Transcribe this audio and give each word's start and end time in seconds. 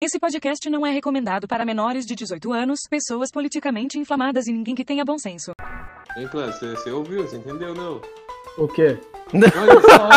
Esse 0.00 0.20
podcast 0.20 0.70
não 0.70 0.86
é 0.86 0.92
recomendado 0.92 1.48
para 1.48 1.64
menores 1.64 2.06
de 2.06 2.14
18 2.14 2.52
anos, 2.52 2.82
pessoas 2.88 3.32
politicamente 3.32 3.98
inflamadas 3.98 4.46
e 4.46 4.52
ninguém 4.52 4.72
que 4.72 4.84
tenha 4.84 5.04
bom 5.04 5.18
senso. 5.18 5.50
Hein, 6.16 6.28
Clã, 6.30 6.52
você, 6.52 6.88
ouviu? 6.92 7.24
Você 7.24 7.34
entendeu, 7.34 7.74
não? 7.74 8.00
O 8.56 8.68
quê? 8.68 8.96
Olha 9.34 9.80
só, 9.80 10.08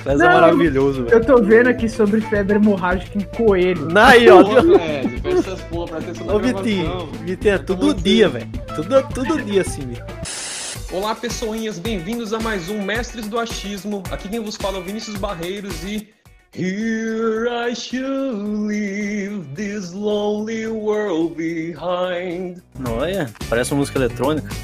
Mas 0.02 0.18
é 0.18 0.24
Não, 0.24 0.32
maravilhoso, 0.32 1.04
velho. 1.04 1.14
Eu 1.14 1.22
tô 1.22 1.42
vendo 1.42 1.68
aqui 1.68 1.90
sobre 1.90 2.22
febre 2.22 2.56
hemorrágica 2.56 3.18
em 3.18 3.36
coelho. 3.36 3.86
Aí, 3.98 4.30
ó. 4.30 4.42
Fecha 5.20 5.38
essas 5.38 5.60
porra, 5.64 5.88
presta 5.88 6.10
atenção 6.10 6.26
na 6.26 6.34
Ô, 6.34 6.38
Vitinho, 6.38 6.84
gravação. 6.84 7.12
Vitinho, 7.26 7.54
é 7.54 7.58
todo 7.58 7.80
Como 7.80 7.94
dia, 7.94 8.28
velho. 8.30 8.48
Todo, 8.74 9.08
todo 9.14 9.44
dia 9.44 9.60
assim, 9.60 9.82
velho. 9.82 10.06
Olá, 10.90 11.14
pessoinhas, 11.14 11.78
bem-vindos 11.78 12.32
a 12.32 12.40
mais 12.40 12.70
um 12.70 12.80
Mestres 12.80 13.28
do 13.28 13.38
Achismo. 13.38 14.02
Aqui 14.10 14.26
quem 14.26 14.40
vos 14.40 14.56
fala 14.56 14.78
é 14.78 14.80
o 14.80 14.82
Vinícius 14.82 15.18
Barreiros 15.18 15.84
e... 15.84 16.08
Here 16.54 17.46
I 17.50 17.74
should 17.74 18.38
leave 18.66 19.54
this 19.54 19.92
lonely 19.92 20.66
world 20.66 21.36
behind. 21.36 22.62
Olha, 22.88 23.28
parece 23.50 23.72
uma 23.72 23.80
música 23.80 23.98
eletrônica. 23.98 24.48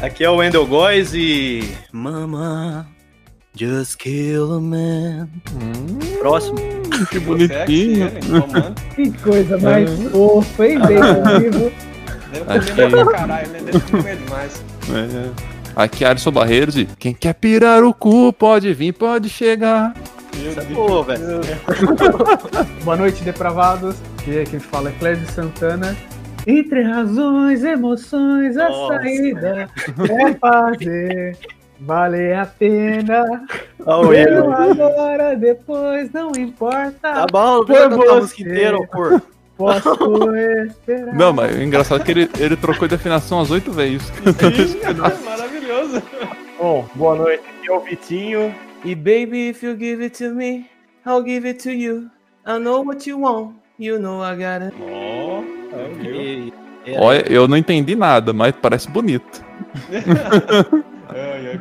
Aqui 0.00 0.22
é 0.22 0.30
o 0.30 0.36
Wendel 0.36 0.64
Góes 0.66 1.12
e. 1.14 1.74
Mama, 1.92 2.86
just 3.56 3.96
kill 3.98 4.52
a 4.54 4.60
man. 4.60 5.28
Próximo. 6.20 6.56
Que 7.10 7.18
Bonitinho. 7.18 8.08
Que 8.94 9.10
coisa 9.18 9.58
mais 9.58 9.90
fofa, 10.12 10.64
hein, 10.66 10.78
vivo. 11.40 11.72
Deve 12.32 12.70
comer 12.70 12.90
pra 12.90 13.04
caralho, 13.18 13.48
né? 13.50 13.60
Deve 13.64 13.80
comer 13.90 14.16
demais. 14.16 14.62
É. 14.90 15.57
Aqui 15.78 16.04
é 16.04 16.08
Alisson 16.08 16.32
Barreiros 16.32 16.76
e 16.76 16.86
quem 16.98 17.14
quer 17.14 17.34
pirar 17.34 17.84
o 17.84 17.94
cu 17.94 18.32
pode 18.32 18.74
vir, 18.74 18.92
pode 18.92 19.28
chegar. 19.28 19.94
Isso 20.34 20.58
é 20.58 20.64
boa, 20.64 21.04
velho. 21.04 21.40
Boa 22.82 22.96
noite, 22.96 23.22
depravados. 23.22 23.94
Aqui 24.18 24.44
quem 24.50 24.58
fala 24.58 24.88
é 24.88 24.92
Clédio 24.98 25.30
Santana. 25.30 25.96
Entre 26.44 26.82
razões, 26.82 27.62
emoções, 27.62 28.56
a 28.56 28.68
Nossa. 28.68 28.94
saída 28.96 29.68
é 30.10 30.34
fazer 30.34 31.36
valer 31.78 32.34
a 32.34 32.46
pena. 32.46 33.44
Olha 33.86 34.08
o 34.08 34.12
Eu 34.14 34.52
agora, 34.52 35.36
depois, 35.36 36.10
não 36.10 36.32
importa. 36.36 36.98
Tá 37.00 37.26
bom, 37.30 37.58
música 37.58 38.20
você. 38.20 38.42
inteira, 38.42 38.76
ô 38.78 38.84
cor. 38.84 39.22
Posso 39.56 39.90
esperar. 40.66 41.14
Não, 41.14 41.32
mas 41.32 41.56
o 41.56 41.62
engraçado 41.62 42.00
é 42.00 42.04
que 42.04 42.10
ele, 42.10 42.30
ele 42.38 42.56
trocou 42.56 42.86
de 42.88 42.94
afinação 42.94 43.40
as 43.40 43.50
oito 43.50 43.70
vezes. 43.72 44.02
Sim, 44.06 44.80
maravilhoso. 45.24 45.47
Bom, 46.58 46.86
boa 46.94 47.14
noite, 47.14 47.42
aqui 47.48 47.68
é 47.68 47.72
o 47.72 47.80
Vitinho. 47.80 48.54
E 48.84 48.94
baby, 48.94 49.48
if 49.48 49.62
you 49.62 49.76
give 49.76 50.04
it 50.04 50.22
to 50.24 50.34
me, 50.34 50.66
I'll 51.04 51.22
give 51.24 51.48
it 51.48 51.62
to 51.62 51.70
you. 51.70 52.10
I 52.46 52.58
know 52.58 52.84
what 52.84 53.08
you 53.08 53.20
want, 53.20 53.56
you 53.78 53.98
know 53.98 54.22
I 54.22 54.34
got 54.36 54.64
it. 54.64 54.74
É, 56.86 56.98
Olha, 56.98 57.24
eu 57.30 57.46
não 57.46 57.56
entendi 57.56 57.94
nada, 57.94 58.32
mas 58.32 58.54
parece 58.60 58.88
bonito. 58.88 59.44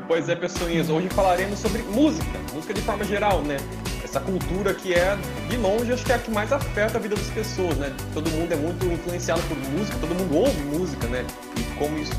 Pois 0.07 0.29
é, 0.29 0.35
pessoinhas, 0.35 0.89
hoje 0.89 1.09
falaremos 1.09 1.59
sobre 1.59 1.81
música, 1.83 2.25
música 2.53 2.73
de 2.73 2.81
forma 2.81 3.03
geral, 3.03 3.41
né? 3.41 3.57
Essa 4.07 4.21
cultura 4.21 4.73
que 4.73 4.93
é, 4.93 5.17
de 5.49 5.57
longe, 5.57 5.91
acho 5.91 6.05
que 6.05 6.13
é 6.13 6.15
a 6.15 6.17
que 6.19 6.31
mais 6.31 6.53
afeta 6.53 6.97
a 6.97 7.01
vida 7.01 7.13
das 7.13 7.29
pessoas, 7.29 7.75
né? 7.75 7.93
Todo 8.13 8.29
mundo 8.29 8.49
é 8.53 8.55
muito 8.55 8.85
influenciado 8.85 9.41
por 9.49 9.57
música, 9.57 9.97
todo 9.99 10.15
mundo 10.15 10.33
ouve 10.33 10.57
música, 10.61 11.07
né? 11.07 11.25
E 11.57 11.77
como 11.77 11.99
isso 11.99 12.15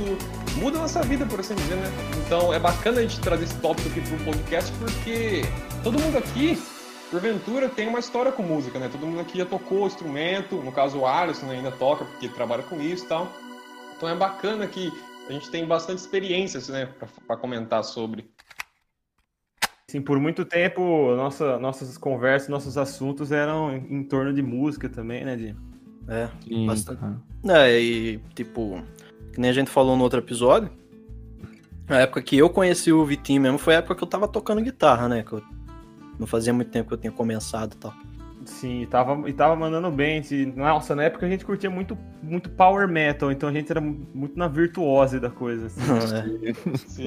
muda 0.57 0.77
a 0.77 0.83
nossa 0.83 1.03
vida, 1.03 1.25
por 1.25 1.41
assim 1.41 1.55
dizer, 1.55 1.77
né? 1.77 1.91
Então 2.27 2.53
é 2.53 2.59
bacana 2.59 2.99
a 2.99 3.03
gente 3.03 3.19
trazer 3.21 3.45
esse 3.45 3.57
tópico 3.57 3.89
aqui 3.89 4.03
pro 4.03 4.19
podcast, 4.19 4.71
porque 4.73 5.41
todo 5.83 5.99
mundo 5.99 6.19
aqui, 6.19 6.63
porventura, 7.11 7.71
tem 7.71 7.89
uma 7.89 8.01
história 8.01 8.33
com 8.33 8.43
música, 8.43 8.79
né? 8.79 8.91
Todo 8.93 9.07
mundo 9.07 9.21
aqui 9.21 9.39
já 9.39 9.47
tocou 9.47 9.87
instrumento, 9.87 10.57
no 10.57 10.71
caso 10.71 10.99
o 10.99 11.07
Alisson 11.07 11.51
ainda 11.51 11.71
toca, 11.71 12.05
porque 12.05 12.29
trabalha 12.29 12.65
com 12.65 12.79
isso 12.79 13.07
e 13.07 13.09
tal. 13.09 13.33
Então 13.97 14.11
é 14.11 14.15
bacana 14.15 14.67
que 14.67 14.93
a 15.27 15.33
gente 15.33 15.51
tem 15.51 15.67
bastante 15.67 16.01
experiências, 16.01 16.69
né, 16.69 16.91
pra 17.27 17.37
comentar 17.37 17.83
sobre. 17.83 18.29
Assim, 19.91 20.03
por 20.03 20.21
muito 20.21 20.45
tempo, 20.45 21.15
nossa, 21.17 21.59
nossas 21.59 21.97
conversas, 21.97 22.51
nossos 22.51 22.77
assuntos 22.77 23.33
eram 23.33 23.75
em, 23.75 24.01
em 24.01 24.03
torno 24.05 24.35
de 24.35 24.43
música 24.43 24.87
também, 24.87 25.25
né? 25.25 25.35
De... 25.35 25.57
É. 26.07 26.29
Sim, 26.47 26.67
Bastante. 26.67 27.01
cara. 27.01 27.17
É, 27.47 27.81
e 27.81 28.19
tipo, 28.35 28.83
que 29.33 29.41
nem 29.41 29.49
a 29.49 29.53
gente 29.55 29.71
falou 29.71 29.97
no 29.97 30.03
outro 30.03 30.19
episódio, 30.19 30.69
a 31.89 31.97
época 31.97 32.21
que 32.21 32.37
eu 32.37 32.51
conheci 32.51 32.93
o 32.93 33.03
Vitinho 33.03 33.41
mesmo 33.41 33.57
foi 33.57 33.77
a 33.77 33.79
época 33.79 33.95
que 33.95 34.05
eu 34.05 34.09
tava 34.09 34.29
tocando 34.29 34.61
guitarra, 34.61 35.09
né? 35.09 35.23
Que 35.23 35.33
eu 35.33 35.43
não 36.19 36.27
fazia 36.27 36.53
muito 36.53 36.71
tempo 36.71 36.89
que 36.89 36.95
eu 36.95 36.99
tinha 36.99 37.13
começado 37.13 37.73
e 37.73 37.77
tal. 37.79 37.95
Sim, 38.45 38.83
e 38.83 38.87
tava, 38.87 39.27
e 39.27 39.33
tava 39.33 39.57
mandando 39.57 39.91
bem. 39.91 40.23
Se- 40.23 40.53
Nossa, 40.55 40.95
na 40.95 41.05
época 41.05 41.25
a 41.25 41.31
gente 41.31 41.47
curtia 41.47 41.71
muito, 41.71 41.97
muito 42.23 42.51
power 42.51 42.87
metal, 42.87 43.33
então 43.33 43.49
a 43.49 43.53
gente 43.53 43.71
era 43.71 43.81
muito 43.81 44.39
na 44.39 44.49
virtuose 44.49 45.19
da 45.19 45.31
coisa. 45.31 45.67
assim. 45.67 45.81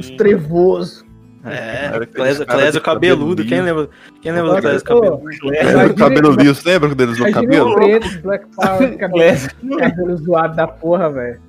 Sim. 0.02 0.18
Trevoso. 0.18 1.06
É, 1.44 2.06
Clésio, 2.14 2.46
Clésio 2.46 2.82
cabeludo, 2.82 3.44
quem 3.46 3.62
lembra? 3.62 3.90
Quem 4.22 4.32
lembra 4.32 4.56
do 4.56 4.62
Clésio 4.62 4.84
cabeludo? 4.84 5.24
É, 5.56 5.86
o 5.86 5.96
cabelo 5.96 6.32
liso, 6.32 6.62
lembra 6.66 6.90
quando 6.90 7.02
eles 7.02 7.16
usam 7.16 7.28
Imagina 7.28 7.54
cabelo? 7.54 7.72
o 7.72 7.76
preto, 7.76 8.22
Black 8.22 8.46
Power, 8.56 8.98
cabelo, 9.00 9.80
cabelo 9.80 10.18
zoado 10.18 10.56
da 10.56 10.68
porra, 10.68 11.10
velho. 11.10 11.40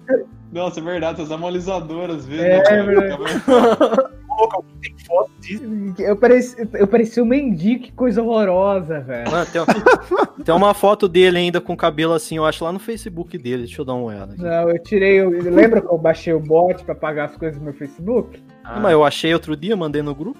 Nossa, 0.52 0.80
é 0.80 0.82
verdade, 0.82 1.22
as 1.22 1.30
amoralizadoras, 1.30 2.26
viu? 2.26 2.42
É, 2.42 2.60
Cara, 2.62 2.84
verdade. 4.48 4.62
ficava- 4.62 4.64
Tem 4.82 4.94
foto 5.06 5.30
disso. 5.40 6.02
Eu 6.02 6.16
parecia, 6.16 6.68
eu 6.74 6.86
parecia 6.86 7.22
um 7.22 7.26
mendigo, 7.26 7.84
que 7.84 7.92
coisa 7.92 8.22
horrorosa, 8.22 9.00
velho. 9.00 9.30
Mano, 9.30 9.46
tem, 9.50 9.60
uma, 9.62 10.26
tem 10.44 10.54
uma 10.54 10.74
foto 10.74 11.08
dele 11.08 11.38
ainda 11.38 11.60
com 11.60 11.76
cabelo 11.76 12.12
assim, 12.14 12.36
eu 12.36 12.44
acho 12.44 12.64
lá 12.64 12.72
no 12.72 12.78
Facebook 12.78 13.36
dele. 13.38 13.64
Deixa 13.64 13.80
eu 13.80 13.84
dar 13.84 13.94
uma 13.94 14.04
olhada. 14.04 14.32
Aqui. 14.34 14.42
Não, 14.42 14.70
eu 14.70 14.82
tirei. 14.82 15.22
o- 15.22 15.30
Lembra 15.30 15.80
que 15.80 15.86
eu 15.88 15.98
baixei 15.98 16.32
o 16.32 16.40
bot 16.40 16.84
pra 16.84 16.94
pagar 16.94 17.26
as 17.26 17.36
coisas 17.36 17.58
no 17.58 17.64
meu 17.64 17.74
Facebook? 17.74 18.42
Ah, 18.64 18.78
Mas 18.80 18.92
eu 18.92 19.04
achei 19.04 19.32
outro 19.34 19.56
dia, 19.56 19.76
mandei 19.76 20.02
no 20.02 20.14
grupo. 20.14 20.38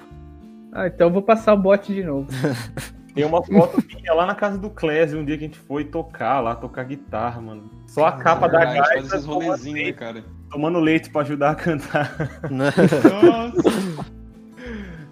Ah, 0.72 0.86
então 0.86 1.08
eu 1.08 1.12
vou 1.12 1.22
passar 1.22 1.52
o 1.54 1.56
bot 1.58 1.92
de 1.92 2.02
novo. 2.02 2.28
Tem 3.14 3.24
uma 3.24 3.42
foto 3.42 3.82
minha 3.94 4.14
lá 4.14 4.26
na 4.26 4.34
casa 4.34 4.56
do 4.58 4.70
Clésio, 4.70 5.18
um 5.18 5.24
dia 5.24 5.36
que 5.36 5.44
a 5.44 5.46
gente 5.46 5.58
foi 5.58 5.84
tocar 5.84 6.40
lá, 6.40 6.54
tocar 6.54 6.84
guitarra, 6.84 7.40
mano. 7.40 7.70
Só 7.86 8.06
a 8.06 8.12
capa 8.12 8.48
da 8.48 8.58
verdade, 8.58 8.78
faz 8.78 8.88
gaita 9.02 9.16
esses 9.16 9.26
rolezinhos, 9.26 9.78
né, 9.78 9.84
leite, 9.84 9.98
cara? 9.98 10.24
tomando 10.50 10.78
leite 10.80 11.10
pra 11.10 11.22
ajudar 11.22 11.50
a 11.50 11.54
cantar. 11.54 12.40
Nossa! 12.50 14.12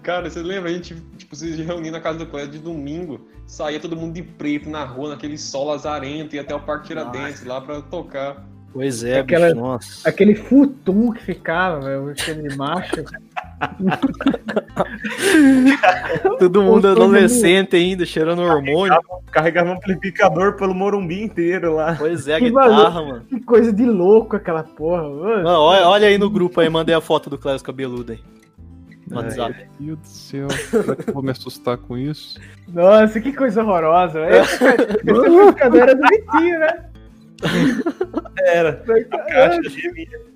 Cara, 0.01 0.29
você 0.29 0.41
lembra? 0.41 0.69
A 0.69 0.73
gente 0.73 0.95
tipo, 1.17 1.35
se 1.35 1.61
reunia 1.61 1.91
na 1.91 1.99
casa 1.99 2.17
do 2.19 2.25
Clédio 2.25 2.53
de 2.53 2.59
domingo, 2.59 3.21
saía 3.45 3.79
todo 3.79 3.95
mundo 3.95 4.13
de 4.15 4.23
preto 4.23 4.67
na 4.69 4.83
rua, 4.83 5.09
naquele 5.11 5.37
sol 5.37 5.67
lazarento, 5.67 6.35
ia 6.35 6.41
até 6.41 6.55
o 6.55 6.59
Parque 6.59 6.87
Tiradentes 6.87 7.43
lá 7.45 7.61
pra 7.61 7.81
tocar. 7.81 8.43
Pois 8.73 9.03
é, 9.03 9.19
Aquela- 9.19 9.49
bicho, 9.49 9.59
nossa. 9.59 10.09
Aquele 10.09 10.33
futum 10.33 11.11
que 11.11 11.21
ficava, 11.23 11.81
velho, 11.81 12.09
aquele 12.09 12.55
macho. 12.55 13.03
Todo 16.39 16.63
mundo 16.63 16.81
todo 16.81 17.03
adolescente 17.03 17.75
ainda, 17.75 18.05
cheirando 18.05 18.41
hormônio. 18.41 18.99
Carregava 19.31 19.69
um 19.69 19.73
amplificador 19.73 20.55
pelo 20.55 20.73
Morumbi 20.73 21.23
inteiro 21.23 21.75
lá. 21.75 21.95
Pois 21.97 22.27
é, 22.27 22.35
a 22.35 22.39
Que 22.39 22.49
guitarra, 22.49 23.01
mano. 23.01 23.21
Que 23.21 23.39
coisa 23.41 23.71
de 23.71 23.85
louco 23.85 24.35
aquela 24.35 24.63
porra. 24.63 25.03
mano. 25.03 25.43
Mano, 25.43 25.59
olha, 25.59 25.87
olha 25.87 26.07
aí 26.07 26.17
no 26.17 26.29
grupo 26.29 26.59
aí, 26.59 26.69
mandei 26.69 26.95
a 26.95 27.01
foto 27.01 27.29
do 27.29 27.37
Clésio 27.37 27.65
cabeludo 27.65 28.13
aí. 28.13 28.19
No 29.07 29.17
WhatsApp. 29.17 29.67
Meu 29.79 29.95
Deus 29.95 29.99
do 29.99 30.07
céu, 30.07 30.49
será 30.49 30.95
que 30.95 31.09
eu 31.09 31.13
vou 31.13 31.23
me 31.23 31.31
assustar 31.31 31.77
com 31.77 31.97
isso? 31.97 32.39
Nossa, 32.69 33.19
que 33.19 33.33
coisa 33.33 33.61
horrorosa. 33.61 34.21
Esse 34.29 34.55
esse 34.55 35.11
amplificador 35.11 35.81
era 35.81 35.95
do 35.95 36.01
Vitinho, 36.07 36.59
né? 36.59 36.85
Era. 38.45 38.83
A 39.11 39.17
caixa 39.17 39.69
gemia. 39.69 40.30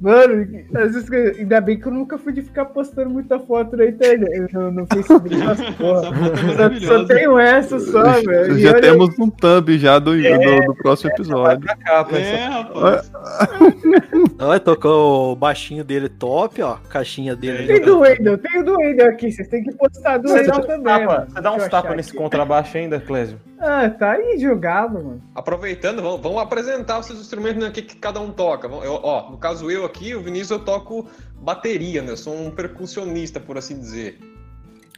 Mano, 0.00 0.46
às 0.74 0.94
vezes, 0.94 1.10
ainda 1.38 1.60
bem 1.60 1.78
que 1.78 1.86
eu 1.86 1.92
nunca 1.92 2.16
fui 2.16 2.32
de 2.32 2.40
ficar 2.40 2.64
postando 2.66 3.10
muita 3.10 3.38
foto 3.38 3.76
na 3.76 3.84
internet, 3.84 4.52
no, 4.54 4.70
no 4.70 4.86
Facebook. 4.86 5.28
Essas 5.34 5.70
porra. 5.76 6.08
Essa 6.08 6.70
foto 6.70 6.72
é 6.72 6.80
Só, 6.80 6.98
só 6.98 7.04
tenho 7.04 7.38
essa 7.38 7.78
só, 7.80 8.02
velho. 8.22 8.58
Já 8.58 8.70
olha- 8.70 8.80
temos 8.80 9.18
um 9.18 9.28
thumb 9.28 9.78
já 9.78 9.98
do, 9.98 10.12
do, 10.16 10.66
do 10.66 10.74
próximo 10.76 11.10
episódio. 11.10 11.60
Pra 11.66 11.76
capa, 11.76 12.16
É, 12.16 12.20
essa- 12.34 12.48
rapaz. 12.48 13.12
Olha, 14.40 14.60
tocou 14.60 15.32
o 15.32 15.36
baixinho 15.36 15.84
dele 15.84 16.08
top, 16.08 16.62
ó. 16.62 16.76
Caixinha 16.88 17.36
dele. 17.36 17.66
Tem 17.66 17.76
ali, 17.76 17.84
do 17.84 17.98
Wendel, 18.00 18.38
tem 18.38 18.60
o 18.60 18.64
do 18.64 18.76
Wendel 18.78 19.08
aqui. 19.08 19.30
Vocês 19.30 19.48
têm 19.48 19.62
que 19.62 19.72
postar 19.74 20.16
do 20.18 20.32
Wendel 20.32 20.60
também. 20.66 21.06
tapa, 21.06 21.26
você 21.28 21.40
dá 21.42 21.52
uns 21.52 21.68
tapas 21.68 21.96
nesse 21.96 22.08
aqui. 22.10 22.18
contrabaixo 22.18 22.76
ainda, 22.78 22.98
Clésio? 23.00 23.38
Ah, 23.58 23.90
tá 23.90 24.12
aí 24.12 24.38
jogado, 24.38 24.94
mano. 24.94 25.20
Aproveitando, 25.34 26.00
vamos, 26.00 26.22
vamos 26.22 26.40
apresentar 26.40 26.98
os 26.98 27.04
seus 27.06 27.20
instrumentos, 27.20 27.62
né? 27.62 27.70
Que, 27.70 27.82
cada 27.82 28.18
um 28.18 28.30
toca. 28.30 28.66
Eu- 28.66 29.00
ó, 29.02 29.30
no 29.30 29.36
caso 29.36 29.70
eu 29.70 29.84
aqui, 29.84 29.89
o 30.14 30.22
Vinícius, 30.22 30.50
eu 30.50 30.58
toco 30.60 31.06
bateria, 31.40 32.02
né? 32.02 32.12
Eu 32.12 32.16
sou 32.16 32.34
um 32.34 32.50
percussionista, 32.50 33.38
por 33.40 33.56
assim 33.58 33.78
dizer. 33.78 34.18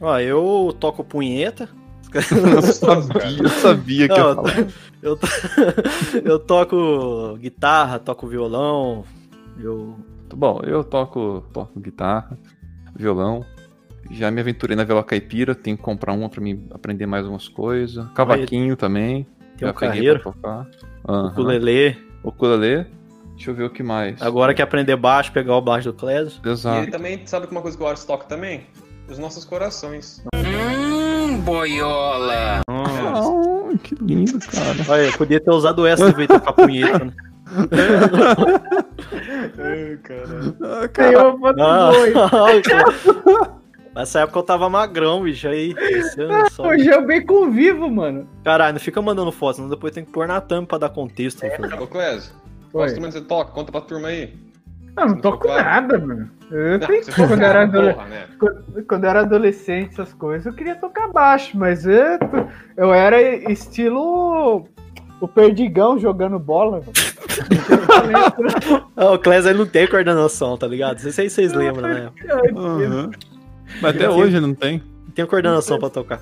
Ó, 0.01 0.19
eu 0.19 0.75
toco 0.79 1.03
punheta. 1.03 1.69
Eu 2.13 2.61
sabia, 2.61 3.41
eu 3.41 3.49
sabia 3.49 4.07
que 4.07 4.13
Não, 4.19 4.29
ia 4.29 4.35
falar. 4.35 4.67
Eu, 5.01 5.17
to- 5.17 5.27
eu 6.23 6.39
toco 6.39 7.35
guitarra, 7.39 7.97
toco 7.97 8.27
violão. 8.27 9.03
Eu. 9.59 9.97
Bom, 10.33 10.61
eu 10.63 10.83
toco, 10.83 11.43
toco 11.51 11.79
guitarra, 11.79 12.37
violão. 12.95 13.43
Já 14.11 14.29
me 14.29 14.39
aventurei 14.41 14.75
na 14.77 14.83
viola 14.83 15.03
caipira, 15.03 15.55
tenho 15.55 15.75
que 15.75 15.83
comprar 15.83 16.13
uma 16.13 16.29
pra 16.29 16.39
mim 16.39 16.67
aprender 16.71 17.05
mais 17.05 17.25
umas 17.25 17.47
coisas. 17.47 18.07
Cavaquinho 18.13 18.77
também. 18.77 19.25
Tem 19.57 19.67
um 19.67 19.73
carreiro, 19.73 20.19
pra 20.19 20.31
tocar. 20.31 20.67
ukulele. 21.31 21.97
Ukulele. 22.23 22.87
Deixa 23.43 23.51
eu 23.51 23.55
ver 23.55 23.63
o 23.65 23.69
que 23.69 23.83
mais. 23.83 24.21
Agora 24.21 24.53
quer 24.53 24.63
aprender 24.63 24.95
baixo, 24.95 25.29
pegar 25.33 25.57
o 25.57 25.61
baixo 25.61 25.91
do 25.91 25.97
Clésio. 25.97 26.39
E 26.45 26.49
Exato. 26.49 26.83
ele 26.83 26.91
também, 26.91 27.27
sabe 27.27 27.45
que 27.45 27.51
uma 27.51 27.61
coisa 27.61 27.75
que 27.77 27.83
o 27.83 27.87
Ars 27.87 28.05
toca 28.05 28.23
também? 28.25 28.65
Os 29.09 29.19
nossos 29.19 29.43
corações. 29.43 30.23
Ah, 30.33 30.39
que 33.83 33.95
lindo, 33.95 34.39
cara. 34.39 34.75
Olha, 34.87 35.01
eu 35.07 35.17
podia 35.17 35.41
ter 35.41 35.51
usado 35.51 35.85
essa 35.85 36.07
em 36.07 36.13
vez 36.13 36.29
de 36.29 36.39
tocar 36.39 36.53
punheta, 36.53 37.03
né? 37.03 37.11
Ai, 39.59 39.97
caralho. 40.01 40.55
Ah, 40.63 40.87
uma 41.35 41.39
foto 41.39 41.61
Ah, 41.61 41.91
boa. 43.25 43.61
Nessa 43.93 44.21
época 44.21 44.39
eu 44.39 44.43
tava 44.43 44.69
magrão, 44.69 45.21
bicho. 45.21 45.49
Aí, 45.49 45.75
só- 46.53 46.65
Hoje 46.69 46.89
é 46.89 46.97
o 46.97 47.05
bacon 47.05 47.51
vivo, 47.51 47.89
mano. 47.91 48.25
Caralho, 48.43 48.71
não 48.73 48.79
fica 48.79 49.01
mandando 49.01 49.31
foto, 49.33 49.57
senão 49.57 49.67
depois 49.69 49.93
tem 49.93 50.05
que 50.05 50.11
pôr 50.13 50.25
na 50.27 50.39
thumb 50.39 50.65
pra 50.65 50.77
dar 50.77 50.87
contexto. 50.89 51.41
filho. 51.41 51.83
Ô, 51.83 51.87
Clésio, 51.87 52.31
qual 52.73 52.85
instrumento 52.85 53.13
você 53.13 53.21
toca? 53.21 53.51
Conta 53.51 53.71
pra 53.71 53.79
turma 53.81 54.09
aí. 54.09 54.33
Não, 54.95 55.05
não 55.07 55.13
Não 55.15 55.21
toco 55.21 55.39
claro? 55.39 55.63
nada, 55.63 55.97
mano. 55.97 56.29
Eu 56.51 56.71
Não, 56.77 56.79
tentei, 56.87 57.13
quando, 57.15 57.31
eu 57.41 57.47
era 57.47 57.63
adole- 57.63 57.93
porra, 57.93 58.05
né? 58.07 58.27
quando- 58.37 59.03
eu 59.05 59.09
era 59.09 59.19
adolescente, 59.21 59.89
essas 59.93 60.13
coisas, 60.13 60.45
eu 60.45 60.53
queria 60.53 60.75
tocar 60.75 61.07
baixo, 61.11 61.57
mas 61.57 61.85
eu, 61.87 62.19
eu 62.77 62.93
era 62.93 63.19
estilo 63.51 64.67
o 65.21 65.27
Perdigão 65.27 65.97
jogando 65.97 66.37
bola. 66.37 66.81
Ah, 68.95 69.11
o 69.13 69.19
Clésio 69.19 69.49
ele 69.49 69.59
não 69.59 69.65
tem 69.65 69.87
coordenação, 69.87 70.57
tá 70.57 70.67
ligado? 70.67 71.01
Não 71.03 71.11
sei 71.11 71.29
se 71.29 71.35
vocês 71.35 71.53
lembram, 71.53 71.87
né? 71.89 72.11
Aham. 72.55 73.11
Mas 73.81 73.95
até 73.95 74.09
hoje 74.09 74.39
não 74.39 74.53
tem. 74.53 74.83
Não 75.05 75.11
tem 75.13 75.25
coordenação 75.25 75.79
pra 75.79 75.89
tocar. 75.89 76.19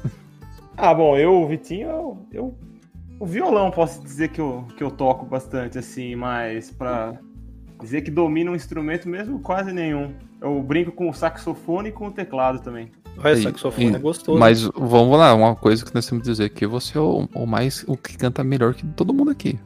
Ah, 0.78 0.94
bom, 0.94 1.18
eu, 1.18 1.34
o 1.34 1.48
Vitinho, 1.48 1.90
eu, 1.90 2.26
eu- 2.32 2.56
O 3.22 3.26
violão 3.26 3.70
posso 3.70 4.02
dizer 4.02 4.30
que 4.30 4.42
eu, 4.42 4.66
que 4.76 4.84
eu 4.84 4.90
toco 4.90 5.26
bastante, 5.28 5.78
assim, 5.78 6.16
mas 6.16 6.72
pra 6.72 7.14
dizer 7.80 8.02
que 8.02 8.10
domino 8.10 8.52
um 8.52 8.56
instrumento 8.56 9.08
mesmo, 9.08 9.40
quase 9.40 9.72
nenhum. 9.72 10.14
Eu 10.42 10.60
brinco 10.64 10.92
com 10.92 11.08
o 11.08 11.14
saxofone 11.14 11.90
e 11.90 11.92
com 11.92 12.08
o 12.08 12.12
teclado 12.12 12.60
também. 12.62 12.92
Olha, 13.24 13.36
saxofone 13.36 13.92
e- 13.92 13.96
é 13.96 14.00
gostoso. 14.00 14.40
Mas 14.40 14.64
vamos 14.76 15.20
lá, 15.20 15.36
uma 15.36 15.56
coisa 15.56 15.86
que 15.86 15.94
nós 15.94 16.06
temos 16.08 16.24
que 16.24 16.32
dizer 16.32 16.50
que 16.50 16.66
você 16.66 16.98
é 16.98 17.02
o, 17.02 17.28
o 17.36 17.46
mais 17.46 17.86
o 17.88 17.96
que 17.96 18.18
canta 18.18 18.44
melhor 18.44 18.74
que 18.74 18.86
todo 18.88 19.14
mundo 19.14 19.30
aqui. 19.30 19.60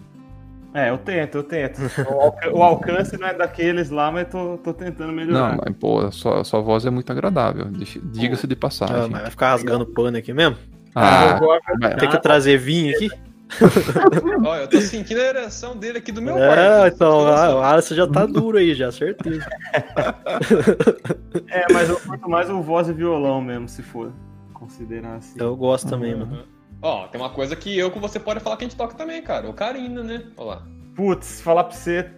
É, 0.74 0.90
eu 0.90 0.98
tento, 0.98 1.36
eu 1.38 1.44
tento. 1.44 1.80
O, 2.10 2.19
alca- 2.22 2.54
o 2.58 2.62
alcance 2.62 3.18
não 3.18 3.28
é 3.30 3.34
daqueles 3.34 3.90
lá, 3.90 4.12
mas 4.12 4.28
tô, 4.28 4.58
tô 4.58 4.74
tentando 4.74 5.13
melhorar. 5.13 5.51
Não, 5.56 5.62
mas 5.66 5.78
pô, 5.78 6.00
a 6.01 6.12
sua, 6.12 6.42
a 6.42 6.44
sua 6.44 6.60
voz 6.60 6.86
é 6.86 6.90
muito 6.90 7.10
agradável. 7.10 7.68
Diga-se 8.12 8.46
de 8.46 8.54
Ah, 8.54 8.58
passagem. 8.58 9.10
mas 9.10 9.22
vai 9.22 9.31
ficar 9.31 9.51
rasgando 9.51 9.86
pano 9.86 10.18
aqui 10.18 10.34
mesmo? 10.34 10.58
Ah, 10.94 11.40
Tá. 11.80 11.90
Tem 11.98 12.10
que 12.10 12.22
trazer 12.22 12.58
vinho 12.58 12.94
aqui? 12.94 13.10
Olha, 14.46 14.62
eu 14.62 14.68
tô 14.68 14.82
sentindo 14.82 15.20
a 15.22 15.26
ereção 15.26 15.78
dele 15.78 16.00
aqui 16.00 16.12
do 16.12 16.22
meu 16.22 16.38
É, 16.38 16.48
quarto. 16.82 16.96
então, 16.96 17.28
ah, 17.28 17.56
o 17.56 17.64
Alisson 17.64 17.96
já 17.96 18.08
tá 18.08 18.26
duro 18.26 18.58
aí, 18.58 18.74
já, 18.74 18.92
certeza. 18.92 19.46
É, 21.50 21.72
mas 21.74 21.90
eu 21.90 22.00
curto 22.00 22.30
mais 22.30 22.50
o 22.50 22.62
voz 22.62 22.88
e 22.90 22.94
violão 22.94 23.42
mesmo, 23.42 23.68
se 23.68 23.82
for 23.82 24.12
considerar 24.54 25.16
assim. 25.16 25.40
Eu 25.40 25.56
gosto 25.56 25.90
também, 25.90 26.16
mano. 26.16 26.44
Ó, 26.82 27.08
tem 27.08 27.20
uma 27.20 27.30
coisa 27.30 27.56
que 27.56 27.78
eu 27.78 27.90
com 27.92 28.00
você 28.00 28.20
pode 28.20 28.40
falar 28.40 28.58
que 28.58 28.66
a 28.66 28.68
gente 28.68 28.78
toca 28.78 28.96
também, 28.96 29.22
cara. 29.22 29.50
O 29.50 29.54
Karina, 29.54 30.04
né? 30.04 30.24
Olha 30.38 30.48
lá. 30.48 30.64
Putz, 30.96 31.42
falar 31.42 31.66
pra 31.66 31.76
você, 31.76 32.10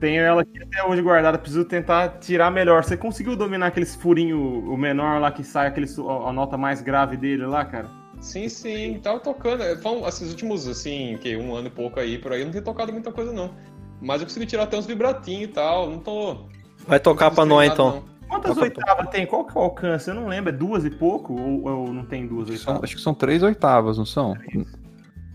tenho 0.00 0.22
ela 0.22 0.42
aqui 0.42 0.62
até 0.62 0.84
hoje 0.84 1.02
guardada, 1.02 1.38
preciso 1.38 1.64
tentar 1.64 2.18
tirar 2.20 2.50
melhor. 2.50 2.84
Você 2.84 2.96
conseguiu 2.96 3.36
dominar 3.36 3.68
aqueles 3.68 3.94
furinho, 3.94 4.38
o 4.38 4.76
menor 4.76 5.20
lá 5.20 5.30
que 5.30 5.44
sai, 5.44 5.68
aquele, 5.68 5.86
a 6.26 6.32
nota 6.32 6.56
mais 6.56 6.80
grave 6.82 7.16
dele 7.16 7.46
lá, 7.46 7.64
cara? 7.64 7.88
Sim, 8.20 8.48
sim, 8.48 8.98
tava 9.02 9.20
tocando. 9.20 9.62
É, 9.62 9.76
Foram 9.76 10.06
esses 10.08 10.30
últimos, 10.30 10.66
assim, 10.66 11.16
que 11.20 11.36
um 11.36 11.54
ano 11.54 11.68
e 11.68 11.70
pouco 11.70 12.00
aí, 12.00 12.18
por 12.18 12.32
aí, 12.32 12.40
eu 12.40 12.46
não 12.46 12.52
tenho 12.52 12.64
tocado 12.64 12.92
muita 12.92 13.12
coisa, 13.12 13.32
não. 13.32 13.54
Mas 14.00 14.20
eu 14.20 14.26
consegui 14.26 14.46
tirar 14.46 14.64
até 14.64 14.76
uns 14.76 14.86
vibratinhos 14.86 15.44
e 15.44 15.52
tal. 15.52 15.88
Não 15.90 15.98
tô. 15.98 16.46
Vai 16.86 16.98
tocar 17.00 17.30
pra 17.30 17.44
nós, 17.44 17.72
então. 17.72 18.04
Quantas 18.28 18.54
Toca- 18.54 18.62
oitavas 18.64 19.08
tem? 19.10 19.24
Qual 19.26 19.44
que 19.44 19.56
é 19.56 19.60
o 19.60 19.64
alcance? 19.64 20.08
Eu 20.10 20.14
não 20.14 20.26
lembro, 20.26 20.50
é 20.50 20.52
duas 20.52 20.84
e 20.84 20.90
pouco? 20.90 21.32
Ou, 21.40 21.64
ou 21.68 21.92
não 21.92 22.04
tem 22.04 22.26
duas 22.26 22.48
acho 22.48 22.58
que 22.58 22.64
são, 22.64 22.72
oitavas? 22.72 22.84
acho 22.88 22.96
que 22.96 23.02
são 23.02 23.14
três 23.14 23.42
oitavas, 23.42 23.98
não 23.98 24.04
são? 24.04 24.34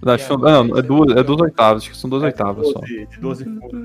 Não, 0.03 0.13
acho 0.13 0.23
que 0.23 0.27
são, 0.27 0.37
não, 0.37 0.77
é 0.77 0.81
duas, 0.81 1.15
é 1.15 1.23
duas 1.23 1.39
oitavas, 1.41 1.83
acho 1.83 1.91
que 1.91 1.97
são 1.97 2.09
duas 2.09 2.23
oitavas 2.23 2.67
só. 2.69 2.79
De, 2.81 3.05
de 3.05 3.19
12 3.19 3.43
e 3.43 3.59
pouco. 3.59 3.77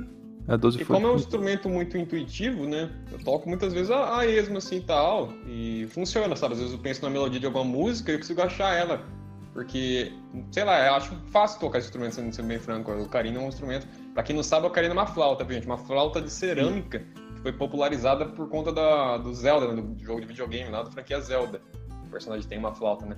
É 0.49 0.57
12 0.57 0.81
E 0.81 0.85
como 0.85 1.07
é 1.07 1.11
um 1.11 1.17
instrumento 1.17 1.69
muito 1.69 1.99
intuitivo, 1.99 2.67
né? 2.67 2.91
Eu 3.11 3.19
toco 3.19 3.49
muitas 3.49 3.73
vezes 3.73 3.91
a, 3.91 4.19
a 4.19 4.27
esmo 4.27 4.59
assim 4.59 4.77
e 4.77 4.81
tal. 4.81 5.33
E 5.47 5.89
funciona, 5.91 6.37
sabe? 6.37 6.55
Às 6.55 6.61
vezes 6.61 6.75
eu 6.75 6.79
penso 6.81 7.03
na 7.03 7.11
melodia 7.11 7.41
de 7.41 7.47
alguma 7.47 7.65
música 7.65 8.13
e 8.13 8.15
eu 8.15 8.19
consigo 8.19 8.43
achar 8.43 8.73
ela. 8.75 9.05
Porque, 9.53 10.13
sei 10.53 10.65
lá, 10.65 10.87
eu 10.87 10.95
acho 10.95 11.15
fácil 11.33 11.59
tocar 11.59 11.79
esse 11.79 11.89
instrumento, 11.89 12.15
sendo 12.15 12.47
bem 12.47 12.59
franco. 12.59 12.93
O 12.93 13.09
carino 13.09 13.41
é 13.41 13.43
um 13.43 13.49
instrumento. 13.49 13.89
Pra 14.13 14.23
quem 14.23 14.37
não 14.37 14.43
sabe, 14.43 14.67
o 14.67 14.71
carino 14.71 14.93
é 14.93 14.97
uma 14.99 15.07
flauta, 15.07 15.45
gente? 15.51 15.67
Uma 15.67 15.79
flauta 15.79 16.21
de 16.21 16.31
cerâmica 16.31 16.99
que 17.35 17.41
foi 17.41 17.53
popularizada 17.53 18.27
por 18.27 18.49
conta 18.49 18.71
da, 18.71 19.17
do 19.17 19.35
Zelda, 19.35 19.73
né? 19.73 19.81
do 19.81 20.05
jogo 20.05 20.21
de 20.21 20.27
videogame 20.27 20.71
lá, 20.71 20.83
da 20.83 20.91
franquia 20.91 21.21
Zelda. 21.21 21.61
O 22.07 22.11
personagem 22.11 22.47
tem 22.47 22.59
uma 22.59 22.75
flauta, 22.75 23.07
né? 23.07 23.17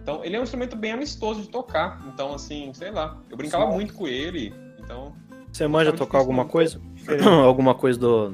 Então, 0.00 0.22
ele 0.24 0.36
é 0.36 0.40
um 0.40 0.42
instrumento 0.42 0.76
bem 0.76 0.92
amistoso 0.92 1.40
de 1.40 1.48
tocar. 1.48 2.04
Então, 2.12 2.34
assim, 2.34 2.70
sei 2.74 2.90
lá. 2.90 3.18
Eu 3.30 3.36
brincava 3.36 3.66
muito 3.66 3.94
com 3.94 4.06
ele. 4.06 4.52
Então, 4.78 5.16
Você 5.52 5.66
manja 5.66 5.92
tocar 5.92 6.18
alguma 6.18 6.46
coisa? 6.46 6.80
alguma 7.44 7.74
coisa 7.74 7.98
do, 7.98 8.32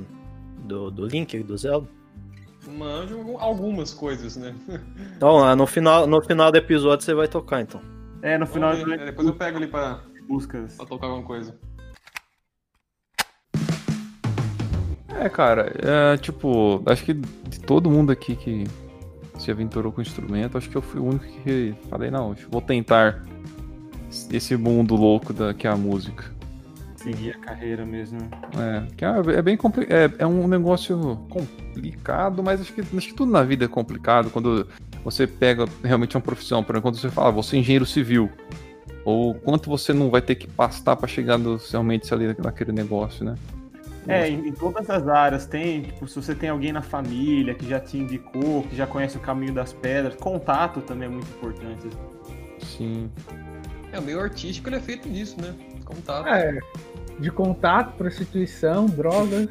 do, 0.65 0.91
do 0.91 1.07
Link, 1.07 1.43
do 1.43 1.57
Zelda? 1.57 1.89
manjo 2.69 3.37
algumas 3.39 3.93
coisas, 3.93 4.37
né? 4.37 4.55
Então, 5.17 5.39
lá 5.39 5.57
no 5.57 5.67
final, 5.67 6.07
no 6.07 6.23
final 6.23 6.53
do 6.53 6.59
episódio 6.59 7.05
você 7.05 7.13
vai 7.13 7.27
tocar, 7.27 7.61
então. 7.61 7.81
É, 8.23 8.39
no 8.39 8.47
final 8.47 8.77
né? 8.87 9.07
Depois 9.07 9.27
eu 9.27 9.35
pego 9.35 9.57
ali 9.57 9.67
pra, 9.67 10.01
buscas. 10.29 10.77
pra 10.77 10.87
tocar 10.87 11.07
alguma 11.07 11.27
coisa. 11.27 11.59
É, 15.09 15.29
cara, 15.29 15.73
é 15.79 16.17
tipo, 16.19 16.81
acho 16.87 17.05
que 17.05 17.15
de 17.15 17.59
todo 17.61 17.91
mundo 17.91 18.13
aqui 18.13 18.37
que 18.37 18.65
se 19.41 19.51
aventurou 19.51 19.91
com 19.91 20.01
instrumento, 20.01 20.57
acho 20.57 20.71
que 20.71 20.77
eu 20.77 20.83
fui 20.83 21.01
o 21.01 21.05
único 21.05 21.25
que 21.43 21.75
falei, 21.89 22.11
não, 22.11 22.37
vou 22.49 22.61
tentar 22.61 23.25
esse 24.31 24.57
mundo 24.57 24.95
louco 24.95 25.33
da, 25.33 25.53
que 25.53 25.67
é 25.67 25.71
a 25.71 25.77
música. 25.77 26.38
Seguir 26.99 27.31
a 27.31 27.39
carreira 27.39 27.87
mesmo. 27.87 28.19
É, 28.59 28.95
que 28.95 29.05
é, 29.05 29.39
é 29.39 29.43
bem 29.43 29.57
compli 29.57 29.87
é, 29.89 30.11
é 30.19 30.27
um 30.27 30.49
negócio 30.49 31.17
complicado, 31.31 32.43
mas 32.43 32.61
acho 32.61 32.73
que, 32.73 32.81
acho 32.81 33.09
que 33.09 33.15
tudo 33.15 33.31
na 33.31 33.45
vida 33.45 33.67
é 33.67 33.69
complicado. 33.69 34.31
Quando 34.31 34.67
você 35.05 35.25
pega 35.25 35.65
realmente 35.83 36.17
uma 36.17 36.23
profissão, 36.23 36.63
por 36.65 36.73
exemplo, 36.73 36.91
quando 36.91 37.01
você 37.01 37.09
fala, 37.09 37.29
"Ah, 37.29 37.31
você 37.31 37.57
é 37.57 37.61
engenheiro 37.61 37.87
civil, 37.87 38.29
ou 39.05 39.33
quanto 39.33 39.71
você 39.71 39.93
não 39.93 40.11
vai 40.11 40.21
ter 40.21 40.35
que 40.35 40.49
pastar 40.49 40.97
para 40.97 41.07
chegar 41.07 41.39
no, 41.39 41.57
realmente 41.71 42.13
ali 42.13 42.35
naquele 42.37 42.73
negócio, 42.73 43.25
né? 43.25 43.37
É, 44.09 44.29
em, 44.29 44.49
em 44.49 44.53
todas 44.53 44.91
as 44.91 45.07
áreas 45.07 45.47
tem, 45.47 45.83
tipo, 45.83 46.09
se 46.09 46.17
você 46.17 46.35
tem 46.35 46.49
alguém 46.49 46.73
na 46.73 46.83
família 46.83 47.55
que 47.55 47.69
já 47.69 47.79
te 47.79 47.97
indicou, 47.97 48.65
que 48.65 48.75
já 48.75 48.87
conhece 48.87 49.19
o 49.19 49.21
caminho 49.21 49.53
das 49.53 49.73
pedras, 49.73 50.17
contato 50.17 50.81
também 50.81 51.07
é 51.07 51.11
muito 51.11 51.29
importante. 51.29 51.89
Sim. 52.59 53.11
É, 53.93 53.99
o 53.99 54.03
meio 54.03 54.21
artístico 54.21 54.69
ele 54.69 54.77
é 54.77 54.81
feito 54.81 55.09
disso, 55.09 55.41
né? 55.41 55.55
Contato. 55.85 56.29
É, 56.29 56.59
de 57.19 57.31
contato, 57.31 57.97
prostituição, 57.97 58.87
drogas. 58.87 59.49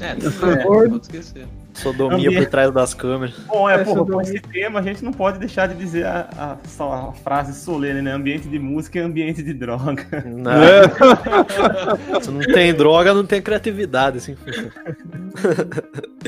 É, 0.00 0.10
É. 0.10 0.14
não 0.14 0.88
pode 0.88 1.02
esquecer. 1.02 1.46
Sodomia 1.74 2.32
por 2.32 2.46
trás 2.46 2.70
das 2.72 2.94
câmeras. 2.94 3.34
Bom, 3.46 3.68
é, 3.68 3.74
É, 3.74 3.84
porra, 3.84 4.04
com 4.06 4.20
esse 4.20 4.40
tema 4.40 4.78
a 4.80 4.82
gente 4.82 5.04
não 5.04 5.12
pode 5.12 5.38
deixar 5.38 5.66
de 5.68 5.74
dizer 5.74 6.06
a, 6.06 6.28
a- 6.38 6.68
só 6.68 6.92
a 6.92 7.12
frase 7.12 7.52
solene, 7.60 8.00
né? 8.00 8.12
Ambiente 8.12 8.48
de 8.48 8.58
música 8.58 8.98
e 8.98 9.02
ambiente 9.02 9.42
de 9.42 9.52
droga. 9.52 10.06
Não. 10.24 10.52
Se 12.22 12.30
não 12.30 12.40
tem 12.40 12.72
droga, 12.72 13.12
não 13.12 13.26
tem 13.26 13.42
criatividade, 13.42 14.18
assim. 14.18 14.36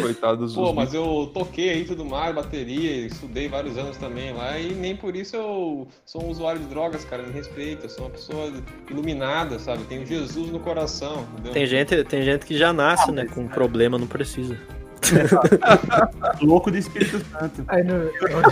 Coitados 0.01 0.55
Pô, 0.55 0.67
dos 0.67 0.75
mas 0.75 0.93
eu 0.93 1.31
toquei 1.33 1.71
aí 1.71 1.85
tudo 1.85 2.05
mais, 2.05 2.35
bateria, 2.35 3.07
estudei 3.07 3.49
vários 3.49 3.79
anos 3.79 3.97
também 3.97 4.33
lá, 4.33 4.59
e 4.59 4.75
nem 4.75 4.97
por 4.97 5.15
isso 5.17 5.37
eu 5.37 5.89
sou 6.05 6.25
um 6.25 6.29
usuário 6.31 6.61
de 6.61 6.67
drogas, 6.67 7.05
cara, 7.05 7.23
me 7.23 7.33
respeita, 7.33 7.87
eu 7.87 7.91
sou 7.91 8.05
uma 8.05 8.11
pessoa 8.11 8.53
iluminada, 8.91 9.59
sabe? 9.59 9.85
Tenho 9.85 10.05
Jesus 10.05 10.51
no 10.51 10.61
coração, 10.61 11.25
entendeu? 11.35 11.53
Tem 11.53 11.67
gente, 11.67 12.05
tem 12.05 12.23
gente 12.23 12.45
que 12.45 12.57
já 12.57 12.73
nasce, 12.73 13.11
né, 13.13 13.27
com 13.27 13.47
problema, 13.49 13.97
não 13.97 14.07
precisa. 14.07 14.57
Louco 16.43 16.71
de 16.71 16.79
Espírito 16.79 17.19
Santo. 17.25 17.65
Aí 17.69 17.83
no, 17.83 18.05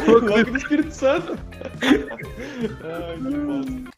Louco 0.06 0.50
do 0.50 0.56
Espírito 0.56 0.92
Santo. 0.92 1.38
Ai, 1.82 3.16
que 3.16 3.36
bosta. 3.38 3.94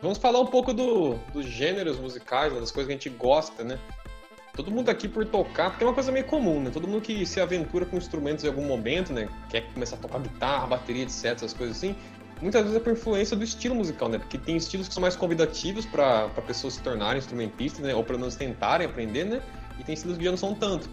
Vamos 0.00 0.18
falar 0.18 0.40
um 0.40 0.46
pouco 0.46 0.72
do, 0.72 1.14
dos 1.32 1.46
gêneros 1.46 1.98
musicais, 1.98 2.52
né, 2.52 2.60
das 2.60 2.70
coisas 2.70 2.86
que 2.86 2.92
a 2.92 2.96
gente 2.96 3.10
gosta, 3.10 3.64
né? 3.64 3.78
Todo 4.54 4.70
mundo 4.70 4.88
aqui 4.88 5.08
por 5.08 5.26
tocar, 5.26 5.70
porque 5.70 5.84
é 5.84 5.86
uma 5.86 5.92
coisa 5.92 6.12
meio 6.12 6.24
comum, 6.24 6.62
né? 6.62 6.70
Todo 6.72 6.86
mundo 6.86 7.02
que 7.02 7.26
se 7.26 7.40
aventura 7.40 7.84
com 7.84 7.96
instrumentos 7.96 8.44
em 8.44 8.48
algum 8.48 8.64
momento, 8.64 9.12
né? 9.12 9.28
Quer 9.50 9.62
começar 9.72 9.96
a 9.96 9.98
tocar 9.98 10.20
guitarra, 10.20 10.66
bateria, 10.68 11.02
etc, 11.02 11.24
essas 11.24 11.52
coisas 11.52 11.76
assim. 11.76 11.94
Muitas 12.40 12.62
vezes 12.62 12.76
é 12.76 12.80
por 12.80 12.92
influência 12.92 13.36
do 13.36 13.44
estilo 13.44 13.74
musical, 13.74 14.08
né? 14.08 14.18
Porque 14.18 14.38
tem 14.38 14.56
estilos 14.56 14.88
que 14.88 14.94
são 14.94 15.00
mais 15.00 15.16
convidativos 15.16 15.86
para 15.86 16.28
pessoas 16.46 16.74
se 16.74 16.82
tornarem 16.82 17.18
instrumentistas, 17.18 17.80
né? 17.80 17.94
Ou 17.94 18.04
pelo 18.04 18.18
menos 18.18 18.36
tentarem 18.36 18.86
aprender, 18.86 19.24
né? 19.24 19.42
E 19.78 19.84
tem 19.84 19.94
estilos 19.94 20.18
que 20.18 20.24
já 20.24 20.30
não 20.30 20.38
são 20.38 20.54
tanto. 20.54 20.88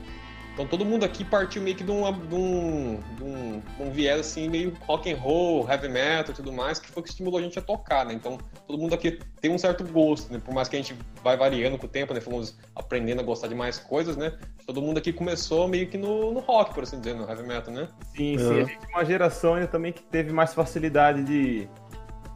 Então 0.54 0.68
todo 0.68 0.86
mundo 0.86 1.04
aqui 1.04 1.24
partiu 1.24 1.64
meio 1.64 1.76
que 1.76 1.84
de, 1.84 1.90
uma, 1.90 2.12
de, 2.14 2.36
um, 2.36 3.00
de, 3.16 3.24
um, 3.24 3.60
de 3.60 3.84
um 3.84 3.92
viés 3.92 4.20
assim, 4.20 4.48
meio 4.48 4.72
rock 4.82 5.12
and 5.12 5.18
roll, 5.18 5.68
heavy 5.68 5.90
metal 5.90 6.32
e 6.32 6.36
tudo 6.36 6.54
mais, 6.54 6.78
que 6.80 6.92
foi 6.92 7.02
o 7.02 7.04
que 7.04 7.10
estimulou 7.10 7.40
a 7.40 7.42
gente 7.42 7.58
a 7.58 7.62
tocar, 7.62 8.06
né? 8.06 8.14
Então 8.14 8.38
todo 8.68 8.78
mundo 8.78 8.94
aqui 8.94 9.20
tem 9.42 9.52
um 9.52 9.58
certo 9.58 9.84
gosto, 9.84 10.32
né? 10.32 10.40
Por 10.44 10.54
mais 10.54 10.70
que 10.70 10.76
a 10.76 10.80
gente 10.80 10.96
vai 11.24 11.36
variando 11.36 11.78
com 11.80 11.88
o 11.88 11.90
tempo, 11.90 12.14
né? 12.14 12.22
Fomos 12.22 12.56
aprendendo 12.76 13.20
a 13.20 13.24
gostar 13.24 13.48
de 13.48 13.56
mais 13.56 13.80
coisas, 13.80 14.16
né? 14.16 14.38
Todo 14.64 14.80
mundo 14.80 15.00
aqui 15.00 15.12
começou 15.12 15.68
meio 15.68 15.88
que 15.88 15.98
no, 15.98 16.32
no 16.32 16.40
rock, 16.40 16.72
por 16.72 16.84
assim 16.84 17.00
dizer, 17.00 17.16
no 17.16 17.28
heavy 17.28 17.48
metal, 17.48 17.74
né? 17.74 17.88
Sim, 18.16 18.38
sim. 18.38 18.62
A 18.62 18.66
gente 18.66 18.86
é 18.86 18.96
uma 18.96 19.06
geração 19.06 19.56
ainda 19.56 19.68
também 19.68 19.92
que 19.92 20.04
teve 20.04 20.32
mais 20.32 20.54
facilidade 20.54 21.24
de 21.24 21.68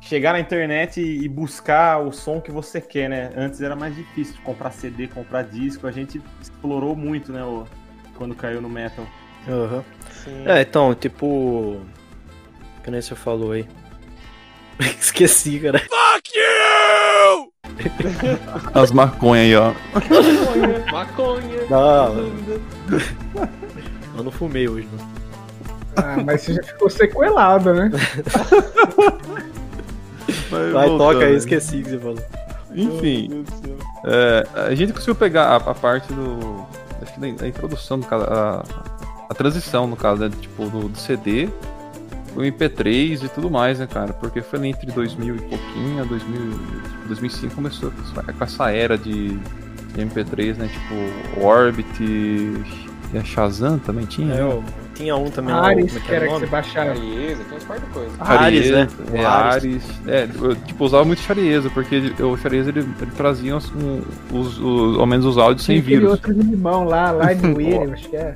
chegar 0.02 0.34
na 0.34 0.40
internet 0.40 1.00
e 1.02 1.30
buscar 1.30 2.00
o 2.00 2.12
som 2.12 2.42
que 2.42 2.52
você 2.52 2.82
quer, 2.82 3.10
né? 3.10 3.32
Antes 3.36 3.62
era 3.62 3.76
mais 3.76 3.96
difícil 3.96 4.36
comprar 4.44 4.72
CD, 4.72 5.08
comprar 5.08 5.44
disco. 5.44 5.86
A 5.86 5.92
gente 5.92 6.20
explorou 6.42 6.96
muito, 6.96 7.32
né? 7.32 7.44
O 7.44 7.66
quando 8.18 8.36
caiu 8.36 8.62
no 8.62 8.70
metal. 8.70 9.06
Uhum. 9.48 9.84
É, 10.46 10.62
então, 10.62 10.94
tipo. 10.94 11.82
Que 12.84 12.92
nem 12.92 13.02
você 13.02 13.16
falou 13.16 13.52
aí. 13.54 13.68
Esqueci, 15.00 15.60
cara. 15.60 15.80
Fuck 15.80 16.32
you! 16.36 17.54
As 18.74 18.92
maconha 18.92 19.42
aí, 19.42 19.56
ó. 19.56 19.74
Maconha, 19.94 20.86
maconha. 20.92 21.66
Não. 21.70 22.32
Eu 24.18 24.24
não 24.24 24.32
fumei 24.32 24.68
hoje, 24.68 24.88
não. 24.92 25.18
Ah, 25.98 26.18
mas 26.24 26.42
você 26.42 26.54
já 26.54 26.64
ficou 26.64 26.90
sequelado, 26.90 27.74
né? 27.74 27.90
Vai, 30.50 30.72
Vai, 30.72 30.88
voltando. 30.88 30.98
toca 30.98 31.26
aí, 31.26 31.36
esqueci 31.36 31.82
que 31.82 31.90
você 31.90 32.00
falou. 32.00 32.24
Enfim, 32.74 33.44
é, 34.06 34.48
a 34.68 34.76
gente 34.76 34.94
conseguiu 34.94 35.16
pegar 35.16 35.46
a, 35.46 35.56
a 35.56 35.74
parte 35.74 36.12
do. 36.14 36.66
Acho 37.01 37.13
que 37.13 37.20
da, 37.20 37.48
introdução, 37.48 38.00
do 38.00 38.06
caso, 38.06 38.25
a, 38.25 38.63
a 39.30 39.34
transição, 39.34 39.88
no 39.88 39.96
caso, 39.96 40.22
né? 40.24 40.32
Tipo, 40.39 40.66
do, 40.70 40.89
do 40.89 40.98
CD, 40.98 41.50
o 42.36 42.39
MP3 42.42 43.24
e 43.24 43.30
tudo 43.30 43.50
mais, 43.50 43.80
né, 43.80 43.88
cara? 43.88 44.13
Porque 44.13 44.42
foi 44.42 44.60
ali 44.60 44.70
entre 44.70 44.92
2000 44.92 45.36
e 45.36 45.39
pouquinho 45.42 46.01
a 46.01 46.06
2000, 46.06 46.60
2005 47.08 47.56
começou 47.56 47.92
com 47.92 48.01
essa- 48.01 48.34
com 48.34 48.44
essa 48.44 48.72
era 48.72 48.98
de, 48.98 49.30
de 49.38 50.01
MP3, 50.01 50.56
né? 50.58 50.68
Tipo, 50.68 51.46
Orbit 51.46 52.04
e 52.04 53.18
a 53.18 53.24
Shazam 53.24 53.80
também 53.80 54.06
tinha. 54.06 54.34
É, 54.34 54.44
né? 54.44 54.63
Tinha 54.98 55.16
um 55.16 55.30
também 55.30 55.54
lá, 55.54 55.68
Ares, 55.68 55.94
como 55.94 56.04
é 56.04 56.08
que 56.08 56.16
era 56.16 56.27
que 56.27 56.34
você 56.34 56.46
baixava. 56.48 56.92
Uns 56.92 57.63
par 57.63 57.80
de 57.80 57.86
coisas. 57.88 58.13
Ares, 58.20 58.72
né? 58.72 58.88
É, 59.13 59.22
O 59.22 59.27
Ares. 59.27 59.84
É, 60.08 60.27
eu, 60.42 60.56
tipo, 60.56 60.84
usava 60.86 61.06
muito 61.06 61.22
Sharieza, 61.22 61.70
porque 61.70 62.13
o 62.22 62.36
Sharieza 62.36 62.70
ele, 62.70 62.80
ele 62.80 63.12
trazia 63.16 63.56
os, 63.56 63.72
um, 63.72 64.01
os, 64.34 64.58
os, 64.60 65.00
ao 65.00 65.06
menos 65.06 65.25
os 65.25 65.38
áudios 65.38 65.66
sem 65.66 65.75
Tinha 65.82 65.84
aquele 65.84 66.00
vírus. 66.00 66.12
outro 66.12 66.32
limão 66.34 66.84
lá, 66.86 67.12
lá 67.12 67.34
de 67.34 67.46
William, 67.54 67.94
acho 67.94 68.10
que 68.10 68.16
é. 68.18 68.34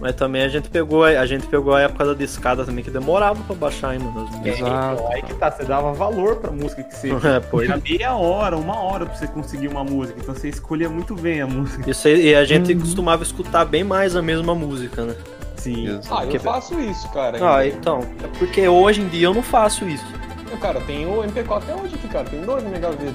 Mas 0.00 0.16
também 0.16 0.42
a 0.42 0.48
gente 0.48 0.68
pegou, 0.68 1.04
a 1.04 1.08
a 1.08 1.24
gente 1.24 1.46
pegou 1.46 1.74
a 1.74 1.80
época 1.80 2.04
da 2.04 2.12
discada 2.12 2.62
também, 2.64 2.84
que 2.84 2.90
demorava 2.90 3.42
pra 3.44 3.56
baixar, 3.56 3.94
hein, 3.94 4.00
mano. 4.00 4.28
Exato. 4.44 4.94
Então, 5.00 5.12
aí 5.12 5.22
que 5.22 5.32
tá, 5.34 5.50
você 5.50 5.64
dava 5.64 5.94
valor 5.94 6.36
pra 6.36 6.50
música 6.50 6.82
que 6.82 6.94
você. 6.94 7.08
É, 7.24 7.40
pois. 7.40 7.70
Era 7.70 7.80
meia 7.80 8.14
hora, 8.14 8.54
uma 8.56 8.78
hora 8.78 9.06
pra 9.06 9.14
você 9.14 9.26
conseguir 9.26 9.68
uma 9.68 9.82
música. 9.82 10.18
Então 10.20 10.34
você 10.34 10.48
escolhia 10.50 10.90
muito 10.90 11.14
bem 11.14 11.40
a 11.40 11.46
música. 11.46 11.88
Isso 11.90 12.06
aí, 12.06 12.28
e 12.28 12.34
a 12.34 12.44
gente 12.44 12.74
costumava 12.74 13.22
escutar 13.22 13.64
bem 13.64 13.82
mais 13.82 14.14
a 14.14 14.20
mesma 14.20 14.54
música, 14.54 15.06
né? 15.06 15.14
Sim. 15.56 15.86
Exato. 15.88 16.08
Ah, 16.14 16.24
eu 16.24 16.30
Que- 16.30 16.38
faço 16.38 16.78
isso, 16.80 17.08
cara. 17.10 17.38
Ah, 17.44 17.58
ainda. 17.58 17.76
então. 17.76 18.00
É 18.22 18.26
porque 18.38 18.66
hoje 18.68 19.00
em 19.00 19.08
dia 19.08 19.26
eu 19.28 19.34
não 19.34 19.42
faço 19.42 19.88
isso. 19.88 20.04
Eu, 20.50 20.58
Cara, 20.58 20.80
tem 20.82 21.06
o 21.06 21.22
MP4 21.24 21.56
até 21.62 21.74
hoje 21.74 21.94
aqui, 21.96 22.08
cara. 22.08 22.24
Tem 22.28 22.40
dois 22.42 22.62
na 22.62 22.68
minha 22.68 22.80
gaveta. 22.80 23.12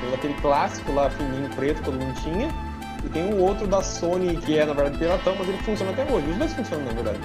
Tem 0.00 0.14
aquele 0.14 0.34
clássico 0.34 0.92
lá, 0.92 1.10
fininho, 1.10 1.48
preto, 1.56 1.78
que 1.78 1.84
todo 1.84 1.94
mundo 1.98 2.14
tinha. 2.22 2.48
E 3.04 3.08
tem 3.08 3.24
um 3.34 3.40
outro 3.42 3.66
da 3.66 3.82
Sony, 3.82 4.36
que 4.36 4.56
é, 4.58 4.64
na 4.64 4.72
verdade, 4.72 4.98
piratão, 4.98 5.34
mas 5.38 5.48
ele 5.48 5.58
funciona 5.58 5.90
até 5.92 6.04
hoje. 6.12 6.28
Os 6.30 6.36
dois 6.36 6.52
funcionam, 6.54 6.84
na 6.84 6.92
verdade. 6.92 7.18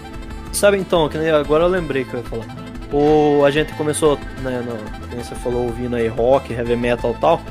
Sabe 0.53 0.77
então, 0.77 1.07
que 1.09 1.17
agora 1.17 1.63
eu 1.63 1.67
lembrei 1.67 2.03
que 2.05 2.13
eu 2.13 2.19
ia 2.21 2.25
falar. 2.25 2.45
O, 2.91 3.45
a 3.45 3.51
gente 3.51 3.71
começou, 3.73 4.17
né, 4.41 4.61
no, 4.65 5.15
você 5.23 5.33
falou, 5.35 5.63
ouvindo 5.63 5.95
aí 5.95 6.07
rock, 6.07 6.51
heavy 6.53 6.75
metal 6.75 7.11
e 7.15 7.21
tal. 7.21 7.41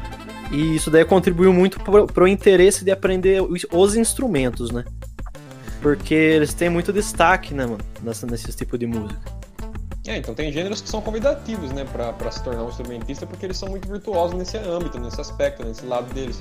E 0.51 0.75
isso 0.77 0.91
daí 0.91 1.05
contribuiu 1.05 1.53
muito 1.53 1.79
pro, 1.81 2.07
pro 2.07 2.27
interesse 2.29 2.85
de 2.85 2.91
aprender 2.91 3.41
os, 3.41 3.65
os 3.73 3.97
instrumentos, 3.97 4.71
né? 4.73 4.85
Porque 5.81 6.15
eles 6.15 6.53
têm 6.55 6.69
muito 6.69 6.93
destaque, 6.93 7.55
né, 7.55 7.65
mano, 7.65 7.79
nessa, 8.03 8.27
nesse 8.27 8.53
tipo 8.53 8.77
de 8.77 8.87
música. 8.87 9.21
É, 10.07 10.17
então 10.17 10.35
tem 10.35 10.51
gêneros 10.53 10.81
que 10.81 10.89
são 10.89 11.01
convidativos, 11.01 11.71
né, 11.73 11.85
pra, 11.93 12.13
pra 12.13 12.31
se 12.31 12.43
tornar 12.43 12.65
um 12.65 12.69
instrumentista, 12.69 13.27
porque 13.27 13.47
eles 13.47 13.57
são 13.57 13.69
muito 13.69 13.89
virtuosos 13.89 14.37
nesse 14.37 14.57
âmbito, 14.57 14.99
nesse 14.99 15.21
aspecto, 15.21 15.65
nesse 15.65 15.85
lado 15.87 16.13
deles. 16.13 16.41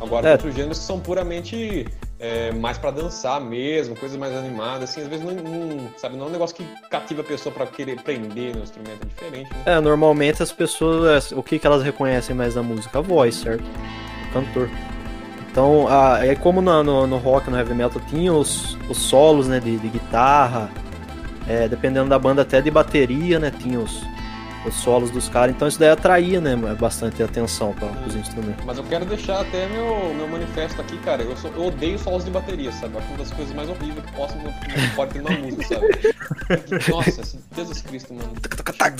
Agora, 0.00 0.20
É. 0.20 0.22
tem 0.22 0.32
outros 0.32 0.54
gêneros 0.54 0.78
que 0.78 0.84
são 0.84 1.00
puramente 1.00 1.86
é, 2.20 2.52
mais 2.52 2.76
pra 2.78 2.90
dançar 2.90 3.40
mesmo, 3.40 3.94
coisas 3.96 4.18
mais 4.18 4.34
animadas, 4.34 4.90
assim, 4.90 5.00
às 5.02 5.06
vezes 5.08 5.24
não, 5.24 5.32
não- 5.34 5.88
sabe, 5.96 6.16
não 6.16 6.26
é 6.26 6.28
um 6.28 6.32
negócio 6.32 6.54
que 6.56 6.64
cativa 6.90 7.20
a 7.22 7.24
pessoa 7.24 7.52
pra 7.54 7.66
querer 7.66 7.98
aprender 7.98 8.54
no 8.56 8.62
instrumento, 8.64 9.02
é 9.02 9.06
diferente, 9.06 9.50
né? 9.54 9.62
É, 9.66 9.80
normalmente 9.80 10.42
as 10.42 10.50
pessoas, 10.52 11.30
o 11.32 11.42
que, 11.42 11.58
que 11.60 11.66
elas 11.66 11.82
reconhecem 11.82 12.34
mais 12.34 12.54
da 12.54 12.62
música? 12.62 12.98
A 12.98 13.02
voz, 13.02 13.36
certo? 13.36 13.62
O 14.28 14.32
cantor. 14.32 14.68
Então, 15.50 15.88
a, 15.88 16.24
é 16.24 16.34
como 16.34 16.60
no, 16.60 16.82
no, 16.84 17.06
no 17.06 17.16
rock, 17.18 17.50
no 17.50 17.56
heavy 17.56 17.74
metal, 17.74 18.00
tinha 18.08 18.32
os, 18.32 18.76
os 18.88 18.98
solos, 18.98 19.48
né, 19.48 19.58
de, 19.60 19.76
de 19.78 19.88
guitarra, 19.88 20.70
é, 21.48 21.66
dependendo 21.66 22.08
da 22.08 22.18
banda 22.18 22.42
até 22.42 22.60
de 22.60 22.70
bateria, 22.70 23.38
né, 23.38 23.50
tinha 23.50 23.80
os, 23.80 24.02
os 24.66 24.74
solos 24.74 25.10
dos 25.10 25.28
caras, 25.28 25.56
então 25.56 25.66
isso 25.66 25.78
daí 25.80 25.88
atraía, 25.88 26.40
né, 26.40 26.54
bastante 26.78 27.22
atenção 27.22 27.72
para 27.72 27.88
os 28.06 28.14
instrumentos. 28.14 28.62
Mas 28.64 28.76
eu 28.76 28.84
quero 28.84 29.04
deixar 29.06 29.40
até 29.40 29.66
meu, 29.68 30.14
meu 30.14 30.28
manifesto 30.28 30.80
aqui, 30.80 30.98
cara. 30.98 31.22
Eu, 31.22 31.36
sou- 31.36 31.50
eu 31.56 31.66
odeio 31.66 31.98
solos 31.98 32.24
de 32.24 32.30
bateria, 32.30 32.70
sabe? 32.70 32.98
Acho 32.98 33.08
uma 33.08 33.16
das 33.18 33.30
coisas 33.32 33.54
mais 33.54 33.68
horríveis 33.70 34.04
que 34.04 34.12
posso 34.12 34.34
que 34.34 34.94
pode 34.94 35.12
ter 35.14 35.22
numa 35.22 35.38
música, 35.38 35.64
sabe? 35.64 35.86
Nossa, 36.90 37.22
assim, 37.22 37.40
Jesus 37.56 37.80
Cristo, 37.80 38.12
mano. 38.14 38.32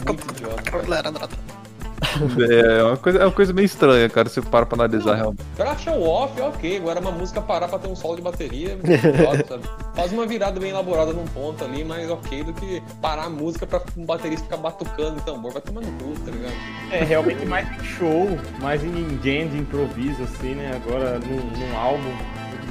Muito 0.07 0.35
idiota. 0.35 0.63
cara. 0.63 1.29
É 2.51 2.83
uma, 2.83 2.97
coisa, 2.97 3.19
é 3.19 3.25
uma 3.25 3.33
coisa 3.33 3.53
meio 3.53 3.67
estranha, 3.67 4.09
cara, 4.09 4.29
se 4.29 4.37
você 4.37 4.49
para 4.49 4.67
pra 4.67 4.77
analisar 4.77 5.15
realmente. 5.15 5.43
Pra 5.57 5.77
show 5.77 6.03
off, 6.03 6.41
ok. 6.41 6.77
Agora 6.79 7.01
uma 7.01 7.11
música 7.11 7.41
parar 7.41 7.69
pra 7.69 7.79
ter 7.79 7.89
um 7.89 7.97
solo 7.97 8.17
de 8.17 8.23
bateria, 8.23 8.79
é 8.85 9.45
sabe? 9.45 9.65
Faz 9.95 10.13
uma 10.13 10.27
virada 10.27 10.59
bem 10.59 10.71
elaborada 10.71 11.13
num 11.13 11.27
ponto 11.27 11.65
ali, 11.65 11.85
mas 11.85 12.11
ok, 12.11 12.45
do 12.45 12.53
que 12.53 12.83
parar 13.01 13.25
a 13.25 13.31
música 13.31 13.67
pra 13.67 13.83
um 13.97 14.05
baterista 14.05 14.45
ficar 14.45 14.57
batucando 14.57 15.19
o 15.19 15.21
tambor. 15.23 15.53
Vai 15.53 15.63
tomando 15.63 15.87
cu, 16.03 16.19
tá 16.25 16.31
ligado? 16.31 16.55
É 16.91 17.05
realmente 17.05 17.45
mais 17.47 17.69
em 17.69 17.85
show, 17.85 18.39
mais 18.61 18.83
em 18.83 19.19
jam 19.23 19.49
de 19.49 19.59
improviso, 19.59 20.23
assim, 20.23 20.55
né? 20.55 20.73
Agora 20.75 21.19
num, 21.19 21.37
num 21.37 21.77
álbum, 21.77 22.13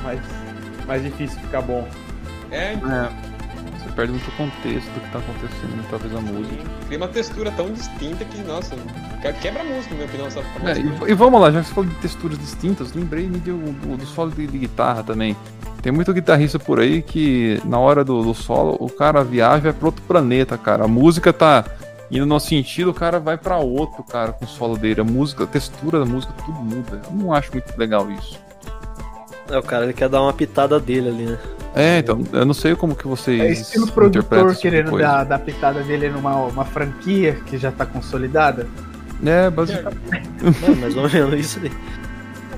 mais, 0.04 0.20
mais 0.86 1.04
difícil 1.04 1.40
ficar 1.42 1.62
bom. 1.62 1.88
É, 2.52 2.74
então, 2.74 2.92
É, 2.92 3.10
perde 3.98 4.12
muito 4.12 4.28
o 4.30 4.32
contexto 4.34 4.88
do 4.92 5.00
que 5.02 5.12
tá 5.12 5.18
acontecendo, 5.18 5.90
talvez 5.90 6.16
a 6.16 6.22
música. 6.22 6.64
cria 6.86 6.98
uma 7.00 7.08
textura 7.08 7.52
tão 7.52 7.72
distinta 7.74 8.24
que, 8.24 8.38
nossa, 8.44 8.76
que- 8.76 9.34
quebra 9.42 9.64
a 9.64 9.66
música, 9.66 9.90
na 9.90 9.96
minha 9.96 10.06
opinião, 10.06 10.30
sabe? 10.30 10.46
É, 10.64 11.08
e, 11.08 11.12
e 11.12 11.14
vamos 11.16 11.42
lá, 11.42 11.50
já 11.52 11.62
que 11.62 11.68
você 11.68 11.74
falou 11.74 11.90
de 11.90 11.96
texturas 11.96 12.38
distintas, 12.38 12.94
lembrei 12.94 13.28
de, 13.28 13.40
do, 13.52 13.98
do 13.98 14.06
solo 14.06 14.30
de, 14.32 14.46
de 14.46 14.58
guitarra 14.60 15.04
também. 15.04 15.36
Tem 15.82 15.92
muito 15.92 16.14
guitarrista 16.14 16.60
por 16.60 16.80
aí 16.80 17.02
que 17.02 17.60
na 17.66 17.80
hora 17.80 18.04
do, 18.04 18.22
do 18.22 18.34
solo 18.36 18.78
o 18.80 18.90
cara 18.90 19.24
viaja 19.24 19.64
vai 19.64 19.74
pra 19.74 19.88
outro 19.88 20.04
planeta, 20.04 20.58
cara. 20.60 20.86
A 20.86 20.88
música 20.88 21.34
tá 21.34 21.66
indo 22.12 22.26
no 22.26 22.40
sentido, 22.40 22.92
o 22.92 22.94
cara 22.94 23.20
vai 23.20 23.36
pra 23.38 23.58
outro, 23.58 24.04
cara, 24.04 24.32
com 24.32 24.46
o 24.46 24.48
solo 24.48 24.78
dele. 24.78 25.02
A 25.02 25.04
música, 25.04 25.44
a 25.44 25.48
textura 25.48 26.00
da 26.00 26.06
música, 26.06 26.34
tudo 26.46 26.60
muda. 26.60 27.02
Eu 27.06 27.12
não 27.16 27.34
acho 27.34 27.52
muito 27.52 27.76
legal 27.78 28.10
isso. 28.12 28.40
É, 29.50 29.58
o 29.58 29.64
cara 29.64 29.86
ele 29.86 29.94
quer 29.94 30.10
dar 30.10 30.22
uma 30.22 30.34
pitada 30.34 30.80
dele 30.80 31.10
ali, 31.10 31.26
né? 31.26 31.40
É, 31.76 32.00
então, 32.00 32.24
eu 32.34 32.46
não 32.46 32.54
sei 32.54 32.76
como 32.76 32.96
que 32.96 33.08
vocês 33.08 33.40
É 33.40 33.52
estilo 33.52 33.88
produtor 33.92 34.50
tipo 34.50 34.62
querendo 34.62 34.90
coisa. 34.90 35.08
dar, 35.08 35.24
dar 35.26 35.40
pitada 35.40 35.84
dele 35.84 36.10
numa 36.10 36.36
uma 36.46 36.66
franquia 36.66 37.36
que 37.46 37.58
já 37.58 37.72
tá 37.72 37.86
consolidada. 37.86 38.68
É, 39.26 39.50
basicamente. 39.50 40.28
É, 40.64 40.76
mais 40.76 40.96
ou 40.96 41.10
menos 41.10 41.40
isso 41.40 41.60
aí. 41.60 41.72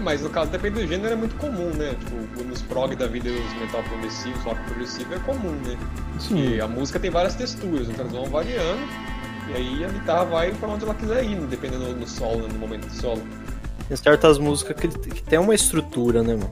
Mas 0.01 0.22
no 0.22 0.29
caso, 0.29 0.50
depende 0.50 0.81
do 0.81 0.88
gênero, 0.88 1.12
é 1.12 1.15
muito 1.15 1.36
comum, 1.36 1.72
né? 1.75 1.93
Tipo, 2.00 2.43
nos 2.46 2.62
prog 2.62 2.96
da 2.96 3.08
vida 3.08 3.29
os 3.29 3.60
metal 3.60 3.84
progressivos, 3.84 4.41
rock 4.43 4.62
progressivo 4.63 5.13
é 5.13 5.19
comum, 5.19 5.51
né? 5.65 5.77
Sim. 6.19 6.55
E 6.55 6.62
a 6.62 6.67
música 6.67 7.00
tem 7.00 7.12
várias 7.12 7.36
texturas, 7.36 7.89
então 7.89 8.05
eles 8.05 8.13
vão 8.13 8.25
variando. 8.25 8.81
E 9.50 9.53
aí 9.53 9.84
a 9.84 9.89
guitarra 9.89 10.25
vai 10.25 10.51
pra 10.51 10.69
onde 10.69 10.86
ela 10.86 10.93
quiser 10.93 11.24
ir, 11.24 11.36
né? 11.36 11.48
dependendo 11.50 11.93
do 11.93 12.08
solo, 12.08 12.43
né? 12.43 12.50
no 12.53 12.60
momento 12.60 12.86
do 12.86 12.93
solo. 12.93 13.22
Tem 13.89 13.98
certas 13.98 14.38
músicas 14.38 14.77
que, 14.79 14.88
que 14.88 15.24
tem 15.24 15.38
uma 15.39 15.53
estrutura, 15.53 16.22
né, 16.24 16.36
mano? 16.36 16.51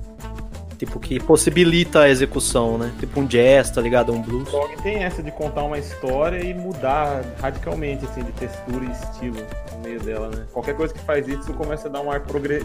Tipo, 0.78 1.00
que 1.00 1.20
possibilita 1.20 2.02
a 2.02 2.10
execução, 2.10 2.78
né? 2.78 2.92
Tipo 3.00 3.22
um 3.22 3.26
jazz, 3.26 3.72
tá 3.72 3.80
ligado? 3.82 4.12
Um 4.12 4.22
blues. 4.22 4.50
Prog 4.50 4.76
tem 4.84 5.04
essa 5.04 5.24
de 5.24 5.32
contar 5.32 5.64
uma 5.64 5.78
história 5.80 6.44
e 6.44 6.54
mudar 6.54 7.24
radicalmente, 7.42 8.06
assim, 8.06 8.22
de 8.24 8.32
textura 8.34 8.86
e 8.86 8.92
estilo 8.92 9.38
no 9.74 9.80
meio 9.84 10.00
dela, 10.00 10.30
né? 10.30 10.44
Qualquer 10.54 10.76
coisa 10.76 10.94
que 10.94 11.00
faz 11.00 11.28
isso 11.28 11.52
começa 11.54 11.88
a 11.88 11.92
dar 11.92 12.02
um 12.02 12.12
ar 12.12 12.20
progre- 12.20 12.64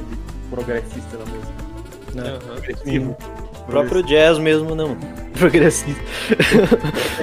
progressista 0.51 1.17
na 1.17 1.25
música. 1.25 1.53
Né? 2.15 2.39
Progressivo. 2.47 3.17
O 3.61 3.65
próprio 3.71 4.03
jazz 4.03 4.39
mesmo, 4.39 4.75
né, 4.75 4.85
mano? 4.85 4.99
progressista. 5.39 6.03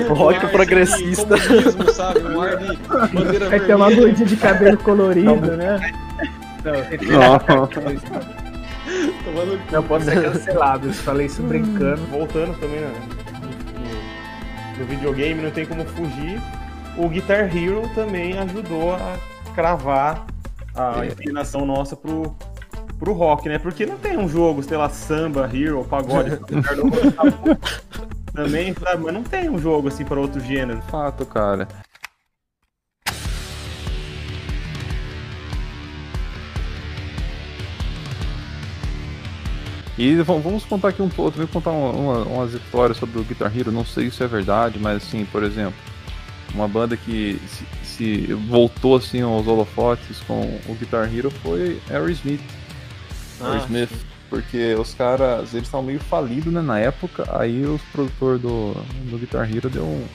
rock 0.09 0.37
ar, 0.45 0.51
progressista. 0.51 1.35
Assim, 1.35 1.47
comunismo, 1.47 1.91
sabe? 1.93 2.19
Um 2.21 2.41
ar 2.41 2.57
de 2.57 2.77
bandeira 3.13 3.49
Vai 3.49 3.59
ter 3.59 3.75
uma 3.75 3.87
vermelha. 3.87 4.07
gordinha 4.07 4.27
de 4.27 4.35
cabelo 4.37 4.77
colorido, 4.77 5.55
né? 5.55 5.79
Não. 6.63 7.67
Tomando 9.23 9.59
Não 9.71 9.83
pode 9.83 10.05
ser 10.05 10.21
cancelado. 10.21 10.87
Eu 10.87 10.93
falei 10.93 11.27
isso 11.27 11.41
brincando. 11.43 12.01
Voltando 12.07 12.59
também 12.59 12.79
né, 12.81 12.93
no, 14.75 14.79
no 14.79 14.85
videogame, 14.85 15.41
não 15.41 15.51
tem 15.51 15.65
como 15.65 15.85
fugir. 15.85 16.41
O 16.97 17.07
Guitar 17.07 17.55
Hero 17.55 17.89
também 17.95 18.37
ajudou 18.37 18.93
a 18.93 19.17
cravar 19.53 20.25
a 20.75 21.05
inclinação 21.05 21.65
nossa 21.65 21.95
pro, 21.95 22.35
pro 22.97 23.13
rock, 23.13 23.47
né? 23.47 23.57
Porque 23.57 23.85
não 23.85 23.97
tem 23.97 24.17
um 24.17 24.27
jogo, 24.27 24.63
sei 24.63 24.77
lá, 24.77 24.89
samba, 24.89 25.49
hero, 25.53 25.85
pagode. 25.85 26.39
também? 28.33 28.75
Mas 28.81 29.13
não 29.13 29.23
tem 29.23 29.49
um 29.49 29.57
jogo 29.57 29.87
assim 29.87 30.05
para 30.05 30.19
outro 30.19 30.39
gênero. 30.39 30.81
Fato, 30.83 31.25
cara. 31.25 31.67
E 39.99 40.15
vamos 40.21 40.63
contar 40.63 40.87
aqui 40.87 41.01
um 41.01 41.09
pouco, 41.09 41.31
também 41.31 41.47
contar 41.47 41.71
uma, 41.71 41.89
uma- 41.91 42.23
umas 42.23 42.53
histórias 42.53 42.97
sobre 42.97 43.19
o 43.19 43.23
Guitar 43.25 43.51
Hero. 43.55 43.69
Não 43.69 43.83
sei 43.83 44.09
se 44.09 44.23
é 44.23 44.27
verdade, 44.27 44.79
mas 44.79 45.03
assim, 45.03 45.25
por 45.25 45.43
exemplo, 45.43 45.73
uma 46.53 46.69
banda 46.69 46.95
que 46.95 47.37
se, 47.47 47.65
se 47.85 48.33
voltou 48.47 48.95
assim 48.95 49.21
aos 49.21 49.45
holofotes 49.45 50.21
com 50.21 50.39
o 50.67 50.75
Guitar 50.75 51.13
Hero 51.13 51.29
foi 51.29 51.81
Aerosmith. 51.89 52.39
Ah, 53.41 53.51
Aerosmith. 53.51 53.89
Porque 54.29 54.73
os 54.75 54.93
caras, 54.93 55.53
eles 55.53 55.65
estavam 55.67 55.87
meio 55.87 55.99
falidos 55.99 56.53
né, 56.53 56.61
na 56.61 56.79
época, 56.79 57.25
aí 57.37 57.65
os 57.65 57.81
produtores 57.91 58.39
do, 58.41 58.73
do 59.09 59.17
Guitar 59.17 59.53
Hero 59.53 59.69
deu 59.69 59.83
um, 59.83 60.05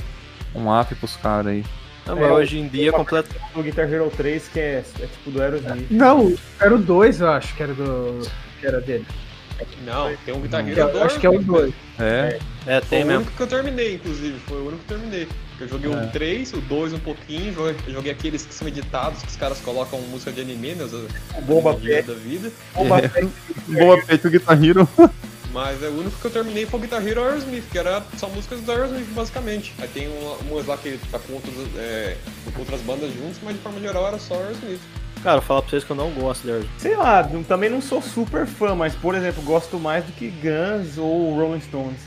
um 0.55 0.81
up 0.81 0.95
pros 0.95 1.17
caras 1.17 1.49
aí. 1.49 1.64
Não, 2.07 2.17
mas 2.17 2.31
hoje 2.31 2.59
em 2.59 2.69
dia 2.69 2.88
é 2.88 2.93
completo. 2.93 3.35
O 3.55 3.62
Guitar 3.62 3.93
Hero 3.93 4.11
3, 4.17 4.49
que 4.49 4.61
é, 4.61 4.85
é 5.00 5.07
tipo 5.07 5.31
do 5.31 5.43
Aerosmith. 5.43 5.88
Não, 5.91 6.35
era 6.59 6.75
o 6.75 6.79
2, 6.79 7.21
eu 7.21 7.31
acho 7.33 7.55
que 7.55 7.62
era 7.62 7.75
do. 7.75 8.21
que 8.61 8.67
era 8.67 8.81
dele. 8.81 9.05
Não, 9.85 10.17
tem 10.25 10.35
um 10.35 10.41
Guitar 10.41 10.67
Hero 10.69 10.79
Eu 10.81 10.93
2. 10.93 11.05
acho 11.05 11.21
que 11.21 11.27
é 11.27 11.31
o 11.31 11.39
2. 11.43 11.75
É, 11.99 12.39
É, 12.67 12.81
Foi 12.81 12.89
tem 12.89 13.05
o 13.05 13.07
mesmo. 13.07 13.21
único 13.23 13.37
que 13.37 13.43
eu 13.43 13.47
terminei, 13.47 13.95
inclusive. 13.95 14.39
Foi 14.47 14.59
o 14.59 14.67
único 14.69 14.85
que 14.85 14.93
eu 14.93 14.99
terminei. 14.99 15.29
Eu 15.61 15.69
joguei 15.69 15.91
o 15.91 16.11
3, 16.11 16.53
o 16.55 16.61
2 16.63 16.93
um 16.95 16.99
pouquinho, 16.99 17.53
joguei, 17.55 17.77
joguei 17.89 18.11
aqueles 18.13 18.45
que 18.45 18.53
são 18.55 18.67
editados, 18.67 19.23
que 19.23 19.29
os 19.29 19.37
caras 19.37 19.61
colocam 19.61 20.01
música 20.03 20.33
de 20.33 20.41
anime, 20.41 20.75
né? 20.75 20.85
O 21.39 21.41
Bomba 21.43 21.75
Pet. 21.75 22.07
da 22.09 22.15
vida. 22.15 22.51
Bomba 22.75 22.99
É. 22.99 23.09
Pet. 23.09 23.29
feito 24.07 24.29
o 24.29 24.31
Guitar 24.31 24.65
Hero. 24.65 24.89
Mas 25.53 25.81
é, 25.85 25.87
o 25.87 25.93
único 26.01 26.19
que 26.19 26.25
eu 26.25 26.31
terminei 26.33 26.67
foi 26.67 26.81
o 26.81 26.83
Guitar 26.83 27.07
Hero 27.07 27.23
Aerosmith, 27.23 27.63
que 27.71 27.79
era 27.79 28.03
só 28.17 28.29
músicas 28.29 28.61
do 28.63 28.73
Aerosmith, 28.73 29.07
basicamente. 29.15 29.73
Aí 29.79 29.87
tem 29.87 30.09
uma, 30.09 30.33
umas 30.51 30.67
lá 30.67 30.77
que 30.77 30.99
tá 31.13 31.19
com 31.21 31.35
outras, 31.35 31.55
é, 31.77 32.17
com 32.53 32.59
outras 32.59 32.81
bandas 32.81 33.13
juntos, 33.15 33.39
mas 33.45 33.55
de 33.55 33.61
forma 33.63 33.79
geral 33.79 34.09
era 34.09 34.19
só 34.19 34.35
Aerosmith. 34.35 34.81
Cara, 35.25 35.38
vou 35.38 35.43
falar 35.47 35.62
pra 35.62 35.71
vocês 35.71 35.83
que 35.83 35.90
eu 35.90 35.97
não 35.97 36.11
gosto 36.12 36.43
de 36.43 36.50
Aerosmith. 36.50 36.71
Sei 36.78 36.95
lá, 36.95 37.23
não- 37.33 37.43
também 37.43 37.69
não 37.71 37.81
sou 37.83 38.00
super 38.00 38.47
fã, 38.47 38.75
mas 38.76 38.95
por 38.95 39.14
exemplo, 39.16 39.43
gosto 39.43 39.78
mais 39.81 40.04
do 40.04 40.12
que 40.12 40.28
Guns 40.28 40.99
ou 40.99 41.35
Rolling 41.35 41.61
Stones. 41.62 42.00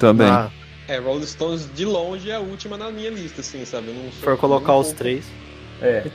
Também. 0.00 0.26
Ah, 0.28 0.50
É, 0.88 0.96
Rolling 0.98 1.26
Stones 1.26 1.68
de 1.74 1.84
longe 1.84 2.30
é 2.30 2.34
a 2.36 2.40
última 2.40 2.78
na 2.78 2.90
minha 2.90 3.10
lista, 3.10 3.42
assim, 3.42 3.62
sabe? 3.66 3.88
Eu 3.88 3.94
não 3.94 4.10
sou 4.10 4.22
for 4.22 4.38
colocar 4.38 4.74
os 4.74 4.86
pouco- 4.86 4.98
três. 4.98 5.24
É. 5.82 6.06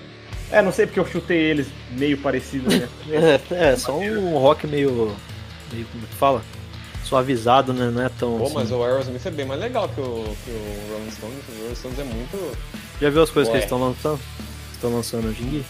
É, 0.51 0.61
não 0.63 0.71
sei 0.71 0.87
porque 0.87 0.99
eu 0.99 1.05
chutei 1.05 1.37
eles 1.37 1.67
meio 1.91 2.17
parecidos, 2.17 2.73
né? 2.79 2.89
É, 3.51 3.69
é, 3.69 3.75
só 3.75 3.95
um 3.97 4.35
rock 4.39 4.65
meio. 4.65 5.15
meio 5.71 5.85
como 5.91 6.07
que 6.07 6.15
fala? 6.15 6.41
Suavizado, 7.03 7.71
né? 7.73 7.91
Não 7.93 8.01
é 8.03 8.09
tão. 8.09 8.37
Pô, 8.39 8.45
assim. 8.45 8.53
mas 8.55 8.71
o 8.71 8.83
Aerosmith 8.83 9.23
é 9.25 9.29
bem 9.31 9.45
mais 9.45 9.61
legal 9.61 9.87
que 9.89 10.01
o, 10.01 10.35
que 10.43 10.49
o 10.51 10.93
Rolling 10.93 11.11
Stones. 11.11 11.37
O 11.49 11.61
Rolling 11.61 11.75
Stones 11.75 11.99
é 11.99 12.03
muito. 12.03 12.57
Já 12.99 13.09
viu 13.11 13.21
as 13.21 13.29
coisas 13.29 13.49
que 13.51 13.53
Ué. 13.55 13.59
eles 13.59 13.65
estão 13.65 13.79
lançando? 13.79 14.19
Estão 14.73 14.95
lançando 14.95 15.27
hoje 15.27 15.43
em 15.43 15.49
dia? 15.49 15.63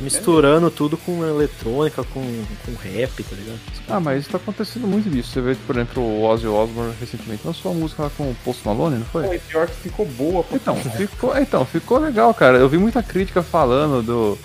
Não. 0.00 0.04
Misturando 0.04 0.70
tudo 0.70 0.96
com 0.96 1.24
eletrônica, 1.24 2.02
com, 2.04 2.20
com 2.64 2.72
rap, 2.82 3.22
tá 3.22 3.36
ligado? 3.36 3.58
Ah, 3.88 4.00
mas 4.00 4.26
tá 4.26 4.38
acontecendo 4.38 4.86
muito 4.86 5.10
disso. 5.10 5.32
Você 5.32 5.40
vê, 5.40 5.54
por 5.66 5.76
exemplo, 5.76 6.02
o 6.02 6.24
Ozzy 6.24 6.46
Osbourne 6.46 6.94
recentemente 6.98 7.46
lançou 7.46 7.72
uma 7.72 7.80
música 7.80 8.04
lá 8.04 8.10
com 8.16 8.30
o 8.30 8.36
Post 8.44 8.66
Malone, 8.66 8.98
não 8.98 9.06
foi? 9.06 9.26
Pô, 9.26 9.34
e 9.34 9.38
pior 9.38 9.66
que 9.66 9.76
ficou 9.76 10.06
boa. 10.06 10.44
Então, 10.52 10.76
ficou, 10.76 11.36
então, 11.36 11.64
ficou 11.64 11.98
legal, 11.98 12.32
cara. 12.32 12.58
Eu 12.58 12.68
vi 12.68 12.78
muita 12.78 13.02
crítica 13.02 13.42
falando 13.42 14.02
do 14.02 14.38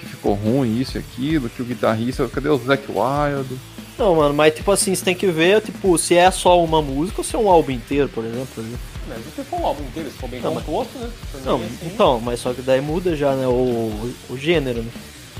que 0.00 0.06
ficou 0.06 0.34
ruim 0.34 0.80
isso 0.80 0.96
e 0.96 1.00
aquilo, 1.00 1.48
que 1.48 1.62
o 1.62 1.64
guitarrista, 1.64 2.28
cadê 2.28 2.48
o 2.48 2.58
Zac 2.58 2.84
Wild? 2.88 3.58
Não, 3.98 4.16
mano, 4.16 4.34
mas 4.34 4.54
tipo 4.54 4.72
assim, 4.72 4.94
você 4.94 5.04
tem 5.04 5.14
que 5.14 5.26
ver, 5.26 5.60
tipo, 5.60 5.96
se 5.98 6.14
é 6.14 6.30
só 6.30 6.62
uma 6.64 6.80
música 6.80 7.20
ou 7.20 7.24
se 7.24 7.36
é 7.36 7.38
um 7.38 7.50
álbum 7.50 7.70
inteiro, 7.70 8.08
por 8.08 8.24
exemplo. 8.24 8.64
Né? 9.14 9.22
Se 9.36 9.42
for 9.44 9.60
um 9.60 9.66
álbum 9.66 9.82
inteiro, 9.84 10.10
se 10.10 10.16
for 10.18 10.28
bem 10.28 10.40
Não, 10.40 10.54
mas- 10.54 10.64
composto, 10.64 10.98
né? 10.98 11.10
Não, 11.44 11.56
assim, 11.56 11.78
então, 11.86 12.20
mas 12.20 12.40
só 12.40 12.52
que 12.54 12.62
daí 12.62 12.80
muda 12.80 13.14
já, 13.16 13.34
né, 13.34 13.46
o, 13.46 14.12
o 14.30 14.38
gênero, 14.38 14.82
né? 14.82 14.90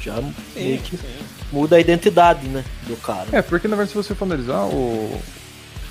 Já 0.01 0.17
sim, 0.17 0.35
meio 0.57 0.79
que 0.81 0.97
sim. 0.97 1.07
muda 1.53 1.77
a 1.77 1.81
identidade, 1.81 2.47
né, 2.49 2.65
do 2.87 2.97
cara. 2.97 3.27
É, 3.33 3.43
porque 3.43 3.69
na 3.69 3.77
verdade, 3.77 3.91
se 3.93 3.97
você 3.97 4.15
for 4.15 4.25
analisar, 4.25 4.65
o, 4.65 5.21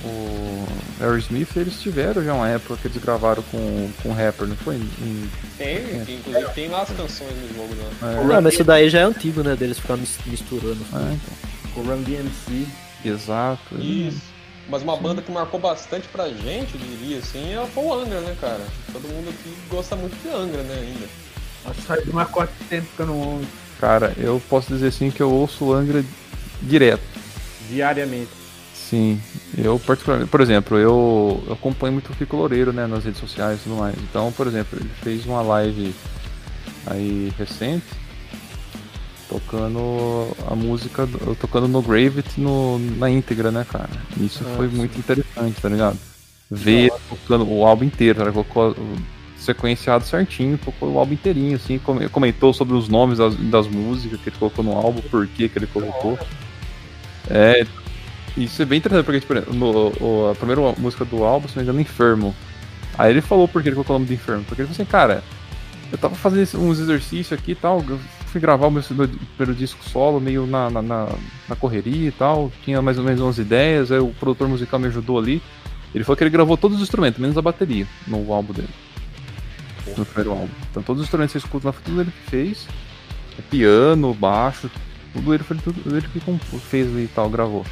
o 0.04 0.66
Aerosmith, 1.00 1.56
eles 1.56 1.80
tiveram 1.82 2.24
já 2.24 2.34
uma 2.34 2.48
época 2.50 2.78
que 2.82 2.88
eles 2.88 3.02
gravaram 3.02 3.44
com, 3.52 3.90
com 4.02 4.12
rapper, 4.12 4.48
não 4.48 4.56
foi? 4.56 4.76
Em- 4.76 5.30
Tem, 5.58 5.78
tem, 6.06 6.16
inclusive 6.16 6.50
tem 6.54 6.70
lá 6.70 6.82
as 6.84 6.90
canções 6.90 7.32
no 7.36 7.56
jogo, 7.56 7.76
né? 7.76 7.90
Ah, 8.02 8.42
mas 8.42 8.54
isso 8.54 8.64
daí 8.64 8.90
já 8.90 9.00
é 9.00 9.04
antigo, 9.04 9.44
né, 9.44 9.56
deles 9.56 9.78
ficar 9.80 9.98
mis- 9.98 10.18
misturando. 10.26 10.80
é, 10.94 11.14
então, 11.14 11.84
O 11.84 11.88
Run 11.88 12.02
DMC. 12.02 12.66
exato. 13.06 13.76
Isso. 13.80 14.29
Mas 14.70 14.84
uma 14.84 14.96
banda 14.96 15.22
que 15.22 15.32
marcou 15.32 15.60
bastante 15.60 16.08
pra 16.10 16.30
gente, 16.30 16.76
eu 16.76 16.80
diria 16.80 17.18
assim, 17.18 17.56
é 17.56 17.66
foi 17.74 17.84
o 17.84 17.94
Angra, 17.94 18.22
né, 18.22 18.36
cara? 18.40 18.62
Todo 18.94 19.08
mundo 19.08 19.30
aqui 19.30 19.54
gosta 19.70 19.96
muito 19.96 20.16
de 20.22 20.30
Angra, 20.30 20.62
né, 20.62 20.76
ainda. 20.80 21.08
Nossa, 21.66 21.82
faz 21.82 22.08
uma 22.08 22.26
cota 22.26 22.52
de 22.60 22.66
tempo 22.66 22.88
que 22.96 23.02
eu 23.02 23.08
não 23.08 23.20
ouço. 23.20 23.48
Cara, 23.80 24.14
eu 24.18 24.42
posso 24.48 24.72
dizer 24.72 24.88
assim 24.88 25.10
que 25.10 25.22
eu 25.22 25.32
ouço 25.32 25.66
o 25.66 25.74
Angra 25.74 26.06
direto. 26.62 27.02
Diariamente. 27.68 28.30
Sim, 28.76 29.22
eu 29.58 29.80
particularmente, 29.80 30.30
por 30.30 30.42
exemplo, 30.42 30.78
eu, 30.78 31.44
eu 31.48 31.54
acompanho 31.54 31.94
muito 31.94 32.12
o 32.12 32.16
Fico 32.16 32.38
Loureiro, 32.38 32.72
né, 32.72 32.88
nas 32.88 33.06
redes 33.06 33.20
sociais 33.20 33.60
e 33.60 33.64
tudo 33.64 33.76
mais. 33.76 33.96
Então, 33.98 34.32
por 34.32 34.48
exemplo, 34.48 34.80
ele 34.80 34.90
fez 35.02 35.26
uma 35.26 35.42
live 35.42 35.96
aí 36.86 37.34
recente, 37.38 37.86
tocando 39.30 40.36
a 40.50 40.56
música, 40.56 41.06
do- 41.06 41.36
tocando 41.36 41.68
no 41.68 41.82
Gravity 41.82 42.42
no, 42.42 42.80
na 42.80 43.10
íntegra, 43.10 43.52
né, 43.52 43.66
cara? 43.70 43.90
Isso 44.20 44.44
Ah, 44.46 44.54
foi 44.58 44.68
sim. 44.70 44.76
muito 44.76 44.98
interessante, 44.98 45.62
tá 45.62 45.70
ligado? 45.70 45.98
Ver 46.50 46.92
tocando 47.08 47.48
o 47.48 47.66
álbum 47.66 47.86
inteiro, 47.86 48.18
cara, 48.20 48.32
colocou 48.32 48.72
o- 48.72 48.96
sequenciado 49.38 50.04
certinho, 50.04 50.58
tocou 50.58 50.92
o 50.94 51.00
álbum 51.00 51.14
inteirinho, 51.14 51.56
assim, 51.56 51.78
come- 51.80 52.10
comentou 52.10 52.54
sobre 52.54 52.76
os 52.76 52.90
nomes 52.90 53.20
das, 53.20 53.36
das 53.36 53.68
músicas 53.68 54.20
que 54.20 54.30
ele 54.30 54.38
colocou 54.38 54.66
no 54.66 54.74
álbum, 54.76 55.00
por 55.10 55.26
que 55.28 55.48
que 55.48 55.60
ele 55.60 55.68
colocou. 55.68 56.18
É, 57.30 57.66
isso 58.36 58.62
é 58.62 58.66
bem 58.66 58.80
interessante, 58.80 59.06
porque, 59.06 59.20
tipo, 59.20 59.54
no, 59.54 59.94
o- 60.02 60.32
a 60.32 60.36
primeira 60.36 60.62
música 60.78 61.06
do 61.06 61.24
álbum, 61.24 61.48
se 61.48 61.56
não 61.56 61.62
me 61.62 61.70
engano, 61.70 61.82
Enfermo. 61.82 62.36
Aí 62.98 63.12
ele 63.12 63.22
falou 63.22 63.48
por 63.48 63.62
que 63.62 63.70
ele 63.70 63.76
colocou 63.76 63.96
o 63.96 64.00
nome 64.00 64.08
de 64.10 64.16
Enfermo. 64.16 64.44
Porque 64.44 64.62
ele 64.62 64.68
falou 64.68 64.82
assim, 64.82 64.92
cara, 64.92 65.24
eu 65.92 65.98
tava 65.98 66.16
fazendo 66.16 66.60
uns 66.62 66.80
exercícios 66.80 67.32
aqui 67.32 67.52
e 67.52 67.56
tal, 67.56 67.84
fui 68.30 68.40
gravar 68.40 68.68
o 68.68 68.72
meu 68.72 68.82
primeiro 68.84 69.54
disco 69.58 69.84
solo 69.90 70.20
meio 70.20 70.46
na, 70.48 70.70
na, 70.70 70.82
na- 70.82 71.10
na 71.48 71.56
correria 71.56 72.08
e 72.08 72.12
tal, 72.12 72.52
tinha 72.64 72.82
mais 72.82 72.98
ou 72.98 73.04
menos 73.04 73.20
umas 73.20 73.38
ideias, 73.38 73.92
aí 73.92 74.00
o 74.00 74.10
produtor 74.20 74.48
musical 74.48 74.80
me 74.80 74.88
ajudou 74.88 75.18
ali. 75.20 75.42
Ele 75.94 76.04
falou 76.04 76.16
que 76.18 76.24
ele 76.24 76.30
gravou 76.30 76.56
todos 76.56 76.78
os 76.78 76.84
instrumentos, 76.84 77.20
menos 77.20 77.38
a 77.38 77.42
bateria, 77.42 77.88
no 78.08 78.32
álbum 78.32 78.54
dele. 78.54 78.70
No 79.98 80.06
primeiro 80.06 80.32
álbum. 80.32 80.50
Então 80.70 80.84
todos 80.84 81.02
os 81.02 81.08
instrumentos 81.08 81.34
que 81.34 81.40
você 81.40 81.46
escuta 81.46 81.72
foi 81.72 81.84
tudo 81.84 82.02
ele 82.02 82.12
que 82.12 82.30
fez. 82.30 82.68
É 83.38 83.42
piano, 83.42 84.14
baixo, 84.14 84.70
tudo 85.14 85.34
ele 85.34 85.44
foi 85.44 85.58
tudo 85.58 85.98
ele 85.98 86.08
que 86.08 86.20
fez 86.60 86.88
ali 86.88 87.06
e 87.06 87.08
tal, 87.08 87.30
gravou. 87.30 87.66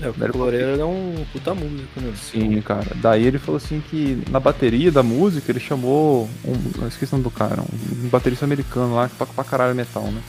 É, 0.00 0.08
o 0.08 0.12
Fico 0.12 0.38
Loureiro 0.38 0.80
é 0.80 0.84
um 0.84 1.24
puta 1.32 1.54
músico, 1.54 2.00
né? 2.00 2.12
Sim, 2.16 2.60
cara. 2.60 2.86
Daí 2.96 3.24
ele 3.24 3.38
falou 3.38 3.56
assim 3.58 3.80
que 3.88 4.22
na 4.28 4.40
bateria 4.40 4.90
da 4.90 5.02
música 5.02 5.50
ele 5.52 5.60
chamou 5.60 6.28
um. 6.44 6.86
Esqueci 6.88 7.12
o 7.12 7.16
nome 7.16 7.24
do 7.24 7.30
cara, 7.30 7.62
um 7.62 8.08
baterista 8.08 8.44
americano 8.44 8.94
lá 8.96 9.08
que 9.08 9.16
toca 9.16 9.32
pra 9.32 9.44
caralho 9.44 9.74
metal, 9.74 10.02
né? 10.04 10.20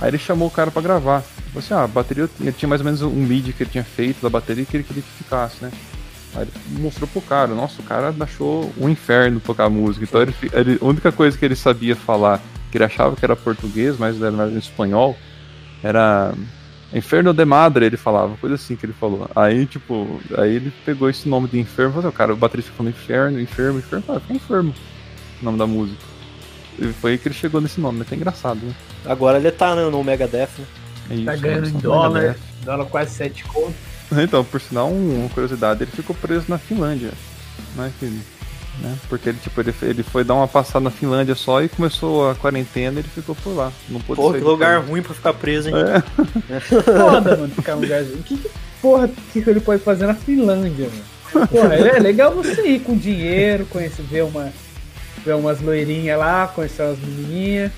Aí 0.00 0.08
ele 0.10 0.18
chamou 0.18 0.46
o 0.46 0.50
cara 0.50 0.70
pra 0.70 0.80
gravar. 0.80 1.22
Falou 1.22 1.58
assim, 1.58 1.74
ah, 1.74 1.82
a 1.84 1.88
bateria 1.88 2.28
ele 2.40 2.52
tinha 2.52 2.68
mais 2.68 2.80
ou 2.80 2.84
menos 2.84 3.02
um 3.02 3.10
MIDI 3.10 3.52
que 3.52 3.64
ele 3.64 3.70
tinha 3.70 3.82
feito 3.84 4.22
da 4.22 4.28
bateria 4.30 4.64
que 4.64 4.76
ele 4.76 4.84
queria 4.84 5.02
que 5.02 5.08
ficasse, 5.24 5.56
né? 5.60 5.72
Aí 6.36 6.42
ele 6.42 6.52
mostrou 6.80 7.08
pro 7.08 7.20
cara, 7.22 7.52
nossa, 7.54 7.80
o 7.82 7.84
cara 7.84 8.14
achou 8.20 8.72
um 8.78 8.88
inferno 8.88 9.40
tocar 9.40 9.68
música. 9.68 10.04
Então 10.04 10.22
ele, 10.22 10.34
ele- 10.52 10.78
a 10.80 10.84
única 10.84 11.10
coisa 11.10 11.36
que 11.36 11.44
ele 11.44 11.56
sabia 11.56 11.96
falar, 11.96 12.40
que 12.70 12.76
ele 12.78 12.84
achava 12.84 13.16
que 13.16 13.24
era 13.24 13.34
português, 13.34 13.96
mas 13.98 14.20
era 14.22 14.48
em 14.48 14.58
espanhol, 14.58 15.16
era 15.82 16.32
Inferno 16.92 17.34
de 17.34 17.44
Madre, 17.44 17.84
ele 17.86 17.96
falava, 17.98 18.34
coisa 18.38 18.54
assim 18.54 18.74
que 18.74 18.86
ele 18.86 18.94
falou. 18.94 19.28
Aí, 19.36 19.66
tipo, 19.66 20.20
aí 20.38 20.56
ele 20.56 20.72
pegou 20.86 21.10
esse 21.10 21.28
nome 21.28 21.46
de 21.48 21.58
Inferno 21.58 21.92
falou 21.92 22.08
assim, 22.08 22.14
o 22.14 22.16
cara, 22.16 22.32
o 22.32 22.36
baterista 22.36 22.72
falando 22.74 22.92
Inferno, 22.94 23.38
Inferno, 23.40 23.78
Inferno, 23.78 24.04
ah, 24.08 24.20
foi 24.20 24.36
Inferno, 24.36 24.74
o 25.40 25.44
nome 25.44 25.58
da 25.58 25.66
música. 25.66 26.00
E 26.78 26.86
foi 26.92 27.12
aí 27.12 27.18
que 27.18 27.28
ele 27.28 27.34
chegou 27.34 27.60
nesse 27.60 27.80
nome, 27.80 28.00
até 28.02 28.14
engraçado, 28.16 28.60
né? 28.64 28.72
Agora 29.04 29.38
ele 29.38 29.50
tá 29.50 29.74
né, 29.74 29.82
no 29.90 30.02
Megadeth, 30.02 30.48
né? 30.58 30.66
É 31.10 31.14
isso, 31.14 31.24
Tá 31.24 31.36
ganhando 31.36 31.68
em 31.68 31.72
né? 31.72 31.80
dólar. 31.80 32.36
Dólar 32.64 32.84
quase 32.86 33.14
7 33.14 33.44
conto. 33.44 33.74
Então, 34.12 34.42
por 34.44 34.58
sinal, 34.60 34.88
um- 34.90 35.20
uma 35.20 35.28
curiosidade, 35.28 35.82
ele 35.82 35.90
ficou 35.90 36.16
preso 36.16 36.46
na 36.48 36.56
Finlândia. 36.56 37.10
Né, 37.76 37.92
que, 37.98 38.06
né, 38.82 38.96
porque 39.08 39.28
ele, 39.30 39.38
tipo, 39.42 39.60
ele, 39.60 39.74
ele 39.82 40.02
foi 40.02 40.22
dar 40.24 40.34
uma 40.34 40.48
passada 40.48 40.80
na 40.80 40.90
Finlândia 40.90 41.34
só 41.34 41.62
e 41.62 41.68
começou 41.68 42.30
a 42.30 42.34
quarentena 42.34 42.96
e 42.96 43.00
ele 43.02 43.08
ficou 43.08 43.34
por 43.34 43.50
lá. 43.56 43.72
Não 43.88 44.00
pôde 44.00 44.20
Pô, 44.20 44.30
sair 44.30 44.40
que 44.40 44.46
lugar 44.46 44.78
país. 44.78 44.90
ruim 44.90 45.02
pra 45.02 45.14
ficar 45.14 45.32
preso, 45.34 45.68
hein? 45.68 45.74
É. 46.50 46.60
Foda, 46.82 47.36
mano, 47.36 47.48
ficar 47.54 47.76
um 47.76 47.80
lugarzinho. 47.80 48.22
Que, 48.22 48.36
que 48.36 48.50
porra 48.80 49.08
que, 49.32 49.42
que 49.42 49.50
ele 49.50 49.60
pode 49.60 49.82
fazer 49.82 50.06
na 50.06 50.14
Finlândia, 50.14 50.88
mano? 51.32 51.46
Porra, 51.48 51.74
é 51.74 51.98
legal 51.98 52.32
você 52.34 52.62
ir 52.66 52.80
com 52.80 52.96
dinheiro, 52.96 53.66
conhecer, 53.66 54.02
ver, 54.02 54.22
uma, 54.24 54.50
ver 55.24 55.34
umas 55.34 55.60
loirinhas 55.60 56.18
lá, 56.18 56.46
conhecer 56.48 56.82
umas 56.82 56.98
menininhas. 56.98 57.70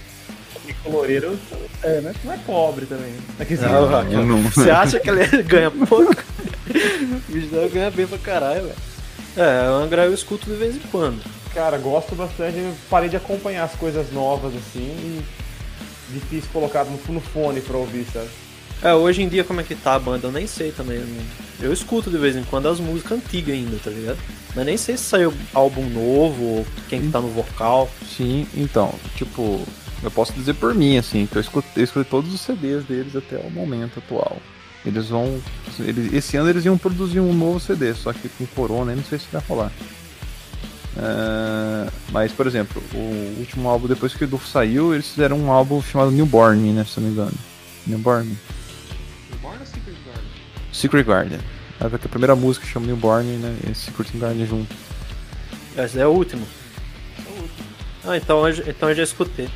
E 0.68 0.72
coloreiro 0.84 1.36
É, 1.82 2.00
né? 2.00 2.12
não 2.22 2.32
é 2.32 2.36
pobre 2.46 2.86
também. 2.86 3.12
Aqui, 3.40 3.54
assim, 3.54 3.64
Não, 3.64 4.24
não- 4.24 4.42
Você 4.50 4.70
acha 4.70 5.00
que 5.00 5.10
ele 5.10 5.26
ganha 5.42 5.70
pouco? 5.70 6.14
o 6.70 7.32
bicho 7.32 7.48
deve 7.48 7.68
ganhar 7.70 7.90
bem 7.90 8.06
pra 8.06 8.18
caralho, 8.18 8.62
velho. 8.62 8.74
É, 9.40 9.70
o 9.70 9.72
Angra 9.72 10.04
eu 10.04 10.12
escuto 10.12 10.44
de 10.50 10.54
vez 10.54 10.76
em 10.76 10.80
quando. 10.90 11.18
Cara, 11.54 11.78
gosto 11.78 12.14
bastante. 12.14 12.58
Parei 12.90 13.08
de 13.08 13.16
acompanhar 13.16 13.64
as 13.64 13.74
coisas 13.74 14.12
novas 14.12 14.54
assim 14.54 14.80
e 14.80 15.24
difícil 16.12 16.50
colocar 16.52 16.84
no, 16.84 17.00
no 17.08 17.20
fone 17.22 17.62
pra 17.62 17.78
ouvir, 17.78 18.04
sabe? 18.12 18.28
É, 18.82 18.92
hoje 18.92 19.22
em 19.22 19.28
dia 19.30 19.42
como 19.42 19.62
é 19.62 19.64
que 19.64 19.74
tá 19.74 19.94
a 19.94 19.98
banda, 19.98 20.26
eu 20.26 20.32
nem 20.32 20.46
sei 20.46 20.72
também. 20.72 21.02
Eu 21.58 21.72
escuto 21.72 22.10
de 22.10 22.18
vez 22.18 22.36
em 22.36 22.44
quando 22.44 22.68
as 22.68 22.80
músicas 22.80 23.12
antigas 23.18 23.54
ainda, 23.54 23.78
tá 23.82 23.90
ligado? 23.90 24.18
Mas 24.54 24.66
nem 24.66 24.76
sei 24.76 24.98
se 24.98 25.04
saiu 25.04 25.32
álbum 25.54 25.88
novo, 25.88 26.42
ou 26.42 26.66
quem 26.90 27.00
que 27.00 27.08
tá 27.08 27.20
no 27.20 27.28
vocal. 27.28 27.90
Sim, 28.14 28.46
então, 28.54 28.92
tipo, 29.16 29.66
eu 30.02 30.10
posso 30.10 30.34
dizer 30.34 30.54
por 30.54 30.74
mim, 30.74 30.98
assim, 30.98 31.26
que 31.26 31.36
eu 31.36 31.40
escutei, 31.40 31.82
eu 31.82 31.84
escutei 31.84 32.10
todos 32.10 32.34
os 32.34 32.40
CDs 32.42 32.84
deles 32.84 33.16
até 33.16 33.36
o 33.36 33.50
momento 33.50 34.00
atual. 34.00 34.36
Eles 34.84 35.08
vão. 35.08 35.40
Eles, 35.78 36.12
esse 36.12 36.36
ano 36.36 36.48
eles 36.48 36.64
iam 36.64 36.78
produzir 36.78 37.20
um 37.20 37.32
novo 37.34 37.60
CD, 37.60 37.92
só 37.94 38.12
que 38.12 38.28
com 38.30 38.46
corona, 38.46 38.94
não 38.94 39.04
sei 39.04 39.18
se 39.18 39.26
vai 39.32 39.42
rolar. 39.48 39.70
Ah, 40.96 41.88
mas, 42.10 42.32
por 42.32 42.46
exemplo, 42.46 42.82
o 42.94 43.36
último 43.38 43.68
álbum, 43.68 43.86
depois 43.86 44.14
que 44.14 44.24
o 44.24 44.26
Edu 44.26 44.40
saiu, 44.44 44.92
eles 44.94 45.08
fizeram 45.08 45.38
um 45.38 45.50
álbum 45.50 45.80
chamado 45.82 46.10
Newborn, 46.10 46.72
né? 46.72 46.84
Se 46.84 46.98
eu 46.98 47.02
não 47.02 47.08
me 47.10 47.14
engano. 47.14 47.32
Newborn. 47.86 48.36
Born 49.42 49.58
ou 49.60 49.66
Secret 49.66 49.94
Garden? 50.04 50.24
Secret 50.72 51.04
Garden. 51.04 51.38
Aí 51.80 51.88
vai 51.88 51.98
ter 51.98 52.06
a 52.06 52.10
primeira 52.10 52.36
música 52.36 52.66
chama 52.66 52.86
Newborn, 52.86 53.36
né? 53.36 53.56
E 53.70 53.74
Secret 53.74 54.08
Garden 54.18 54.46
junto. 54.46 54.74
Esse 55.76 55.98
é 55.98 56.06
o 56.06 56.10
último. 56.10 56.46
Ah, 58.04 58.16
então 58.16 58.46
eu, 58.46 58.52
já- 58.52 58.64
então 58.66 58.88
eu 58.88 58.94
já 58.94 59.02
escutei. 59.02 59.48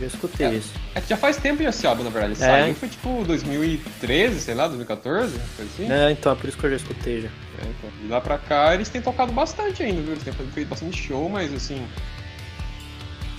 Já 0.00 0.06
escutei 0.06 0.46
É. 0.46 0.54
esse. 0.54 0.70
É 0.94 1.00
que 1.00 1.08
já 1.08 1.16
faz 1.16 1.36
tempo 1.36 1.62
esse 1.62 1.86
álbum, 1.86 2.02
na 2.02 2.10
verdade. 2.10 2.34
Ele 2.34 2.42
É. 2.42 2.62
Saiu 2.62 2.74
foi 2.74 2.88
tipo 2.88 3.24
2013, 3.24 4.40
sei 4.40 4.54
lá, 4.54 4.66
2014, 4.66 5.38
coisa 5.56 5.70
assim. 5.72 5.90
É, 5.92 6.10
então 6.10 6.32
é 6.32 6.34
por 6.34 6.48
isso 6.48 6.58
que 6.58 6.64
eu 6.64 6.70
já 6.70 6.76
escutei 6.76 7.20
já. 7.22 7.28
É, 7.28 7.62
então, 7.62 7.90
de 8.00 8.08
lá 8.08 8.20
pra 8.20 8.36
cá 8.38 8.74
eles 8.74 8.88
têm 8.88 9.00
tocado 9.00 9.32
bastante 9.32 9.82
ainda, 9.82 10.02
viu? 10.02 10.12
Eles 10.12 10.24
têm 10.24 10.32
feito 10.32 10.68
bastante 10.68 11.00
show, 11.00 11.28
mas 11.28 11.52
assim. 11.54 11.86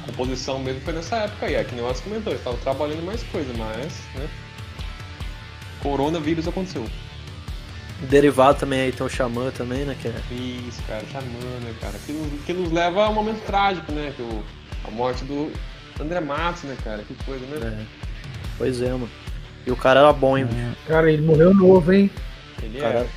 A 0.02 0.06
composição 0.08 0.60
mesmo 0.60 0.82
foi 0.82 0.94
nessa 0.94 1.16
época 1.18 1.48
aí, 1.48 1.56
é 1.56 1.64
que 1.64 1.74
nem 1.74 1.84
o 1.84 1.88
Alex 1.88 2.00
comentou, 2.02 2.32
eles 2.32 2.40
estavam 2.40 2.60
trabalhando 2.60 3.04
mais 3.04 3.24
coisa, 3.24 3.52
mas, 3.58 3.94
né? 4.16 4.30
Coronavírus 5.82 6.48
aconteceu. 6.48 6.88
Derivado 8.10 8.60
também 8.60 8.82
aí 8.82 8.92
tem 8.92 9.06
o 9.06 9.10
Xamã 9.10 9.52
também, 9.52 9.86
né? 9.86 9.96
Que 10.02 10.10
é... 10.10 10.14
Isso, 10.68 10.82
cara, 10.84 11.04
chamando, 11.12 11.64
né, 11.64 11.74
cara? 11.80 11.98
Que 12.06 12.12
nos, 12.12 12.44
que 12.46 12.54
nos 12.54 12.72
leva 12.72 13.06
a 13.06 13.10
um 13.10 13.14
momento 13.14 13.44
trágico, 13.46 13.92
né? 13.92 14.14
Que 14.16 14.22
o, 14.22 14.44
a 14.88 14.92
morte 14.92 15.24
do 15.24 15.52
André 16.00 16.20
Matos, 16.20 16.64
né, 16.64 16.76
cara? 16.84 17.04
Que 17.04 17.14
coisa, 17.24 17.46
né? 17.46 17.78
é. 17.82 17.86
Pois 18.58 18.82
é, 18.82 18.92
mano. 18.92 19.10
E 19.66 19.72
o 19.72 19.76
cara 19.76 20.00
era 20.02 20.14
bom, 20.14 20.38
hein? 20.38 20.48
Cara, 20.88 21.12
ele 21.12 21.22
morreu 21.24 21.54
novo, 21.54 21.92
hein? 21.92 22.10
Ele 22.62 22.80
Cara- 22.80 23.00
é. 23.00 23.08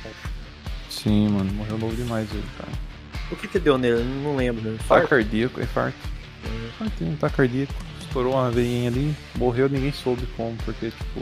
Sim, 0.89 1.29
mano, 1.29 1.51
morreu 1.53 1.77
novo 1.77 1.95
demais 1.95 2.27
ele, 2.31 2.43
cara. 2.57 2.71
O 3.31 3.35
que 3.35 3.47
que 3.47 3.59
deu 3.59 3.77
nele? 3.77 3.99
Eu 4.01 4.05
Não 4.05 4.35
lembro. 4.35 4.69
Né? 4.71 4.77
Farto? 4.87 5.07
cardíaco, 5.09 5.61
infarto. 5.61 5.97
Infarto, 6.67 7.03
um 7.03 7.13
ataque 7.13 7.35
cardíaco. 7.35 7.73
Estourou 8.01 8.33
uma 8.33 8.49
veinha 8.49 8.89
ali, 8.89 9.15
morreu, 9.35 9.69
ninguém 9.69 9.91
soube 9.93 10.25
como, 10.35 10.55
porque, 10.65 10.89
tipo, 10.89 11.21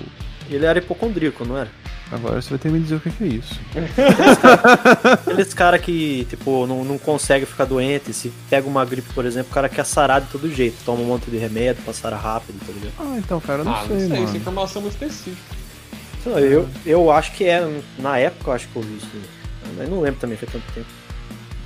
Ele 0.50 0.66
era 0.66 0.80
hipocondríaco, 0.80 1.44
não 1.44 1.58
era? 1.58 1.70
Agora 2.12 2.42
você 2.42 2.50
vai 2.52 2.60
ter 2.60 2.70
que 2.70 2.74
me 2.74 2.80
dizer 2.82 2.96
o 2.96 3.00
que 3.00 3.10
é 3.24 3.28
isso. 3.28 3.60
Aqueles 5.14 5.54
cara 5.54 5.78
que, 5.80 6.26
tipo, 6.30 6.66
não, 6.68 6.84
não 6.84 6.98
consegue 6.98 7.46
ficar 7.46 7.66
doente. 7.66 8.14
Se 8.14 8.32
pega 8.50 8.68
uma 8.68 8.84
gripe, 8.86 9.14
por 9.14 9.26
exemplo, 9.26 9.52
o 9.52 9.54
cara 9.54 9.70
quer 9.70 9.86
sarar 9.86 10.22
de 10.22 10.28
todo 10.28 10.50
jeito. 10.54 10.78
Toma 10.86 11.02
um 11.02 11.06
monte 11.06 11.30
de 11.30 11.38
remédio 11.38 11.84
pra 11.84 11.94
sarar 11.94 12.20
rápido, 12.22 12.60
tá 12.66 12.72
ligado? 12.72 12.94
Ah, 13.00 13.18
então, 13.18 13.40
cara, 13.40 13.60
eu 13.62 13.66
não 13.66 13.74
ah, 13.74 13.84
sei, 13.86 13.90
não 13.90 14.00
sei, 14.00 14.10
mano. 14.10 14.24
essa 14.24 14.38
informação 14.38 14.80
é 14.80 14.84
muito 14.84 14.94
específica. 14.94 15.58
Eu, 16.26 16.68
eu 16.86 17.12
acho 17.12 17.32
que 17.34 17.46
é. 17.46 17.82
Na 18.00 18.18
época 18.18 18.50
eu 18.50 18.54
acho 18.54 18.68
que 18.68 18.76
eu 18.76 18.82
vi 18.82 18.98
isso. 18.98 19.08
né? 19.14 19.24
Mas 19.78 19.90
não 19.90 20.02
lembro 20.02 20.20
também, 20.20 20.38
faz 20.38 20.52
tanto 20.52 20.66
tempo. 20.74 20.88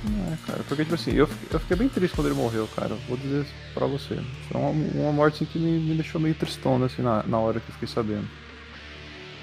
É, 0.04 0.36
cara, 0.46 0.60
porque, 0.68 0.82
tipo 0.82 0.94
assim, 0.96 1.12
eu, 1.12 1.26
fiquei- 1.28 1.48
eu 1.52 1.60
fiquei 1.60 1.76
bem 1.76 1.88
triste 1.88 2.14
quando 2.14 2.26
ele 2.28 2.36
morreu, 2.36 2.68
cara. 2.74 2.96
Vou 3.08 3.16
dizer 3.16 3.46
pra 3.74 3.86
você. 3.86 4.18
Foi 4.50 4.60
uma, 4.60 4.70
uma 4.70 5.12
morte 5.12 5.36
assim, 5.36 5.44
que 5.46 5.58
me, 5.58 5.78
me 5.80 5.94
deixou 5.94 6.20
meio 6.20 6.34
tristona, 6.34 6.86
assim, 6.86 7.02
na, 7.02 7.22
na 7.24 7.38
hora 7.38 7.60
que 7.60 7.68
eu 7.68 7.72
fiquei 7.74 7.88
sabendo. 7.88 8.26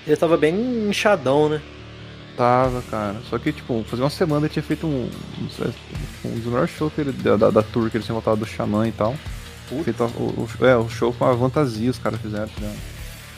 Ele 0.08 0.16
tava 0.18 0.38
bem 0.38 0.88
inchadão, 0.90 1.50
né? 1.50 1.62
Tava, 2.38 2.82
cara. 2.90 3.18
Só 3.30 3.38
que, 3.38 3.52
tipo, 3.52 3.84
fazia 3.88 4.04
uma 4.06 4.10
semana 4.10 4.46
ele 4.46 4.54
tinha 4.54 4.64
feito 4.64 4.88
um. 4.88 5.10
Um, 5.42 5.50
sei, 5.50 5.74
um 6.26 6.36
dos 6.36 6.46
melhores 6.46 6.70
shows 6.72 6.92
que 6.94 7.02
ele, 7.02 7.12
da, 7.12 7.36
da, 7.36 7.50
da 7.50 7.62
tour 7.64 7.90
que 7.90 7.98
eles 7.98 8.06
tinham 8.06 8.16
voltado 8.16 8.38
do 8.38 8.46
Xamã 8.46 8.88
e 8.88 8.92
tal. 8.92 9.16
Feito 9.84 10.04
a- 10.04 10.08
o, 10.08 10.48
o- 10.60 10.66
é, 10.66 10.76
o 10.78 10.90
show 10.90 11.14
com 11.14 11.26
a 11.26 11.38
Fantasia, 11.38 11.92
os 11.92 12.00
caras 12.00 12.20
fizeram, 12.22 12.48
tá 12.48 12.54
ligado? 12.60 12.78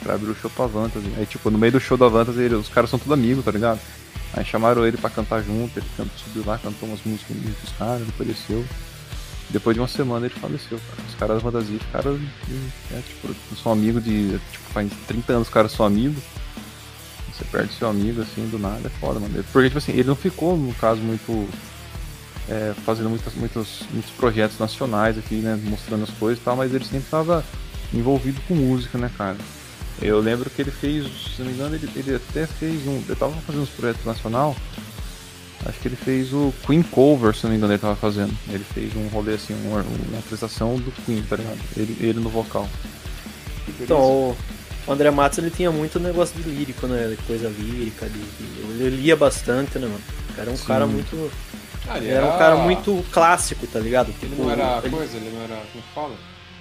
Pra 0.04 0.14
abrir 0.16 0.30
o 0.32 0.36
show 0.36 0.50
pra 0.50 0.68
Fantasy. 0.70 1.12
Aí, 1.18 1.26
tipo, 1.26 1.50
no 1.50 1.58
meio 1.58 1.74
do 1.74 1.80
show 1.80 1.98
da 1.98 2.10
Fantasy, 2.10 2.40
ele- 2.42 2.56
os 2.56 2.70
caras 2.70 2.90
são 2.90 2.98
tudo 3.00 3.14
amigos, 3.14 3.44
tá 3.44 3.52
ligado? 3.52 3.80
Aí 4.34 4.46
chamaram 4.46 4.86
ele 4.88 4.96
pra 4.98 5.10
cantar 5.10 5.42
junto, 5.44 5.78
ele 5.78 5.86
cantou, 5.98 6.14
subiu 6.18 6.44
lá, 6.46 6.58
cantou 6.58 6.88
umas 6.88 7.02
músicas 7.04 7.36
com 7.36 7.66
os 7.66 7.72
caras, 7.78 8.06
depois 8.06 8.30
desceu. 8.30 8.64
Depois 9.50 9.76
de 9.76 9.82
uma 9.82 9.88
semana 9.90 10.26
ele 10.28 10.36
faleceu, 10.36 10.80
cara. 10.80 11.02
Os 11.10 11.16
caras 11.16 11.36
da 11.38 11.42
Fantasia 11.52 11.80
ficaram, 11.80 12.18
é, 12.92 13.02
tipo, 13.02 13.36
são 13.62 13.72
amigos 13.74 14.02
de. 14.04 14.40
Tipo, 14.52 14.64
faz 14.72 14.90
30 15.08 15.34
anos 15.34 15.48
os 15.50 15.54
caras 15.54 15.72
são 15.74 15.86
amigos. 15.86 16.24
Você 17.42 17.46
perde 17.52 17.74
seu 17.74 17.90
amigo 17.90 18.22
assim 18.22 18.48
do 18.50 18.60
nada, 18.60 18.82
é 18.86 19.00
foda, 19.00 19.20
mano. 19.20 19.44
Porque, 19.52 19.68
tipo 19.70 19.80
assim, 19.80 19.94
ele 19.94 20.04
não 20.04 20.16
ficou, 20.16 20.56
no 20.56 20.74
caso, 20.76 21.02
muito. 21.02 21.50
é, 22.48 22.74
fazendo 22.86 23.10
muitas, 23.10 23.34
muitos, 23.34 23.80
muitos 23.92 24.12
projetos 24.12 24.60
nacionais 24.60 25.18
aqui, 25.18 25.36
né? 25.36 25.60
Mostrando 25.64 26.04
as 26.04 26.12
coisas 26.12 26.40
e 26.40 26.46
tal, 26.46 26.56
mas 26.56 26.72
ele 26.72 26.86
sempre 26.86 27.10
tava 27.10 27.44
envolvido 27.92 28.40
com 28.48 28.54
música, 28.54 28.98
né, 28.98 29.10
cara? 29.18 29.38
Eu 30.00 30.20
lembro 30.20 30.50
que 30.50 30.62
ele 30.62 30.72
fez, 30.72 31.06
se 31.36 31.42
não 31.42 31.48
me 31.48 31.54
engano, 31.54 31.76
ele, 31.76 31.90
ele 31.96 32.16
até 32.16 32.46
fez 32.46 32.86
um. 32.88 32.98
Ele 32.98 33.16
tava 33.16 33.34
fazendo 33.42 33.64
uns 33.64 33.70
projetos 33.70 34.06
nacional. 34.06 34.56
Acho 35.66 35.80
que 35.80 35.88
ele 35.88 35.96
fez 35.96 36.34
o 36.34 36.54
Queen 36.66 36.82
Cover, 36.84 37.36
se 37.36 37.44
não 37.44 37.52
me 37.52 37.58
engano, 37.58 37.74
ele 37.74 37.82
tava 37.82 37.96
fazendo. 37.96 38.36
Ele 38.50 38.64
fez 38.64 38.96
um 38.96 39.08
rolê 39.08 39.34
assim, 39.36 39.54
uma, 39.68 39.82
uma 39.82 40.20
apresentação 40.20 40.76
do 40.78 40.92
Queen, 41.06 41.22
tá 41.24 41.36
ligado? 41.36 41.60
Ele, 41.76 41.98
ele 42.00 42.20
no 42.20 42.30
vocal. 42.30 42.68
Então, 43.80 44.36
o 44.88 44.92
André 44.92 45.12
Matos 45.12 45.38
ele 45.38 45.50
tinha 45.52 45.72
muito 45.72 46.00
negócio 46.00 46.36
de 46.42 46.50
lírico, 46.50 46.88
né? 46.88 47.08
De 47.10 47.18
coisa 47.24 47.48
lírica, 47.50 48.08
de, 48.08 48.20
de- 48.20 48.84
ele 48.84 48.96
lia 48.98 49.16
bastante, 49.16 49.78
né, 49.80 49.88
mano? 49.88 50.02
Era 50.38 50.50
um 50.52 50.58
Sim. 50.58 50.66
cara 50.66 50.86
muito. 50.88 51.32
Ah, 51.88 51.98
ele 51.98 52.08
Ele 52.08 52.14
era 52.16 52.26
um 52.26 52.38
cara 52.38 52.56
muito 52.58 53.06
clássico, 53.12 53.66
tá 53.68 53.80
ligado? 53.80 54.10
Ele 54.10 54.18
Tipo, 54.30 54.44
não 54.44 54.52
era 54.52 54.80
ele- 54.84 54.90
coisa, 54.96 55.18
ele 55.18 55.30
não 55.34 55.42
era. 55.44 55.62
Como 55.72 55.84
fala? 55.94 56.16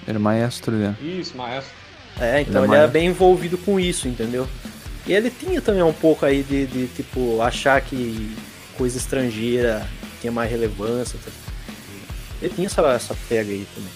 Ele 0.07 0.17
é 0.17 0.21
maestro, 0.21 0.73
né? 0.73 0.97
Isso, 1.01 1.37
maestro. 1.37 1.73
É, 2.19 2.41
então 2.41 2.65
Ele 2.65 2.73
é 2.73 2.77
ele 2.77 2.83
era 2.83 2.89
bem 2.89 3.07
envolvido 3.09 3.57
com 3.59 3.79
isso, 3.79 4.09
entendeu? 4.09 4.47
E 5.07 5.13
ele 5.13 5.31
tinha 5.31 5.61
também 5.63 5.83
um 5.83 5.93
pouco 5.93 6.27
aí 6.27 6.43
de, 6.43 6.67
de, 6.67 6.87
tipo, 6.89 7.41
achar 7.41 7.81
que 7.81 8.35
coisa 8.77 8.99
estrangeira 8.99 9.87
tinha 10.21 10.31
mais 10.33 10.51
relevância. 10.51 11.19
tá? 11.25 11.31
Ele 12.43 12.53
tinha 12.55 12.67
essa, 12.67 12.83
essa 12.89 13.17
pega 13.29 13.51
aí 13.51 13.67
também. 13.75 13.91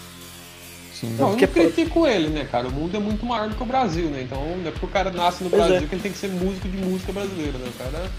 Sim. 1.05 1.17
Não, 1.19 1.33
eu 1.33 1.37
não 1.39 1.47
critico 1.47 2.07
ele, 2.07 2.29
né, 2.29 2.47
cara? 2.51 2.69
O 2.69 2.73
mundo 2.73 2.97
é 2.97 3.01
muito 3.01 3.25
maior 3.25 3.49
do 3.49 3.55
que 3.55 3.63
o 3.63 3.67
Brasil, 3.67 4.09
né? 4.09 4.23
Então 4.23 4.39
não 4.57 4.69
é 4.69 4.71
porque 4.71 4.87
o 4.87 4.89
cara 4.89 5.11
nasce 5.11 5.45
no 5.45 5.51
Pois 5.51 5.63
é. 5.63 5.69
Brasil 5.69 5.89
que 5.89 5.95
ele 5.95 6.03
tem 6.03 6.13
que 6.13 6.19
ser 6.19 6.29
músico 6.29 6.69
de 6.69 6.77
música 6.77 7.13
brasileira, 7.13 7.59
né? 7.59 7.69
O 7.69 7.79
cara 7.79 8.11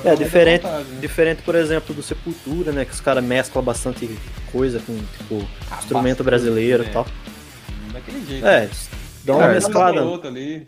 vai 0.00 0.12
É, 0.12 0.16
diferente, 0.16 0.62
vontade, 0.62 0.88
né? 0.88 1.00
diferente, 1.00 1.42
por 1.42 1.54
exemplo, 1.54 1.94
do 1.94 2.02
Sepultura, 2.02 2.72
né? 2.72 2.84
Que 2.84 2.92
os 2.92 3.00
caras 3.00 3.22
mesclam 3.24 3.62
bastante 3.64 4.08
coisa 4.52 4.80
com, 4.80 4.96
tipo, 5.16 5.46
Ah, 5.70 5.78
instrumento 5.78 6.24
brasileiro 6.24 6.82
e 6.82 6.86
né? 6.86 6.92
tal. 6.92 7.06
Daquele 7.92 8.24
jeito. 8.26 8.46
É, 8.46 8.60
né? 8.62 8.70
dá 9.24 9.36
uma 9.36 9.48
mesclada. 9.48 10.00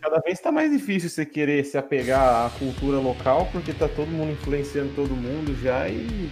Cada 0.01 0.21
vez 0.21 0.39
tá 0.41 0.53
mais 0.53 0.71
difícil 0.71 1.09
você 1.09 1.25
querer 1.25 1.65
se 1.65 1.77
apegar 1.79 2.47
à 2.47 2.51
cultura 2.59 2.99
local, 2.99 3.49
porque 3.53 3.73
tá 3.73 3.89
todo 3.89 4.09
mundo 4.09 4.33
influenciando 4.33 4.91
todo 4.95 5.11
mundo 5.11 5.57
já 5.63 5.89
e. 5.89 6.29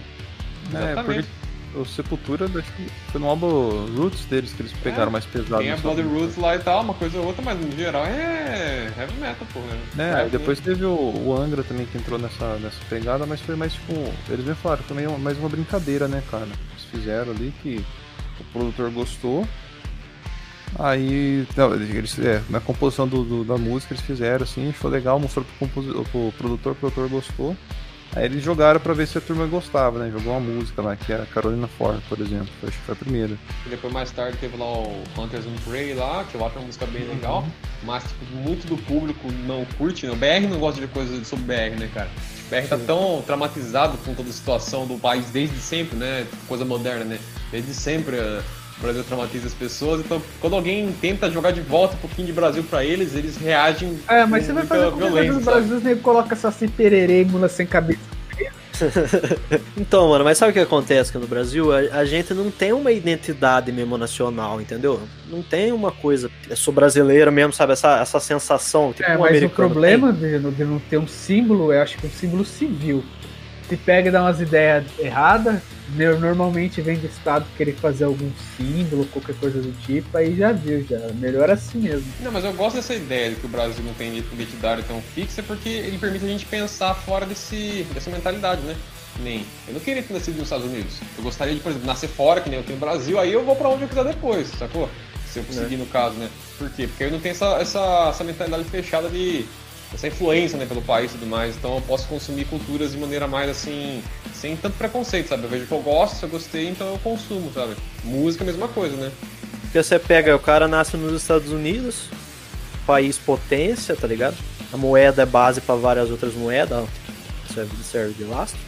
É, 0.73 0.77
Exatamente. 0.77 1.03
porque 1.05 1.38
o 1.75 1.85
Sepultura, 1.85 2.45
acho 2.45 2.71
que 2.73 2.87
foi 3.11 3.21
no 3.21 3.27
álbum 3.27 3.85
Roots 3.95 4.25
deles 4.25 4.51
que 4.53 4.61
eles 4.61 4.73
pegaram 4.83 5.07
É, 5.07 5.11
mais 5.11 5.25
pesado. 5.25 5.61
Tem 5.61 5.71
a 5.71 5.77
Bloody 5.77 6.01
música. 6.03 6.19
Roots 6.25 6.37
lá 6.37 6.55
e 6.55 6.59
tal, 6.59 6.81
uma 6.83 6.93
coisa 6.93 7.17
ou 7.19 7.25
outra, 7.27 7.41
mas 7.43 7.59
no 7.59 7.71
geral 7.75 8.05
é 8.05 8.91
heavy 8.97 9.13
metal, 9.19 9.47
pô. 9.53 9.59
É, 9.59 10.03
Heavy, 10.09 10.21
aí 10.21 10.29
depois 10.29 10.59
teve 10.59 10.85
o, 10.85 10.91
o 10.93 11.35
Angra 11.37 11.63
também 11.63 11.85
que 11.85 11.97
entrou 11.97 12.17
nessa, 12.19 12.55
nessa 12.57 12.77
pegada, 12.89 13.25
mas 13.25 13.39
foi 13.41 13.55
mais 13.55 13.73
tipo. 13.73 13.93
Eles 14.29 14.45
mesmo 14.45 14.55
falaram, 14.61 14.83
foi 14.83 14.95
meio, 14.97 15.17
mais 15.19 15.37
uma 15.37 15.49
brincadeira, 15.49 16.07
né, 16.07 16.23
cara? 16.31 16.45
Eles 16.45 16.85
fizeram 16.91 17.31
ali 17.31 17.53
que 17.61 17.85
o 18.39 18.43
produtor 18.53 18.89
gostou. 18.91 19.45
Aí, 20.77 21.47
não, 21.57 21.73
eles, 21.73 22.17
é, 22.19 22.41
na 22.49 22.59
composição 22.59 23.07
do, 23.07 23.23
do- 23.23 23.43
da 23.43 23.57
música 23.57 23.93
eles 23.93 24.05
fizeram 24.05 24.43
assim, 24.43 24.69
achou 24.69 24.89
legal, 24.89 25.19
mostrou 25.19 25.43
pro, 25.57 25.67
pro 25.67 26.31
produtor, 26.37 26.73
o 26.73 26.75
produtor 26.75 27.09
gostou. 27.09 27.55
Aí 28.15 28.25
eles 28.25 28.43
jogaram 28.43 28.79
pra 28.79 28.93
ver 28.93 29.07
se 29.07 29.17
a 29.17 29.21
turma 29.21 29.45
gostava, 29.45 29.99
né? 29.99 30.11
Jogou 30.11 30.33
uma 30.33 30.39
música 30.39 30.81
lá, 30.81 30.95
que 30.95 31.13
era 31.13 31.25
Carolina 31.27 31.67
Ford, 31.67 32.01
por 32.09 32.19
exemplo. 32.19 32.49
Acho 32.63 32.71
que 32.71 32.83
foi 32.85 32.93
a 32.93 32.97
primeira. 32.97 33.37
E 33.65 33.69
depois 33.69 33.93
mais 33.93 34.11
tarde 34.11 34.37
teve 34.37 34.57
lá 34.57 34.65
o 34.65 35.03
Hunters 35.17 35.45
and 35.45 35.55
Prey 35.69 35.93
lá, 35.93 36.23
que 36.23 36.35
eu 36.35 36.45
acho 36.45 36.57
uma 36.57 36.65
música 36.65 36.85
bem 36.87 37.07
legal, 37.07 37.45
mas 37.83 38.03
tipo, 38.03 38.25
muito 38.35 38.67
do 38.67 38.77
público 38.77 39.31
não 39.45 39.63
curte, 39.77 40.07
né? 40.07 40.11
O 40.11 40.15
BR 40.15 40.49
não 40.49 40.59
gosta 40.59 40.81
de 40.81 40.87
ver 40.87 40.93
coisa 40.93 41.23
sobre 41.23 41.45
BR, 41.45 41.79
né, 41.79 41.89
cara? 41.93 42.09
O 42.47 42.49
BR 42.49 42.67
tá 42.67 42.77
tão 42.77 43.21
traumatizado 43.25 43.97
com 43.99 44.15
toda 44.15 44.29
a 44.29 44.33
situação 44.33 44.87
do 44.87 44.97
país 44.97 45.29
desde 45.29 45.57
sempre, 45.59 45.95
né? 45.95 46.25
Coisa 46.47 46.65
moderna, 46.65 47.05
né? 47.05 47.19
Desde 47.51 47.73
sempre 47.73 48.15
eh, 48.15 48.41
o 48.79 48.81
Brasil 48.81 49.03
traumatiza 49.03 49.47
as 49.47 49.53
pessoas, 49.53 49.99
então 49.99 50.21
quando 50.39 50.55
alguém 50.55 50.91
tenta 51.01 51.29
jogar 51.29 51.51
de 51.51 51.61
volta 51.61 51.95
um 51.95 51.99
pouquinho 51.99 52.27
de 52.27 52.33
Brasil 52.33 52.63
pra 52.63 52.83
eles, 52.83 53.13
eles 53.13 53.37
reagem 53.37 53.99
É, 54.07 54.25
mas 54.25 54.47
com 54.47 54.47
você 54.47 54.53
vai 54.53 54.65
fazer 54.65 54.91
coisa 54.91 55.05
no 55.05 55.11
violência, 55.11 55.41
Brasil, 55.41 55.77
os 55.77 55.83
nego 55.83 56.01
coloca 56.01 56.33
essa 56.33 56.47
assim, 56.47 56.67
pererê, 56.67 57.25
mula 57.25 57.49
sem 57.49 57.65
cabeça. 57.65 57.99
Então, 59.77 60.09
mano, 60.09 60.23
mas 60.23 60.37
sabe 60.37 60.51
o 60.51 60.53
que 60.53 60.59
acontece 60.59 61.09
aqui 61.09 61.19
no 61.19 61.27
Brasil? 61.27 61.73
A, 61.73 61.79
a 61.99 62.05
gente 62.05 62.33
não 62.33 62.49
tem 62.49 62.71
uma 62.71 62.91
identidade 62.91 63.71
mesmo 63.71 63.97
nacional, 63.97 64.61
entendeu? 64.61 65.01
Não 65.29 65.41
tem 65.41 65.71
uma 65.71 65.91
coisa. 65.91 66.29
Eu 66.49 66.55
sou 66.55 66.73
brasileiro 66.73 67.31
mesmo, 67.31 67.51
sabe? 67.53 67.73
Essa, 67.73 67.99
essa 67.99 68.19
sensação. 68.19 68.93
Tipo, 68.93 69.09
É, 69.09 69.17
um 69.17 69.21
mas 69.21 69.43
o 69.43 69.49
problema 69.49 70.13
de, 70.13 70.39
de 70.39 70.63
não 70.63 70.79
ter 70.79 70.97
um 70.97 71.07
símbolo, 71.07 71.73
eu 71.73 71.81
acho 71.81 71.97
que 71.97 72.05
é 72.05 72.09
um 72.09 72.13
símbolo 72.13 72.45
civil. 72.45 73.03
Se 73.69 73.77
pega 73.77 74.09
e 74.09 74.11
dá 74.11 74.23
umas 74.23 74.41
ideias 74.41 74.83
erradas, 74.97 75.61
normalmente 75.95 76.81
vem 76.81 76.97
do 76.97 77.05
Estado 77.05 77.45
querer 77.55 77.75
fazer 77.75 78.05
algum 78.05 78.31
símbolo, 78.57 79.05
qualquer 79.05 79.35
coisa 79.35 79.61
do 79.61 79.71
tipo, 79.85 80.17
aí 80.17 80.35
já 80.35 80.51
viu, 80.51 80.83
já. 80.89 80.97
Melhor 81.13 81.51
assim 81.51 81.79
mesmo. 81.79 82.11
Não, 82.21 82.31
mas 82.31 82.43
eu 82.43 82.53
gosto 82.53 82.77
dessa 82.77 82.95
ideia 82.95 83.29
de 83.29 83.35
que 83.35 83.45
o 83.45 83.49
Brasil 83.49 83.83
não 83.83 83.93
tem 83.93 84.17
identidade 84.17 84.81
tão 84.83 84.99
fixa, 85.01 85.43
porque 85.43 85.69
ele 85.69 85.99
permite 85.99 86.25
a 86.25 86.27
gente 86.27 86.45
pensar 86.47 86.95
fora 86.95 87.27
desse, 87.27 87.85
dessa 87.93 88.09
mentalidade, 88.09 88.61
né? 88.61 88.75
Nem, 89.19 89.45
eu 89.67 89.73
não 89.73 89.81
queria 89.81 90.01
ter 90.01 90.13
nascido 90.13 90.35
nos 90.35 90.43
Estados 90.43 90.65
Unidos. 90.65 90.97
Eu 91.17 91.23
gostaria 91.23 91.53
de, 91.53 91.59
por 91.59 91.69
exemplo, 91.69 91.87
nascer 91.87 92.07
fora, 92.07 92.41
que 92.41 92.49
nem 92.49 92.59
eu 92.59 92.65
tenho 92.65 92.79
no 92.79 92.85
Brasil, 92.85 93.19
aí 93.19 93.31
eu 93.31 93.43
vou 93.43 93.55
pra 93.55 93.69
onde 93.69 93.83
eu 93.83 93.87
quiser 93.87 94.05
depois, 94.05 94.47
sacou? 94.49 94.89
Se 95.27 95.39
eu 95.39 95.43
conseguir, 95.43 95.77
no 95.77 95.85
caso, 95.85 96.15
né? 96.15 96.27
Por 96.57 96.69
quê? 96.71 96.87
Porque 96.87 97.03
eu 97.03 97.11
não 97.11 97.19
tenho 97.19 97.33
essa, 97.33 97.57
essa, 97.59 98.09
essa 98.09 98.23
mentalidade 98.23 98.63
fechada 98.63 99.09
de. 99.09 99.45
Essa 99.93 100.07
influência, 100.07 100.57
né, 100.57 100.65
pelo 100.65 100.81
país 100.81 101.11
e 101.11 101.13
tudo 101.15 101.27
mais. 101.27 101.55
Então 101.55 101.75
eu 101.75 101.81
posso 101.81 102.07
consumir 102.07 102.45
culturas 102.45 102.91
de 102.91 102.97
maneira 102.97 103.27
mais 103.27 103.49
assim. 103.49 104.01
sem 104.33 104.55
tanto 104.55 104.77
preconceito, 104.77 105.29
sabe? 105.29 105.43
Eu 105.43 105.49
vejo 105.49 105.65
que 105.65 105.71
eu 105.71 105.81
gosto, 105.81 106.17
se 106.17 106.23
eu 106.23 106.29
gostei, 106.29 106.67
então 106.67 106.87
eu 106.87 106.99
consumo, 106.99 107.51
sabe? 107.53 107.75
Música, 108.03 108.43
mesma 108.43 108.67
coisa, 108.67 108.95
né? 108.95 109.11
Porque 109.63 109.81
você 109.81 109.99
pega, 109.99 110.35
o 110.35 110.39
cara 110.39 110.67
nasce 110.67 110.97
nos 110.97 111.21
Estados 111.21 111.51
Unidos, 111.51 112.05
país 112.85 113.17
potência, 113.17 113.95
tá 113.95 114.07
ligado? 114.07 114.35
A 114.73 114.77
moeda 114.77 115.23
é 115.23 115.25
base 115.25 115.61
pra 115.61 115.75
várias 115.75 116.09
outras 116.09 116.33
moedas, 116.33 116.79
ó, 116.79 117.53
serve, 117.53 117.71
serve 117.83 118.13
de 118.13 118.23
lastro. 118.23 118.59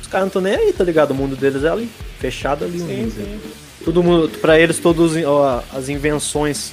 Os 0.00 0.06
caras 0.06 0.22
não 0.22 0.28
estão 0.28 0.42
nem 0.42 0.54
aí, 0.54 0.72
tá 0.72 0.84
ligado? 0.84 1.10
O 1.10 1.14
mundo 1.14 1.36
deles 1.36 1.64
é 1.64 1.68
ali, 1.68 1.90
fechado 2.18 2.64
ali. 2.64 2.78
Sim, 2.78 2.84
mundo 2.86 3.10
sim. 3.10 3.22
deles. 3.22 3.42
Todo 3.84 4.02
mundo, 4.02 4.28
pra 4.40 4.58
eles, 4.58 4.78
todos 4.78 5.12
ó, 5.24 5.62
as 5.72 5.88
invenções 5.88 6.72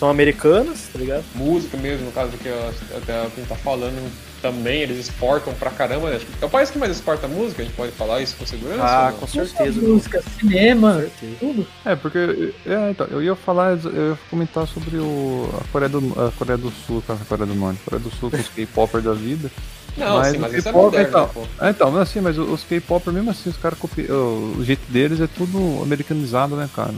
são 0.00 0.08
americanas, 0.10 0.88
tá 0.92 0.98
ligado? 0.98 1.22
música 1.34 1.76
mesmo, 1.76 2.06
no 2.06 2.12
caso 2.12 2.30
do 2.32 2.38
que 2.38 2.48
a- 2.48 2.72
até 2.96 3.22
gente 3.36 3.46
tá 3.48 3.54
falando, 3.54 4.10
também 4.40 4.80
eles 4.80 4.98
exportam 4.98 5.52
pra 5.52 5.70
caramba. 5.70 6.08
né? 6.10 6.18
Que 6.18 6.42
é 6.42 6.46
o 6.46 6.50
país 6.50 6.70
que 6.70 6.78
mais 6.78 6.90
exporta 6.90 7.28
música, 7.28 7.60
a 7.60 7.64
gente 7.66 7.74
pode 7.74 7.92
falar 7.92 8.22
isso 8.22 8.34
com 8.36 8.46
segurança? 8.46 8.82
Ah, 8.82 9.10
não? 9.12 9.18
com 9.18 9.26
certeza. 9.26 9.80
Música, 9.80 10.22
cinema, 10.40 10.94
certeza. 10.94 11.36
tudo. 11.38 11.66
É, 11.84 11.94
porque 11.94 12.54
é, 12.66 12.90
então, 12.90 13.06
eu 13.10 13.22
ia 13.22 13.36
falar, 13.36 13.78
eu 13.84 14.10
ia 14.12 14.18
comentar 14.30 14.66
sobre 14.66 14.96
o, 14.96 15.48
a, 15.60 15.64
Coreia 15.70 15.90
do, 15.90 15.98
a 16.18 16.32
Coreia 16.32 16.56
do 16.58 16.70
Sul, 16.70 17.02
cara, 17.06 17.18
a 17.20 17.24
Coreia 17.26 17.46
do 17.46 17.54
Norte, 17.54 17.78
a 17.82 17.90
Coreia 17.90 18.02
do 18.02 18.16
Sul 18.16 18.30
com 18.30 18.36
os 18.38 18.48
K-Popper 18.48 19.02
da 19.02 19.12
vida. 19.12 19.50
Não, 19.96 20.18
Mas 20.18 20.32
sim, 20.32 20.38
mas 20.38 20.54
isso 20.54 20.68
é 20.68 20.72
moderno, 20.72 21.08
então, 21.08 21.26
né, 21.26 21.30
pô. 21.34 21.66
Então, 21.68 21.90
mas 21.90 22.02
assim, 22.02 22.20
mas 22.20 22.38
os 22.38 22.64
K-Popper, 22.64 23.12
mesmo 23.12 23.30
assim, 23.30 23.50
os 23.50 23.56
caras 23.58 23.78
copiam. 23.78 24.16
O 24.56 24.64
jeito 24.64 24.90
deles 24.90 25.20
é 25.20 25.26
tudo 25.26 25.82
americanizado, 25.82 26.56
né, 26.56 26.70
cara? 26.74 26.94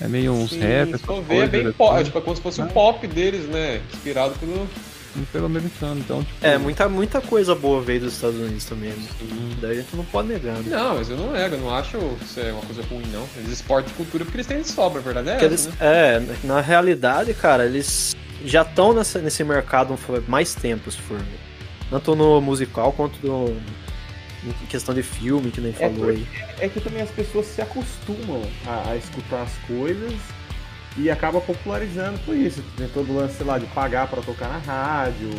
É 0.00 0.06
meio 0.08 0.32
uns 0.32 0.50
Sim, 0.50 0.60
rap, 0.60 0.88
se 0.88 0.94
essas 0.94 1.06
for 1.06 1.22
ver, 1.22 1.44
é 1.44 1.46
bem 1.46 1.66
é 1.68 1.72
pop, 1.72 1.92
é, 1.94 1.96
tudo 1.96 2.04
tipo, 2.06 2.18
é 2.18 2.20
como 2.20 2.36
se 2.36 2.42
fosse 2.42 2.60
o 2.60 2.64
É. 2.64 2.68
pop 2.68 3.06
deles, 3.06 3.46
né? 3.48 3.80
Inspirado 3.92 4.34
pelo. 4.38 4.68
pelo 5.32 5.46
americano. 5.46 5.98
Então, 6.00 6.22
tipo. 6.22 6.46
É, 6.46 6.58
muita, 6.58 6.86
muita 6.88 7.20
coisa 7.22 7.54
boa 7.54 7.80
veio 7.80 8.00
dos 8.00 8.12
Estados 8.12 8.38
Unidos 8.38 8.64
também. 8.66 8.90
né? 8.90 9.06
Daí 9.60 9.70
a 9.72 9.74
gente 9.80 9.96
não 9.96 10.04
pode 10.04 10.28
negar, 10.28 10.54
né? 10.56 10.64
Não, 10.66 10.96
mas 10.96 11.08
eu 11.08 11.16
não 11.16 11.32
nego, 11.32 11.54
eu 11.54 11.60
não 11.60 11.74
acho 11.74 11.96
que 11.96 12.24
isso 12.24 12.40
é 12.40 12.52
uma 12.52 12.60
coisa 12.62 12.82
ruim, 12.82 13.06
não. 13.10 13.26
Eles 13.38 13.52
exportam 13.52 13.90
cultura 13.96 14.24
porque 14.24 14.36
eles 14.36 14.46
têm 14.46 14.60
de 14.60 14.68
sobra, 14.68 15.00
a 15.00 15.02
verdade 15.02 15.30
é 15.30 15.42
eles, 15.44 15.66
né? 15.66 15.72
é, 15.80 16.22
na 16.44 16.60
realidade, 16.60 17.32
cara, 17.32 17.64
eles 17.64 18.14
já 18.44 18.60
estão 18.62 18.92
nesse 18.92 19.42
mercado 19.44 19.94
há 19.94 20.30
mais 20.30 20.54
tempo, 20.54 20.90
se 20.90 20.98
for. 20.98 21.18
Tanto 21.88 22.14
no 22.14 22.40
musical 22.40 22.92
quanto 22.92 23.14
no, 23.26 23.56
em 24.44 24.66
questão 24.66 24.94
de 24.94 25.02
filme, 25.02 25.50
que 25.50 25.60
nem 25.60 25.72
falou 25.72 26.08
aí. 26.10 26.26
É 26.60 26.68
que 26.68 26.80
também 26.80 27.02
as 27.02 27.10
pessoas 27.10 27.46
se 27.46 27.60
acostumam 27.60 28.42
a, 28.66 28.90
a 28.90 28.96
escutar 28.96 29.42
as 29.42 29.52
coisas 29.66 30.14
e 30.96 31.10
acaba 31.10 31.40
popularizando 31.40 32.18
por 32.20 32.36
isso. 32.36 32.62
Tem 32.76 32.88
todo 32.88 33.10
o 33.12 33.16
lance, 33.16 33.36
sei 33.36 33.46
lá, 33.46 33.58
de 33.58 33.66
pagar 33.66 34.06
pra 34.08 34.22
tocar 34.22 34.48
na 34.48 34.58
rádio 34.58 35.30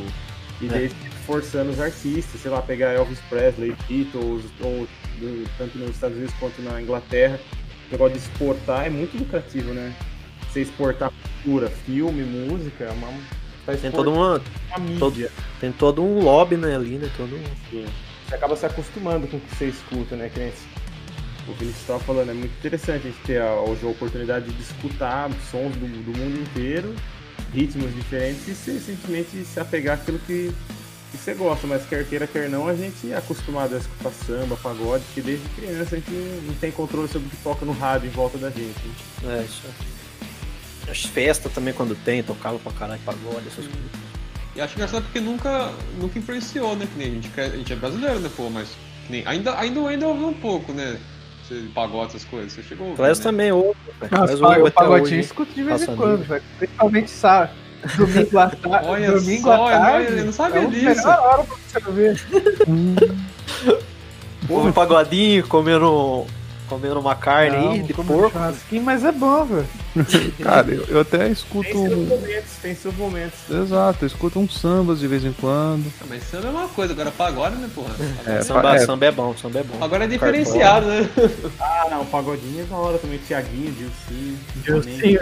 e 0.61 0.65
É. 0.65 0.69
daí 0.69 0.91
forçando 1.25 1.71
os 1.71 1.79
artistas, 1.79 2.39
sei 2.41 2.49
lá, 2.51 2.61
pegar 2.61 2.93
Elvis 2.93 3.19
Presley, 3.29 3.75
Beatles, 3.87 4.43
ou 4.61 4.87
do- 5.19 5.49
tanto 5.57 5.77
nos 5.77 5.91
Estados 5.91 6.17
Unidos 6.17 6.33
quanto 6.39 6.61
na 6.61 6.81
Inglaterra. 6.81 7.39
O 7.87 7.91
negócio 7.91 8.13
de 8.13 8.19
exportar 8.19 8.85
é 8.85 8.89
muito 8.89 9.17
lucrativo, 9.17 9.73
né? 9.73 9.93
Você 10.51 10.61
exportar 10.61 11.11
cultura, 11.43 11.69
filme, 11.85 12.23
música, 12.23 12.85
é 12.85 12.91
uma. 12.91 13.07
Tá 13.65 13.73
Tem 13.75 13.89
uma, 13.91 14.41
uma 14.77 14.99
todo- 14.99 15.29
tem 15.59 15.71
todo 15.73 16.01
um 16.01 16.21
lobby, 16.21 16.55
né, 16.55 16.75
ali, 16.75 16.97
né? 16.97 17.09
Todo 17.17 17.35
um... 17.35 17.85
Você 18.27 18.35
acaba 18.35 18.55
se 18.55 18.65
acostumando 18.65 19.27
com 19.27 19.37
o 19.37 19.39
que 19.39 19.55
você 19.55 19.65
escuta, 19.67 20.15
né? 20.15 20.29
Que 20.33 20.39
esse- 20.41 20.67
o 21.47 21.53
que 21.55 21.63
eles 21.63 21.77
estavam 21.77 22.01
falando. 22.01 22.29
É 22.31 22.33
muito 22.33 22.51
interessante 22.57 23.07
a 23.07 23.09
gente 23.11 23.21
ter 23.25 23.41
a, 23.41 23.53
hoje 23.61 23.85
a 23.85 23.89
oportunidade 23.89 24.51
de 24.51 24.61
escutar 24.61 25.29
sons 25.49 25.73
do, 25.77 25.87
do 25.87 26.17
mundo 26.17 26.41
inteiro, 26.41 26.93
ritmos 27.53 27.93
diferentes 27.95 28.47
e 28.49 28.53
você 28.53 28.79
simplesmente 28.79 29.45
se 29.45 29.59
apegar 29.59 29.95
àquilo 29.97 30.19
que, 30.19 30.51
que 31.11 31.17
você 31.17 31.33
gosta. 31.33 31.65
Mas 31.65 31.85
quer 31.85 32.05
queira, 32.05 32.27
quer 32.27 32.49
não, 32.49 32.67
a 32.67 32.75
gente 32.75 33.11
é 33.13 33.15
acostumado 33.15 33.75
a 33.75 33.77
escutar 33.77 34.11
samba, 34.11 34.57
pagode, 34.57 35.05
porque 35.05 35.21
desde 35.21 35.47
criança 35.49 35.95
a 35.95 35.99
gente 35.99 36.11
não 36.11 36.53
tem 36.55 36.69
controle 36.71 37.07
sobre 37.07 37.27
o 37.27 37.31
que 37.31 37.37
toca 37.37 37.65
no 37.65 37.71
rádio 37.71 38.07
em 38.07 38.11
volta 38.11 38.37
da 38.37 38.49
gente. 38.49 38.75
É, 39.25 39.43
isso. 39.43 39.63
As 40.89 41.03
festas 41.05 41.51
também, 41.53 41.73
quando 41.73 41.95
tem, 42.03 42.21
tocava 42.23 42.59
pra 42.59 42.71
caralho 42.73 43.01
pagode, 43.05 43.47
essas 43.47 43.65
coisas. 43.65 44.06
E 44.57 44.61
acho 44.61 44.73
engraçado 44.73 45.03
porque 45.03 45.19
nunca, 45.19 45.69
nunca 46.01 46.17
influenciou, 46.17 46.75
né? 46.75 46.87
Que 46.91 46.97
nem 46.97 47.07
a 47.09 47.11
gente, 47.11 47.31
a 47.39 47.49
gente 47.49 47.71
é 47.73 47.75
brasileiro, 47.75 48.19
né, 48.19 48.29
pô? 48.35 48.49
Mas 48.49 48.69
que 49.05 49.11
nem, 49.11 49.23
ainda, 49.27 49.55
ainda, 49.57 49.79
ainda 49.87 50.07
ouve 50.07 50.23
um 50.25 50.33
pouco, 50.33 50.73
né? 50.73 50.97
Esse 51.43 51.61
pagode, 51.75 52.07
essas 52.07 52.25
coisas. 52.25 52.53
Você 52.53 52.63
chegou 52.63 52.87
a 52.87 52.89
ouvir, 52.89 52.97
Clésio 52.97 53.23
né? 53.23 53.29
também 53.31 53.51
ouve, 53.51 53.77
Clésio 54.09 54.43
ouve 54.45 54.61
o 54.63 54.71
pagodinho 54.71 55.19
escuto 55.21 55.53
de 55.53 55.63
vez 55.63 55.83
em 55.83 55.95
quando, 55.95 56.23
velho. 56.23 56.43
Principalmente 56.57 57.11
sábado. 57.11 57.51
Domingo 57.95 58.39
à 58.39 58.47
tarde. 58.49 58.87
Olha 58.87 59.11
domingo 59.11 59.43
só, 59.43 59.53
à 59.53 59.71
eu 59.71 59.77
não- 59.79 59.85
tarde. 59.85 60.17
eu 60.17 60.25
não 60.25 60.33
sabia 60.33 60.61
é 60.61 60.65
a 60.65 60.67
disso. 60.67 60.85
melhor 61.07 61.19
hora 61.19 61.43
pra 61.43 61.55
você 61.55 61.87
ouvir. 61.87 63.17
Ouve 64.49 64.69
um 64.69 64.71
pagodinho, 64.73 65.47
comendo, 65.47 66.25
comendo 66.67 66.99
uma 66.99 67.15
carne 67.15 67.55
aí, 67.55 67.83
de 67.83 67.93
um 67.93 68.05
porco. 68.05 68.31
churrasquinho, 68.31 68.83
mas 68.83 69.03
é 69.03 69.11
bom, 69.11 69.45
velho. 69.45 69.67
Cara, 70.43 70.67
eu, 70.69 70.83
eu 70.85 70.99
até 71.01 71.27
escuto. 71.29 71.63
Tem 71.71 71.87
seus 71.87 72.07
momentos, 72.07 72.51
tem 72.61 72.75
seus 72.75 72.95
momentos. 72.95 73.39
Exato, 73.49 74.03
eu 74.03 74.07
escuto 74.07 74.39
uns 74.39 74.59
sambas 74.59 74.99
de 74.99 75.07
vez 75.07 75.23
em 75.23 75.33
quando. 75.33 75.91
Ah, 76.01 76.05
Mas 76.09 76.23
samba 76.23 76.47
é 76.47 76.51
uma 76.51 76.67
coisa, 76.67 76.93
agora 76.93 77.11
pagode, 77.11 77.55
né, 77.55 77.69
porra? 77.73 77.95
É, 78.25 78.41
Samba, 78.41 78.75
é, 78.75 78.79
samba 78.79 79.05
é 79.05 79.11
bom, 79.11 79.35
samba 79.35 79.59
é 79.59 79.63
bom. 79.63 79.83
Agora 79.83 80.03
é 80.03 80.07
diferenciado, 80.07 80.85
né? 80.87 81.09
Ah, 81.59 81.87
não, 81.89 82.05
pagodinho 82.05 82.61
é 82.61 82.65
da 82.65 82.75
hora 82.75 82.97
também. 82.97 83.17
Tiaguinho, 83.19 83.71
Dilcinho. 83.73 84.39
Dilcinho, 84.57 85.19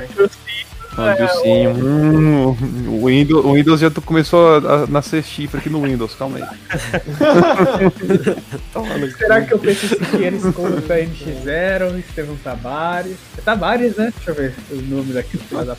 Ó, 0.98 1.14
Dilcinho. 1.14 1.72
Hum, 1.72 2.56
o, 2.88 3.06
Windows, 3.08 3.46
o 3.46 3.54
Windows 3.54 3.80
já 3.80 3.92
começou 3.92 4.56
a, 4.56 4.58
a 4.58 4.88
nascer 4.88 5.24
chifre 5.24 5.60
aqui 5.60 5.70
no 5.70 5.82
Windows, 5.82 6.16
calma 6.16 6.38
aí. 6.38 6.44
Será 9.18 9.42
que 9.42 9.54
eu 9.54 9.60
pensei 9.60 10.00
que 10.00 10.16
eles 10.18 10.42
compram 10.44 10.82
pra 10.82 11.00
NX0, 11.00 12.00
Estevão 12.00 12.36
Tabares? 12.38 13.18
É 13.38 13.42
Tabares, 13.42 13.96
né? 13.98 14.12
Deixa 14.16 14.32
eu 14.32 14.36
ver 14.36 14.56
o 14.72 14.82
nome 14.82 15.14
daqui. 15.14 15.38
filho 15.38 15.76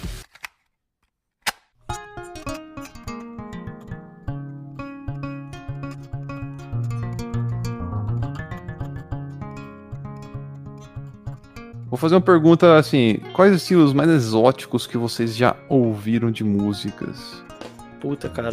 Vou 11.96 12.00
fazer 12.02 12.14
uma 12.14 12.20
pergunta 12.20 12.76
assim: 12.76 13.16
quais 13.32 13.54
estilos 13.54 13.94
mais 13.94 14.10
exóticos 14.10 14.86
que 14.86 14.98
vocês 14.98 15.34
já 15.34 15.56
ouviram 15.66 16.30
de 16.30 16.44
músicas? 16.44 17.42
Puta, 18.02 18.28
cara, 18.28 18.50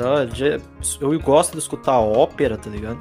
eu 1.02 1.20
gosto 1.20 1.52
de 1.52 1.58
escutar 1.60 2.00
ópera, 2.00 2.58
tá 2.58 2.70
ligado? 2.70 2.98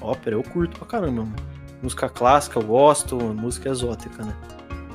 Ópera 0.00 0.34
eu 0.34 0.42
curto 0.42 0.78
pra 0.78 0.88
caramba, 0.88 1.24
mano. 1.24 1.36
Música 1.82 2.08
clássica 2.08 2.58
eu 2.58 2.62
gosto, 2.62 3.16
música 3.16 3.68
exótica, 3.68 4.24
né? 4.24 4.34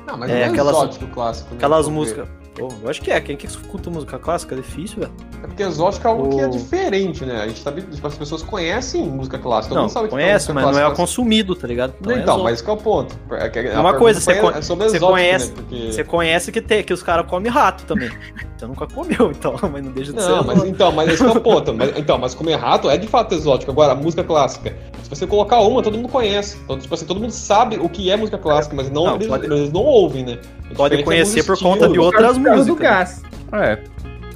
Não, 0.04 0.18
mas 0.18 0.30
É, 0.30 0.34
não 0.34 0.40
é 0.40 0.44
aquelas- 0.46 0.76
exótico 0.76 1.06
clássico. 1.14 1.50
né? 1.50 1.56
Aquelas 1.58 1.88
músicas. 1.88 2.28
Pô, 2.56 2.68
eu 2.82 2.90
acho 2.90 3.00
que 3.00 3.12
é. 3.12 3.20
Quem 3.20 3.36
que 3.36 3.46
escuta 3.46 3.88
música 3.88 4.18
clássica 4.18 4.56
é 4.56 4.58
difícil, 4.58 4.98
velho. 4.98 5.12
É 5.46 5.48
porque 5.48 5.62
exótico 5.62 6.06
é 6.08 6.10
algo 6.10 6.28
que 6.28 6.40
é 6.40 6.46
O- 6.46 6.50
diferente, 6.50 7.24
né? 7.24 7.42
A 7.42 7.46
gente 7.46 7.60
sabe, 7.62 7.80
tipo, 7.82 8.04
as 8.04 8.14
pessoas 8.16 8.42
conhecem 8.42 9.04
música 9.06 9.38
clássica. 9.38 9.68
Todo 9.68 9.76
Não, 9.76 9.82
mundo 9.84 9.92
sabe 9.92 10.06
que 10.08 10.10
conhece, 10.10 10.52
música 10.52 10.54
mas 10.66 10.76
não 10.76 10.86
é 10.90 10.94
consumido, 10.94 11.54
tá 11.54 11.68
ligado? 11.68 11.94
Não, 12.00 12.10
é 12.12 12.18
então, 12.18 12.42
mas 12.42 12.60
que 12.60 12.68
é 12.68 12.72
o 12.72 12.76
ponto. 12.76 13.14
É, 13.30 13.48
que 13.48 13.58
a 13.60 13.80
Uma 13.80 13.94
coisa, 13.94 14.20
você 14.20 14.34
con- 14.34 14.50
é 14.50 14.60
sobre 14.60 14.88
você 14.88 14.96
exótico, 14.96 15.12
conhece- 15.18 15.48
né? 15.48 15.52
Porque... 15.54 15.92
Você 15.92 16.04
conhece 16.04 16.50
que, 16.52 16.60
tem, 16.60 16.82
que 16.82 16.92
os 16.92 17.02
caras 17.02 17.26
comem 17.26 17.50
rato 17.50 17.84
também. 17.84 18.10
Você 18.56 18.66
nunca 18.66 18.86
comeu, 18.88 19.30
então, 19.30 19.54
mas 19.70 19.84
não 19.84 19.92
deixa 19.92 20.12
de 20.12 20.18
Não, 20.18 20.38
ser. 20.42 20.44
mas 20.46 20.64
então, 20.64 20.90
mas 20.90 21.08
esse 21.10 21.22
que 21.22 21.30
é 21.30 21.32
o 21.32 21.40
ponto. 21.40 21.72
Mas, 21.74 21.96
então, 21.96 22.18
mas 22.18 22.34
comer 22.34 22.56
rato 22.56 22.90
é 22.90 22.96
de 22.98 23.06
fato 23.06 23.32
exótico. 23.34 23.70
Agora, 23.70 23.92
a 23.92 23.94
música 23.94 24.24
clássica. 24.24 24.74
Se 25.04 25.08
você 25.10 25.26
colocar 25.28 25.60
uma, 25.60 25.80
todo 25.80 25.96
mundo 25.96 26.08
conhece. 26.08 26.58
Então, 26.64 26.76
tipo 26.76 26.92
assim, 26.92 27.06
todo 27.06 27.20
mundo 27.20 27.30
sabe 27.30 27.76
o 27.76 27.88
que 27.88 28.10
é 28.10 28.16
música 28.16 28.36
clássica, 28.36 28.74
mas 28.74 28.90
não, 28.90 29.04
Não, 29.04 29.14
eles, 29.14 29.28
pode- 29.28 29.46
eles 29.46 29.72
não 29.72 29.82
ouvem, 29.82 30.24
né? 30.24 30.38
É 30.68 30.74
Pode 30.74 31.00
conhecer 31.04 31.44
por 31.44 31.56
conta 31.56 31.88
de 31.88 32.00
outras 32.00 32.36
músicas. 32.36 32.78
gás. 32.80 33.22
É, 33.52 33.78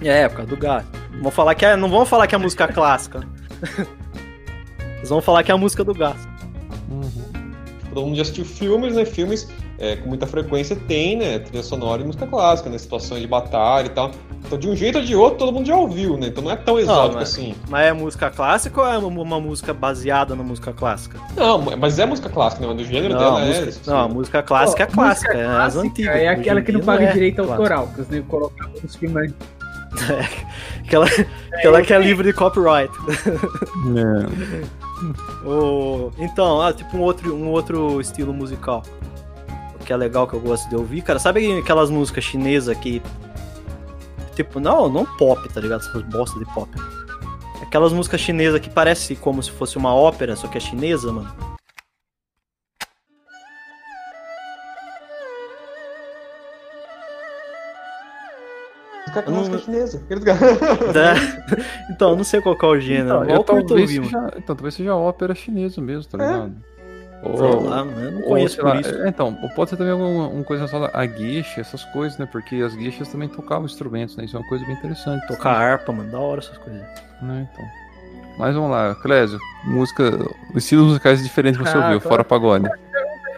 É, 0.03 0.29
por 0.29 0.37
causa 0.37 0.51
do 0.51 0.57
gato. 0.57 1.00
Vamos 1.19 1.35
falar 1.35 1.55
que 1.55 1.65
é, 1.65 1.77
não 1.77 1.91
vamos 1.91 2.09
falar 2.09 2.27
que 2.27 2.35
é 2.35 2.39
música 2.39 2.69
clássica. 2.69 3.21
Eles 4.99 5.09
vão 5.09 5.21
falar 5.21 5.43
que 5.43 5.51
é 5.51 5.55
a 5.55 5.59
música 5.59 5.83
do 5.85 5.95
gato. 5.95 6.29
Todo 7.93 8.07
mundo 8.07 8.17
já 8.17 8.23
assistiu 8.23 8.45
filmes, 8.45 8.95
né? 8.95 9.05
Filmes 9.05 9.49
é, 9.79 9.97
com 9.97 10.09
muita 10.09 10.27
frequência 10.27 10.77
tem, 10.77 11.17
né? 11.17 11.39
Trilha 11.41 11.63
sonora 11.63 12.01
e 12.03 12.05
música 12.05 12.27
clássica, 12.27 12.71
né? 12.71 12.79
Situações 12.79 13.21
de 13.21 13.27
batalha 13.27 13.87
e 13.87 13.91
tal. 13.91 14.11
Então, 14.47 14.57
de 14.59 14.69
um 14.69 14.77
jeito 14.77 14.99
ou 14.99 15.05
de 15.05 15.15
outro, 15.17 15.39
todo 15.39 15.53
mundo 15.53 15.67
já 15.67 15.77
ouviu, 15.77 16.17
né? 16.17 16.29
Então 16.29 16.43
não 16.43 16.51
é 16.51 16.57
tão 16.57 16.79
exótico 16.79 17.17
mas- 17.17 17.31
assim. 17.31 17.55
Mas 17.69 17.87
é 17.87 17.93
música 17.93 18.31
clássica 18.31 18.81
ou 18.81 18.87
é 18.87 18.97
uma, 18.99 19.23
uma 19.23 19.41
música 19.41 19.75
baseada 19.75 20.37
na 20.37 20.43
música 20.43 20.73
clássica? 20.73 21.19
Não, 21.37 21.59
mas 21.77 21.99
é 21.99 22.07
música 22.07 22.29
clássica, 22.29 22.67
né? 22.67 22.75
Do 22.75 22.85
gênero 22.85 23.15
Não, 23.15 23.21
dela 23.21 23.43
a 23.43 23.47
música, 23.47 23.69
é. 23.69 23.73
tipo, 23.73 23.91
não, 23.91 23.99
a 23.99 24.09
música 24.09 24.43
clássica 24.43 24.87
Pô, 24.87 24.93
é 24.93 24.95
clássica, 24.95 25.33
música 25.33 25.39
é 25.39 25.47
as 25.47 25.57
clássica 25.75 25.81
antigas. 25.81 26.17
É 26.17 26.29
aquela 26.29 26.63
que 26.63 26.73
não 26.73 26.81
paga 26.81 27.05
é 27.05 27.13
direito 27.13 27.43
autoral, 27.43 27.89
que 27.89 28.01
os 28.03 28.09
negros 28.09 28.31
colocavam 28.31 28.75
nos 28.83 28.95
filmes. 28.97 29.33
Aquela, 30.87 31.07
aquela 31.55 31.83
que 31.83 31.93
é 31.93 31.99
livre 31.99 32.27
de 32.27 32.33
copyright. 32.33 32.93
é. 33.97 34.61
O- 35.49 36.11
Então, 36.19 36.61
ah, 36.61 36.73
tipo 36.73 36.97
um 36.97 37.01
outro, 37.01 37.35
um 37.35 37.49
outro 37.49 38.01
estilo 38.01 38.33
musical. 38.35 38.83
Que 39.85 39.93
é 39.93 39.97
legal 39.97 40.27
que 40.27 40.35
eu 40.35 40.41
gosto 40.41 40.69
de 40.69 40.77
ouvir, 40.77 41.01
cara. 41.03 41.19
Sabe 41.19 41.59
aquelas 41.59 41.89
músicas 41.91 42.25
chinesas 42.25 42.77
que. 42.77 43.01
Tipo, 44.37 44.61
não, 44.61 44.89
não 44.89 45.05
pop, 45.05 45.41
tá 45.53 45.61
ligado? 45.61 45.81
Essas 45.81 46.03
bostas 46.03 46.39
de 46.39 46.55
pop. 46.55 46.69
Aquelas 47.63 47.93
músicas 47.93 48.21
chinesas 48.21 48.61
que 48.61 48.69
parece 48.71 49.17
como 49.17 49.43
se 49.43 49.51
fosse 49.51 49.77
uma 49.79 49.95
ópera, 49.95 50.37
só 50.37 50.49
que 50.49 50.59
é 50.59 50.61
chinesa, 50.61 51.11
mano. 51.13 51.33
Chinesa. 59.59 60.03
Da- 60.93 61.15
Então, 61.91 62.11
eu 62.11 62.17
não 62.17 62.25
sei 62.25 62.41
qual 62.41 62.57
que 62.57 62.65
é 62.65 62.69
o 62.69 62.81
gênero. 62.81 63.25
Então, 63.25 63.59
eu 63.59 63.65
talvez, 63.67 63.91
seja, 63.91 64.03
então, 64.07 64.31
talvez 64.47 64.75
seja 64.75 64.95
ópera 64.95 65.35
chinesa 65.35 65.81
mesmo, 65.81 66.05
tá 66.11 66.23
É. 66.23 66.27
ligado? 66.27 66.53
Sei 67.23 67.69
lá, 67.69 67.81
eu 67.81 68.13
não 68.13 68.21
ou, 68.23 68.29
conheço 68.29 68.55
sei 68.55 68.65
por 68.65 68.71
lá, 68.75 68.81
isso. 68.81 68.95
é, 69.03 69.09
Então, 69.09 69.39
ou 69.43 69.51
pode 69.51 69.69
ser 69.71 69.77
também 69.77 69.93
alguma 69.93 70.29
uma 70.29 70.43
coisa 70.45 70.67
só 70.67 70.89
a 70.91 71.05
guixa, 71.05 71.61
essas 71.61 71.85
coisas, 71.87 72.17
né? 72.19 72.27
Porque 72.31 72.57
as 72.57 72.75
guixas 72.75 73.09
também 73.09 73.29
tocavam 73.29 73.67
instrumentos, 73.67 74.17
né? 74.17 74.25
Isso 74.25 74.37
é 74.37 74.41
uma 74.41 74.49
coisa 74.49 74.65
bem 74.65 74.75
interessante. 74.75 75.27
Tocar 75.27 75.51
harpa, 75.53 75.93
mano, 75.93 76.11
da 76.11 76.19
hora 76.19 76.41
essas 76.41 76.57
coisas. 76.57 76.81
Né, 77.21 77.47
então. 77.53 77.65
Mas 78.39 78.55
vamos 78.55 78.71
lá, 78.71 78.95
Clésio, 78.95 79.39
música, 79.65 80.19
estilos 80.55 80.87
musicais 80.87 81.23
diferentes 81.23 81.61
que 81.61 81.69
você 81.69 81.77
Ah, 81.77 81.81
ouviu, 81.83 82.01
claro. 82.01 82.09
fora 82.09 82.25
pagode. 82.25 82.71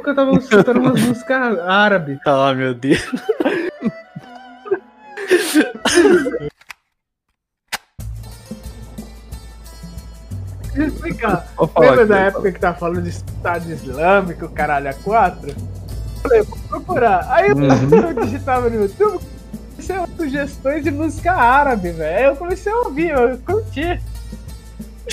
Eu 0.06 0.14
tava 0.14 0.32
escutando 0.34 0.78
umas 0.78 1.02
músicas 1.02 1.58
árabes. 1.60 2.18
Ah, 2.24 2.54
meu 2.54 2.74
Deus. 2.74 3.04
Explicar. 10.74 11.46
Lembra 11.78 12.06
da 12.06 12.18
época 12.20 12.52
que 12.52 12.58
tava 12.58 12.78
falando 12.78 13.02
de 13.02 13.10
Estado 13.10 13.70
Islâmico, 13.70 14.48
caralho, 14.48 14.88
a 14.90 14.94
quatro? 14.94 15.50
Eu 15.50 16.20
falei, 16.22 16.42
vou 16.42 16.58
procurar. 16.68 17.26
Aí 17.30 17.50
eu, 17.50 17.56
eu 18.16 18.24
digitava 18.24 18.70
no 18.70 18.82
YouTube, 18.82 19.20
comecei 19.72 19.96
a 19.96 20.06
sugestões 20.16 20.82
de 20.84 20.90
música 20.90 21.32
árabe, 21.32 21.90
velho. 21.90 22.16
Aí 22.18 22.24
eu 22.24 22.36
comecei 22.36 22.72
a 22.72 22.76
ouvir, 22.78 23.10
eu 23.10 23.38
curti. 23.38 24.00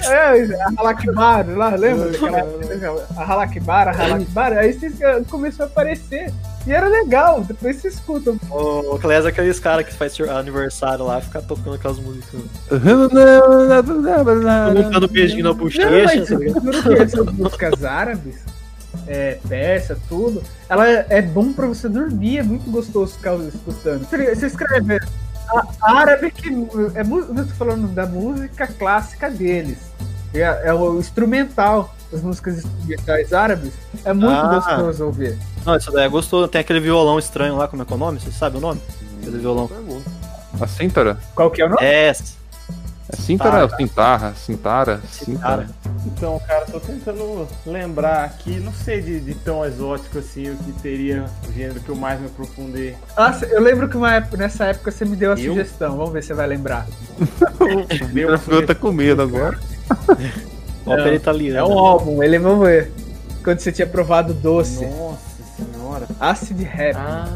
É, 0.02 0.44
a 0.64 0.70
Halakbar, 0.78 1.46
lá, 1.58 1.70
lembra? 1.76 2.10
Daquela- 2.12 3.08
A 3.18 3.24
Halakbar, 3.24 3.88
a 3.90 3.92
Halakbar. 3.92 4.54
Aí 4.54 4.78
começou 5.30 5.66
a 5.66 5.68
aparecer. 5.68 6.32
E 6.70 6.72
era 6.72 6.88
legal, 6.88 7.42
depois 7.44 7.78
vocês 7.78 7.96
escutam. 7.96 8.40
O 8.52 9.00
Clés 9.00 9.26
é 9.26 9.30
aqueles 9.30 9.60
caras 9.60 9.88
que 9.88 9.92
faz 9.92 10.16
aniversário 10.20 11.04
lá, 11.04 11.20
fica 11.20 11.42
tocando 11.42 11.74
aquelas 11.74 11.98
músicas. 11.98 12.42
falar. 12.70 13.82
Dando 13.82 15.08
beijinho 15.08 15.46
na 15.46 15.50
Não, 15.50 15.56
bochecha, 15.56 15.90
mas 15.90 16.30
tá 16.30 16.36
ligado? 16.36 16.62
juro 16.72 16.84
que 16.84 16.94
essas 17.02 17.26
músicas 17.34 17.84
árabes, 17.84 18.36
é, 19.08 19.40
persa, 19.50 19.98
tudo, 20.08 20.44
ela 20.70 20.88
é 20.88 21.20
bom 21.24 21.52
pra 21.54 21.66
você 21.66 21.90
dormir, 21.90 22.38
é 22.38 22.44
muito 22.44 22.70
gostoso 22.70 23.16
ficar 23.16 23.34
escutando. 23.38 24.06
Você 24.08 24.46
escreve 24.46 25.00
a- 25.50 25.66
árabe 25.82 26.30
que 26.30 26.50
é, 26.50 27.02
eu 27.02 27.48
tô 27.48 27.54
falando 27.58 27.88
da 27.88 28.06
música 28.06 28.68
clássica 28.68 29.28
deles. 29.28 29.80
É, 30.36 30.42
é 30.70 30.74
o 30.76 31.00
instrumental 31.00 31.96
das 32.12 32.22
músicas 32.22 32.58
instrumentais 32.60 33.34
árabes. 33.34 33.72
É 34.04 34.14
muito 34.14 34.30
Ah. 34.32 34.56
gostoso 34.56 35.06
ouvir. 35.06 35.38
Não, 35.66 35.76
isso 35.76 35.92
daí 35.92 36.06
é 36.06 36.10
gostoso. 36.10 36.48
Tem 36.48 36.62
aquele 36.62 36.80
violão 36.80 37.20
estranho 37.20 37.56
lá, 37.56 37.68
como 37.68 37.82
é 37.84 37.86
que 37.86 37.94
é 37.94 37.96
o 37.96 38.00
nome? 38.00 38.20
Você 38.20 38.32
sabe 38.32 38.58
o 38.58 38.60
nome? 38.62 38.82
Aquele 39.22 39.38
violão. 39.38 39.70
A 40.60 40.66
cíntara? 40.68 41.18
Qual 41.36 41.52
que 41.52 41.62
é 41.62 41.66
o 41.66 41.70
nome? 41.70 41.82
É, 41.84 42.10
É 43.12 43.16
cíntara 43.16 43.64
ou 43.64 43.70
cintarra? 43.76 44.34
Cintara? 44.36 45.02
Cintara. 45.12 45.66
Cintara. 45.66 45.70
Então, 46.06 46.40
cara, 46.48 46.66
tô 46.66 46.80
tentando 46.80 47.48
lembrar 47.66 48.24
aqui, 48.24 48.60
não 48.60 48.72
sei 48.74 49.02
de, 49.02 49.20
de 49.20 49.34
tão 49.36 49.66
exótico 49.66 50.20
assim, 50.20 50.50
o 50.50 50.56
que 50.58 50.72
teria 50.74 51.26
o 51.48 51.52
gênero 51.54 51.80
que 51.82 51.90
eu 51.90 51.96
mais 51.96 52.20
me 52.20 52.28
aprofundei. 52.28 52.96
Nossa, 53.18 53.46
eu 53.48 53.62
lembro 53.62 53.88
que 53.90 53.98
uma 53.98 54.14
época- 54.16 54.38
nessa 54.38 54.66
época 54.66 54.92
você 54.92 55.06
me 55.06 55.16
deu 55.16 55.34
a 55.34 55.40
Eu? 55.40 55.54
sugestão. 55.54 55.98
Vamos 55.98 56.14
ver 56.14 56.22
se 56.22 56.28
você 56.30 56.34
vai 56.36 56.48
lembrar. 56.48 56.86
Ficou 58.40 58.60
até 58.60 58.74
com 58.74 58.92
medo 58.92 59.22
agora. 59.22 59.60
ópera 60.94 61.12
É 61.12 61.16
italiana. 61.16 61.66
um 61.66 61.78
álbum, 61.80 62.22
ele 62.24 62.38
ver. 62.60 62.92
Quando 63.44 63.60
você 63.60 63.72
tinha 63.72 63.88
provado 63.88 64.34
doce. 64.34 64.86
Nossa 64.86 65.18
senhora. 65.58 66.08
Acid 66.20 66.62
Rap. 66.64 66.96
Ah, 66.98 67.28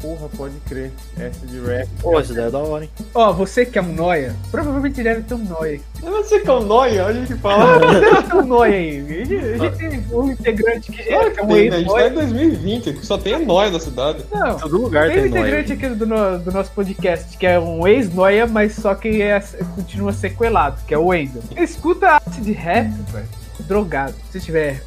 porra, 0.00 0.28
pode 0.36 0.54
crer. 0.68 0.90
Essa 1.18 1.46
de 1.46 1.60
rap. 1.60 1.88
Pô, 2.00 2.20
isso 2.20 2.34
daí 2.34 2.46
é 2.46 2.50
da 2.50 2.58
hora, 2.58 2.84
hein? 2.84 2.90
Ó, 3.14 3.32
você 3.32 3.64
que 3.66 3.78
é 3.78 3.82
um 3.82 3.92
noia, 3.92 4.34
provavelmente 4.50 5.02
deve 5.02 5.22
ter 5.22 5.34
um 5.34 5.38
noia. 5.44 5.80
Eu 6.02 6.10
não 6.10 6.24
sei 6.24 6.40
que 6.40 6.48
é 6.48 6.52
um 6.52 6.64
nóia, 6.64 7.04
olha 7.04 7.26
que 7.26 7.34
fala. 7.34 7.78
deve 8.00 8.22
ter 8.22 8.34
um 8.36 8.46
noia 8.46 8.74
aí. 8.74 8.98
A 9.00 9.24
gente, 9.24 9.34
a 9.36 9.58
gente 9.58 9.76
tem 9.78 10.04
um 10.12 10.30
integrante 10.30 10.92
que 10.92 11.02
Claro 11.04 11.24
já 11.24 11.30
que 11.32 11.40
é 11.40 11.42
um 11.42 11.48
tem, 11.48 11.70
né? 11.70 11.76
A 11.76 11.78
gente 11.80 11.88
tá 11.88 12.00
em 12.00 12.04
ex-noia. 12.04 12.10
2020, 12.10 12.92
que 12.94 13.06
só 13.06 13.18
tem 13.18 13.34
a 13.34 13.38
nóia 13.38 13.70
na 13.70 13.80
cidade. 13.80 14.24
Não, 14.32 14.56
Todo 14.58 14.78
lugar 14.78 15.08
tem 15.08 15.18
um 15.18 15.22
tem 15.22 15.30
nóia. 15.30 15.40
integrante 15.40 15.72
aqui 15.72 15.88
do, 15.94 16.06
no- 16.06 16.38
do 16.38 16.52
nosso 16.52 16.70
podcast 16.72 17.36
que 17.36 17.46
é 17.46 17.58
um 17.58 17.86
ex-noia, 17.86 18.46
mas 18.46 18.74
só 18.74 18.94
que 18.94 19.20
é- 19.22 19.40
continua 19.74 20.12
sequelado, 20.12 20.80
que 20.86 20.94
é 20.94 20.98
o 20.98 21.06
Wendel. 21.06 21.42
Escuta 21.56 22.16
Acid 22.26 22.50
Rap, 22.52 22.90
velho. 23.12 23.26
Drogado. 23.66 24.14
Se 24.30 24.40
tiver 24.40 24.82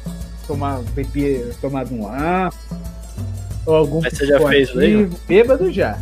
tomado, 0.46 0.82
beber, 0.92 1.54
tomado 1.60 1.94
um 1.94 2.08
ar. 2.08 2.52
Ou 3.64 3.76
algum 3.76 4.00
Mas 4.00 4.14
você 4.14 4.26
já 4.26 4.40
fez 4.40 4.68
isso 4.68 4.78
aí, 4.78 5.06
psicoativo, 5.06 5.26
Bêbado 5.28 5.72
já. 5.72 5.98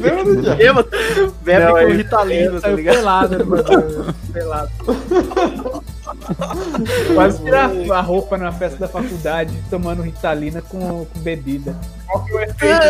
Bêbado 0.00 0.42
já. 0.42 0.54
Beba, 0.54 0.88
bebe 1.42 1.64
Não, 1.64 1.72
com 1.72 1.92
Ritalino, 1.92 2.60
tá 2.60 2.68
ligado? 2.68 2.94
pelado, 2.96 3.46
mano. 3.46 4.14
pelado. 4.32 4.70
Quase 7.14 7.42
tirar 7.42 7.70
a 7.92 8.00
roupa 8.00 8.38
na 8.38 8.52
festa 8.52 8.78
da 8.78 8.88
faculdade 8.88 9.52
tomando 9.68 10.02
ritalina 10.02 10.62
com, 10.62 11.04
com 11.04 11.20
bebida. 11.20 11.76
Qual 12.06 12.24
que 12.24 12.32
é 12.32 12.34
o 12.34 12.40
efeito. 12.40 12.80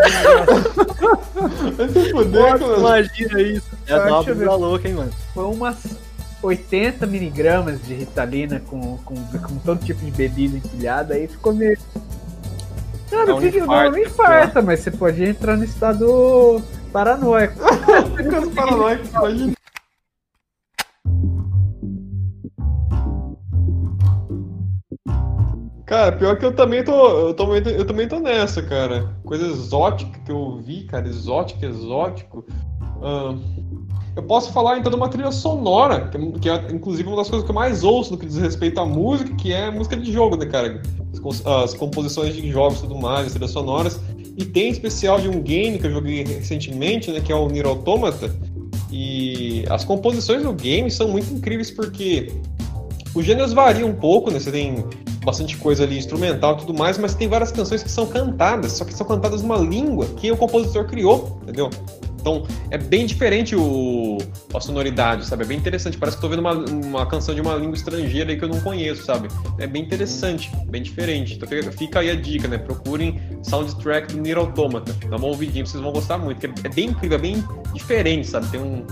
Imagina 2.79 3.41
isso. 3.41 3.67
É 3.87 3.97
uma 3.97 4.23
brisa 4.23 4.55
louca, 4.55 4.89
hein, 4.89 4.95
mano. 4.95 5.11
Foi 5.35 5.45
umas 5.45 5.97
80 6.43 7.07
miligramas 7.07 7.83
de 7.83 7.95
ritalina 7.95 8.61
com, 8.61 8.99
com, 8.99 9.15
com 9.15 9.59
todo 9.65 9.85
tipo 9.85 10.05
de 10.05 10.11
bebida 10.11 10.57
empilhada, 10.59 11.15
aí 11.15 11.27
ficou 11.27 11.53
meio. 11.53 11.79
Não, 13.11 13.27
não 13.27 13.41
fica 13.41 13.59
infarto, 13.59 13.93
não 13.93 13.99
infarta, 13.99 14.63
mas 14.63 14.81
você 14.81 14.91
pode 14.91 15.25
entrar 15.25 15.57
no 15.57 15.65
estado 15.65 16.63
paranoico. 16.93 17.59
Ficando 18.17 18.51
paranoico, 18.51 19.07
imagina. 19.09 19.53
Cara, 25.89 26.13
pior 26.13 26.39
que 26.39 26.45
eu 26.45 26.55
também 26.55 26.85
tô. 26.85 27.29
Eu 27.29 27.35
também, 27.35 27.63
eu 27.67 27.87
também 27.87 28.07
tô 28.07 28.21
nessa, 28.21 28.63
cara. 28.63 29.17
Coisa 29.25 29.47
exótica 29.47 30.21
que 30.21 30.31
eu 30.31 30.37
ouvi, 30.37 30.85
cara. 30.85 31.09
Exótico, 31.09 31.65
exótico. 31.65 32.47
Ahn, 33.01 33.41
eu 34.19 34.23
posso 34.25 34.53
falar 34.53 34.79
então 34.79 34.91
de 34.91 34.97
uma 34.97 35.09
trilha 35.09 35.31
sonora, 35.31 36.09
que 36.09 36.17
é, 36.17 36.31
que 36.41 36.51
é, 36.51 36.73
inclusive 36.73 37.09
uma 37.09 37.19
das 37.19 37.29
coisas 37.29 37.45
que 37.45 37.51
eu 37.53 37.55
mais 37.55 37.85
ouço 37.85 38.11
no 38.11 38.19
que 38.19 38.27
diz 38.27 38.37
respeito 38.37 38.81
à 38.81 38.85
música, 38.85 39.33
que 39.37 39.53
é 39.53 39.71
música 39.71 39.97
de 39.97 40.13
jogo, 40.13 40.37
né, 40.37 40.45
cara? 40.45 40.83
As, 41.25 41.47
as 41.47 41.75
composições 41.75 42.35
de 42.35 42.51
jogos 42.51 42.79
e 42.79 42.83
tudo 42.83 42.97
mais, 42.97 43.29
as 43.29 43.33
trilhas 43.33 43.53
sonoras. 43.53 44.01
E 44.37 44.45
tem 44.45 44.71
especial 44.71 45.21
de 45.21 45.29
um 45.29 45.41
game 45.41 45.79
que 45.79 45.87
eu 45.87 45.93
joguei 45.93 46.25
recentemente, 46.25 47.13
né, 47.13 47.21
que 47.21 47.31
é 47.31 47.35
o 47.37 47.49
Nier 47.49 47.65
Automata. 47.65 48.35
E 48.91 49.65
as 49.71 49.85
composições 49.85 50.43
do 50.43 50.53
game 50.53 50.91
são 50.91 51.07
muito 51.07 51.33
incríveis 51.33 51.71
porque 51.71 52.33
os 53.15 53.25
gêneros 53.25 53.53
variam 53.53 53.89
um 53.89 53.95
pouco, 53.95 54.33
né? 54.33 54.41
Você 54.41 54.51
tem 54.51 54.85
bastante 55.25 55.57
coisa 55.59 55.85
ali 55.85 55.97
instrumental 55.97 56.55
e 56.55 56.57
tudo 56.59 56.75
mais, 56.75 56.99
mas 56.99 57.15
tem 57.15 57.29
várias 57.29 57.53
canções 57.53 57.85
que 57.85 57.91
são 57.91 58.07
cantadas, 58.07 58.73
só 58.73 58.85
que 58.85 58.93
são 58.93 59.07
cantadas 59.07 59.43
numa 59.43 59.59
língua 59.59 60.07
que 60.17 60.33
o 60.33 60.37
compositor 60.37 60.87
criou, 60.87 61.39
entendeu? 61.45 61.71
Então 62.21 62.47
é 62.71 62.79
bem 62.79 63.07
diferente 63.07 63.55
o, 63.55 64.19
a 64.53 64.61
sonoridade, 64.61 65.27
sabe? 65.27 65.45
É 65.45 65.47
bem 65.47 65.59
interessante. 65.59 65.97
Parece 65.97 66.17
que 66.17 66.25
estou 66.25 66.31
vendo 66.31 66.41
uma, 66.41 66.53
uma 66.53 67.07
canção 67.07 67.35
de 67.35 67.41
uma 67.41 67.55
língua 67.55 67.77
estrangeira 67.77 68.35
que 68.37 68.45
eu 68.45 68.49
não 68.49 68.61
conheço, 68.61 69.05
sabe? 69.05 69.29
É 69.59 69.67
bem 69.67 69.83
interessante, 69.83 70.51
bem 70.67 70.83
diferente. 70.83 71.35
Então 71.35 71.49
fica, 71.49 71.73
fica 71.73 72.01
aí 72.01 72.11
a 72.11 72.15
dica, 72.15 72.49
né? 72.49 72.59
Procurem 72.59 73.21
soundtrack 73.43 74.13
do 74.13 74.21
Nier 74.21 74.39
Automata. 74.39 74.95
Dá 75.09 75.17
uma 75.17 75.27
ouvidinha, 75.27 75.65
vocês 75.65 75.83
vão 75.83 75.93
gostar 75.93 76.19
muito. 76.19 76.45
É, 76.45 76.69
bem 76.69 76.89
incrível, 76.91 77.19
é 77.19 77.21
bem 77.21 77.45
diferente, 77.73 78.27
sabe? 78.27 78.47
Tem 78.49 78.61
um 78.61 78.85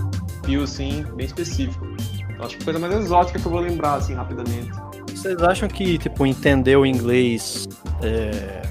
fio 0.45 0.63
assim, 0.63 1.03
bem 1.15 1.25
específico. 1.25 1.85
Então, 2.31 2.45
acho 2.45 2.55
que 2.55 2.61
a 2.61 2.65
coisa 2.65 2.79
mais 2.79 2.93
exótica 2.95 3.39
que 3.39 3.45
eu 3.45 3.51
vou 3.51 3.59
lembrar, 3.59 3.95
assim, 3.95 4.13
rapidamente. 4.13 4.71
Vocês 5.09 5.41
acham 5.41 5.67
que, 5.67 5.97
tipo, 5.97 6.25
entender 6.25 6.75
o 6.75 6.85
inglês 6.85 7.67
é, 8.01 8.61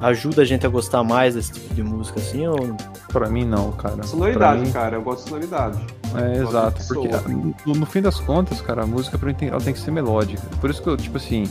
ajuda 0.00 0.42
a 0.42 0.44
gente 0.44 0.66
a 0.66 0.68
gostar 0.68 1.04
mais 1.04 1.34
desse 1.34 1.52
tipo 1.52 1.74
de 1.74 1.82
música, 1.82 2.18
assim, 2.18 2.46
ou... 2.46 2.76
Pra 3.12 3.28
mim, 3.30 3.44
não, 3.44 3.72
cara. 3.72 4.02
Sonoridade, 4.02 4.60
mim- 4.62 4.72
cara. 4.72 4.96
Eu 4.96 5.02
gosto 5.02 5.22
de 5.24 5.28
sonoridade. 5.30 5.78
É, 6.14 6.38
Gosto 6.40 6.48
exato. 6.50 6.84
Porque 6.88 7.10
soa. 7.12 7.22
no, 7.28 7.74
no 7.74 7.86
fim 7.86 8.02
das 8.02 8.18
contas, 8.20 8.60
cara, 8.60 8.82
a 8.82 8.86
música 8.86 9.16
pra 9.16 9.28
mim 9.28 9.34
tem, 9.34 9.48
ela 9.48 9.60
tem 9.60 9.72
que 9.72 9.78
ser 9.80 9.90
melódica. 9.90 10.42
Por 10.60 10.68
isso 10.70 10.82
que 10.82 10.88
eu, 10.88 10.96
tipo 10.96 11.16
assim, 11.16 11.44